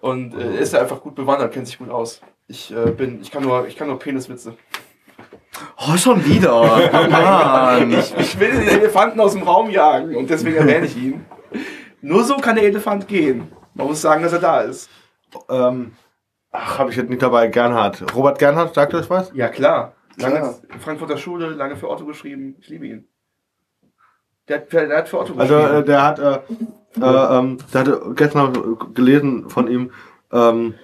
und 0.00 0.34
äh, 0.34 0.58
ist 0.60 0.74
er 0.74 0.80
einfach 0.80 1.00
gut 1.00 1.14
bewandert, 1.14 1.52
kennt 1.52 1.68
sich 1.68 1.78
gut 1.78 1.88
aus. 1.88 2.20
Ich 2.48 2.74
äh, 2.74 2.90
bin, 2.90 3.20
ich 3.22 3.30
kann 3.30 3.44
nur, 3.44 3.68
ich 3.68 3.76
kann 3.76 3.86
nur 3.86 3.98
Peniswitze. 4.00 4.56
Oh, 5.76 5.96
schon 5.96 6.24
wieder. 6.24 6.52
Mann. 7.08 7.92
Ich, 7.98 8.16
ich 8.16 8.40
will 8.40 8.50
den 8.50 8.68
Elefanten 8.68 9.20
aus 9.20 9.34
dem 9.34 9.44
Raum 9.44 9.70
jagen 9.70 10.16
und 10.16 10.28
deswegen 10.28 10.56
erwähne 10.56 10.86
ich 10.86 10.96
ihn. 10.96 11.24
Nur 12.00 12.24
so 12.24 12.38
kann 12.38 12.56
der 12.56 12.64
Elefant 12.64 13.06
gehen. 13.06 13.52
Man 13.74 13.86
muss 13.86 14.00
sagen, 14.02 14.24
dass 14.24 14.32
er 14.32 14.40
da 14.40 14.60
ist. 14.62 14.90
Ähm, 15.48 15.92
ach, 16.50 16.78
habe 16.80 16.90
ich 16.90 16.96
jetzt 16.96 17.08
nicht 17.08 17.22
dabei. 17.22 17.46
Gernhardt. 17.46 18.04
Robert 18.16 18.40
Gernhardt, 18.40 18.74
sagt 18.74 18.94
euch 18.94 19.08
was? 19.08 19.30
Ja, 19.34 19.48
klar. 19.48 19.92
Lange. 20.20 20.54
Frankfurter 20.80 21.16
Schule, 21.16 21.50
lange 21.50 21.76
für 21.76 21.88
Otto 21.90 22.04
geschrieben. 22.06 22.56
Ich 22.60 22.68
liebe 22.68 22.86
ihn. 22.86 23.08
Der 24.48 24.58
hat, 24.60 24.72
der 24.72 24.96
hat 24.98 25.08
für 25.08 25.18
Otto 25.20 25.34
Also 25.36 25.54
geschrieben. 25.56 25.76
äh, 25.76 25.84
der 25.84 26.02
hat, 26.04 26.18
äh, 26.18 26.38
äh, 27.00 27.38
ähm, 27.38 27.58
der 27.72 27.80
hatte 27.80 28.12
gestern 28.14 28.76
gelesen 28.94 29.48
von 29.50 29.68
ihm, 29.68 29.90
ähm, 30.32 30.74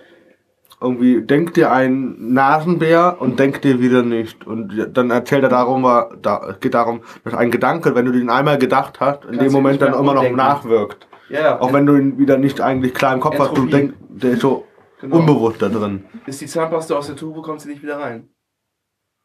irgendwie, 0.81 1.23
denk 1.23 1.55
dir 1.55 1.73
einen 1.73 2.35
Nasenbär 2.35 3.17
und 3.21 3.39
denk 3.39 3.63
dir 3.63 3.81
wieder 3.81 4.03
nicht. 4.03 4.47
Und 4.47 4.91
dann 4.93 5.11
erzählt 5.11 5.43
er 5.45 5.49
darum, 5.49 5.83
war, 5.83 6.15
da, 6.21 6.47
es 6.51 6.61
geht 6.61 6.75
darum, 6.75 7.01
dass 7.25 7.33
ein 7.33 7.51
Gedanke, 7.51 7.95
wenn 7.95 8.05
du 8.05 8.13
den 8.13 8.29
einmal 8.29 8.59
gedacht 8.59 9.01
hast, 9.01 9.25
in 9.25 9.31
Kannst 9.31 9.43
dem 9.47 9.53
Moment 9.53 9.81
dann 9.81 9.95
immer 9.95 10.13
noch 10.13 10.31
nachwirkt. 10.31 11.07
ja. 11.31 11.59
Auch 11.59 11.73
wenn 11.73 11.87
du 11.87 11.97
ihn 11.97 12.19
wieder 12.19 12.37
nicht 12.37 12.61
eigentlich 12.61 12.93
klar 12.93 13.15
im 13.15 13.21
Kopf 13.21 13.39
hast, 13.39 13.57
du 13.57 13.63
Entropie. 13.63 13.71
denkst, 13.71 13.95
der 14.11 14.31
ist 14.33 14.41
so 14.43 14.67
Genau. 15.01 15.19
unbewusst 15.19 15.61
da 15.61 15.69
drin. 15.69 16.05
ist 16.27 16.41
die 16.41 16.47
Zahnpasta 16.47 16.95
aus 16.97 17.07
der 17.09 17.17
Tube, 17.17 17.43
kommt 17.43 17.61
sie 17.61 17.69
nicht 17.69 17.83
wieder 17.83 17.99
rein. 17.99 18.29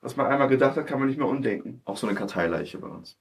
Was 0.02 0.16
man 0.16 0.28
einmal 0.28 0.48
gedacht 0.48 0.78
hat, 0.78 0.88
kann 0.88 1.00
man 1.00 1.10
nicht 1.10 1.18
mehr 1.18 1.28
umdenken. 1.28 1.82
Auch 1.86 1.98
so 1.98 2.08
eine 2.08 2.16
Karteileiche 2.16 2.78
bei 2.78 2.88
uns. 2.88 3.18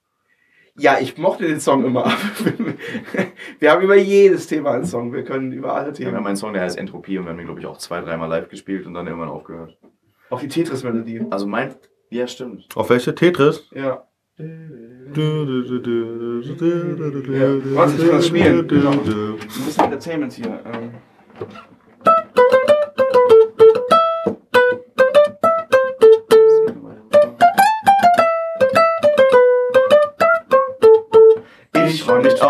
Ja, 0.77 0.99
ich 1.01 1.19
mochte 1.19 1.45
den 1.47 1.59
Song 1.59 1.85
immer. 1.85 2.05
wir 3.59 3.73
haben 3.73 3.83
über 3.83 3.97
jedes 3.97 4.47
Thema 4.47 4.73
einen 4.73 4.85
Song. 4.85 5.13
Wir 5.13 5.25
können 5.25 5.51
über 5.51 5.75
alle 5.75 5.87
Wir 5.87 5.89
haben 5.89 5.99
ja 6.03 6.11
Themen. 6.11 6.23
meinen 6.23 6.37
Song, 6.37 6.53
der 6.53 6.63
heißt 6.63 6.79
Entropie 6.79 7.19
und 7.19 7.25
wir 7.25 7.31
haben 7.31 7.37
den, 7.39 7.47
glaube 7.47 7.59
ich, 7.59 7.67
auch 7.67 7.79
zwei, 7.79 8.01
dreimal 8.01 8.29
live 8.29 8.49
gespielt 8.49 8.87
und 8.87 8.95
dann 8.95 9.09
irgendwann 9.09 9.29
aufgehört. 9.29 9.77
Auch 10.31 10.39
die 10.41 10.47
Tetris-Melodie. 10.47 11.27
Also 11.31 11.49
mein. 11.49 11.75
Ja, 12.11 12.29
stimmt. 12.29 12.69
Auf 12.77 12.91
welche? 12.91 13.13
Tetris? 13.13 13.69
Ja. 13.75 14.05
Ja, 14.37 14.45
warte, 17.75 17.95
ich 17.97 18.03
kann 18.03 18.11
das 18.13 18.27
spielen. 18.29 18.69
Genau. 18.69 18.91
Ein 18.93 19.37
bisschen 19.37 19.85
Entertainment 19.85 20.33
hier. 20.33 20.61
Ähm. 20.65 20.93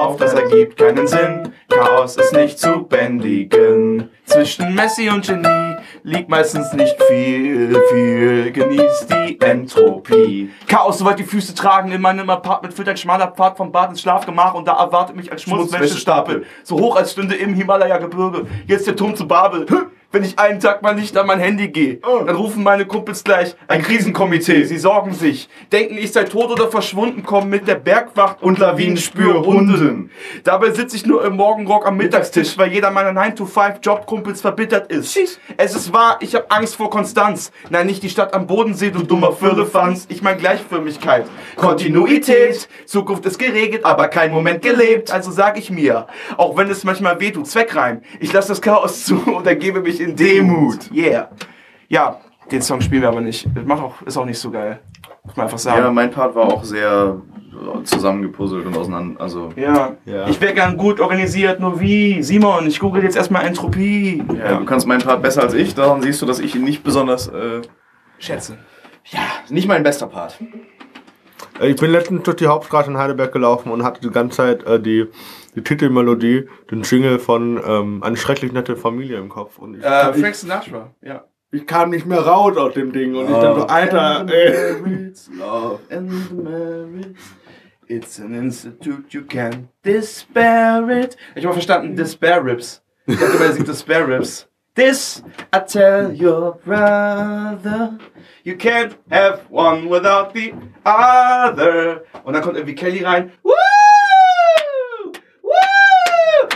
Auf, 0.08 0.16
das 0.16 0.32
ergibt 0.32 0.78
keinen 0.78 1.06
Sinn. 1.06 1.52
Chaos 1.68 2.16
ist 2.16 2.32
nicht 2.32 2.58
zu 2.58 2.82
bändigen. 2.84 4.10
Zwischen 4.24 4.74
Messi 4.74 5.10
und 5.10 5.26
Genie 5.26 5.76
liegt 6.02 6.28
meistens 6.30 6.72
nicht 6.72 7.00
viel, 7.02 7.78
viel. 7.90 8.50
Genießt 8.52 9.10
die 9.10 9.40
Entropie. 9.40 10.50
Chaos, 10.66 10.98
soweit 10.98 11.18
die 11.18 11.24
Füße 11.24 11.54
tragen. 11.54 11.92
In 11.92 12.00
meinem 12.00 12.28
Apartment 12.30 12.74
führt 12.74 12.88
ein 12.88 12.96
schmaler 12.96 13.28
Pfad 13.28 13.56
vom 13.58 13.70
Bad 13.70 13.90
ins 13.90 14.00
Schlafgemach 14.00 14.54
und 14.54 14.66
da 14.66 14.78
erwartet 14.78 15.14
mich 15.14 15.30
ein 15.30 15.38
Schmutzwäschestapel. 15.38 16.46
So 16.64 16.78
hoch 16.78 16.96
als 16.96 17.12
stünde 17.12 17.34
im 17.34 17.54
Himalaya-Gebirge. 17.54 18.46
Jetzt 18.66 18.86
der 18.86 18.96
Turm 18.96 19.14
zu 19.14 19.28
Babel. 19.28 19.66
Wenn 20.10 20.24
ich 20.24 20.38
einen 20.38 20.58
Tag 20.58 20.80
mal 20.80 20.94
nicht 20.94 21.14
an 21.18 21.26
mein 21.26 21.38
Handy 21.38 21.68
gehe, 21.68 21.96
dann 21.96 22.34
rufen 22.34 22.62
meine 22.62 22.86
Kumpels 22.86 23.24
gleich 23.24 23.54
ein 23.66 23.82
Krisenkomitee. 23.82 24.64
Sie 24.64 24.78
sorgen 24.78 25.12
sich, 25.12 25.50
denken, 25.70 25.98
ich 25.98 26.12
sei 26.12 26.24
tot 26.24 26.50
oder 26.50 26.70
verschwunden, 26.70 27.24
kommen 27.24 27.50
mit 27.50 27.68
der 27.68 27.74
Bergwacht 27.74 28.42
und 28.42 28.58
Lawinenspürhunden. 28.58 30.10
Dabei 30.44 30.70
sitze 30.70 30.96
ich 30.96 31.04
nur 31.04 31.26
im 31.26 31.36
Morgenrock 31.36 31.86
am 31.86 31.98
Mittagstisch, 31.98 32.56
weil 32.56 32.72
jeder 32.72 32.90
meiner 32.90 33.10
9-to-5-Jobkumpels 33.10 34.40
verbittert 34.40 34.90
ist. 34.90 35.14
Es 35.58 35.74
ist 35.74 35.92
wahr, 35.92 36.16
ich 36.20 36.34
habe 36.34 36.50
Angst 36.50 36.76
vor 36.76 36.88
Konstanz. 36.88 37.52
Nein, 37.68 37.86
nicht 37.86 38.02
die 38.02 38.08
Stadt 38.08 38.32
am 38.32 38.46
Bodensee, 38.46 38.90
du 38.90 39.02
dummer 39.02 39.32
Firlefanz. 39.32 40.06
Ich 40.08 40.22
mein 40.22 40.38
Gleichförmigkeit. 40.38 41.26
Kontinuität. 41.56 42.66
Zukunft 42.86 43.26
ist 43.26 43.38
geregelt, 43.38 43.84
aber 43.84 44.08
kein 44.08 44.32
Moment 44.32 44.62
gelebt. 44.62 45.10
Also 45.10 45.30
sag 45.32 45.58
ich 45.58 45.70
mir, 45.70 46.06
auch 46.38 46.56
wenn 46.56 46.70
es 46.70 46.82
manchmal 46.82 47.20
wehtut, 47.20 47.46
Zweckreim. 47.46 48.00
Ich 48.20 48.32
lasse 48.32 48.48
das 48.48 48.62
Chaos 48.62 49.04
zu 49.04 49.16
und 49.36 49.46
ergebe 49.46 49.82
mich 49.82 49.97
in 50.00 50.16
Demut. 50.16 50.90
Yeah. 50.92 51.30
Ja, 51.88 52.20
den 52.50 52.62
Song 52.62 52.80
spielen 52.80 53.02
wir 53.02 53.08
aber 53.08 53.20
nicht. 53.20 53.46
Das 53.54 53.64
macht 53.64 53.82
auch, 53.82 54.02
ist 54.02 54.16
auch 54.16 54.24
nicht 54.24 54.38
so 54.38 54.50
geil. 54.50 54.80
Muss 55.24 55.36
man 55.36 55.44
einfach 55.44 55.58
sagen. 55.58 55.82
Ja, 55.82 55.90
mein 55.90 56.10
Part 56.10 56.34
war 56.34 56.44
auch 56.44 56.64
sehr 56.64 57.20
äh, 57.52 57.82
zusammengepuzzelt 57.84 58.64
und 58.66 58.76
auseinander. 58.76 59.20
Also, 59.20 59.52
Ja. 59.56 59.96
Ja. 60.04 60.28
Ich 60.28 60.40
wäre 60.40 60.54
gern 60.54 60.76
gut 60.76 61.00
organisiert, 61.00 61.60
nur 61.60 61.80
wie? 61.80 62.22
Simon, 62.22 62.66
ich 62.66 62.80
google 62.80 63.02
jetzt 63.02 63.16
erstmal 63.16 63.44
Entropie. 63.46 64.22
ja, 64.38 64.58
du 64.58 64.64
kannst 64.64 64.86
meinen 64.86 65.02
Part 65.02 65.22
besser 65.22 65.42
als 65.42 65.54
ich, 65.54 65.74
daran 65.74 66.00
siehst 66.02 66.22
du, 66.22 66.26
dass 66.26 66.38
ich 66.38 66.54
ihn 66.54 66.64
nicht 66.64 66.82
besonders. 66.82 67.28
Äh, 67.28 67.62
Schätze. 68.18 68.58
ja, 69.04 69.20
nicht 69.50 69.68
mein 69.68 69.82
bester 69.82 70.06
Part. 70.06 70.38
Ich 71.60 71.76
bin 71.76 71.90
letztens 71.90 72.22
durch 72.22 72.36
die 72.36 72.46
Hauptstraße 72.46 72.90
in 72.90 72.98
Heidelberg 72.98 73.32
gelaufen 73.32 73.70
und 73.72 73.82
hatte 73.82 74.00
die 74.00 74.10
ganze 74.10 74.36
Zeit 74.36 74.62
äh, 74.64 74.80
die, 74.80 75.06
die 75.58 75.64
Titelmelodie, 75.64 76.48
den 76.70 76.82
Jingle 76.82 77.18
von 77.18 77.60
ähm, 77.66 78.02
Eine 78.02 78.16
schrecklich 78.16 78.52
nette 78.52 78.76
Familie 78.76 79.18
im 79.18 79.28
Kopf. 79.28 79.58
Und 79.58 79.78
ich, 79.78 79.84
Äh, 79.84 80.10
ich, 80.14 80.20
Frank 80.20 80.34
Sinatra, 80.34 80.90
ja. 81.02 81.24
ich 81.50 81.66
kam 81.66 81.90
nicht 81.90 82.06
mehr 82.06 82.20
raus 82.20 82.56
aus 82.56 82.74
dem 82.74 82.92
Ding 82.92 83.14
und 83.16 83.24
ich 83.24 83.36
dann 83.36 83.56
so, 83.60 83.66
Alter, 83.66 84.26
ey. 84.28 85.12
Love 85.36 85.80
and 85.90 86.10
the. 86.10 87.14
It's 87.90 88.20
an 88.20 88.34
institute 88.34 89.04
you 89.16 89.22
can 89.22 89.68
despair 89.84 90.86
it. 90.90 91.16
Ich 91.34 91.44
habe 91.44 91.54
verstanden, 91.54 91.96
Despair 91.96 92.44
Rips. 92.44 92.82
Ich 93.06 93.18
dachte, 93.18 93.42
er 93.42 93.52
singt 93.52 93.66
Despair 93.66 94.06
Rips. 94.06 94.46
This, 94.74 95.24
I 95.54 95.58
tell 95.66 96.12
your 96.12 96.58
brother, 96.64 97.98
you 98.44 98.54
can't 98.54 98.92
have 99.10 99.40
one 99.50 99.88
without 99.90 100.32
the 100.34 100.52
other. 100.84 102.02
Und 102.24 102.34
dann 102.34 102.42
kommt 102.42 102.56
irgendwie 102.56 102.74
Kelly 102.76 103.02
rein. 103.02 103.32
Woo! 103.42 103.52
Woo! 105.42 105.50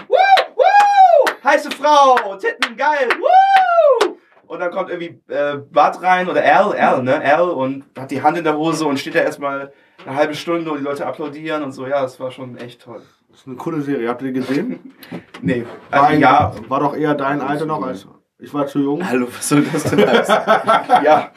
Woo! 0.09 1.33
Heiße 1.63 1.71
Frau, 1.77 2.37
Titten, 2.39 2.77
geil. 2.77 3.09
Woo! 3.21 4.17
Und 4.49 4.59
dann 4.59 4.71
kommt 4.73 4.91
irgendwie 4.91 5.21
äh, 5.33 5.59
Bart 5.71 6.03
rein 6.03 6.29
oder 6.29 6.43
Al, 6.43 6.77
Al, 6.77 7.03
ne? 7.05 7.21
Al 7.23 7.51
und 7.51 7.85
hat 7.97 8.11
die 8.11 8.21
Hand 8.21 8.37
in 8.37 8.43
der 8.45 8.57
Hose 8.57 8.85
und 8.85 8.99
steht 8.99 9.15
da 9.15 9.21
erstmal 9.21 9.73
eine 10.05 10.17
halbe 10.17 10.35
Stunde 10.35 10.71
und 10.73 10.79
die 10.79 10.85
Leute 10.85 11.07
applaudieren 11.07 11.63
und 11.63 11.71
so. 11.73 11.87
Ja, 11.87 12.03
das 12.03 12.19
war 12.19 12.33
schon 12.33 12.57
echt 12.59 12.83
toll. 12.83 13.01
Das 13.31 13.41
ist 13.41 13.47
eine 13.47 13.57
coole 13.57 13.81
Serie. 13.81 14.09
Habt 14.09 14.23
ihr 14.23 14.33
die 14.33 14.41
gesehen? 14.41 14.95
Nee, 15.45 15.65
War, 15.91 16.03
also, 16.03 16.15
ein- 16.15 16.21
ja, 16.21 16.53
war 16.69 16.81
doch 16.81 16.95
eher 16.97 17.15
dein 17.15 17.41
Alter 17.41 17.67
noch 17.67 17.83
als. 17.85 18.07
Ich 18.39 18.53
war 18.55 18.67
zu 18.67 18.79
jung. 18.81 19.09
Hallo, 19.09 19.27
was 19.29 19.49
soll 19.49 19.63
das 19.63 19.85
denn 19.85 20.07
heißen? 20.09 20.35
ja. 21.05 21.33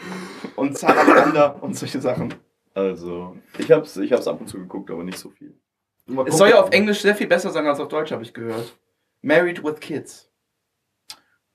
Und 0.56 0.78
Zahnablander 0.78 1.56
und 1.62 1.76
solche 1.76 2.00
Sachen. 2.02 2.34
also, 2.74 3.36
ich 3.58 3.72
hab's, 3.72 3.98
ich 3.98 4.12
hab's 4.12 4.28
ab 4.28 4.40
und 4.42 4.48
zu 4.48 4.58
geguckt, 4.58 4.92
aber 4.92 5.04
nicht 5.04 5.18
so 5.18 5.30
viel. 5.30 5.56
Es 6.28 6.38
soll 6.38 6.50
ja 6.50 6.60
auf 6.62 6.70
Englisch 6.72 7.02
sehr 7.02 7.16
viel 7.16 7.26
besser 7.28 7.50
sein 7.50 7.66
als 7.66 7.80
auf 7.80 7.88
Deutsch, 7.88 8.12
habe 8.12 8.22
ich 8.24 8.34
gehört. 8.34 8.76
Married 9.26 9.64
with 9.64 9.80
Kids. 9.80 10.30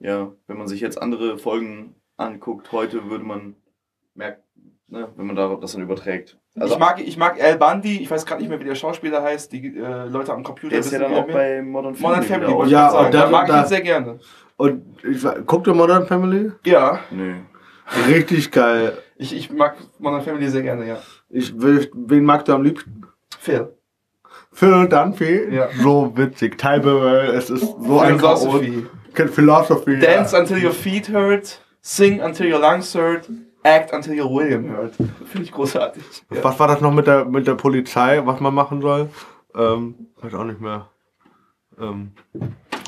Ja, 0.01 0.33
wenn 0.49 0.59
man 0.59 0.67
sich 0.67 0.81
jetzt 0.81 1.01
andere 1.01 1.39
Folgen 1.39 1.95
anguckt, 2.17 2.73
heute 2.73 3.09
würde 3.11 3.23
man 3.25 3.55
merken, 4.15 4.43
ne, 4.89 5.09
wenn 5.17 5.27
man 5.27 5.37
da 5.37 5.55
das 5.61 5.73
dann 5.73 5.83
überträgt. 5.83 6.37
Also, 6.59 6.75
ich, 6.75 6.81
mag, 6.81 7.01
ich 7.01 7.17
mag 7.17 7.41
Al 7.41 7.57
Bundy, 7.59 7.99
ich 8.03 8.11
weiß 8.11 8.27
gerade 8.27 8.41
nicht 8.43 8.51
mehr, 8.51 8.59
wie 8.59 8.65
der 8.65 8.75
Schauspieler 8.75 9.23
heißt, 9.23 9.53
die 9.53 9.77
äh, 9.77 10.07
Leute 10.09 10.33
am 10.33 10.43
Computer 10.43 10.71
der 10.71 10.81
ist 10.81 10.91
ja 10.91 10.99
dann 10.99 11.15
auch 11.15 11.27
mehr. 11.27 11.35
bei 11.37 11.63
Modern 11.63 11.95
Family. 11.95 12.09
Modern 12.17 12.23
Family, 12.25 12.53
wollte 12.55 12.67
ich 12.67 12.73
Ja, 12.73 12.81
gerade 12.89 12.93
sagen. 12.95 13.07
und 13.07 13.15
da- 13.15 13.21
da 13.25 13.31
mag 13.31 13.43
ich 13.49 13.55
da- 13.55 13.63
ihn 13.63 13.69
sehr 13.69 13.81
gerne. 13.83 14.19
Und 14.57 15.05
ich 15.05 15.47
guckt 15.47 15.67
ihr 15.69 15.75
Modern 15.75 16.07
Family? 16.07 16.51
Ja, 16.67 16.99
Nö. 17.13 17.37
Richtig 18.09 18.51
geil. 18.51 18.99
ich, 19.17 19.35
ich 19.35 19.51
mag 19.53 19.77
Modern 20.01 20.23
Family 20.23 20.49
sehr 20.49 20.63
gerne, 20.63 20.87
ja. 20.89 20.99
Ich 21.29 21.59
will, 21.61 21.89
wen 21.95 22.25
magst 22.25 22.49
du 22.49 22.53
am 22.53 22.63
liebsten? 22.65 23.03
Phil. 23.39 23.73
Phil 24.53 24.89
Dunphy. 24.89 25.55
Ja. 25.55 25.69
So 25.83 26.13
witzig. 26.17 26.59
Burrell, 26.59 27.35
es 27.35 27.51
ist 27.51 27.63
so 27.63 28.01
ein. 28.01 28.19
Philosophy. 28.19 28.87
Philosophy. 29.15 29.99
Dance 29.99 30.33
ja. 30.35 30.41
until 30.41 30.65
your 30.65 30.73
feet 30.73 31.09
hurt, 31.09 31.61
sing 31.81 32.21
until 32.21 32.53
your 32.53 32.61
lungs 32.61 32.95
hurt, 32.95 33.29
act 33.63 33.93
until 33.93 34.19
your 34.19 34.31
William 34.31 34.69
hurt. 34.69 34.95
Finde 34.95 35.43
ich 35.43 35.53
großartig. 35.53 36.03
Ja. 36.31 36.45
Was 36.45 36.59
war 36.59 36.69
das 36.69 36.81
noch 36.81 36.93
mit 36.93 37.07
der, 37.07 37.25
mit 37.25 37.47
der 37.47 37.55
Polizei, 37.55 38.21
was 38.25 38.41
man 38.41 38.55
machen 38.55 38.81
soll? 38.81 39.09
Ähm, 39.55 40.07
weiß 40.21 40.35
auch 40.35 40.45
nicht 40.45 40.61
mehr. 40.61 40.89
Ähm, 41.81 42.13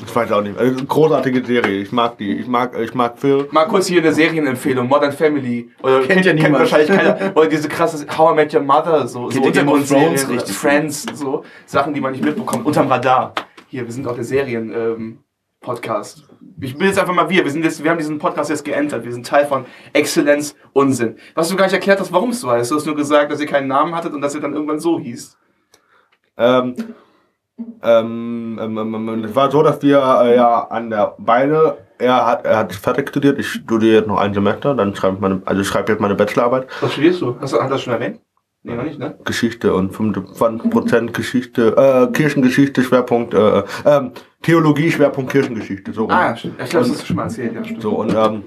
ich 0.05 0.15
weiß 0.15 0.31
auch 0.31 0.41
nicht. 0.41 0.57
Also, 0.57 0.83
großartige 0.85 1.45
Serie. 1.45 1.81
Ich 1.81 1.91
mag 1.91 2.17
die. 2.17 2.33
Ich 2.37 2.47
mag, 2.47 2.77
ich 2.79 2.93
mag 2.93 3.17
Phil. 3.17 3.47
Mal 3.51 3.65
kurz 3.65 3.87
hier 3.87 4.01
eine 4.01 4.13
Serienempfehlung, 4.13 4.87
Modern 4.87 5.11
Family. 5.11 5.69
Oder 5.81 6.01
Kennt 6.01 6.25
ja 6.25 6.33
niemand. 6.33 6.59
wahrscheinlich 6.59 6.89
keiner. 6.89 7.31
Oder 7.35 7.47
diese 7.47 7.67
krasse 7.69 8.05
How 8.17 8.31
I 8.31 8.35
Met 8.35 8.53
Your 8.53 8.61
Mother, 8.61 9.07
so, 9.07 9.29
so 9.29 9.41
Kennt 9.41 9.55
Thrones 9.55 10.29
richtig 10.29 10.55
Friends, 10.55 11.05
so 11.13 11.43
Sachen, 11.65 11.93
die 11.93 12.01
man 12.01 12.11
nicht 12.11 12.23
mitbekommt, 12.23 12.65
unterm 12.65 12.87
Radar. 12.87 13.33
Hier, 13.67 13.85
wir 13.85 13.91
sind 13.91 14.07
auch 14.07 14.15
der 14.15 14.23
Serien 14.23 14.71
ähm, 14.71 15.19
Podcast. 15.61 16.27
Ich 16.61 16.77
bin 16.77 16.87
jetzt 16.87 16.99
einfach 16.99 17.13
mal 17.13 17.29
wir. 17.29 17.43
Wir 17.43 17.51
sind 17.51 17.63
jetzt, 17.63 17.83
wir 17.83 17.89
haben 17.89 17.97
diesen 17.97 18.19
Podcast 18.19 18.49
jetzt 18.49 18.63
geentert. 18.63 19.03
Wir 19.03 19.11
sind 19.11 19.25
Teil 19.25 19.45
von 19.45 19.65
Exzellenz 19.93 20.55
Unsinn. 20.73 21.17
Was 21.33 21.49
du 21.49 21.55
gar 21.55 21.65
nicht 21.65 21.73
erklärt 21.73 21.99
hast, 21.99 22.13
warum 22.13 22.29
es 22.29 22.41
so 22.41 22.51
heißt. 22.51 22.69
Du 22.69 22.75
hast 22.75 22.85
nur 22.85 22.95
gesagt, 22.95 23.31
dass 23.31 23.39
ihr 23.39 23.47
keinen 23.47 23.67
Namen 23.67 23.95
hattet 23.95 24.13
und 24.13 24.21
dass 24.21 24.35
ihr 24.35 24.41
dann 24.41 24.53
irgendwann 24.53 24.79
so 24.79 24.99
hieß. 24.99 25.37
Ähm, 26.37 26.75
ähm, 27.83 28.59
ähm, 28.61 28.77
ähm, 28.77 29.09
ähm, 29.09 29.23
es 29.23 29.35
war 29.35 29.51
so, 29.51 29.61
dass 29.61 29.81
wir 29.81 29.97
äh, 30.23 30.35
ja 30.35 30.67
an 30.69 30.89
der 30.89 31.15
beide, 31.19 31.77
er 31.99 32.25
hat, 32.25 32.45
er 32.45 32.57
hat 32.57 32.73
fertig 32.73 33.09
studiert, 33.09 33.39
ich 33.39 33.47
studiere 33.47 33.97
jetzt 33.97 34.07
noch 34.07 34.17
ein 34.17 34.33
Semester, 34.33 34.73
dann 34.73 34.95
schreibe 34.95 35.15
ich 35.15 35.21
meine, 35.21 35.41
also 35.45 35.61
ich 35.61 35.67
schreibe 35.67 35.91
jetzt 35.91 36.01
meine 36.01 36.15
Bachelorarbeit, 36.15 36.67
Was 36.81 36.93
studierst 36.93 37.21
du? 37.21 37.35
Hast 37.39 37.53
du 37.53 37.61
hat 37.61 37.71
das 37.71 37.81
schon 37.81 37.93
erwähnt? 37.93 38.19
Nee, 38.65 38.75
noch 38.75 38.83
nicht, 38.83 38.97
ne? 38.97 39.17
Geschichte 39.25 39.73
und 39.73 39.93
25% 39.93 41.11
Geschichte, 41.11 41.75
äh, 41.75 42.11
Kirchengeschichte, 42.13 42.81
Schwerpunkt, 42.81 43.33
äh, 43.33 43.63
ähm, 43.85 44.13
Theologie, 44.41 44.89
Schwerpunkt 44.89 45.31
Kirchengeschichte, 45.31 45.91
so. 45.91 46.07
Ah, 46.09 46.35
stimmt. 46.35 46.61
Ich 46.61 46.69
glaube, 46.69 46.85
das 46.85 46.93
hast 46.93 47.01
du 47.01 47.07
schon 47.07 47.15
mal 47.17 47.23
erzählt, 47.23 47.53
ja, 47.53 47.63
stimmt. 47.63 47.81
So, 47.81 47.91
und 47.91 48.13
ähm, 48.13 48.43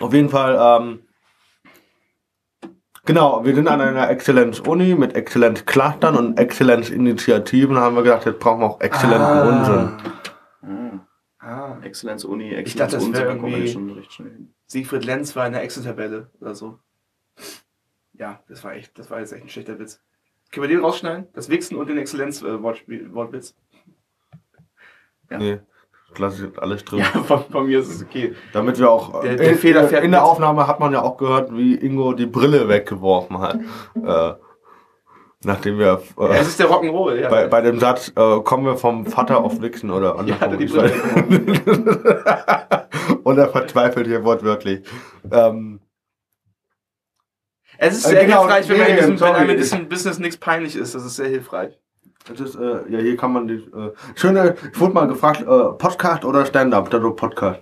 auf 0.00 0.12
jeden 0.12 0.28
Fall 0.28 0.82
ähm, 0.82 0.98
Genau, 3.08 3.42
wir 3.42 3.54
sind 3.54 3.66
an 3.68 3.80
einer 3.80 4.10
Exzellenz-Uni 4.10 4.94
mit 4.94 5.14
Exzellenz-Clustern 5.14 6.14
und 6.14 6.38
Exzellenz-Initiativen. 6.38 7.74
Da 7.76 7.80
haben 7.80 7.96
wir 7.96 8.02
gedacht, 8.02 8.26
jetzt 8.26 8.38
brauchen 8.38 8.60
wir 8.60 8.66
auch 8.66 8.80
exzellenten 8.82 9.48
Unsinn. 9.48 11.00
Ah. 11.38 11.78
Exzellenz 11.80 12.24
Uni, 12.24 12.52
Ich 12.52 12.74
dachte, 12.76 12.96
das 12.96 13.04
Exzellenz 13.06 13.18
wäre 13.18 13.28
Unsinn, 13.30 13.36
da 13.38 13.40
kommen 13.40 13.52
wir 13.52 13.58
irgendwie- 13.60 13.72
schon 13.72 13.90
recht 13.92 14.12
schnell 14.12 14.30
hin. 14.30 14.54
Siegfried 14.66 15.06
Lenz 15.06 15.34
war 15.34 15.46
in 15.46 15.54
der 15.54 15.62
Excel-Tabelle 15.62 16.28
oder 16.38 16.54
so. 16.54 16.78
Ja, 18.12 18.40
das 18.46 18.62
war 18.62 18.74
echt, 18.74 18.98
das 18.98 19.10
war 19.10 19.20
jetzt 19.20 19.32
echt 19.32 19.42
ein 19.44 19.48
schlechter 19.48 19.78
Witz. 19.78 20.02
Können 20.52 20.68
wir 20.68 20.76
den 20.76 20.84
rausschneiden? 20.84 21.28
Das 21.32 21.48
Wichsen 21.48 21.76
und 21.78 21.88
den 21.88 21.96
Exzellenz-Wortwitz. 21.96 23.54
Ja. 25.30 25.38
Nee, 25.38 25.60
das 26.10 26.18
lasse 26.18 26.46
ich 26.52 26.58
alles 26.62 26.84
drin. 26.84 27.00
Ja, 27.00 27.22
von, 27.22 27.44
von 27.50 27.66
mir 27.66 27.80
ist 27.80 27.88
es 27.88 28.02
okay. 28.02 28.34
Damit 28.52 28.78
wir 28.78 28.90
auch. 28.90 29.20
Der- 29.20 29.32
äh, 29.32 29.36
der 29.36 29.50
in, 29.50 29.58
fährt 29.58 30.04
in 30.04 30.10
der. 30.12 30.24
Aufnahme 30.24 30.66
hat 30.66 30.80
man 30.80 30.92
ja 30.92 31.02
auch 31.02 31.16
gehört, 31.16 31.54
wie 31.54 31.74
Ingo 31.74 32.12
die 32.14 32.26
Brille 32.26 32.68
weggeworfen 32.68 33.38
hat. 33.40 33.58
äh, 33.94 34.34
nachdem 35.44 35.78
wir. 35.78 36.00
Ja, 36.18 36.26
Äh, 36.28 36.38
es 36.38 36.48
ist 36.48 36.60
der 36.60 36.68
Rock'n'Roll, 36.68 37.14
ja. 37.20 37.28
bei, 37.28 37.46
bei 37.46 37.60
dem 37.60 37.78
Satz, 37.78 38.08
äh, 38.16 38.40
kommen 38.40 38.64
wir 38.64 38.76
vom 38.76 39.06
Vater 39.06 39.38
auf 39.44 39.60
Wichsen 39.60 39.90
oder 39.90 40.16
ja, 40.26 40.40
hat 40.40 40.50
er 40.50 40.56
die 40.56 40.66
Brille 40.66 40.92
Und 43.22 43.38
er 43.38 43.48
verzweifelt 43.48 44.06
hier 44.06 44.24
wortwörtlich. 44.24 44.82
Ähm, 45.30 45.80
Es 47.76 47.98
ist 47.98 48.06
Äh, 48.06 48.08
sehr 48.10 48.24
genau, 48.24 48.40
hilfreich, 48.42 48.68
wenn, 48.68 48.78
man 48.78 48.88
in 48.88 48.96
diesem, 48.96 49.20
wenn 49.20 49.34
einem 49.34 49.50
in 49.50 49.56
diesem 49.58 49.88
Business 49.88 50.18
nichts 50.18 50.36
peinlich 50.38 50.74
ist. 50.74 50.94
Das 50.94 51.04
ist 51.04 51.16
sehr 51.16 51.28
hilfreich. 51.28 51.78
Das 52.28 52.40
ist, 52.40 52.54
äh, 52.56 52.80
ja, 52.90 52.98
hier 52.98 53.16
kann 53.16 53.32
man 53.32 53.48
die. 53.48 53.54
Äh, 53.54 53.92
schöne, 54.14 54.54
ich 54.72 54.78
wurde 54.80 54.94
mal 54.94 55.08
gefragt, 55.08 55.42
äh, 55.42 55.44
Podcast 55.44 56.24
oder 56.24 56.44
Stand-up? 56.46 56.90
Da 56.90 57.00
so 57.00 57.12
Podcast. 57.12 57.60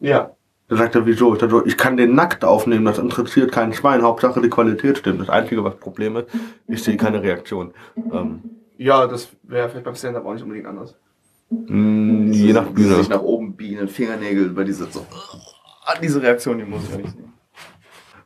Ja. 0.00 0.30
Da 0.68 0.76
sagt 0.76 0.94
er, 0.94 1.04
wieso? 1.06 1.34
Ich, 1.34 1.40
dachte, 1.40 1.50
so, 1.50 1.66
ich 1.66 1.76
kann 1.76 1.96
den 1.96 2.14
nackt 2.14 2.44
aufnehmen, 2.44 2.84
das 2.86 2.98
interessiert 2.98 3.52
kein 3.52 3.72
Schwein. 3.74 4.02
Hauptsache 4.02 4.40
die 4.40 4.48
Qualität 4.48 4.98
stimmt. 4.98 5.20
Das 5.20 5.28
Einzige, 5.28 5.62
was 5.64 5.76
Problem 5.76 6.16
ist, 6.16 6.28
ich 6.66 6.82
sehe 6.82 6.96
keine 6.96 7.22
Reaktion. 7.22 7.72
Ähm, 8.10 8.40
Ja, 8.78 9.06
das 9.06 9.28
wäre 9.42 9.68
vielleicht 9.68 9.84
beim 9.84 9.94
Stand-Up 9.94 10.24
auch 10.24 10.32
nicht 10.32 10.42
unbedingt 10.42 10.66
anders. 10.66 10.96
mh, 11.50 12.32
je 12.34 12.52
nach 12.54 12.66
Bühne. 12.66 12.96
Sich 12.96 13.08
nach 13.10 13.20
oben 13.20 13.54
biegen, 13.54 13.86
Fingernägel 13.86 14.48
bei 14.50 14.64
dieser 14.64 14.86
so. 14.86 15.04
Ah, 15.84 15.94
diese 16.02 16.22
Reaktion, 16.22 16.58
die 16.58 16.64
muss 16.64 16.84
ich 16.84 16.90
ja 16.90 16.96
nicht 16.96 17.10
sehen. 17.12 17.32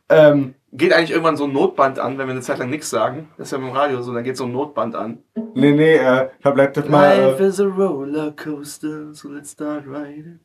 Ähm, 0.09 0.53
Geht 0.73 0.91
eigentlich 0.93 1.11
irgendwann 1.11 1.37
so 1.37 1.45
ein 1.45 1.53
Notband 1.53 1.97
an, 1.97 2.17
wenn 2.17 2.27
wir 2.27 2.33
eine 2.33 2.41
Zeit 2.41 2.57
lang 2.59 2.69
nichts 2.69 2.89
sagen? 2.89 3.29
Das 3.37 3.47
ist 3.47 3.51
ja 3.51 3.57
beim 3.57 3.71
Radio 3.71 4.01
so, 4.01 4.13
dann 4.13 4.23
geht 4.23 4.35
so 4.35 4.43
ein 4.43 4.51
Notband 4.51 4.95
an. 4.95 5.19
nee, 5.53 5.71
nee, 5.71 5.95
äh, 5.95 6.29
ich 6.39 6.45
habe 6.45 6.57
letztes 6.61 6.89
Mal, 6.89 7.35
äh, 7.39 7.43
is 7.45 7.59
a 7.61 7.65
rollercoaster, 7.65 9.13
so 9.13 9.29
let's 9.29 9.51
start 9.51 9.85
riding. 9.87 10.39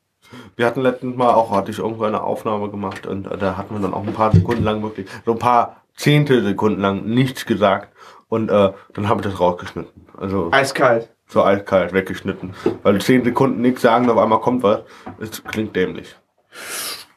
wir 0.57 0.67
hatten 0.67 0.81
letztens 0.81 1.17
Mal 1.17 1.35
auch, 1.35 1.51
hatte 1.51 1.73
ich 1.73 1.79
irgendwo 1.81 2.05
eine 2.05 2.23
Aufnahme 2.23 2.71
gemacht 2.71 3.07
und 3.07 3.27
äh, 3.27 3.37
da 3.37 3.57
hatten 3.57 3.75
wir 3.75 3.81
dann 3.81 3.95
auch 3.95 4.07
ein 4.07 4.13
paar 4.13 4.33
Sekunden 4.33 4.63
lang 4.63 4.83
wirklich, 4.83 5.09
so 5.27 5.33
ein 5.33 5.39
paar 5.39 5.83
Zehntelsekunden 5.97 6.81
lang 6.81 7.05
nichts 7.05 7.45
gesagt 7.45 7.93
und 8.29 8.49
äh, 8.49 8.73
dann 8.95 9.09
habe 9.09 9.21
ich 9.21 9.27
das 9.27 9.41
rausgeschnitten. 9.41 10.07
Also 10.17 10.51
Eiskalt. 10.53 11.11
so 11.27 11.45
eiskalt 11.45 11.93
weggeschnitten. 11.93 12.55
Weil 12.83 13.01
zehn 13.01 13.25
Sekunden 13.25 13.61
nichts 13.61 13.83
sagen, 13.83 14.09
auf 14.09 14.19
einmal 14.19 14.41
kommt 14.41 14.63
was. 14.63 14.83
Es 15.21 15.43
klingt 15.45 15.75
dämlich. 15.75 16.15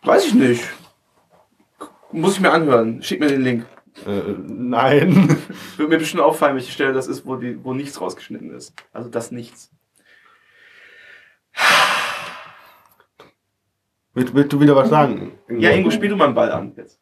Weiß 0.04 0.26
ich 0.26 0.34
nicht. 0.34 0.64
Muss 2.12 2.36
ich 2.36 2.40
mir 2.42 2.52
anhören. 2.52 3.02
Schick 3.02 3.20
mir 3.20 3.28
den 3.28 3.42
Link. 3.42 3.66
Äh, 4.06 4.34
nein. 4.48 5.38
Wird 5.78 5.90
mir 5.90 5.98
bestimmt 5.98 6.24
auffallen, 6.24 6.56
welche 6.56 6.72
Stelle 6.72 6.94
das 6.94 7.08
ist, 7.08 7.26
wo, 7.26 7.36
die, 7.36 7.64
wo 7.64 7.74
nichts 7.74 8.00
rausgeschnitten 8.00 8.52
ist. 8.54 8.74
Also 8.94 9.10
das 9.10 9.32
Nichts. 9.32 9.72
Willst, 14.14 14.34
willst 14.34 14.54
du 14.54 14.60
wieder 14.62 14.76
was 14.76 14.90
sagen? 14.90 15.34
Ja, 15.50 15.72
Ingo, 15.72 15.92
spiel 15.92 16.10
du 16.10 16.16
mal 16.16 16.26
einen 16.26 16.36
Ball 16.36 16.52
an 16.52 16.74
jetzt. 16.78 17.00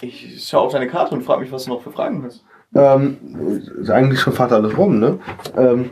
Ich 0.00 0.44
schaue 0.48 0.62
auf 0.62 0.72
deine 0.72 0.88
Karte 0.88 1.14
und 1.14 1.22
frage 1.22 1.42
mich, 1.42 1.52
was 1.52 1.64
du 1.64 1.70
noch 1.70 1.82
für 1.82 1.92
Fragen 1.92 2.24
hast. 2.24 2.44
Ähm, 2.74 3.60
ist 3.80 3.90
eigentlich 3.90 4.20
schon 4.20 4.32
fast 4.32 4.52
alles 4.52 4.76
rum, 4.76 4.98
ne? 4.98 5.20
Ähm, 5.56 5.90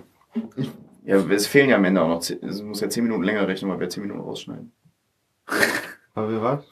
Ja, 1.04 1.16
es 1.16 1.46
fehlen 1.46 1.70
ja 1.70 1.76
am 1.76 1.84
Ende 1.84 2.00
auch 2.02 2.08
noch 2.08 2.20
10, 2.20 2.42
es 2.42 2.62
muss 2.62 2.80
ja 2.80 2.88
10 2.88 3.04
Minuten 3.04 3.22
länger 3.22 3.46
rechnen, 3.46 3.70
weil 3.70 3.78
wir 3.78 3.88
10 3.88 4.02
Minuten 4.02 4.20
rausschneiden. 4.20 4.72
haben 6.16 6.32
wir 6.32 6.42
was? 6.42 6.64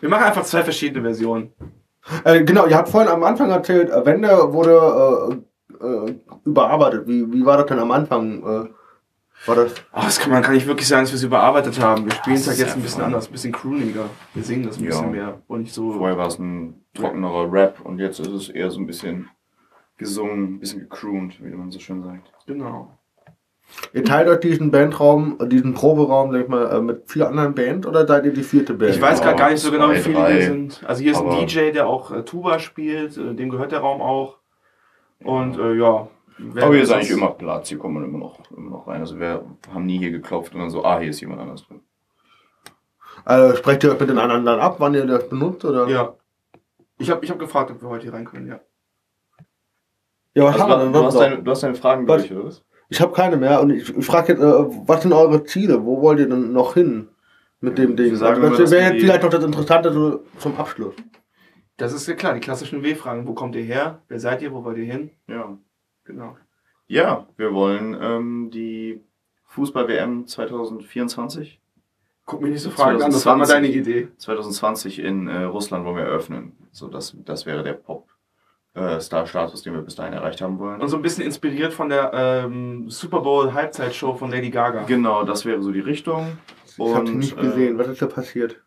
Wir 0.00 0.08
machen 0.08 0.24
einfach 0.24 0.44
zwei 0.44 0.62
verschiedene 0.62 1.02
Versionen. 1.02 1.52
Äh, 2.24 2.44
genau, 2.44 2.66
ihr 2.66 2.76
habt 2.76 2.88
vorhin 2.88 3.10
am 3.10 3.22
Anfang 3.24 3.50
erzählt, 3.50 3.90
äh, 3.90 4.04
Wende 4.06 4.52
wurde 4.52 5.40
äh, 5.80 5.84
äh, 5.86 6.14
überarbeitet. 6.44 7.06
Wie, 7.06 7.30
wie 7.32 7.44
war 7.44 7.58
das 7.58 7.66
denn 7.66 7.78
am 7.78 7.90
Anfang? 7.90 8.42
Äh, 8.42 8.70
war 9.46 9.54
das? 9.56 9.72
Oh, 9.92 10.00
das 10.02 10.18
kann 10.18 10.30
man 10.32 10.42
gar 10.42 10.52
nicht 10.52 10.66
wirklich 10.66 10.86
sagen, 10.88 11.02
dass 11.04 11.12
wir 11.12 11.16
es 11.16 11.22
überarbeitet 11.22 11.80
haben. 11.80 12.04
Wir 12.04 12.12
spielen 12.12 12.36
es 12.36 12.46
halt 12.48 12.58
jetzt 12.58 12.76
ein 12.76 12.82
bisschen 12.82 13.02
anders, 13.02 13.28
ein 13.28 13.32
bisschen 13.32 13.52
crooniger. 13.52 14.06
Wir 14.34 14.42
singen 14.42 14.66
das 14.66 14.78
ein 14.78 14.84
Ja. 14.84 14.90
bisschen 14.90 15.10
mehr 15.12 15.42
und 15.46 15.62
nicht 15.62 15.74
so. 15.74 15.92
Vorher 15.92 16.18
war 16.18 16.26
es 16.26 16.38
ein 16.38 16.84
trockenerer 16.94 17.50
Rap 17.52 17.80
und 17.84 17.98
jetzt 17.98 18.18
ist 18.20 18.28
es 18.28 18.48
eher 18.48 18.70
so 18.70 18.80
ein 18.80 18.86
bisschen 18.86 19.28
gesungen, 19.96 20.54
ein 20.54 20.60
bisschen 20.60 20.80
gecrooned, 20.80 21.42
wie 21.42 21.50
man 21.54 21.70
so 21.70 21.78
schön 21.78 22.02
sagt. 22.02 22.32
Genau. 22.46 22.98
Ihr 23.92 24.04
teilt 24.04 24.28
euch 24.28 24.40
diesen 24.40 24.70
Bandraum, 24.70 25.38
diesen 25.48 25.74
Proberaum, 25.74 26.32
sag 26.32 26.42
ich 26.42 26.48
mal, 26.48 26.66
äh, 26.70 26.80
mit 26.80 27.10
vier 27.10 27.28
anderen 27.28 27.54
Bands 27.54 27.86
oder 27.86 28.06
seid 28.06 28.24
ihr 28.24 28.32
die 28.32 28.42
vierte 28.42 28.74
Band? 28.74 28.94
Ich 28.94 29.00
weiß 29.00 29.18
Ja, 29.20 29.24
gerade 29.26 29.38
gar 29.38 29.50
nicht 29.50 29.60
so 29.60 29.70
genau, 29.70 29.90
wie 29.90 29.96
viele 29.98 30.14
drei. 30.16 30.34
wir 30.36 30.42
sind. 30.42 30.82
Also 30.86 31.02
hier 31.02 31.12
ist 31.12 31.20
ein 31.20 31.30
DJ, 31.46 31.70
der 31.72 31.86
auch 31.88 32.10
äh, 32.12 32.22
Tuba 32.24 32.58
spielt, 32.58 33.16
äh, 33.16 33.34
dem 33.34 33.50
gehört 33.50 33.72
der 33.72 33.80
Raum 33.80 34.00
auch. 34.00 34.38
Und 35.22 35.58
äh, 35.58 35.74
ja. 35.74 36.08
Aber 36.56 36.72
hier 36.74 36.82
ist 36.82 36.90
eigentlich 36.92 37.10
immer 37.10 37.30
Platz, 37.32 37.68
hier 37.68 37.78
kommt 37.78 37.94
man 37.94 38.04
immer 38.04 38.18
noch, 38.18 38.38
immer 38.56 38.70
noch 38.70 38.86
rein. 38.86 39.00
Also 39.00 39.18
wir 39.18 39.44
haben 39.74 39.84
nie 39.86 39.98
hier 39.98 40.10
geklopft 40.10 40.54
und 40.54 40.60
dann 40.60 40.70
so, 40.70 40.84
ah, 40.84 40.98
hier 40.98 41.10
ist 41.10 41.20
jemand 41.20 41.40
anders 41.40 41.66
drin. 41.66 41.80
Äh, 43.26 43.54
sprecht 43.56 43.84
ihr 43.84 43.92
euch 43.92 44.00
mit 44.00 44.08
den 44.08 44.18
anderen 44.18 44.46
dann 44.46 44.58
ab, 44.60 44.76
wann 44.78 44.94
ihr 44.94 45.04
das 45.06 45.28
benutzt? 45.28 45.64
Oder? 45.64 45.86
Ja. 45.88 46.14
Ich 46.98 47.10
habe 47.10 47.24
ich 47.24 47.30
hab 47.30 47.38
gefragt, 47.38 47.70
ob 47.70 47.82
wir 47.82 47.88
heute 47.88 48.04
hier 48.04 48.14
rein 48.14 48.24
können, 48.24 48.46
ja. 48.46 48.60
Ja, 50.34 50.44
was 50.44 50.54
Also, 50.54 50.62
haben 50.64 50.70
wir 50.70 50.84
denn 50.84 50.92
du, 50.92 51.04
hast 51.04 51.14
noch? 51.14 51.20
deine, 51.20 51.42
du 51.42 51.50
hast 51.50 51.62
deine 51.62 51.74
Fragen 51.74 52.08
Was? 52.08 52.22
durch, 52.22 52.32
oder 52.32 52.46
was? 52.46 52.62
Ich 52.90 53.00
habe 53.00 53.12
keine 53.12 53.36
mehr 53.36 53.60
und 53.62 53.70
ich, 53.70 53.96
ich 53.96 54.04
frage 54.04 54.32
jetzt, 54.32 54.40
äh, 54.42 54.86
was 54.86 55.02
sind 55.02 55.12
eure 55.12 55.44
Ziele? 55.44 55.84
Wo 55.84 56.02
wollt 56.02 56.18
ihr 56.18 56.28
denn 56.28 56.52
noch 56.52 56.74
hin 56.74 57.08
mit 57.60 57.78
dem 57.78 57.96
Ding? 57.96 58.16
Sagen 58.16 58.42
Also, 58.42 58.62
das 58.62 58.70
wäre 58.72 58.92
jetzt 58.92 59.02
vielleicht 59.02 59.22
noch 59.22 59.30
das 59.30 59.44
Interessante 59.44 59.92
so 59.92 60.24
zum 60.38 60.56
Abschluss. 60.56 60.94
Das 61.76 61.92
ist 61.92 62.06
ja 62.08 62.14
klar, 62.14 62.34
die 62.34 62.40
klassischen 62.40 62.82
W-Fragen. 62.82 63.26
Wo 63.26 63.32
kommt 63.32 63.54
ihr 63.54 63.62
her? 63.62 64.02
Wer 64.08 64.20
seid 64.20 64.42
ihr? 64.42 64.52
Wo 64.52 64.64
wollt 64.64 64.76
ihr 64.76 64.84
hin? 64.84 65.10
Ja. 65.28 65.56
Genau. 66.04 66.36
Ja, 66.88 67.28
wir 67.36 67.54
wollen 67.54 67.96
ähm, 68.00 68.50
die 68.52 69.00
Fußball-WM 69.44 70.26
2024, 70.26 71.60
Guck 72.26 72.42
mich 72.42 72.52
nicht 72.52 72.62
so 72.62 72.70
fragen 72.70 73.02
an, 73.02 73.10
das 73.10 73.26
war 73.26 73.36
mal 73.36 73.44
2020. 73.44 73.84
deine 73.84 74.00
Idee. 74.00 74.08
2020 74.18 74.98
in 75.00 75.26
äh, 75.26 75.42
Russland 75.44 75.84
wollen 75.84 75.96
wir 75.96 76.04
eröffnen. 76.04 76.52
So, 76.70 76.86
das, 76.86 77.16
das 77.24 77.44
wäre 77.46 77.64
der 77.64 77.74
Pop-Star-Status, 78.74 79.62
den 79.62 79.74
wir 79.74 79.82
bis 79.82 79.96
dahin 79.96 80.12
erreicht 80.12 80.40
haben 80.40 80.58
wollen. 80.58 80.80
Und 80.80 80.88
so 80.88 80.96
ein 80.96 81.02
bisschen 81.02 81.24
inspiriert 81.24 81.72
von 81.72 81.88
der 81.88 82.12
ähm, 82.14 82.88
Super 82.88 83.20
Bowl 83.20 83.52
Halbzeitshow 83.52 84.14
von 84.14 84.30
Lady 84.30 84.50
Gaga. 84.50 84.84
Genau, 84.84 85.24
das 85.24 85.44
wäre 85.44 85.62
so 85.62 85.72
die 85.72 85.80
Richtung. 85.80 86.38
Ich 86.66 86.78
habe 86.78 87.00
Und, 87.00 87.18
nicht 87.18 87.36
äh, 87.36 87.40
gesehen. 87.40 87.78
Was 87.78 87.88
ist 87.88 88.02
da 88.02 88.06
passiert? 88.06 88.60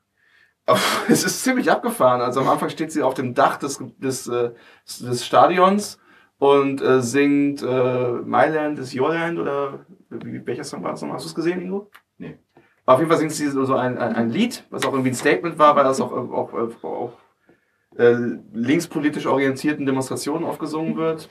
Es 1.10 1.26
ist 1.26 1.44
ziemlich 1.44 1.70
abgefahren. 1.70 2.22
Also 2.22 2.40
am 2.40 2.48
Anfang 2.48 2.70
steht 2.70 2.92
sie 2.92 3.02
auf 3.02 3.14
dem 3.14 3.34
Dach 3.34 3.58
des, 3.58 3.84
des, 3.98 4.28
äh, 4.28 4.52
des 4.86 5.26
Stadions 5.26 6.00
und 6.38 6.82
äh, 6.82 7.02
singt 7.02 7.62
äh, 7.62 8.12
My 8.24 8.48
Land 8.48 8.80
is 8.80 8.96
Your 8.96 9.10
Land 9.10 9.40
oder 9.40 9.86
wie, 10.10 10.46
welcher 10.46 10.64
Song 10.64 10.82
war 10.82 10.92
das 10.92 11.02
nochmal? 11.02 11.18
Hast 11.18 11.26
du 11.26 11.30
es 11.30 11.36
gesehen, 11.36 11.62
Ingo? 11.62 11.92
Nee. 12.18 12.38
Auf 12.86 13.00
jeden 13.00 13.10
Fall 13.10 13.20
singt 13.20 13.34
sie 13.34 13.50
so 13.50 13.76
ein, 13.76 13.98
ein, 13.98 14.16
ein 14.16 14.30
Lied, 14.30 14.66
was 14.70 14.86
auch 14.86 14.94
irgendwie 14.94 15.10
ein 15.10 15.16
Statement 15.16 15.60
war, 15.60 15.76
weil 15.76 15.84
das 15.84 16.00
auch 16.00 16.12
auf, 16.12 16.54
auf 16.54 17.12
äh, 17.98 18.16
linkspolitisch 18.54 19.26
orientierten 19.26 19.86
Demonstrationen 19.86 20.46
aufgesungen 20.46 20.98
wird. 20.98 21.30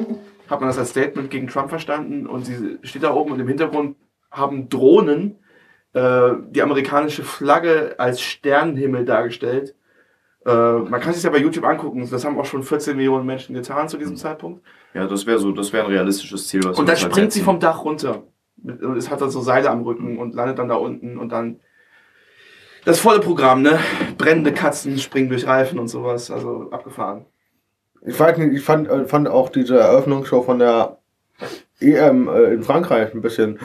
Hat 0.49 0.61
man 0.61 0.69
das 0.69 0.79
als 0.79 0.91
Statement 0.91 1.31
gegen 1.31 1.49
Trump 1.49 1.71
verstanden 1.71 2.27
und 2.27 2.47
sie 2.47 2.79
steht 2.83 3.03
da 3.03 3.15
oben 3.15 3.33
und 3.33 3.41
im 3.41 3.49
Hintergrund 3.49 3.97
haben 4.31 4.69
Drohnen 4.69 5.37
äh, 5.93 6.31
die 6.51 6.63
amerikanische 6.63 7.25
Flagge 7.25 7.97
als 7.99 8.21
Sternenhimmel 8.21 9.05
dargestellt. 9.05 9.75
Äh, 10.45 10.51
man 10.51 11.01
kann 11.01 11.13
sich 11.13 11.23
ja 11.23 11.31
bei 11.31 11.39
YouTube 11.39 11.65
angucken, 11.65 12.09
das 12.11 12.25
haben 12.25 12.39
auch 12.39 12.45
schon 12.45 12.63
14 12.63 12.97
Millionen 12.97 13.27
Menschen 13.27 13.55
getan 13.55 13.89
zu 13.89 13.99
diesem 13.99 14.17
Zeitpunkt. 14.17 14.63
Ja, 14.95 15.07
das 15.07 15.27
wäre 15.27 15.39
so, 15.39 15.53
das 15.53 15.73
wäre 15.73 15.85
ein 15.85 15.93
realistisches 15.93 16.49
Ziel. 16.49 16.67
Und 16.67 16.77
dann 16.77 16.81
uns 16.81 17.03
halt 17.03 17.13
springt 17.13 17.33
sie 17.33 17.43
vom 17.43 17.61
Dach 17.61 17.85
runter. 17.85 18.23
Es 18.97 19.11
hat 19.11 19.21
dann 19.21 19.31
so 19.31 19.41
Seile 19.41 19.71
am 19.71 19.83
Rücken 19.83 20.19
und 20.19 20.35
landet 20.35 20.59
dann 20.59 20.69
da 20.69 20.77
unten 20.77 21.19
und 21.19 21.31
dann 21.31 21.61
das 22.85 23.01
volle 23.01 23.21
Programm, 23.21 23.63
ne? 23.63 23.79
Brennende 24.19 24.53
Katzen 24.53 24.99
springen 24.99 25.29
durch 25.29 25.47
Reifen 25.47 25.79
und 25.79 25.89
sowas, 25.89 26.31
also 26.31 26.71
abgefahren. 26.71 27.27
Ich 28.05 28.19
weiß 28.19 28.37
nicht, 28.39 28.55
ich 28.55 28.63
fand, 28.63 28.89
äh, 28.89 29.05
fand 29.07 29.29
auch 29.29 29.49
diese 29.49 29.79
Eröffnungsshow 29.79 30.43
von 30.43 30.59
der 30.59 30.99
EM 31.81 32.29
äh, 32.29 32.53
in 32.53 32.63
Frankreich 32.63 33.15
ein 33.15 33.23
bisschen. 33.23 33.59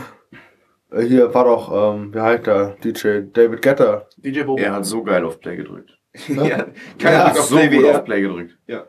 Äh, 0.92 1.02
hier 1.02 1.34
war 1.34 1.46
doch, 1.46 1.96
ähm, 1.96 2.14
wie 2.14 2.20
heißt 2.20 2.46
der, 2.46 2.76
DJ 2.84 3.22
David 3.34 3.62
Getter. 3.62 4.08
DJ 4.18 4.44
Bobo. 4.44 4.62
Er 4.62 4.74
hat 4.74 4.86
so 4.86 5.04
geil 5.04 5.26
auf 5.26 5.40
Play 5.40 5.58
gedrückt. 5.58 5.98
ja, 6.28 6.68
keiner 7.00 7.32
auf 7.32 7.38
so 7.38 7.56
Play 7.56 7.70
gut 7.70 7.86
auf 7.86 8.06
Play 8.06 8.22
gedrückt. 8.22 8.58
Ja. 8.68 8.86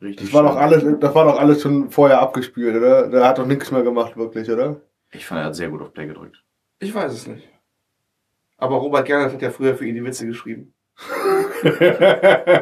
Richtig 0.00 0.26
Das 0.26 0.34
war 0.34 0.42
doch 0.44 0.56
alles, 0.56 0.84
das 1.00 1.14
war 1.14 1.24
doch 1.24 1.38
alles 1.38 1.62
schon 1.62 1.90
vorher 1.90 2.20
abgespielt, 2.20 2.76
oder? 2.76 3.08
Der 3.08 3.26
hat 3.26 3.38
doch 3.38 3.46
nichts 3.46 3.70
mehr 3.72 3.82
gemacht, 3.82 4.16
wirklich, 4.16 4.50
oder? 4.50 4.80
Ich 5.12 5.26
fand, 5.26 5.40
er 5.40 5.46
hat 5.46 5.56
sehr 5.56 5.70
gut 5.70 5.82
auf 5.82 5.92
Play 5.92 6.06
gedrückt. 6.06 6.42
Ich 6.78 6.94
weiß 6.94 7.12
es 7.12 7.26
nicht. 7.26 7.48
Aber 8.58 8.76
Robert 8.76 9.06
Gernert 9.06 9.32
hat 9.34 9.42
ja 9.42 9.50
früher 9.50 9.74
für 9.74 9.86
ihn 9.86 9.94
die 9.94 10.04
Witze 10.04 10.26
geschrieben. 10.26 10.72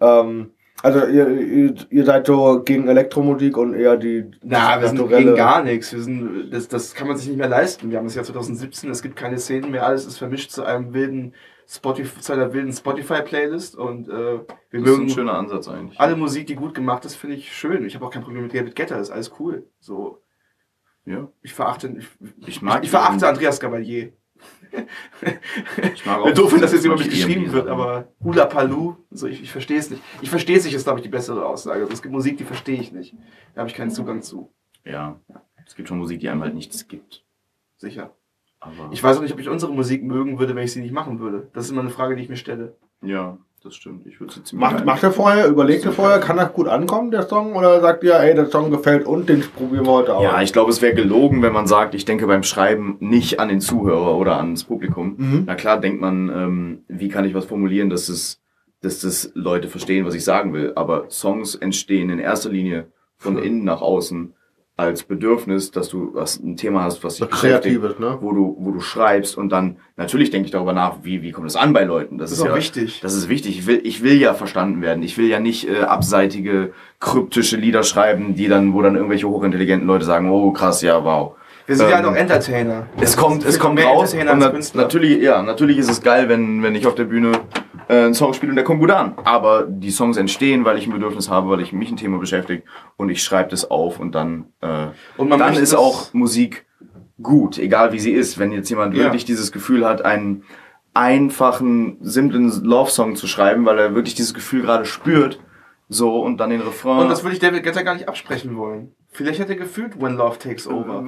Ähm, 0.00 0.50
also 0.82 1.06
ihr, 1.06 1.28
ihr, 1.28 1.74
ihr 1.88 2.04
seid 2.04 2.26
so 2.26 2.62
gegen 2.62 2.86
Elektromusik 2.88 3.56
und 3.56 3.72
eher 3.74 3.96
die 3.96 4.30
Na, 4.42 4.78
wir 4.80 4.88
sind 4.88 5.08
gegen 5.08 5.34
gar 5.34 5.62
nichts. 5.62 5.92
Wir 5.92 6.02
sind, 6.02 6.50
das, 6.50 6.68
das 6.68 6.94
kann 6.94 7.08
man 7.08 7.16
sich 7.16 7.28
nicht 7.28 7.38
mehr 7.38 7.48
leisten. 7.48 7.90
Wir 7.90 7.96
haben 7.98 8.04
das 8.04 8.14
Jahr 8.14 8.24
2017, 8.24 8.90
es 8.90 9.00
gibt 9.02 9.16
keine 9.16 9.38
Szenen 9.38 9.70
mehr, 9.70 9.86
alles 9.86 10.04
ist 10.06 10.18
vermischt 10.18 10.50
zu 10.50 10.64
einem 10.64 10.92
wilden 10.92 11.34
Spotify, 11.66 12.20
zu 12.20 12.32
einer 12.34 12.52
wilden 12.52 12.72
Spotify-Playlist 12.72 13.74
und 13.76 14.08
äh, 14.08 14.12
wir 14.12 14.46
Das 14.70 14.80
ist 14.82 14.86
mögen 14.86 15.02
ein 15.04 15.08
schöner 15.10 15.34
Ansatz 15.38 15.66
eigentlich. 15.68 15.98
alle 15.98 16.14
Musik, 16.16 16.46
die 16.46 16.56
gut 16.56 16.74
gemacht 16.74 17.04
ist, 17.06 17.16
finde 17.16 17.36
ich 17.36 17.52
schön. 17.56 17.84
Ich 17.86 17.94
habe 17.94 18.04
auch 18.04 18.10
kein 18.10 18.22
Problem 18.22 18.42
mit 18.42 18.54
David 18.54 18.76
Guetta, 18.76 18.96
ist 18.98 19.10
alles 19.10 19.32
cool. 19.40 19.64
So, 19.80 20.20
Ja. 21.06 21.26
ich 21.42 21.54
verachte, 21.54 21.94
ich, 21.98 22.06
Ich 22.46 22.60
mag 22.62 22.84
ich 22.84 22.90
verachte 22.90 23.18
die- 23.20 23.24
Andreas 23.24 23.58
Gabalier. 23.60 24.12
Ich 25.94 26.04
mag 26.06 26.24
Wäre 26.24 26.34
doof, 26.34 26.52
wenn 26.52 26.60
das 26.60 26.72
jetzt 26.72 26.84
über 26.84 26.96
mich 26.96 27.08
geschrieben 27.08 27.52
wird, 27.52 27.68
aber 27.68 28.08
Hula 28.22 28.46
Palu, 28.46 28.96
so 29.10 29.26
ich, 29.26 29.42
ich 29.42 29.50
verstehe 29.50 29.78
es 29.78 29.90
nicht. 29.90 30.02
Ich 30.20 30.30
verstehe 30.30 30.56
es 30.56 30.64
nicht, 30.64 30.74
ist 30.74 30.84
glaube 30.84 30.98
ich 30.98 31.04
die 31.04 31.08
bessere 31.10 31.46
Aussage. 31.46 31.80
Also 31.80 31.92
es 31.92 32.02
gibt 32.02 32.12
Musik, 32.12 32.36
die 32.38 32.44
verstehe 32.44 32.80
ich 32.80 32.92
nicht. 32.92 33.14
Da 33.54 33.60
habe 33.60 33.70
ich 33.70 33.76
keinen 33.76 33.90
Zugang 33.90 34.22
zu. 34.22 34.52
Ja. 34.84 35.18
Es 35.66 35.74
gibt 35.74 35.88
schon 35.88 35.98
Musik, 35.98 36.20
die 36.20 36.28
einem 36.28 36.42
halt 36.42 36.54
nichts 36.54 36.86
gibt. 36.88 37.24
Sicher. 37.76 38.14
Aber 38.60 38.90
Ich 38.92 39.02
weiß 39.02 39.18
auch 39.18 39.22
nicht, 39.22 39.32
ob 39.32 39.40
ich 39.40 39.48
unsere 39.48 39.72
Musik 39.72 40.02
mögen 40.02 40.38
würde, 40.38 40.54
wenn 40.54 40.64
ich 40.64 40.72
sie 40.72 40.80
nicht 40.80 40.92
machen 40.92 41.20
würde. 41.20 41.50
Das 41.52 41.64
ist 41.64 41.70
immer 41.70 41.80
eine 41.80 41.90
Frage, 41.90 42.16
die 42.16 42.22
ich 42.22 42.28
mir 42.28 42.36
stelle. 42.36 42.76
ja, 43.02 43.38
das 43.66 43.74
stimmt. 43.74 44.06
Ich 44.06 44.20
würde 44.20 44.32
es 44.42 44.52
Macht, 44.52 44.84
macht 44.84 45.02
ihr 45.02 45.10
vorher, 45.10 45.48
überlegt 45.48 45.84
ihr 45.84 45.92
vorher, 45.92 46.20
kann 46.20 46.36
das 46.36 46.52
gut 46.52 46.68
ankommen, 46.68 47.10
der 47.10 47.26
Song? 47.26 47.54
Oder 47.54 47.80
sagt 47.80 48.04
ihr, 48.04 48.14
ey, 48.14 48.34
der 48.34 48.48
Song 48.48 48.70
gefällt 48.70 49.06
und 49.06 49.28
den 49.28 49.40
probieren 49.40 49.84
wir 49.84 49.92
heute 49.92 50.14
aus? 50.14 50.22
Ja, 50.22 50.40
ich 50.40 50.52
glaube, 50.52 50.70
es 50.70 50.80
wäre 50.80 50.94
gelogen, 50.94 51.42
wenn 51.42 51.52
man 51.52 51.66
sagt, 51.66 51.94
ich 51.94 52.04
denke 52.04 52.26
beim 52.26 52.44
Schreiben 52.44 52.96
nicht 53.00 53.40
an 53.40 53.48
den 53.48 53.60
Zuhörer 53.60 54.16
oder 54.16 54.36
ans 54.36 54.64
Publikum. 54.64 55.14
Mhm. 55.16 55.42
Na 55.46 55.56
klar 55.56 55.80
denkt 55.80 56.00
man, 56.00 56.28
ähm, 56.28 56.84
wie 56.88 57.08
kann 57.08 57.24
ich 57.24 57.34
was 57.34 57.46
formulieren, 57.46 57.90
dass 57.90 58.08
es, 58.08 58.40
dass 58.82 59.00
das 59.00 59.32
Leute 59.34 59.68
verstehen, 59.68 60.06
was 60.06 60.14
ich 60.14 60.24
sagen 60.24 60.52
will. 60.52 60.72
Aber 60.76 61.10
Songs 61.10 61.56
entstehen 61.56 62.08
in 62.10 62.20
erster 62.20 62.50
Linie 62.50 62.86
von 63.16 63.36
innen 63.36 63.64
nach 63.64 63.82
außen 63.82 64.32
als 64.78 65.04
Bedürfnis, 65.04 65.70
dass 65.70 65.88
du 65.88 66.10
was, 66.12 66.38
ein 66.38 66.56
Thema 66.56 66.82
hast, 66.82 67.02
was 67.02 67.16
dich 67.16 67.30
Kreatives, 67.30 67.98
ne? 67.98 68.18
wo 68.20 68.32
du, 68.32 68.56
wo 68.58 68.72
du 68.72 68.80
schreibst 68.80 69.38
und 69.38 69.48
dann 69.48 69.78
natürlich 69.96 70.30
denke 70.30 70.46
ich 70.46 70.52
darüber 70.52 70.74
nach, 70.74 70.96
wie, 71.02 71.22
wie 71.22 71.32
kommt 71.32 71.46
es 71.48 71.56
an 71.56 71.72
bei 71.72 71.84
Leuten. 71.84 72.18
Das, 72.18 72.30
Das 72.30 72.40
ist 72.40 72.46
auch 72.46 72.54
wichtig. 72.54 73.00
Das 73.00 73.14
ist 73.14 73.30
wichtig. 73.30 73.58
Ich 73.58 73.66
will, 73.66 73.80
ich 73.84 74.02
will 74.02 74.20
ja 74.20 74.34
verstanden 74.34 74.82
werden. 74.82 75.02
Ich 75.02 75.16
will 75.16 75.28
ja 75.28 75.40
nicht 75.40 75.66
äh, 75.66 75.80
abseitige, 75.80 76.74
kryptische 77.00 77.56
Lieder 77.56 77.84
schreiben, 77.84 78.34
die 78.34 78.48
dann, 78.48 78.74
wo 78.74 78.82
dann 78.82 78.96
irgendwelche 78.96 79.26
hochintelligenten 79.26 79.86
Leute 79.86 80.04
sagen, 80.04 80.30
oh 80.30 80.50
krass, 80.50 80.82
ja, 80.82 81.02
wow. 81.02 81.36
Wir 81.64 81.76
sind 81.76 81.88
ja 81.88 81.98
Ähm, 81.98 82.04
halt 82.04 82.14
auch 82.14 82.20
Entertainer. 82.20 82.86
Es 83.00 83.16
kommt, 83.16 83.46
es 83.46 83.58
kommt 83.58 83.82
raus. 83.82 84.12
Entertainer 84.12 84.52
Und 84.54 84.72
na 84.74 84.82
natürlich, 84.82 85.22
ja, 85.22 85.42
natürlich 85.42 85.78
ist 85.78 85.90
es 85.90 86.02
geil, 86.02 86.28
wenn, 86.28 86.62
wenn 86.62 86.74
ich 86.74 86.86
auf 86.86 86.94
der 86.94 87.04
Bühne 87.04 87.32
einen 87.88 88.14
Song 88.14 88.32
spiele 88.34 88.50
und 88.50 88.56
der 88.56 88.64
kommt 88.64 88.80
gut 88.80 88.90
an. 88.90 89.14
Aber 89.24 89.64
die 89.68 89.90
Songs 89.90 90.16
entstehen, 90.16 90.64
weil 90.64 90.78
ich 90.78 90.86
ein 90.86 90.92
Bedürfnis 90.92 91.30
habe, 91.30 91.48
weil 91.50 91.60
ich 91.60 91.72
mich 91.72 91.90
ein 91.90 91.96
Thema 91.96 92.18
beschäftigt 92.18 92.66
und 92.96 93.08
ich 93.10 93.22
schreibe 93.22 93.50
das 93.50 93.70
auf 93.70 94.00
und 94.00 94.14
dann, 94.14 94.46
äh, 94.60 94.88
Und 95.16 95.28
man 95.28 95.38
dann 95.38 95.54
ist 95.54 95.74
auch 95.74 96.12
Musik 96.12 96.66
gut, 97.22 97.58
egal 97.58 97.92
wie 97.92 97.98
sie 98.00 98.12
ist. 98.12 98.38
Wenn 98.38 98.52
jetzt 98.52 98.68
jemand 98.70 98.94
Ja. 98.94 99.04
wirklich 99.04 99.24
dieses 99.24 99.52
Gefühl 99.52 99.86
hat, 99.86 100.04
einen 100.04 100.42
einfachen, 100.94 101.98
simplen 102.00 102.50
Love-Song 102.64 103.16
zu 103.16 103.26
schreiben, 103.26 103.64
weil 103.66 103.78
er 103.78 103.94
wirklich 103.94 104.14
dieses 104.14 104.34
Gefühl 104.34 104.62
gerade 104.62 104.84
spürt, 104.86 105.38
so 105.88 106.20
und 106.22 106.38
dann 106.38 106.50
den 106.50 106.62
Refrain. 106.62 106.98
Und 107.02 107.08
das 107.10 107.22
würde 107.22 107.34
ich 107.34 107.40
David 107.40 107.62
Guetta 107.62 107.82
gar 107.82 107.94
nicht 107.94 108.08
absprechen 108.08 108.56
wollen. 108.56 108.92
Vielleicht 109.12 109.38
hätte 109.38 109.52
er 109.52 109.58
gefühlt 109.58 110.00
When 110.00 110.16
Love 110.16 110.38
Takes 110.38 110.66
Over. 110.66 111.04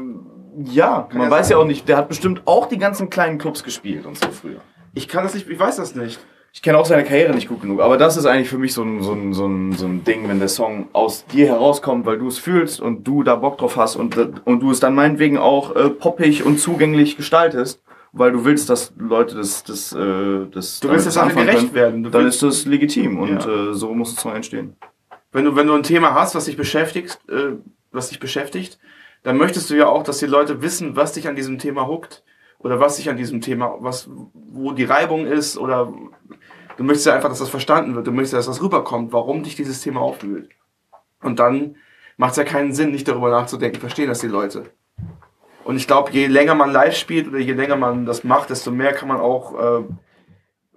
ja, 0.64 1.08
man 1.12 1.22
ja 1.24 1.30
weiß 1.30 1.48
sein. 1.48 1.56
ja 1.56 1.62
auch 1.62 1.66
nicht, 1.66 1.88
der 1.88 1.96
hat 1.96 2.08
bestimmt 2.08 2.42
auch 2.44 2.66
die 2.68 2.78
ganzen 2.78 3.10
kleinen 3.10 3.38
Clubs 3.38 3.64
gespielt 3.64 4.06
und 4.06 4.16
so 4.18 4.30
früher. 4.30 4.60
Ich 4.94 5.08
kann 5.08 5.24
das 5.24 5.34
nicht, 5.34 5.48
ich 5.48 5.58
weiß 5.58 5.76
das 5.76 5.94
nicht. 5.94 6.20
Ich 6.52 6.62
kenne 6.62 6.78
auch 6.78 6.86
seine 6.86 7.04
Karriere 7.04 7.34
nicht 7.34 7.48
gut 7.48 7.60
genug, 7.60 7.80
aber 7.80 7.98
das 7.98 8.16
ist 8.16 8.26
eigentlich 8.26 8.48
für 8.48 8.58
mich 8.58 8.72
so 8.72 8.82
ein, 8.82 9.02
so, 9.02 9.12
ein, 9.12 9.32
so, 9.32 9.46
ein, 9.46 9.72
so 9.74 9.86
ein 9.86 10.02
Ding, 10.02 10.28
wenn 10.28 10.38
der 10.40 10.48
Song 10.48 10.88
aus 10.92 11.24
dir 11.26 11.46
herauskommt, 11.46 12.04
weil 12.06 12.18
du 12.18 12.26
es 12.26 12.38
fühlst 12.38 12.80
und 12.80 13.06
du 13.06 13.22
da 13.22 13.36
Bock 13.36 13.58
drauf 13.58 13.76
hast 13.76 13.96
und, 13.96 14.16
und 14.44 14.60
du 14.60 14.70
es 14.70 14.80
dann 14.80 14.94
meinetwegen 14.94 15.38
auch 15.38 15.76
äh, 15.76 15.90
poppig 15.90 16.44
und 16.44 16.58
zugänglich 16.58 17.16
gestaltest, 17.16 17.80
weil 18.12 18.32
du 18.32 18.44
willst, 18.44 18.70
dass 18.70 18.92
Leute 18.98 19.36
das, 19.36 19.62
das, 19.62 19.92
äh, 19.92 20.46
das 20.50 20.80
Du 20.80 20.88
willst, 20.88 21.06
alle 21.16 21.26
anfangen 21.28 21.46
gerecht 21.46 21.58
können, 21.60 21.74
werden. 21.74 22.02
Du 22.04 22.10
dann 22.10 22.26
ist 22.26 22.42
das 22.42 22.64
legitim 22.64 23.18
und 23.20 23.44
Ja. 23.44 23.70
äh, 23.70 23.74
so 23.74 23.94
muss 23.94 24.14
ein 24.14 24.18
Song 24.18 24.34
entstehen. 24.34 24.74
wenn 25.32 25.44
du, 25.44 25.54
wenn 25.54 25.66
du 25.66 25.74
ein 25.74 25.82
Thema 25.82 26.14
hast, 26.14 26.34
was 26.34 26.46
dich 26.46 26.56
beschäftigt, 26.56 27.18
äh, 27.28 27.52
was 27.92 28.08
dich 28.08 28.18
beschäftigt, 28.18 28.78
dann 29.22 29.36
möchtest 29.36 29.68
du 29.70 29.74
ja 29.74 29.86
auch, 29.86 30.02
dass 30.02 30.18
die 30.18 30.26
Leute 30.26 30.62
wissen, 30.62 30.96
was 30.96 31.12
dich 31.12 31.28
an 31.28 31.36
diesem 31.36 31.58
Thema 31.58 31.86
huckt 31.86 32.22
oder 32.58 32.80
was 32.80 32.96
dich 32.96 33.10
an 33.10 33.16
diesem 33.16 33.40
Thema, 33.40 33.76
was, 33.80 34.08
wo 34.32 34.72
die 34.72 34.84
Reibung 34.84 35.26
ist 35.26 35.58
oder 35.58 35.92
du 36.78 36.84
möchtest 36.84 37.06
ja 37.06 37.14
einfach, 37.14 37.28
dass 37.28 37.40
das 37.40 37.50
verstanden 37.50 37.94
wird. 37.94 38.06
Du 38.06 38.12
möchtest, 38.12 38.34
dass 38.34 38.46
das 38.46 38.62
rüberkommt, 38.62 39.12
warum 39.12 39.42
dich 39.42 39.56
dieses 39.56 39.82
Thema 39.82 40.00
aufwühlt. 40.00 40.48
Und 41.20 41.38
dann 41.38 41.76
macht 42.16 42.30
es 42.32 42.36
ja 42.38 42.44
keinen 42.44 42.72
Sinn, 42.72 42.92
nicht 42.92 43.06
darüber 43.06 43.30
nachzudenken, 43.30 43.80
verstehen 43.80 44.08
das 44.08 44.20
die 44.20 44.28
Leute. 44.28 44.70
Und 45.64 45.76
ich 45.76 45.86
glaube, 45.86 46.12
je 46.12 46.28
länger 46.28 46.54
man 46.54 46.72
live 46.72 46.96
spielt 46.96 47.28
oder 47.28 47.38
je 47.38 47.52
länger 47.52 47.76
man 47.76 48.06
das 48.06 48.24
macht, 48.24 48.48
desto 48.48 48.70
mehr 48.70 48.92
kann 48.92 49.08
man 49.08 49.20
auch 49.20 49.80
äh, 49.80 49.84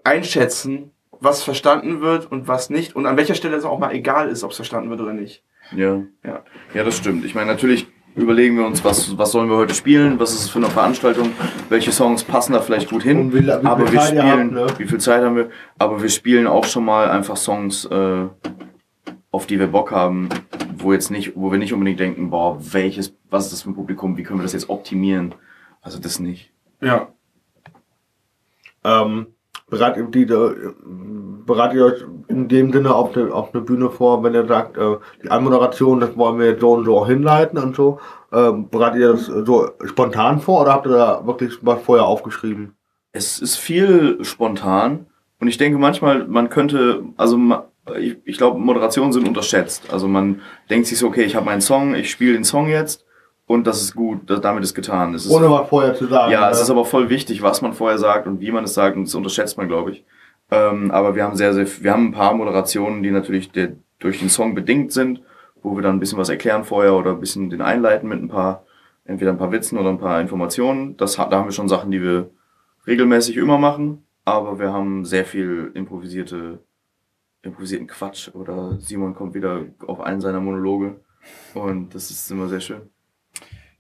einschätzen, 0.04 0.92
was 1.12 1.44
verstanden 1.44 2.02
wird 2.02 2.30
und 2.30 2.48
was 2.48 2.70
nicht. 2.70 2.96
Und 2.96 3.06
an 3.06 3.16
welcher 3.16 3.36
Stelle 3.36 3.56
es 3.56 3.64
auch 3.64 3.80
mal 3.80 3.94
egal 3.94 4.28
ist, 4.28 4.44
ob 4.44 4.52
es 4.52 4.58
verstanden 4.58 4.90
wird 4.90 5.00
oder 5.00 5.14
nicht. 5.14 5.44
Ja. 5.74 6.02
Ja. 6.26 6.44
Ja, 6.74 6.84
das 6.84 6.98
stimmt. 6.98 7.24
Ich 7.24 7.36
meine, 7.36 7.52
natürlich 7.52 7.88
überlegen 8.16 8.58
wir 8.58 8.66
uns, 8.66 8.84
was, 8.84 9.18
was 9.18 9.32
sollen 9.32 9.50
wir 9.50 9.58
heute 9.58 9.74
spielen, 9.74 10.20
was 10.20 10.34
ist 10.34 10.42
es 10.42 10.50
für 10.50 10.60
eine 10.60 10.68
Veranstaltung, 10.70 11.32
welche 11.70 11.92
Songs 11.92 12.24
passen 12.24 12.54
da 12.54 12.62
vielleicht 12.62 12.90
gut 12.90 13.04
hin. 13.04 13.32
Wie- 13.34 13.38
wie 13.40 13.42
viel 13.44 13.52
aber 13.52 13.92
wir 13.92 14.02
spielen, 14.02 14.56
habt, 14.58 14.72
ne? 14.72 14.80
wie 14.80 14.88
viel 14.88 15.00
Zeit 15.00 15.24
haben 15.24 15.36
wir, 15.36 15.50
aber 15.78 16.02
wir 16.02 16.10
spielen 16.10 16.48
auch 16.48 16.66
schon 16.66 16.86
mal 16.86 17.10
einfach 17.10 17.38
Songs, 17.38 17.86
äh, 17.86 18.26
auf 19.32 19.46
die 19.48 19.60
wir 19.60 19.68
Bock 19.68 19.92
haben, 19.92 20.28
wo 20.76 20.92
jetzt 20.94 21.10
nicht, 21.10 21.34
wo 21.36 21.52
wir 21.52 21.58
nicht 21.58 21.74
unbedingt 21.74 22.00
denken, 22.00 22.30
boah, 22.30 22.58
welches, 22.60 23.16
was 23.30 23.46
ist 23.46 23.54
das 23.54 23.62
für 23.64 23.70
ein 23.72 23.76
Publikum, 23.76 24.18
wie 24.18 24.24
können 24.24 24.40
wir 24.40 24.44
das 24.44 24.54
jetzt 24.54 24.70
optimieren? 24.70 25.34
Also 25.82 26.00
das 26.00 26.20
nicht. 26.20 26.52
Ja. 26.82 27.08
Ähm, 28.84 29.28
bereitet, 29.72 30.14
die, 30.14 30.24
äh, 30.24 30.74
bereitet 31.46 31.78
ihr 31.78 31.86
euch 31.86 32.06
in 32.28 32.48
dem 32.48 32.72
Sinne 32.72 32.94
auf 32.94 33.18
eine, 33.18 33.34
auf 33.34 33.52
Bühne 33.52 33.90
vor, 33.90 34.24
wenn 34.24 34.36
ihr 34.36 34.46
sagt, 34.46 34.78
äh, 34.78 34.98
die 35.24 35.32
Anmoderation, 35.32 36.00
das 36.00 36.16
wollen 36.16 36.38
wir 36.38 36.48
jetzt 36.52 36.62
so 36.62 36.74
und 36.74 36.86
so 36.86 37.08
hinleiten 37.08 37.58
und 37.58 37.76
so? 37.76 38.00
Ähm, 38.32 38.70
bereitet 38.70 39.00
ihr 39.00 39.14
das 39.14 39.26
so 39.26 39.72
spontan 39.86 40.40
vor 40.40 40.62
oder 40.62 40.74
habt 40.74 40.86
ihr 40.86 40.92
da 40.92 41.26
wirklich 41.26 41.58
was 41.62 41.82
vorher 41.82 42.06
aufgeschrieben? 42.06 42.76
Es 43.12 43.40
ist 43.40 43.56
viel 43.56 44.24
spontan 44.24 45.08
und 45.40 45.48
ich 45.48 45.58
denke 45.58 45.80
manchmal, 45.80 46.28
man 46.28 46.50
könnte, 46.50 47.04
also 47.18 47.40
ich, 47.98 48.18
ich 48.26 48.38
glaube, 48.38 48.60
Moderationen 48.60 49.12
sind 49.12 49.28
unterschätzt. 49.28 49.92
Also 49.92 50.08
man 50.08 50.42
denkt 50.70 50.88
sich 50.88 51.00
so, 51.00 51.08
okay, 51.08 51.24
ich 51.24 51.36
habe 51.36 51.46
meinen 51.46 51.62
Song, 51.62 51.96
ich 51.96 52.12
spiele 52.12 52.34
den 52.34 52.44
Song 52.44 52.68
jetzt 52.68 53.04
und 53.52 53.68
das 53.68 53.82
ist 53.82 53.96
gut, 53.96 54.22
damit 54.28 54.64
ist 54.64 54.74
getan. 54.74 55.14
Es 55.14 55.26
ist, 55.26 55.32
Ohne 55.32 55.52
was 55.52 55.68
vorher 55.68 55.94
zu 55.94 56.08
sagen. 56.08 56.32
ja, 56.32 56.50
es 56.50 56.58
ne? 56.58 56.64
ist 56.64 56.70
aber 56.70 56.86
voll 56.86 57.10
wichtig, 57.10 57.42
was 57.42 57.62
man 57.62 57.74
vorher 57.74 57.98
sagt 57.98 58.26
und 58.26 58.40
wie 58.40 58.52
man 58.52 58.64
es 58.64 58.74
sagt 58.74 58.96
und 58.96 59.06
das 59.06 59.14
unterschätzt 59.14 59.58
man, 59.58 59.68
glaube 59.68 59.92
ich. 59.92 60.06
Ähm, 60.50 60.90
aber 60.92 61.16
wir 61.16 61.24
haben 61.26 61.36
sehr, 61.36 61.54
sehr, 61.54 61.68
wir 61.84 61.92
haben 61.92 62.08
ein 62.08 62.12
paar 62.14 62.34
Moderationen, 62.34 63.04
die 63.04 63.12
natürlich 63.12 63.52
der, 63.52 63.74
durch 64.00 64.20
den 64.20 64.30
Song 64.30 64.56
bedingt 64.56 64.94
sind, 64.94 65.22
wo 65.62 65.76
wir 65.76 65.84
dann 65.84 65.98
ein 65.98 66.00
bisschen 66.00 66.18
was 66.18 66.30
erklären 66.30 66.64
vorher 66.64 66.94
oder 66.94 67.12
ein 67.12 67.20
bisschen 67.20 67.50
den 67.50 67.62
einleiten 67.62 68.08
mit 68.08 68.22
ein 68.22 68.30
paar, 68.30 68.66
entweder 69.04 69.32
ein 69.32 69.38
paar 69.38 69.52
Witzen 69.52 69.78
oder 69.78 69.90
ein 69.90 70.00
paar 70.00 70.22
Informationen. 70.22 70.96
Das, 70.96 71.18
da 71.18 71.30
haben 71.30 71.46
wir 71.46 71.52
schon 71.52 71.70
Sachen, 71.70 71.92
die 71.92 72.02
wir 72.02 72.30
regelmäßig 72.88 73.36
immer 73.36 73.58
machen, 73.58 74.06
aber 74.24 74.60
wir 74.60 74.72
haben 74.72 75.04
sehr 75.04 75.26
viel 75.26 75.72
improvisierte, 75.74 76.60
improvisierten 77.42 77.88
Quatsch 77.88 78.30
oder 78.34 78.78
Simon 78.80 79.14
kommt 79.14 79.34
wieder 79.34 79.66
auf 79.86 80.00
einen 80.00 80.22
seiner 80.22 80.40
Monologe 80.40 81.02
und 81.54 81.94
das 81.94 82.12
ist 82.12 82.32
immer 82.32 82.48
sehr 82.48 82.62
schön. 82.62 82.82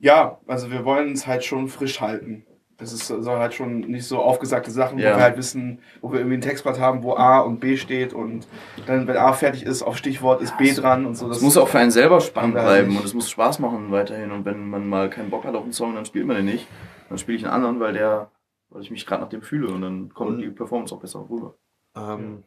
Ja, 0.01 0.39
also 0.47 0.71
wir 0.71 0.83
wollen 0.83 1.13
es 1.13 1.27
halt 1.27 1.43
schon 1.45 1.67
frisch 1.67 2.01
halten. 2.01 2.45
Das 2.77 2.91
ist, 2.91 3.05
soll 3.05 3.37
halt 3.37 3.53
schon 3.53 3.81
nicht 3.81 4.05
so 4.07 4.17
aufgesagte 4.17 4.71
Sachen, 4.71 4.97
Ja. 4.97 5.13
wo 5.13 5.17
wir 5.17 5.23
halt 5.23 5.37
wissen, 5.37 5.79
wo 6.01 6.11
wir 6.11 6.19
irgendwie 6.19 6.37
ein 6.37 6.41
Textblatt 6.41 6.79
haben, 6.79 7.03
wo 7.03 7.13
A 7.13 7.39
und 7.41 7.59
B 7.59 7.77
steht 7.77 8.11
und 8.11 8.47
dann, 8.87 9.07
wenn 9.07 9.17
A 9.17 9.33
fertig 9.33 9.63
ist, 9.63 9.83
auf 9.83 9.95
Stichwort 9.97 10.41
ist 10.41 10.57
B 10.57 10.73
dran 10.73 11.05
und 11.05 11.13
so. 11.15 11.27
Das 11.27 11.37
Es 11.37 11.43
muss 11.43 11.57
auch 11.57 11.67
für 11.67 11.77
einen 11.77 11.91
selber 11.91 12.19
spannend 12.21 12.55
wir 12.55 12.63
bleiben 12.63 12.97
und 12.97 13.05
es 13.05 13.13
muss 13.13 13.29
Spaß 13.29 13.59
machen 13.59 13.91
weiterhin. 13.91 14.31
Und 14.31 14.45
wenn 14.45 14.67
man 14.67 14.89
mal 14.89 15.11
keinen 15.11 15.29
Bock 15.29 15.45
hat 15.45 15.53
auf 15.53 15.61
einen 15.63 15.73
Song, 15.73 15.93
dann 15.93 16.05
spielt 16.05 16.25
man 16.25 16.37
den 16.37 16.45
nicht. 16.45 16.67
Dann 17.09 17.19
spiele 17.19 17.37
ich 17.37 17.45
einen 17.45 17.53
anderen, 17.53 17.79
weil 17.79 17.93
der, 17.93 18.31
weil 18.71 18.81
ich 18.81 18.89
mich 18.89 19.05
gerade 19.05 19.21
nach 19.21 19.29
dem 19.29 19.43
fühle 19.43 19.67
und 19.67 19.83
dann 19.83 20.11
kommt 20.15 20.41
die 20.41 20.49
Performance 20.49 20.95
auch 20.95 20.99
besser 20.99 21.23
rüber. 21.29 21.53
Ähm. 21.95 22.43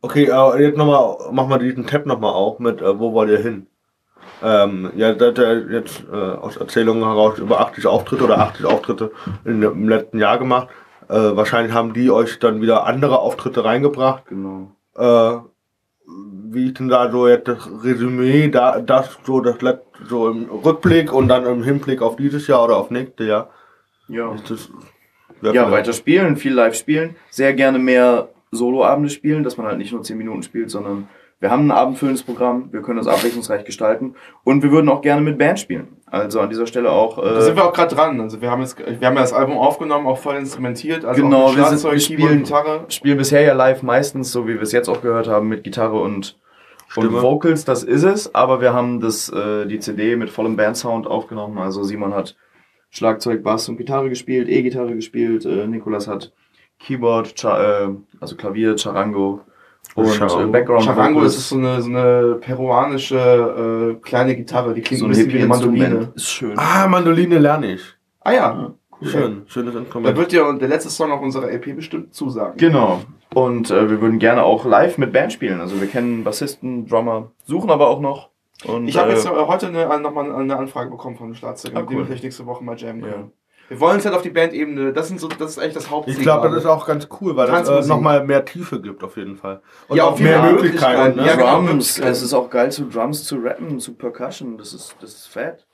Okay, 0.00 0.24
äh, 0.24 0.62
jetzt 0.64 0.76
nochmal, 0.76 1.32
machen 1.32 1.50
wir 1.50 1.58
diesen 1.58 1.86
Tab 1.86 2.06
nochmal 2.06 2.32
auf 2.32 2.58
mit, 2.58 2.80
äh, 2.82 2.98
wo 2.98 3.12
wollt 3.12 3.30
ihr 3.30 3.38
hin? 3.38 3.68
Ähm, 4.42 4.90
ja, 4.96 5.12
da 5.12 5.26
hat 5.26 5.38
er 5.38 5.70
jetzt 5.70 6.04
äh, 6.10 6.16
aus 6.16 6.56
Erzählungen 6.56 7.04
heraus 7.04 7.38
über 7.38 7.60
80 7.60 7.86
Auftritte 7.86 8.24
oder 8.24 8.38
80 8.38 8.66
Auftritte 8.66 9.12
in, 9.44 9.62
im 9.62 9.88
letzten 9.88 10.18
Jahr 10.18 10.38
gemacht. 10.38 10.68
Äh, 11.08 11.14
wahrscheinlich 11.14 11.74
haben 11.74 11.92
die 11.92 12.10
euch 12.10 12.38
dann 12.38 12.62
wieder 12.62 12.86
andere 12.86 13.18
Auftritte 13.18 13.64
reingebracht. 13.64 14.26
Genau. 14.28 14.70
Äh, 14.96 15.38
wie 16.52 16.66
ist 16.66 16.78
denn 16.78 16.88
da 16.88 17.10
so 17.10 17.28
jetzt 17.28 17.48
das 17.48 17.68
Resümee, 17.82 18.48
da, 18.48 18.80
das 18.80 19.18
so 19.24 19.40
das 19.40 19.60
Let 19.60 19.82
so 20.08 20.28
im 20.28 20.50
Rückblick 20.50 21.12
und 21.12 21.28
dann 21.28 21.46
im 21.46 21.62
Hinblick 21.62 22.02
auf 22.02 22.16
dieses 22.16 22.46
Jahr 22.46 22.64
oder 22.64 22.76
auf 22.76 22.90
nächstes 22.90 23.26
Jahr? 23.26 23.50
Ja. 24.08 24.34
Das, 24.48 24.70
Ja, 25.42 25.70
weiter 25.70 25.92
spielen, 25.92 26.36
viel 26.36 26.52
live 26.52 26.74
spielen. 26.74 27.16
Sehr 27.30 27.54
gerne 27.54 27.78
mehr 27.78 28.28
Soloabende 28.50 29.10
spielen, 29.10 29.44
dass 29.44 29.56
man 29.56 29.66
halt 29.66 29.78
nicht 29.78 29.92
nur 29.92 30.02
10 30.02 30.18
Minuten 30.18 30.42
spielt, 30.42 30.70
sondern 30.70 31.08
wir 31.40 31.50
haben 31.50 31.66
ein 31.68 31.70
abendfüllendes 31.70 32.22
Programm, 32.22 32.68
wir 32.72 32.82
können 32.82 32.98
das 32.98 33.06
abwechslungsreich 33.06 33.64
gestalten 33.64 34.14
und 34.44 34.62
wir 34.62 34.70
würden 34.70 34.88
auch 34.90 35.00
gerne 35.00 35.22
mit 35.22 35.38
Band 35.38 35.58
spielen. 35.58 35.88
Also 36.06 36.40
an 36.40 36.50
dieser 36.50 36.66
Stelle 36.66 36.90
auch. 36.92 37.18
Äh, 37.18 37.22
Da 37.22 37.40
sind 37.40 37.56
wir 37.56 37.64
auch 37.64 37.72
gerade 37.72 37.94
dran. 37.94 38.20
Also 38.20 38.40
wir 38.42 38.50
haben 38.50 38.60
jetzt, 38.60 38.78
wir 38.78 39.06
haben 39.06 39.14
ja 39.14 39.22
das 39.22 39.32
Album 39.32 39.56
aufgenommen, 39.56 40.06
auch 40.06 40.18
voll 40.18 40.36
instrumentiert. 40.36 41.04
Also 41.04 41.22
Genau, 41.22 41.54
wir 41.56 41.64
sind- 41.66 41.90
wir 41.90 41.98
spielen- 42.00 42.42
Gitarre. 42.44 42.84
spielen 42.88 43.16
bisher 43.16 43.40
ja 43.42 43.54
live 43.54 43.82
meistens, 43.82 44.30
so 44.32 44.46
wie 44.46 44.54
wir 44.54 44.62
es 44.62 44.72
jetzt 44.72 44.88
auch 44.88 45.00
gehört 45.02 45.28
haben, 45.28 45.48
mit 45.48 45.64
Gitarre 45.64 45.98
und, 46.00 46.36
und. 46.96 47.12
Vocals, 47.22 47.64
das 47.64 47.84
ist 47.84 48.02
es, 48.02 48.34
aber 48.34 48.60
wir 48.60 48.72
haben 48.74 49.00
das, 49.00 49.28
äh, 49.32 49.66
die 49.66 49.78
CD 49.78 50.16
mit 50.16 50.28
vollem 50.30 50.56
Bandsound 50.56 51.06
aufgenommen. 51.06 51.56
Also 51.58 51.82
Simon 51.84 52.12
hat 52.12 52.36
Schlagzeug, 52.90 53.42
Bass 53.44 53.68
und 53.68 53.76
Gitarre 53.78 54.08
gespielt, 54.08 54.48
E-Gitarre 54.48 54.94
gespielt, 54.94 55.46
äh, 55.46 55.66
Nikolas 55.68 56.08
hat 56.08 56.32
Keyboard, 56.80 57.34
Cha 57.36 57.84
äh, 57.84 57.88
also 58.20 58.36
Klavier, 58.36 58.76
Charango 58.76 59.40
und 59.94 60.06
Charango. 60.08 60.42
äh, 60.42 60.46
Background 60.46 60.84
Charango 60.84 61.18
Vocals. 61.20 61.36
ist 61.36 61.48
so 61.48 61.56
eine, 61.56 61.82
so 61.82 61.88
eine 61.90 62.34
peruanische 62.40 63.96
äh, 63.98 64.00
kleine 64.02 64.36
Gitarre, 64.36 64.74
die 64.74 64.80
klingt 64.82 65.00
so 65.00 65.06
ein 65.06 65.10
bisschen 65.10 65.28
wie 65.32 65.38
eine 65.38 65.46
Mandoline. 65.46 66.12
Ist 66.14 66.30
schön. 66.30 66.58
Ah, 66.58 66.86
Mandoline 66.88 67.38
lerne 67.38 67.72
ich. 67.74 67.82
Ah 68.20 68.32
ja, 68.32 68.72
Schön, 69.02 69.44
schönes 69.46 69.72
da 69.72 69.80
Instrument. 69.80 70.14
wird 70.18 70.30
dir 70.30 70.52
der 70.60 70.68
letzte 70.68 70.90
Song 70.90 71.10
auf 71.10 71.22
unserer 71.22 71.50
LP 71.50 71.74
bestimmt 71.74 72.12
zusagen. 72.14 72.58
Genau. 72.58 73.00
Und 73.32 73.70
äh, 73.70 73.88
wir 73.88 73.98
würden 74.02 74.18
gerne 74.18 74.42
auch 74.42 74.66
live 74.66 74.98
mit 74.98 75.10
Band 75.14 75.32
spielen. 75.32 75.58
Also 75.60 75.80
wir 75.80 75.88
kennen 75.88 76.22
Bassisten, 76.22 76.86
Drummer, 76.86 77.30
suchen 77.46 77.70
aber 77.70 77.88
auch 77.88 78.00
noch. 78.00 78.28
Und, 78.66 78.88
Ich 78.88 78.98
habe 78.98 79.10
äh, 79.12 79.14
jetzt 79.14 79.24
äh, 79.24 79.30
heute 79.30 79.68
eine, 79.68 79.98
nochmal 80.00 80.30
eine 80.30 80.54
Anfrage 80.58 80.90
bekommen 80.90 81.16
von 81.16 81.28
einem 81.28 81.34
Schlagzeuger, 81.34 81.78
Ah, 81.78 81.80
mit 81.80 81.88
dem 81.88 81.94
cool. 81.94 82.02
wir 82.02 82.06
vielleicht 82.08 82.24
nächste 82.24 82.44
Woche 82.44 82.62
mal 82.62 82.76
jammen 82.76 83.02
Ja. 83.02 83.28
Wir 83.70 83.78
wollen 83.78 83.98
es 84.00 84.04
halt 84.04 84.16
auf 84.16 84.22
die 84.22 84.30
Bandebene, 84.30 84.92
das, 84.92 85.06
sind 85.06 85.20
so, 85.20 85.28
das 85.28 85.52
ist 85.52 85.58
eigentlich 85.60 85.74
das 85.74 85.90
Hauptziel. 85.90 86.14
Ich 86.16 86.22
glaube, 86.22 86.48
das 86.48 86.58
ist 86.58 86.66
auch 86.66 86.84
ganz 86.86 87.06
cool, 87.20 87.36
weil 87.36 87.46
das 87.46 87.68
äh, 87.68 87.88
nochmal 87.88 88.24
mehr 88.26 88.44
Tiefe 88.44 88.80
gibt 88.82 89.04
auf 89.04 89.16
jeden 89.16 89.36
Fall. 89.36 89.62
Und 89.86 89.96
Ja, 89.96 90.06
auch 90.06 90.18
mehr 90.18 90.42
Möglichkeiten. 90.42 91.20
Ne? 91.20 91.26
Ja, 91.26 91.36
genau, 91.36 91.62
Drums, 91.62 91.96
es 92.00 92.20
ist 92.20 92.34
auch 92.34 92.50
geil 92.50 92.72
zu 92.72 92.86
Drums 92.86 93.22
zu 93.22 93.36
rappen, 93.36 93.78
zu 93.78 93.94
Percussion, 93.94 94.58
das 94.58 94.74
ist, 94.74 94.96
das 95.00 95.10
ist 95.14 95.28
fett. 95.28 95.68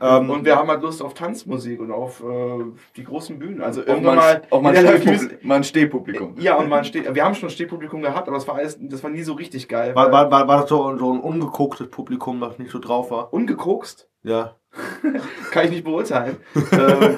Ähm, 0.00 0.30
Und 0.30 0.46
wir 0.46 0.56
haben 0.56 0.68
halt 0.70 0.80
Lust 0.80 1.02
auf 1.02 1.12
Tanzmusik 1.12 1.80
und 1.80 1.90
auf 1.92 2.22
äh, 2.22 2.64
die 2.96 3.04
großen 3.04 3.38
Bühnen. 3.38 3.60
Also 3.60 3.82
irgendwann 3.84 4.16
mal, 4.16 4.42
auch 4.48 4.62
mal, 4.62 4.74
ein 4.74 5.64
Stehpublikum, 5.64 6.34
ein. 6.36 6.40
Ja, 6.40 6.56
und 6.56 6.70
man 6.70 6.84
steht, 6.84 7.14
wir 7.14 7.22
haben 7.22 7.34
schon 7.34 7.50
ein 7.50 7.52
Stehpublikum 7.52 8.00
gehabt, 8.00 8.26
aber 8.28 8.38
das 8.38 8.48
war 8.48 8.54
alles, 8.54 8.78
das 8.80 9.02
war 9.02 9.10
nie 9.10 9.22
so 9.22 9.34
richtig 9.34 9.68
geil. 9.68 9.94
war, 9.94 10.06
weil- 10.06 10.12
war, 10.12 10.30
war, 10.30 10.48
war 10.48 10.60
das 10.62 10.70
so, 10.70 10.96
so 10.96 11.12
ein 11.12 11.20
ungegucktes 11.20 11.90
Publikum, 11.90 12.40
das 12.40 12.58
nicht 12.58 12.70
so 12.70 12.78
drauf 12.78 13.10
war? 13.10 13.34
Ungekokst? 13.34 14.08
Ja. 14.22 14.54
Kann 15.50 15.64
ich 15.64 15.70
nicht 15.70 15.84
beurteilen. 15.84 16.36
ähm, 16.72 17.16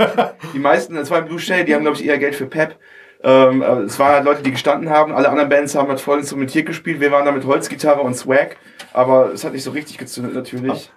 die 0.54 0.58
meisten, 0.58 0.96
es 0.96 1.10
war 1.10 1.18
im 1.18 1.26
Blue 1.26 1.38
Shade, 1.38 1.64
die 1.64 1.74
haben, 1.74 1.82
glaube 1.82 1.96
ich, 1.96 2.04
eher 2.06 2.18
Geld 2.18 2.34
für 2.34 2.46
Pep. 2.46 2.78
Ähm, 3.22 3.62
aber 3.62 3.82
es 3.82 3.98
waren 3.98 4.14
halt 4.14 4.24
Leute, 4.24 4.42
die 4.42 4.52
gestanden 4.52 4.88
haben. 4.88 5.12
Alle 5.12 5.28
anderen 5.28 5.50
Bands 5.50 5.74
haben 5.74 5.88
halt 5.88 6.00
voll 6.00 6.20
instrumentiert 6.20 6.66
gespielt. 6.66 7.00
Wir 7.00 7.12
waren 7.12 7.26
da 7.26 7.32
mit 7.32 7.44
Holzgitarre 7.44 8.00
und 8.00 8.14
Swag. 8.14 8.56
Aber 8.92 9.32
es 9.32 9.44
hat 9.44 9.52
nicht 9.52 9.64
so 9.64 9.72
richtig 9.72 9.98
gezündet, 9.98 10.34
natürlich. 10.34 10.90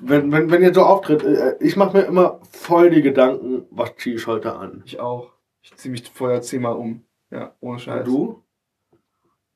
Wenn, 0.00 0.32
wenn, 0.32 0.50
wenn 0.50 0.62
ihr 0.62 0.74
so 0.74 0.82
auftritt, 0.82 1.22
äh, 1.22 1.56
ich 1.60 1.76
mache 1.76 1.96
mir 1.96 2.04
immer 2.04 2.40
voll 2.50 2.90
die 2.90 3.02
Gedanken, 3.02 3.66
was 3.70 3.94
ziehe 3.96 4.16
ich 4.16 4.26
heute 4.26 4.56
an? 4.56 4.82
Ich 4.86 5.00
auch. 5.00 5.32
Ich 5.62 5.74
ziehe 5.76 5.92
mich 5.92 6.08
vorher 6.12 6.42
zehnmal 6.42 6.74
um. 6.74 7.04
Ja, 7.30 7.54
ohne 7.60 7.78
Scheiß. 7.78 8.04
Du? 8.04 8.42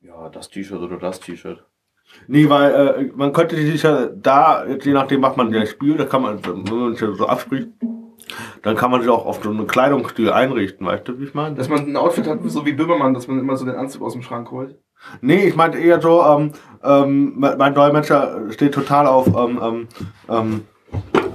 Ja, 0.00 0.28
das 0.28 0.48
T-Shirt 0.48 0.80
oder 0.80 0.98
das 0.98 1.20
T-Shirt. 1.20 1.64
Nee, 2.26 2.48
weil 2.48 2.72
äh, 2.72 3.10
man 3.16 3.32
könnte 3.32 3.56
sich 3.56 3.82
ja 3.82 4.06
da, 4.06 4.64
je 4.66 4.92
nachdem, 4.92 5.22
was 5.22 5.36
man 5.36 5.52
ja 5.52 5.66
spielt, 5.66 5.98
da 5.98 6.04
kann 6.04 6.22
man, 6.22 6.38
wenn 6.44 6.78
man 6.78 6.94
sich 6.94 7.08
so 7.16 7.26
abspricht, 7.26 7.68
dann 8.62 8.76
kann 8.76 8.90
man 8.90 9.00
sich 9.00 9.10
auch 9.10 9.26
auf 9.26 9.42
so 9.42 9.50
einen 9.50 9.66
Kleidungsstil 9.66 10.30
einrichten, 10.30 10.86
weißt 10.86 11.08
du, 11.08 11.18
wie 11.18 11.24
ich 11.24 11.34
meine? 11.34 11.56
Dass 11.56 11.68
man 11.68 11.86
ein 11.86 11.96
Outfit 11.96 12.28
hat, 12.28 12.38
so 12.44 12.64
wie 12.64 12.72
Böhmermann, 12.72 13.14
dass 13.14 13.26
man 13.26 13.38
immer 13.38 13.56
so 13.56 13.64
den 13.64 13.74
Anzug 13.74 14.02
aus 14.02 14.12
dem 14.12 14.22
Schrank 14.22 14.50
holt. 14.50 14.78
Nee, 15.20 15.48
ich 15.48 15.56
meinte 15.56 15.78
eher 15.78 16.00
so, 16.00 16.22
ähm, 16.22 16.52
ähm, 16.84 17.32
mein 17.36 17.58
mein 17.58 17.74
Dolmetscher 17.74 18.50
steht 18.50 18.74
total 18.74 19.06
auf, 19.06 19.26
ähm, 19.26 19.58
ähm, 19.62 19.88
ähm, 20.28 20.62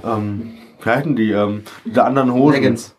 ähm, 0.04 0.52
wie 0.80 0.88
heißen 0.88 1.16
die, 1.16 1.32
ähm, 1.32 1.62
diese 1.84 2.04
anderen 2.04 2.32
Hosen. 2.32 2.54
Leggings. 2.54 2.96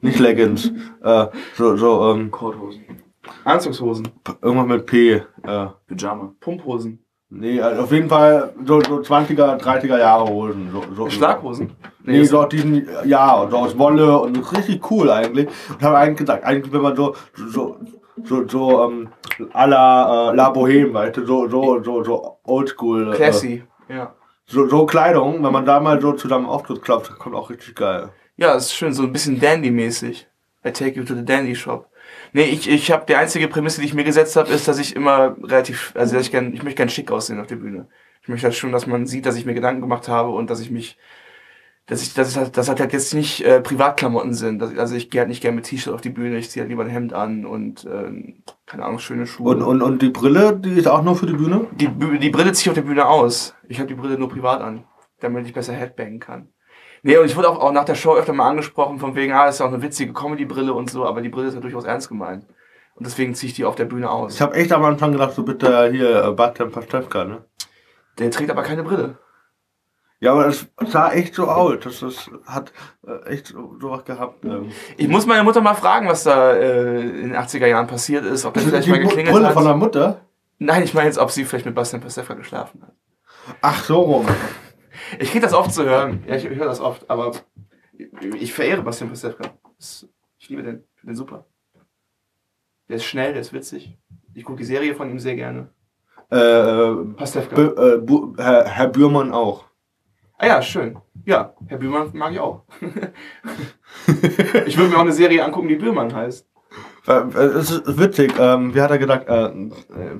Nicht 0.00 0.18
Leggings, 0.18 0.72
äh, 1.04 1.26
so, 1.54 1.76
so, 1.76 2.10
ähm, 2.10 2.30
Korthosen. 2.30 3.01
Anzugshosen. 3.44 4.08
irgendwas 4.40 4.66
mit 4.66 4.86
P, 4.86 5.12
äh, 5.14 5.66
Pyjama. 5.86 6.34
Pumphosen. 6.40 7.04
nee, 7.30 7.60
also 7.60 7.82
auf 7.82 7.92
jeden 7.92 8.08
Fall 8.08 8.52
so, 8.64 8.80
so 8.82 8.96
20er, 9.00 9.56
30er 9.58 9.98
Jahre 9.98 10.28
Hosen. 10.28 10.70
So, 10.72 10.82
so, 10.94 11.10
Schlaghosen. 11.10 11.72
Nee, 12.04 12.20
das- 12.20 12.28
so 12.30 12.40
aus 12.42 12.48
diesen, 12.48 12.86
ja, 13.04 13.46
so 13.50 13.56
aus 13.56 13.78
Wolle 13.78 14.18
und 14.18 14.36
richtig 14.52 14.90
cool 14.90 15.10
eigentlich. 15.10 15.48
Und 15.70 15.82
habe 15.82 15.96
eigentlich 15.98 16.18
gesagt, 16.18 16.44
eigentlich 16.44 16.72
wenn 16.72 16.82
man 16.82 16.94
so, 16.96 17.14
so, 17.34 17.76
so, 18.24 18.46
so, 18.48 18.84
ähm, 18.84 19.08
à 19.52 19.66
la, 19.66 20.30
äh, 20.30 20.34
La 20.36 20.50
Boheme, 20.50 20.92
weißt 20.92 21.16
du, 21.16 21.24
so, 21.26 21.48
so, 21.48 21.82
so, 21.82 22.04
so 22.04 22.38
oldschool. 22.44 23.12
Äh, 23.12 23.16
Classy. 23.16 23.64
Ja. 23.88 24.14
so, 24.46 24.66
so 24.68 24.84
Kleidung, 24.86 25.42
wenn 25.42 25.52
man 25.52 25.64
da 25.64 25.80
mal 25.80 26.00
so 26.00 26.12
zusammen 26.12 26.46
Auftritt 26.46 26.82
klappt, 26.82 27.18
kommt 27.18 27.34
auch 27.34 27.48
richtig 27.50 27.74
geil. 27.74 28.10
Ja, 28.36 28.52
ist 28.54 28.74
schön, 28.74 28.92
so 28.92 29.02
ein 29.04 29.12
bisschen 29.12 29.38
Dandy-mäßig. 29.40 30.26
I 30.64 30.70
take 30.70 30.98
you 30.98 31.04
to 31.04 31.14
the 31.14 31.24
Dandy 31.24 31.54
Shop. 31.54 31.88
Nee, 32.32 32.44
ich, 32.44 32.68
ich 32.68 32.90
habe 32.90 33.04
die 33.06 33.16
einzige 33.16 33.46
Prämisse, 33.46 33.80
die 33.80 33.86
ich 33.86 33.94
mir 33.94 34.04
gesetzt 34.04 34.36
habe, 34.36 34.50
ist, 34.50 34.66
dass 34.66 34.78
ich 34.78 34.96
immer 34.96 35.36
relativ, 35.42 35.92
also 35.94 36.14
dass 36.14 36.26
ich 36.26 36.32
gern, 36.32 36.54
ich 36.54 36.62
möchte 36.62 36.78
gern 36.78 36.88
schick 36.88 37.10
aussehen 37.10 37.40
auf 37.40 37.46
der 37.46 37.56
Bühne. 37.56 37.88
Ich 38.22 38.28
möchte 38.28 38.46
halt 38.46 38.54
schon, 38.54 38.72
dass 38.72 38.86
man 38.86 39.06
sieht, 39.06 39.26
dass 39.26 39.36
ich 39.36 39.44
mir 39.44 39.54
Gedanken 39.54 39.82
gemacht 39.82 40.08
habe 40.08 40.30
und 40.30 40.48
dass 40.48 40.60
ich 40.60 40.70
mich, 40.70 40.96
dass 41.86 42.02
ich, 42.02 42.14
dass 42.14 42.28
es 42.28 42.36
halt, 42.36 42.56
dass 42.56 42.68
halt 42.68 42.92
jetzt 42.92 43.12
nicht 43.12 43.44
äh, 43.44 43.60
Privatklamotten 43.60 44.32
sind. 44.32 44.60
Dass, 44.60 44.76
also 44.78 44.94
ich 44.94 45.10
gehe 45.10 45.20
halt 45.20 45.28
nicht 45.28 45.42
gern 45.42 45.54
mit 45.54 45.64
T-Shirt 45.64 45.92
auf 45.92 46.00
die 46.00 46.10
Bühne, 46.10 46.38
ich 46.38 46.48
ziehe 46.48 46.62
halt 46.62 46.70
lieber 46.70 46.84
ein 46.84 46.90
Hemd 46.90 47.12
an 47.12 47.44
und 47.44 47.84
ähm, 47.84 48.42
keine 48.64 48.84
Ahnung, 48.86 48.98
schöne 48.98 49.26
Schuhe. 49.26 49.50
Und, 49.50 49.62
und, 49.62 49.82
und 49.82 50.00
die 50.00 50.08
Brille, 50.10 50.56
die 50.56 50.70
ist 50.70 50.88
auch 50.88 51.02
nur 51.02 51.16
für 51.16 51.26
die 51.26 51.34
Bühne? 51.34 51.66
die, 51.72 51.88
die 51.88 52.30
Brille 52.30 52.52
ziehe 52.52 52.62
ich 52.62 52.68
auf 52.70 52.74
der 52.74 52.88
Bühne 52.88 53.06
aus. 53.06 53.54
Ich 53.68 53.78
habe 53.78 53.88
die 53.88 53.94
Brille 53.94 54.16
nur 54.16 54.30
privat 54.30 54.62
an, 54.62 54.84
damit 55.20 55.46
ich 55.46 55.52
besser 55.52 55.74
Headbangen 55.74 56.20
kann. 56.20 56.48
Nee, 57.02 57.16
und 57.16 57.26
ich 57.26 57.36
wurde 57.36 57.48
auch, 57.48 57.58
auch 57.58 57.72
nach 57.72 57.84
der 57.84 57.96
Show 57.96 58.14
öfter 58.14 58.32
mal 58.32 58.48
angesprochen, 58.48 58.98
von 58.98 59.16
wegen, 59.16 59.32
ah, 59.32 59.46
das 59.46 59.56
ist 59.56 59.58
ja 59.58 59.66
auch 59.66 59.72
eine 59.72 59.82
witzige 59.82 60.12
Comedy-Brille 60.12 60.72
und 60.72 60.88
so, 60.88 61.04
aber 61.04 61.20
die 61.20 61.28
Brille 61.28 61.48
ist 61.48 61.54
ja 61.54 61.60
durchaus 61.60 61.84
ernst 61.84 62.08
gemeint. 62.08 62.46
Und 62.94 63.06
deswegen 63.06 63.34
ziehe 63.34 63.48
ich 63.48 63.56
die 63.56 63.64
auf 63.64 63.74
der 63.74 63.86
Bühne 63.86 64.08
aus. 64.10 64.34
Ich 64.34 64.42
habe 64.42 64.54
echt 64.54 64.72
am 64.72 64.84
Anfang 64.84 65.12
gedacht, 65.12 65.32
so 65.32 65.42
bitte 65.42 65.90
hier, 65.90 66.24
äh, 66.24 66.30
Bastian 66.30 66.70
Pastewka, 66.70 67.24
ne? 67.24 67.44
Der 68.18 68.30
trägt 68.30 68.50
aber 68.50 68.62
keine 68.62 68.84
Brille. 68.84 69.18
Ja, 70.20 70.32
aber 70.32 70.44
das 70.44 70.68
sah 70.86 71.10
echt 71.10 71.34
so 71.34 71.48
aus. 71.48 71.78
Das, 71.82 71.98
das 71.98 72.30
hat 72.46 72.72
äh, 73.04 73.30
echt 73.30 73.48
so, 73.48 73.76
sowas 73.80 74.04
gehabt. 74.04 74.44
Ähm. 74.44 74.70
Ich 74.96 75.08
muss 75.08 75.26
meine 75.26 75.42
Mutter 75.42 75.60
mal 75.60 75.74
fragen, 75.74 76.06
was 76.06 76.22
da 76.22 76.52
äh, 76.52 77.00
in 77.00 77.30
den 77.30 77.36
80er 77.36 77.66
Jahren 77.66 77.88
passiert 77.88 78.24
ist, 78.24 78.44
ob 78.44 78.54
das 78.54 78.62
vielleicht 78.62 78.86
die 78.86 78.90
mal 78.90 79.00
geklingelt 79.00 79.34
Brille 79.34 79.48
hat. 79.48 79.54
von 79.54 79.64
der 79.64 79.74
Mutter? 79.74 80.20
Nein, 80.60 80.84
ich 80.84 80.94
meine 80.94 81.08
jetzt, 81.08 81.18
ob 81.18 81.32
sie 81.32 81.44
vielleicht 81.44 81.66
mit 81.66 81.74
Bastian 81.74 82.00
Pastewka 82.00 82.34
geschlafen 82.34 82.82
hat. 82.82 82.94
Ach 83.62 83.82
so 83.82 84.00
rum. 84.00 84.26
Ich 85.18 85.30
krieg 85.30 85.42
das 85.42 85.52
oft 85.52 85.72
zu 85.72 85.84
hören. 85.84 86.24
Ja, 86.26 86.36
ich 86.36 86.48
höre 86.48 86.66
das 86.66 86.80
oft, 86.80 87.08
aber 87.10 87.32
ich 88.38 88.52
verehre 88.52 88.82
Bastian 88.82 89.10
Pastewka. 89.10 89.44
Ich 90.38 90.48
liebe 90.48 90.62
den. 90.62 90.84
Ich 90.94 91.00
finde 91.00 91.12
den 91.12 91.16
super. 91.16 91.46
Der 92.88 92.96
ist 92.96 93.04
schnell, 93.04 93.32
der 93.32 93.40
ist 93.42 93.52
witzig. 93.52 93.96
Ich 94.34 94.44
gucke 94.44 94.58
die 94.58 94.64
Serie 94.64 94.94
von 94.94 95.10
ihm 95.10 95.18
sehr 95.18 95.36
gerne. 95.36 95.68
Äh, 96.30 96.36
äh, 96.36 97.04
Pastewka. 97.16 97.62
Äh, 97.94 97.98
Bu- 97.98 98.34
Herr, 98.38 98.64
Herr 98.66 98.88
Bührmann 98.88 99.32
auch. 99.32 99.64
Ah 100.38 100.46
ja, 100.46 100.62
schön. 100.62 100.98
Ja, 101.24 101.54
Herr 101.66 101.78
Bührmann 101.78 102.10
mag 102.14 102.32
ich 102.32 102.40
auch. 102.40 102.64
ich 104.66 104.76
würde 104.76 104.90
mir 104.90 104.96
auch 104.96 105.00
eine 105.02 105.12
Serie 105.12 105.44
angucken, 105.44 105.68
die 105.68 105.76
Bührmann 105.76 106.12
heißt. 106.14 106.48
Äh, 107.06 107.20
Es 107.36 107.70
ist 107.70 107.98
witzig, 107.98 108.34
ähm, 108.38 108.74
wie 108.74 108.80
hat 108.80 108.90
er 108.90 108.98
gesagt, 108.98 109.28
äh, 109.28 109.50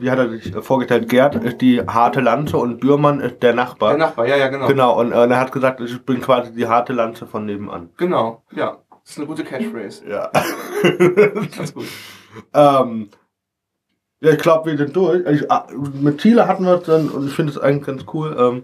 wie 0.01 0.11
hat 0.11 0.19
er 0.19 0.31
sich 0.31 0.55
vorgestellt, 0.55 1.09
Gerd 1.09 1.37
ist 1.37 1.61
die 1.61 1.81
harte 1.81 2.21
Lanze 2.21 2.57
und 2.57 2.81
Bührmann 2.81 3.21
ist 3.21 3.43
der 3.43 3.55
Nachbar. 3.55 3.91
Der 3.91 3.99
Nachbar, 3.99 4.27
ja, 4.27 4.37
ja, 4.37 4.49
genau. 4.49 4.67
Genau, 4.67 5.01
und 5.01 5.13
äh, 5.13 5.27
er 5.27 5.41
hat 5.41 5.53
gesagt, 5.53 5.81
ich 5.81 6.01
bin 6.05 6.21
quasi 6.21 6.53
die 6.53 6.67
harte 6.67 6.93
Lanze 6.93 7.27
von 7.27 7.47
nebenan. 7.47 7.91
Genau, 7.97 8.43
ja. 8.53 8.79
Das 9.05 9.13
ist 9.13 9.19
eine 9.19 9.27
gute 9.27 9.43
Catchphrase. 9.45 10.09
Ja. 10.09 10.31
Ganz 11.57 11.75
gut. 11.75 11.87
ähm, 12.55 13.09
ja, 14.21 14.31
ich 14.31 14.39
glaube, 14.39 14.71
wir 14.71 14.79
sind 14.79 14.95
durch. 14.95 15.27
Ich, 15.27 15.51
ah, 15.51 15.67
mit 16.01 16.21
Ziele 16.21 16.47
hatten 16.47 16.65
wir 16.65 16.75
es 16.75 16.85
dann 16.85 17.09
und 17.09 17.27
ich 17.27 17.35
finde 17.35 17.51
es 17.51 17.59
eigentlich 17.59 17.85
ganz 17.87 18.05
cool. 18.15 18.37
Ähm, 18.39 18.63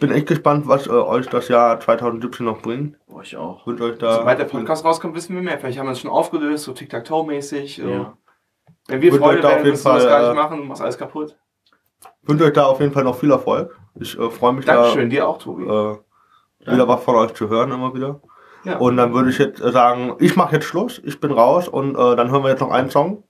bin 0.00 0.10
echt 0.10 0.26
gespannt, 0.26 0.66
was 0.66 0.86
äh, 0.86 0.90
euch 0.90 1.26
das 1.28 1.48
Jahr 1.48 1.78
2017 1.78 2.44
noch 2.44 2.60
bringt. 2.60 2.96
Boah, 3.06 3.22
ich 3.22 3.36
auch. 3.36 3.66
Wünsche 3.66 3.84
euch 3.84 3.98
da. 3.98 4.16
Sobald 4.16 4.38
der 4.38 4.44
Podcast 4.46 4.84
rauskommt, 4.84 5.14
wissen 5.14 5.34
wir 5.34 5.42
mehr. 5.42 5.58
Vielleicht 5.58 5.78
haben 5.78 5.86
wir 5.86 5.92
es 5.92 6.00
schon 6.00 6.10
aufgelöst, 6.10 6.64
so 6.64 6.72
Tic-Tac-Toe-mäßig. 6.72 7.76
So. 7.82 7.88
Ja. 7.88 8.16
Wenn 8.88 9.02
wir 9.02 9.10
da 9.10 9.16
auf 9.16 9.22
werden, 9.22 9.68
müssen 9.70 9.84
wir 9.84 9.94
das 9.94 10.02
Fall, 10.04 10.08
gar 10.08 10.20
nicht 10.20 10.30
äh, 10.30 10.34
machen, 10.42 10.58
du 10.58 10.64
machst 10.64 10.82
alles 10.82 10.98
kaputt. 10.98 11.36
wünsche 12.22 12.44
euch 12.44 12.52
da 12.52 12.64
auf 12.66 12.80
jeden 12.80 12.92
Fall 12.92 13.04
noch 13.04 13.16
viel 13.16 13.30
Erfolg. 13.30 13.78
Ich 13.94 14.18
äh, 14.18 14.30
freue 14.30 14.52
mich 14.54 14.64
Dankeschön, 14.64 15.10
dir 15.10 15.28
auch, 15.28 15.38
Tobi. 15.38 15.66
da 15.66 15.98
äh, 16.66 16.72
wieder 16.72 16.88
was 16.88 17.02
von 17.04 17.14
euch 17.16 17.34
zu 17.34 17.48
hören 17.48 17.70
immer 17.70 17.94
wieder. 17.94 18.20
ja. 18.64 18.78
Und 18.78 18.96
dann 18.96 19.12
würde 19.14 19.30
ich 19.30 19.38
jetzt 19.38 19.58
sagen, 19.58 20.16
ich 20.18 20.34
mache 20.36 20.56
jetzt 20.56 20.64
Schluss, 20.64 21.00
ich 21.04 21.20
bin 21.20 21.30
raus 21.30 21.68
und 21.68 21.94
äh, 21.96 22.16
dann 22.16 22.30
hören 22.30 22.42
wir 22.42 22.50
jetzt 22.50 22.60
noch 22.60 22.70
einen 22.70 22.90
Song, 22.90 23.22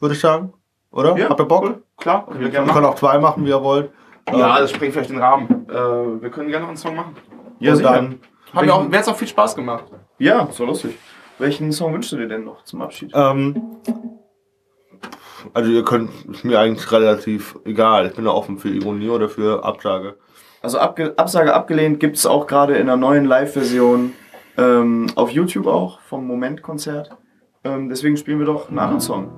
würde 0.00 0.14
ich 0.14 0.20
sagen. 0.20 0.52
Oder? 0.90 1.16
ja, 1.16 1.28
Habt 1.28 1.40
ihr 1.40 1.46
Bock? 1.46 1.64
cool. 1.64 1.82
Klar, 1.98 2.26
wir 2.30 2.50
können 2.50 2.84
auch 2.84 2.94
zwei 2.94 3.18
machen, 3.18 3.44
wie 3.44 3.50
ihr 3.50 3.62
wollt. 3.62 3.90
Ja, 4.32 4.56
Äh, 4.56 4.60
das 4.60 4.70
sprengt 4.72 4.92
vielleicht 4.92 5.10
den 5.10 5.18
Rahmen. 5.18 5.66
Äh, 5.68 6.22
wir 6.22 6.30
können 6.30 6.48
gerne 6.48 6.62
noch 6.62 6.68
einen 6.68 6.76
Song 6.76 6.96
machen. 6.96 7.14
Ja, 7.60 7.72
und 7.72 7.76
sicher. 7.78 7.92
dann, 7.92 8.20
Hat 8.52 8.64
mir 8.64 8.74
auch, 8.74 8.88
mir 8.88 8.98
hat's 8.98 9.08
auch 9.08 9.16
viel 9.16 9.28
Spaß 9.28 9.54
gemacht. 9.54 9.84
Ja, 10.18 10.48
so 10.50 10.64
lustig. 10.64 10.96
Welchen 11.38 11.70
Song 11.72 11.92
wünschst 11.92 12.12
du 12.12 12.16
dir 12.16 12.28
denn 12.28 12.44
noch 12.44 12.64
zum 12.64 12.82
Abschied? 12.82 13.12
ähm, 13.14 13.76
Also 15.54 15.70
ihr 15.70 15.84
könnt, 15.84 16.10
ist 16.30 16.44
mir 16.44 16.58
eigentlich 16.58 16.90
relativ 16.90 17.58
egal. 17.64 18.06
Ich 18.06 18.14
bin 18.14 18.24
da 18.24 18.30
offen 18.32 18.58
für 18.58 18.68
Ironie 18.68 19.08
oder 19.10 19.28
für 19.28 19.64
Absage. 19.64 20.16
Also 20.62 20.78
Abge 20.78 21.14
Absage 21.16 21.54
abgelehnt 21.54 22.00
gibt 22.00 22.16
es 22.16 22.26
auch 22.26 22.46
gerade 22.46 22.74
in 22.76 22.82
einer 22.88 22.96
neuen 22.96 23.26
Live-Version 23.26 24.12
ähm, 24.56 25.06
auf 25.14 25.30
YouTube 25.30 25.66
auch 25.66 26.00
vom 26.00 26.26
Moment-Konzert. 26.26 27.10
Ähm, 27.62 27.88
deswegen 27.88 28.16
spielen 28.16 28.38
wir 28.38 28.46
doch 28.46 28.68
einen 28.68 28.78
anderen 28.78 29.00
Song. 29.00 29.30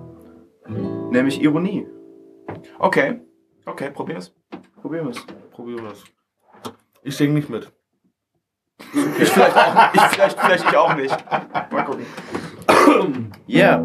Nämlich 1.11 1.43
Ironie. 1.43 1.87
Okay. 2.79 3.21
Okay, 3.67 3.91
probier's. 3.93 4.35
Probieren 4.89 5.05
wir 5.05 5.11
es. 5.11 5.27
Probieren 5.51 5.85
wir 5.85 5.93
es. 5.93 6.05
Ich 7.03 7.15
singe 7.15 7.35
nicht 7.35 7.51
mit. 7.51 7.71
Ich 9.21 9.29
vielleicht 9.29 9.55
auch, 9.55 9.93
ich 9.93 10.01
vielleicht, 10.01 10.41
vielleicht 10.41 10.65
ich 10.65 10.77
auch 10.79 10.95
nicht. 10.95 11.15
Mal 11.71 11.85
gucken. 11.85 12.07
Yeah. 13.47 13.85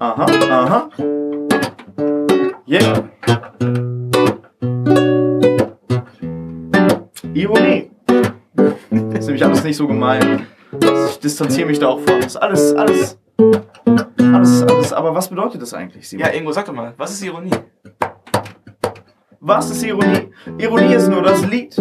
Aha, 0.00 0.26
aha. 0.50 0.88
Yeah. 2.66 3.08
Ironie. 7.32 7.92
Das 8.90 9.20
ist 9.20 9.26
nämlich 9.26 9.44
alles 9.44 9.62
nicht 9.62 9.76
so 9.76 9.86
gemein. 9.86 10.48
Ich 11.10 11.20
distanziere 11.20 11.68
mich 11.68 11.78
da 11.78 11.90
auch 11.90 12.00
von. 12.00 12.20
Das 12.20 12.26
ist 12.26 12.36
alles, 12.36 12.74
alles, 12.74 13.18
alles, 14.38 14.62
alles. 14.62 14.92
Aber 14.92 15.14
was 15.14 15.28
bedeutet 15.28 15.62
das 15.62 15.74
eigentlich, 15.74 16.08
Simon? 16.08 16.26
Ja, 16.26 16.32
Ingo, 16.32 16.52
sag 16.52 16.66
doch 16.66 16.72
mal, 16.72 16.94
was 16.96 17.12
ist 17.12 17.22
Ironie? 17.22 17.50
Was 19.40 19.70
ist 19.70 19.82
Ironie? 19.82 20.32
Ironie 20.58 20.94
ist 20.94 21.08
nur 21.08 21.22
das 21.22 21.44
Lied 21.46 21.76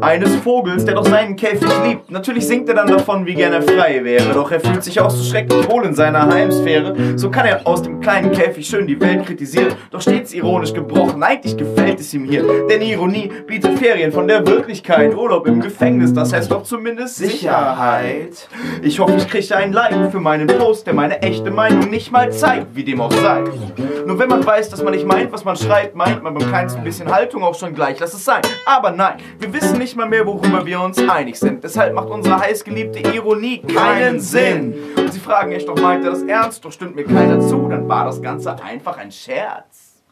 eines 0.00 0.34
Vogels, 0.36 0.84
der 0.84 0.94
doch 0.94 1.06
seinen 1.06 1.36
Käfig 1.36 1.68
liebt. 1.84 2.10
Natürlich 2.10 2.46
singt 2.46 2.68
er 2.68 2.74
dann 2.74 2.88
davon, 2.88 3.26
wie 3.26 3.34
gern 3.34 3.52
er 3.52 3.62
frei 3.62 4.04
wäre, 4.04 4.32
doch 4.34 4.50
er 4.50 4.60
fühlt 4.60 4.84
sich 4.84 5.00
auch 5.00 5.10
so 5.10 5.22
schrecklich 5.22 5.68
wohl 5.68 5.84
in 5.84 5.94
seiner 5.94 6.26
Heimsphäre. 6.26 6.94
So 7.16 7.30
kann 7.30 7.46
er 7.46 7.66
aus 7.66 7.82
dem 7.82 8.00
kleinen 8.00 8.32
Käfig 8.32 8.66
schön 8.66 8.86
die 8.86 9.00
Welt 9.00 9.24
kritisieren, 9.24 9.74
doch 9.90 10.00
stets 10.00 10.32
ironisch 10.34 10.72
gebrochen. 10.72 11.22
Eigentlich 11.22 11.56
gefällt 11.56 12.00
es 12.00 12.12
ihm 12.14 12.24
hier, 12.24 12.44
denn 12.68 12.82
Ironie 12.82 13.30
bietet 13.46 13.78
Ferien 13.78 14.12
von 14.12 14.28
der 14.28 14.46
Wirklichkeit. 14.46 15.14
Urlaub 15.14 15.46
im 15.46 15.60
Gefängnis, 15.60 16.12
das 16.12 16.32
heißt 16.32 16.50
doch 16.50 16.62
zumindest 16.62 17.16
Sicherheit. 17.16 18.48
Ich 18.82 18.98
hoffe, 18.98 19.14
ich 19.16 19.28
kriege 19.28 19.56
ein 19.56 19.72
Like 19.72 20.10
für 20.10 20.20
meinen 20.20 20.46
Post, 20.46 20.86
der 20.86 20.94
meine 20.94 21.22
echte 21.22 21.50
Meinung 21.50 21.90
nicht 21.90 22.12
mal 22.12 22.32
zeigt, 22.32 22.74
wie 22.74 22.84
dem 22.84 23.00
auch 23.00 23.12
sei. 23.12 23.44
Nur 24.06 24.18
wenn 24.18 24.28
man 24.28 24.44
weiß, 24.44 24.68
dass 24.68 24.82
man 24.82 24.92
nicht 24.92 25.06
meint, 25.06 25.32
was 25.32 25.44
man 25.44 25.56
schreibt, 25.56 25.94
meint 25.94 26.22
man 26.22 26.34
beim 26.34 26.48
kleinsten 26.48 26.84
bisschen 26.84 27.10
Haltung 27.12 27.42
auch 27.42 27.54
schon 27.54 27.74
gleich. 27.74 27.98
Lass 27.98 28.14
es 28.14 28.24
sein. 28.24 28.42
Aber 28.66 28.90
nein, 28.90 29.14
wir 29.38 29.52
wissen 29.52 29.78
nicht 29.78 29.85
mal 29.94 30.08
mehr, 30.08 30.26
worüber 30.26 30.64
wir 30.66 30.80
uns 30.80 30.98
einig 31.08 31.38
sind. 31.38 31.62
Deshalb 31.62 31.94
macht 31.94 32.08
unsere 32.08 32.40
heißgeliebte 32.40 33.14
Ironie 33.14 33.62
keinen 33.62 34.18
Sinn. 34.18 34.74
Und 34.96 35.12
sie 35.12 35.20
fragen 35.20 35.52
echt 35.52 35.68
doch, 35.68 35.78
meint 35.80 36.04
er 36.04 36.10
das 36.10 36.22
ernst? 36.22 36.64
Doch 36.64 36.72
stimmt 36.72 36.96
mir 36.96 37.04
keiner 37.04 37.40
zu, 37.40 37.68
dann 37.68 37.88
war 37.88 38.06
das 38.06 38.20
Ganze 38.20 38.60
einfach 38.62 38.96
ein 38.96 39.12
Scherz. 39.12 40.02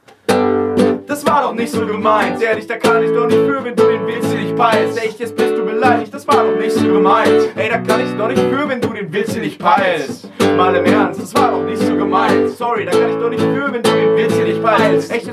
Das 1.06 1.26
war 1.26 1.42
doch 1.42 1.54
nicht 1.54 1.70
so 1.70 1.86
gemeint, 1.86 2.42
ehrlich, 2.42 2.66
da 2.66 2.76
kann 2.76 3.02
ich 3.02 3.10
doch 3.12 3.26
nicht 3.26 3.36
für, 3.36 3.62
wenn 3.62 3.76
du 3.76 3.84
den 3.84 4.06
Witz 4.06 4.26
hier 4.30 4.40
nicht 4.40 4.56
peilst. 4.56 4.98
Echt, 5.04 5.20
jetzt 5.20 5.36
bist 5.36 5.56
du 5.56 5.64
beleidigt, 5.64 6.14
das 6.14 6.26
war 6.26 6.44
doch 6.44 6.58
nicht 6.58 6.72
so 6.72 6.86
gemeint. 6.86 7.50
Ey, 7.56 7.68
da 7.68 7.78
kann 7.78 8.00
ich 8.00 8.16
doch 8.16 8.28
nicht 8.28 8.40
für, 8.40 8.68
wenn 8.68 8.80
du 8.80 8.88
den 8.88 9.12
Witz 9.12 9.32
hier 9.32 9.42
nicht 9.42 9.58
peilst. 9.58 10.30
Mal 10.56 10.74
im 10.74 10.84
Ernst, 10.86 11.20
das 11.20 11.34
war 11.34 11.50
doch 11.50 11.62
nicht 11.62 11.80
so 11.80 11.94
gemeint. 11.94 12.50
Sorry, 12.50 12.84
da 12.86 12.92
kann 12.92 13.10
ich 13.10 13.16
doch 13.16 13.28
nicht 13.28 13.42
für, 13.42 13.72
wenn 13.72 13.82
du 13.82 13.90
den 13.90 14.16
Witz 14.16 14.34
hier 14.34 14.44
nicht 14.44 14.62
peilst. 14.62 15.12
Echt, 15.12 15.23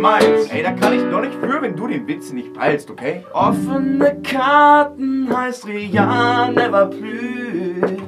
gemeint. 0.00 0.52
Ey, 0.52 0.62
da 0.62 0.72
kann 0.72 0.94
ich 0.94 1.02
doch 1.10 1.20
nicht 1.20 1.34
für, 1.34 1.60
wenn 1.60 1.76
du 1.76 1.86
den 1.86 2.06
Witz 2.08 2.32
nicht 2.32 2.54
peilst, 2.54 2.90
okay? 2.90 3.24
Offene 3.32 4.16
Karten 4.22 5.28
heißt 5.34 5.66
Rian 5.66 6.54
never 6.54 6.86
plus. 6.86 8.00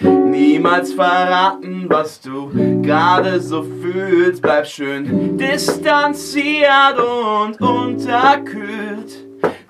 Niemals 0.00 0.92
verraten, 0.92 1.86
was 1.88 2.20
du 2.20 2.50
gerade 2.82 3.40
so 3.40 3.62
fühlst. 3.62 4.40
Bleib 4.40 4.66
schön 4.66 5.36
distanziert 5.36 6.96
und 6.98 7.60
unterkühlt. 7.60 8.89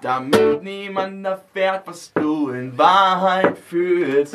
Damit 0.03 0.63
niemand 0.63 1.27
erfährt, 1.27 1.83
was 1.85 2.11
du 2.15 2.49
in 2.49 2.79
Wahrheit 2.79 3.59
fühlst. 3.59 4.35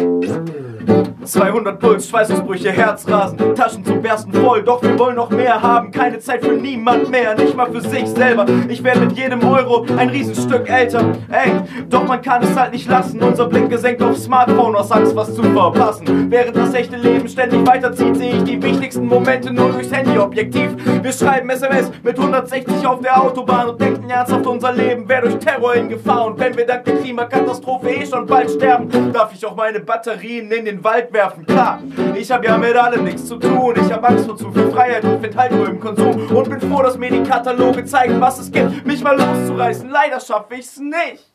200 1.23 1.79
Puls, 1.79 2.07
Schweißausbrüche, 2.07 2.71
Herzrasen, 2.71 3.55
Taschen 3.55 3.83
zum 3.83 3.99
Bersten 3.99 4.31
voll, 4.31 4.61
doch 4.61 4.83
wir 4.83 4.97
wollen 4.99 5.15
noch 5.15 5.31
mehr 5.31 5.59
haben. 5.59 5.89
Keine 5.89 6.19
Zeit 6.19 6.45
für 6.45 6.53
niemand 6.53 7.09
mehr, 7.09 7.33
nicht 7.33 7.55
mal 7.55 7.71
für 7.71 7.81
sich 7.81 8.07
selber. 8.07 8.45
Ich 8.69 8.83
werde 8.83 8.99
mit 8.99 9.13
jedem 9.13 9.43
Euro 9.43 9.87
ein 9.97 10.09
Riesenstück 10.09 10.69
älter. 10.69 11.13
Ey, 11.31 11.51
doch 11.89 12.05
man 12.05 12.21
kann 12.21 12.43
es 12.43 12.55
halt 12.55 12.71
nicht 12.71 12.87
lassen. 12.87 13.23
Unser 13.23 13.47
Blick 13.47 13.67
gesenkt 13.67 14.03
aufs 14.03 14.25
Smartphone 14.25 14.75
aus 14.75 14.91
Angst, 14.91 15.15
was 15.15 15.33
zu 15.33 15.41
verpassen. 15.41 16.29
Während 16.29 16.55
das 16.57 16.75
echte 16.75 16.97
Leben 16.97 17.27
ständig 17.27 17.65
weiterzieht, 17.65 18.15
sehe 18.17 18.35
ich 18.35 18.43
die 18.43 18.61
wichtigsten 18.61 19.07
Momente 19.07 19.51
nur 19.51 19.71
durchs 19.71 19.91
Handyobjektiv. 19.91 20.75
Wir 21.01 21.11
schreiben 21.11 21.49
SMS 21.49 21.91
mit 22.03 22.19
160 22.19 22.85
auf 22.85 22.99
der 22.99 23.19
Autobahn 23.19 23.69
und 23.69 23.81
denken 23.81 24.07
ernsthaft, 24.11 24.45
unser 24.45 24.71
Leben 24.71 25.09
wäre 25.09 25.23
durch 25.23 25.39
Terror 25.39 25.54
in 25.75 25.89
Gefahr. 25.89 26.25
Und 26.25 26.39
wenn 26.39 26.55
wir 26.55 26.65
dank 26.65 26.85
der 26.85 26.97
Klimakatastrophe 26.97 27.89
eh 27.89 28.05
schon 28.05 28.25
bald 28.25 28.51
sterben, 28.51 29.13
darf 29.13 29.33
ich 29.33 29.45
auch 29.45 29.55
meine 29.55 29.79
Batterien 29.79 30.51
in 30.51 30.65
den 30.65 30.83
Wald 30.83 31.11
werfen. 31.13 31.45
Klar, 31.45 31.81
ich 32.15 32.31
habe 32.31 32.45
ja 32.45 32.57
mit 32.57 32.75
allem 32.75 33.03
nichts 33.03 33.25
zu 33.25 33.37
tun. 33.37 33.75
Ich 33.75 33.91
habe 33.91 34.07
Angst 34.07 34.25
vor 34.25 34.37
zu 34.37 34.51
viel 34.51 34.71
Freiheit 34.71 35.03
und 35.03 35.21
find 35.21 35.35
halt 35.35 35.51
nur 35.51 35.67
im 35.67 35.79
Konsum. 35.79 36.27
Und 36.29 36.49
bin 36.49 36.61
froh, 36.61 36.81
dass 36.83 36.97
mir 36.97 37.11
die 37.11 37.23
Kataloge 37.23 37.85
zeigen, 37.85 38.19
was 38.19 38.39
es 38.39 38.51
gibt, 38.51 38.85
mich 38.85 39.03
mal 39.03 39.17
loszureißen. 39.17 39.89
Leider 39.89 40.19
schaffe 40.19 40.55
ich's 40.55 40.77
nicht. 40.77 41.31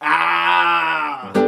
Ah! 0.00 1.41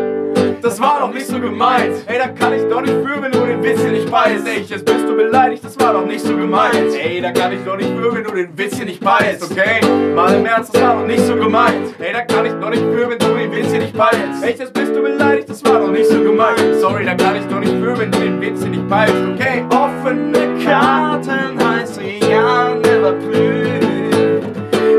Das 0.75 0.83
war 0.83 0.99
doch 0.99 1.15
nicht 1.15 1.29
so 1.29 1.39
gemeint. 1.39 2.03
Ey, 2.07 2.19
da 2.19 2.27
kann 2.27 2.53
ich 2.53 2.63
doch 2.69 2.81
nicht 2.81 2.95
für, 2.95 3.23
wenn 3.23 3.31
du 3.31 3.47
den 3.47 3.63
Witz 3.63 3.81
hier 3.81 3.93
nicht 3.93 4.11
beißt. 4.11 4.45
Ey, 4.45 4.63
jetzt 4.63 4.85
bist 4.85 5.09
du 5.09 5.15
beleidigt, 5.15 5.63
das 5.63 5.79
war 5.79 5.93
doch 5.93 6.05
nicht 6.05 6.19
so 6.19 6.37
gemeint. 6.37 6.75
Ey, 7.01 7.21
da 7.21 7.31
kann 7.31 7.53
ich 7.53 7.61
doch 7.65 7.77
nicht 7.77 7.91
für, 7.91 8.13
wenn 8.13 8.25
du 8.25 8.33
den 8.33 8.59
Witz 8.59 8.75
hier 8.75 8.85
nicht 8.85 8.99
beißt, 8.99 9.49
okay? 9.49 9.81
Mal 10.17 10.35
im 10.35 10.45
Ernst, 10.45 10.75
das 10.75 10.83
war 10.83 10.97
doch 10.97 11.07
nicht 11.07 11.25
so 11.25 11.37
gemeint. 11.37 11.95
Ey, 12.01 12.13
da 12.13 12.23
kann 12.23 12.47
ich 12.47 12.53
doch 12.55 12.71
nicht 12.71 12.83
für, 12.83 13.09
wenn 13.09 13.19
du 13.21 13.35
den 13.37 13.53
Witz 13.53 13.71
hier 13.71 13.79
nicht 13.79 13.97
beißt. 13.97 14.43
Ey, 14.43 14.57
jetzt 14.59 14.73
bist 14.73 14.97
du 14.97 15.01
beleidigt, 15.01 15.49
das 15.49 15.65
war 15.65 15.79
doch 15.79 15.93
nicht 15.93 16.07
so 16.07 16.21
gemeint. 16.21 16.59
Sorry, 16.81 17.05
da 17.05 17.15
kann 17.15 17.37
ich 17.37 17.45
doch 17.45 17.61
nicht 17.61 17.75
für, 17.75 17.97
wenn 17.97 18.11
du 18.11 18.19
den 18.19 18.41
Witz 18.41 18.61
hier 18.63 18.71
nicht 18.71 18.89
beißt, 18.89 19.15
okay? 19.33 19.65
Offene 19.71 20.59
Karten 20.65 21.69
heißt 21.69 22.01
Rian 22.01 22.81
never 22.81 23.13
plus. 23.13 23.45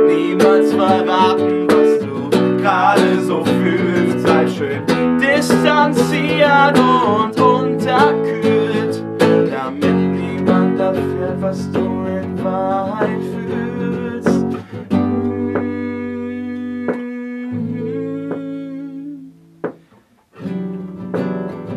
Niemals 0.08 0.72
verraten, 0.72 1.65
distanziert 5.76 6.80
und 6.80 7.40
unterkühlt, 7.40 9.04
damit 9.20 9.96
niemand 9.96 10.80
erfährt, 10.80 11.42
was 11.42 11.72
du 11.72 11.80
in 11.80 12.44
Wahrheit 12.44 13.20
fühlst. 13.34 14.46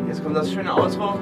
Jetzt 0.06 0.22
kommt 0.22 0.36
das 0.36 0.52
schöne 0.52 0.72
Outro. 0.72 1.18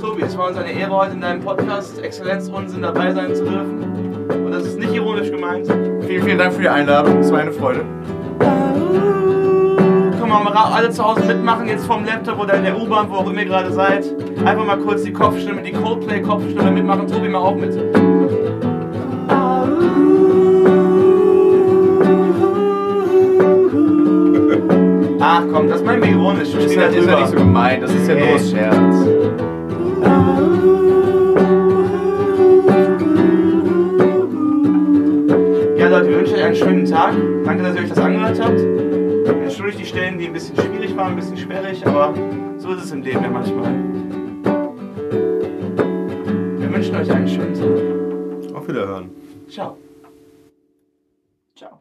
Tobi, 0.00 0.22
es 0.22 0.36
war 0.36 0.48
uns 0.48 0.56
eine 0.56 0.72
Ehre, 0.72 0.90
heute 0.90 1.12
in 1.12 1.20
deinem 1.20 1.40
Podcast 1.40 2.00
Exzellenz 2.00 2.48
Unsinn 2.48 2.82
dabei 2.82 3.12
sein 3.12 3.34
zu 3.34 3.44
dürfen. 3.44 4.26
Und 4.28 4.50
das 4.50 4.64
ist 4.64 4.78
nicht 4.78 4.92
ironisch 4.92 5.30
gemeint. 5.30 5.68
Vielen, 5.68 6.24
vielen 6.24 6.38
Dank 6.38 6.52
für 6.54 6.62
die 6.62 6.68
Einladung, 6.68 7.18
es 7.18 7.30
war 7.30 7.38
eine 7.38 7.52
Freude. 7.52 7.84
Mal, 10.40 10.52
alle 10.54 10.90
zu 10.90 11.04
Hause 11.04 11.24
mitmachen, 11.26 11.68
jetzt 11.68 11.86
vom 11.86 12.04
Laptop 12.04 12.40
oder 12.40 12.54
in 12.54 12.64
der 12.64 12.80
U-Bahn, 12.80 13.08
wo 13.10 13.16
auch 13.16 13.30
immer 13.30 13.40
ihr 13.40 13.46
gerade 13.46 13.70
seid. 13.70 14.04
Einfach 14.44 14.64
mal 14.64 14.78
kurz 14.78 15.02
die 15.02 15.12
Kopfstimme, 15.12 15.62
die 15.62 15.72
Coldplay-Kopfstimme 15.72 16.70
mitmachen. 16.70 17.06
Tobi, 17.06 17.28
mal 17.28 17.38
auch 17.38 17.54
mit. 17.54 17.72
Ach 25.20 25.42
komm, 25.52 25.68
das 25.68 25.82
meinen 25.84 26.02
wir 26.02 26.10
ironisch. 26.10 26.52
Das 26.52 26.64
ist 26.64 26.74
ja 26.74 26.88
drüber. 26.88 27.20
nicht 27.20 27.28
so 27.28 27.36
gemeint, 27.36 27.82
das 27.82 27.94
ist 27.94 28.08
ja 28.08 28.14
nur 28.14 28.26
Ey. 28.26 28.34
aus 28.34 28.50
Scherz. 28.50 29.06
Ja, 35.78 35.88
Leute, 35.88 36.08
wir 36.08 36.18
wünschen 36.18 36.34
euch 36.34 36.44
einen 36.44 36.56
schönen 36.56 36.84
Tag. 36.86 37.12
Danke, 37.44 37.62
dass 37.62 37.76
ihr 37.76 37.82
euch 37.82 37.88
das 37.90 37.98
angehört 37.98 38.40
habt. 38.42 38.91
Entschuldigt 39.26 39.80
die 39.80 39.86
Stellen, 39.86 40.18
die 40.18 40.26
ein 40.26 40.32
bisschen 40.32 40.56
schwierig 40.56 40.96
waren, 40.96 41.12
ein 41.12 41.16
bisschen 41.16 41.36
sperrig, 41.36 41.86
aber 41.86 42.14
so 42.58 42.72
ist 42.72 42.84
es 42.84 42.92
im 42.92 43.02
Leben 43.02 43.22
ja 43.22 43.30
manchmal. 43.30 43.72
Wir 46.58 46.72
wünschen 46.72 46.96
euch 46.96 47.10
einen 47.12 47.28
schönen 47.28 47.54
Tag. 47.54 48.54
Auf 48.56 48.68
Wiederhören. 48.68 49.10
Ciao. 49.48 49.76
Ciao. 51.54 51.80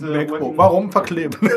MacBook. 0.00 0.56
Warum 0.56 0.90
verkleben? 0.90 1.38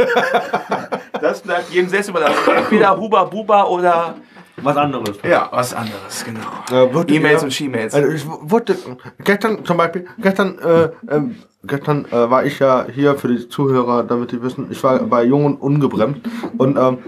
Das 1.22 1.42
bleibt 1.42 1.72
jedem 1.72 1.90
selbst 1.90 2.10
überlassen. 2.10 2.38
Entweder 2.56 2.98
Huba 2.98 3.24
Buba 3.24 3.64
oder 3.64 4.16
Was 4.62 4.78
anderes. 4.78 5.18
Ja, 5.24 5.50
was 5.52 5.74
anderes, 5.74 6.24
genau. 6.26 6.40
Äh, 6.72 7.16
E-Mails 7.16 7.44
und 7.44 7.52
She-Mails. 7.54 7.94
Also 7.94 8.10
ich 8.10 8.26
wurde 8.26 8.78
gestern 9.24 9.66
zum 9.66 9.78
Beispiel, 9.78 10.08
gestern, 10.18 10.58
äh, 10.60 10.90
ähm, 11.10 11.36
gestern 11.64 12.06
äh, 12.06 12.30
war 12.30 12.46
ich 12.46 12.60
ja 12.60 12.86
hier 12.90 13.16
für 13.16 13.28
die 13.28 13.50
Zuhörer, 13.50 14.04
damit 14.04 14.32
die 14.32 14.42
wissen, 14.42 14.68
ich 14.72 14.82
war 14.84 15.00
bei 15.00 15.24
Jung 15.26 15.46
und 15.46 15.58
Ungebremst 15.62 16.22
und 16.58 16.78
ähm, 16.78 17.00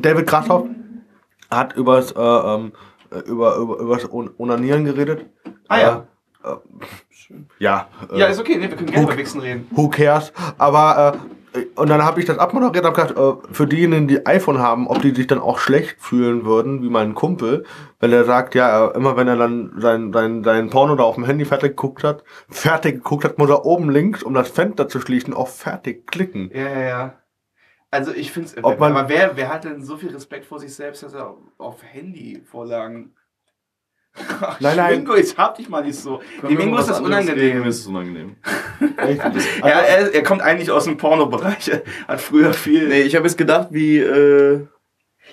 David 0.00 0.26
Grashoff 0.26 0.66
hat 1.50 1.76
übers, 1.76 2.12
äh, 2.12 2.18
ähm, 2.20 2.72
äh, 3.10 3.18
über, 3.28 3.56
über, 3.56 3.78
übers 3.78 4.10
On- 4.10 4.30
Onanieren 4.38 4.84
geredet. 4.86 5.26
Ah 5.68 5.78
ja. 5.78 6.06
Äh, 6.42 6.48
äh, 6.48 6.56
ja. 7.58 7.88
Äh, 8.12 8.18
Ja, 8.18 8.26
ist 8.26 8.40
okay, 8.40 8.56
nee, 8.56 8.62
wir 8.68 8.76
können 8.76 8.90
gerne 8.90 9.06
über 9.06 9.16
Wichsen 9.16 9.40
reden. 9.40 9.66
who 9.72 9.88
cares? 9.88 10.32
Aber 10.58 11.14
äh, 11.14 11.18
und 11.76 11.88
dann 11.88 12.02
habe 12.02 12.18
ich 12.18 12.26
das 12.26 12.38
abmoderiert 12.38 12.84
und 12.84 12.96
hab 12.96 13.08
gedacht, 13.08 13.16
äh, 13.16 13.52
für 13.52 13.66
diejenigen, 13.66 14.08
die 14.08 14.26
iPhone 14.26 14.58
haben, 14.58 14.88
ob 14.88 15.02
die 15.02 15.14
sich 15.14 15.28
dann 15.28 15.38
auch 15.38 15.58
schlecht 15.58 16.00
fühlen 16.00 16.44
würden, 16.44 16.82
wie 16.82 16.90
mein 16.90 17.14
Kumpel, 17.14 17.64
wenn 18.00 18.12
er 18.12 18.24
sagt, 18.24 18.56
ja, 18.56 18.88
immer 18.88 19.16
wenn 19.16 19.28
er 19.28 19.36
dann 19.36 19.72
sein, 19.78 20.12
sein, 20.12 20.42
sein 20.42 20.70
Porno 20.70 20.96
da 20.96 21.04
auf 21.04 21.14
dem 21.14 21.24
Handy 21.24 21.44
fertig 21.44 21.76
geguckt 21.76 22.02
hat, 22.02 22.24
fertig 22.48 22.96
geguckt 22.96 23.24
hat, 23.24 23.38
muss 23.38 23.50
er 23.50 23.64
oben 23.64 23.90
links, 23.90 24.22
um 24.22 24.34
das 24.34 24.48
Fenster 24.50 24.88
zu 24.88 25.00
schließen, 25.00 25.32
auf 25.32 25.56
fertig 25.56 26.08
klicken. 26.08 26.50
Ja, 26.52 26.68
ja, 26.68 26.82
ja. 26.82 27.14
Also 27.92 28.12
ich 28.12 28.32
finde 28.32 28.48
es. 28.48 28.64
Aber 28.64 29.08
wer, 29.08 29.36
wer 29.36 29.48
hat 29.48 29.62
denn 29.62 29.80
so 29.80 29.96
viel 29.96 30.10
Respekt 30.10 30.46
vor 30.46 30.58
sich 30.58 30.74
selbst, 30.74 31.04
dass 31.04 31.14
er 31.14 31.30
auf, 31.30 31.38
auf 31.58 31.82
Handy-Vorlagen. 31.84 33.14
Ach, 34.40 34.60
Nein, 34.60 34.76
nein. 34.76 34.96
Mingo, 34.98 35.16
jetzt 35.16 35.36
hab 35.36 35.56
dich 35.56 35.68
mal 35.68 35.82
nicht 35.84 35.98
so. 35.98 36.20
Die 36.48 36.54
Mingo 36.54 36.78
ist 36.78 36.88
das 36.88 37.00
unangenehm. 37.00 37.60
Mir 37.62 37.68
ist 37.68 37.80
es 37.80 37.86
unangenehm. 37.86 38.36
Echt? 38.96 39.20
Ja, 39.60 39.68
er, 39.80 40.14
er 40.14 40.22
kommt 40.22 40.40
eigentlich 40.42 40.70
aus 40.70 40.84
dem 40.84 40.96
Pornobereich. 40.96 41.68
Er 41.68 41.82
Hat 42.06 42.20
früher 42.20 42.52
viel. 42.52 42.88
Nee, 42.88 43.02
ich 43.02 43.16
habe 43.16 43.26
jetzt 43.26 43.36
gedacht, 43.38 43.68
wie. 43.70 43.98
Äh, 43.98 44.66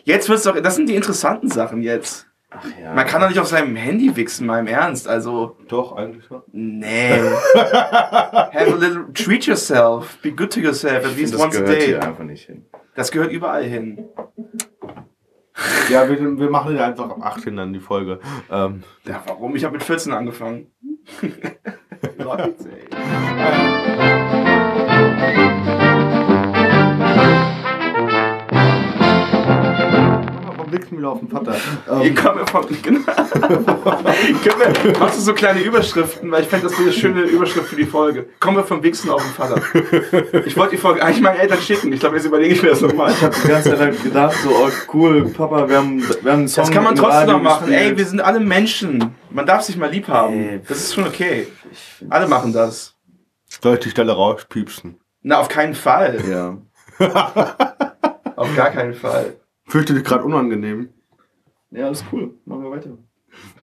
Jetzt 0.03 0.29
wird's 0.29 0.43
doch. 0.43 0.59
Das 0.59 0.75
sind 0.75 0.89
die 0.89 0.95
interessanten 0.95 1.49
Sachen 1.49 1.83
jetzt. 1.83 2.25
ach 2.49 2.65
ja. 2.81 2.93
Man 2.93 3.05
kann 3.05 3.21
doch 3.21 3.29
nicht 3.29 3.39
auf 3.39 3.47
seinem 3.47 3.75
Handy 3.75 4.15
wichsen, 4.15 4.47
mal 4.47 4.59
im 4.59 4.67
Ernst. 4.67 5.07
Also. 5.07 5.57
Doch, 5.67 5.95
eigentlich 5.95 6.25
schon. 6.25 6.41
Nee. 6.51 7.19
Have 7.53 8.55
a 8.55 8.75
little. 8.75 9.05
Treat 9.13 9.45
yourself. 9.45 10.17
Be 10.23 10.31
good 10.31 10.51
to 10.53 10.59
yourself 10.59 11.05
at 11.05 11.15
least 11.15 11.33
das 11.35 11.41
once 11.41 11.55
a 11.55 11.61
gehört 11.61 11.81
day. 11.81 11.85
hier 11.87 12.01
einfach 12.03 12.23
nicht 12.23 12.45
hin. 12.47 12.65
Das 12.95 13.11
gehört 13.11 13.31
überall 13.31 13.63
hin. 13.63 14.05
Ja, 15.89 16.09
wir, 16.09 16.19
wir 16.39 16.49
machen 16.49 16.75
ja 16.75 16.85
einfach 16.85 17.09
ab 17.09 17.17
18 17.21 17.55
dann 17.55 17.73
die 17.73 17.79
Folge. 17.79 18.19
Ähm, 18.49 18.83
Ja, 19.05 19.21
warum? 19.25 19.55
Ich 19.55 19.63
habe 19.63 19.73
mit 19.73 19.83
14 19.83 20.13
angefangen. 20.13 20.67
Leute, 22.17 22.55
ey. 22.69 24.17
wieder 30.89 31.09
auf 31.09 31.19
den 31.19 31.27
Vater. 31.29 31.53
Hier 31.99 32.09
Ähm, 32.09 32.15
kommen 32.15 32.39
wir 32.39 32.47
von. 32.47 32.65
Genau. 32.81 32.99
Wir, 34.83 34.99
machst 34.99 35.17
du 35.17 35.21
so 35.21 35.33
kleine 35.33 35.61
Überschriften? 35.61 36.31
Weil 36.31 36.43
ich 36.43 36.47
fände 36.47 36.67
das 36.67 36.73
wäre 36.77 36.83
eine 36.89 36.93
schöne 36.93 37.21
Überschrift 37.23 37.67
für 37.67 37.75
die 37.75 37.85
Folge. 37.85 38.27
Kommen 38.39 38.57
wir 38.57 38.63
vom 38.63 38.81
Wichsen 38.83 39.09
auf 39.09 39.21
den 39.23 39.31
Vater. 39.33 39.61
Ich 40.45 40.55
wollte 40.57 40.75
die 40.75 40.81
Folge 40.81 41.03
eigentlich 41.03 41.21
meinen 41.21 41.39
Eltern 41.39 41.59
schicken. 41.59 41.91
Ich 41.93 41.99
glaube, 41.99 42.15
jetzt 42.17 42.25
überlege 42.25 42.53
ich 42.53 42.61
mir 42.63 42.69
das 42.69 42.81
nochmal. 42.81 43.11
Ich 43.11 43.21
habe 43.21 43.35
die 43.43 43.47
ganze 43.47 43.75
Zeit 43.77 44.03
gedacht, 44.03 44.35
so, 44.43 44.49
oh 44.49 44.69
cool, 44.93 45.29
Papa, 45.29 45.67
wir 45.69 45.77
haben, 45.77 46.01
wir 46.01 46.31
haben 46.31 46.39
einen 46.39 46.47
Song 46.47 46.63
Das 46.65 46.71
kann 46.73 46.83
man 46.83 46.95
trotzdem 46.95 47.27
noch 47.27 47.41
machen. 47.41 47.67
gespielt. 47.67 47.91
Ey, 47.91 47.97
wir 47.97 48.05
sind 48.05 48.21
alle 48.21 48.39
Menschen. 48.39 49.15
Man 49.29 49.45
darf 49.45 49.61
sich 49.61 49.77
mal 49.77 49.89
lieb 49.91 50.07
haben. 50.07 50.33
Ey, 50.49 50.61
Das 50.67 50.77
ist 50.77 50.93
schon 50.95 51.05
okay. 51.05 51.47
Alle 52.09 52.27
machen 52.27 52.53
das. 52.53 52.95
soll 53.61 53.75
ich 53.75 53.79
die 53.81 53.89
Stelle 53.89 54.11
rauspiepsen? 54.13 54.99
Na, 55.23 55.39
auf 55.39 55.49
keinen 55.49 55.75
Fall. 55.75 56.19
Ja. 56.29 56.57
Auf 58.35 58.55
gar 58.55 58.69
keinen 58.71 58.93
Fall. 58.93 59.35
Fühlte 59.71 59.93
dich 59.93 60.03
gerade 60.03 60.25
unangenehm. 60.25 60.89
Ja, 61.69 61.85
alles 61.85 62.03
cool. 62.11 62.37
Machen 62.43 62.63
wir 62.63 62.71
weiter. 62.71 62.97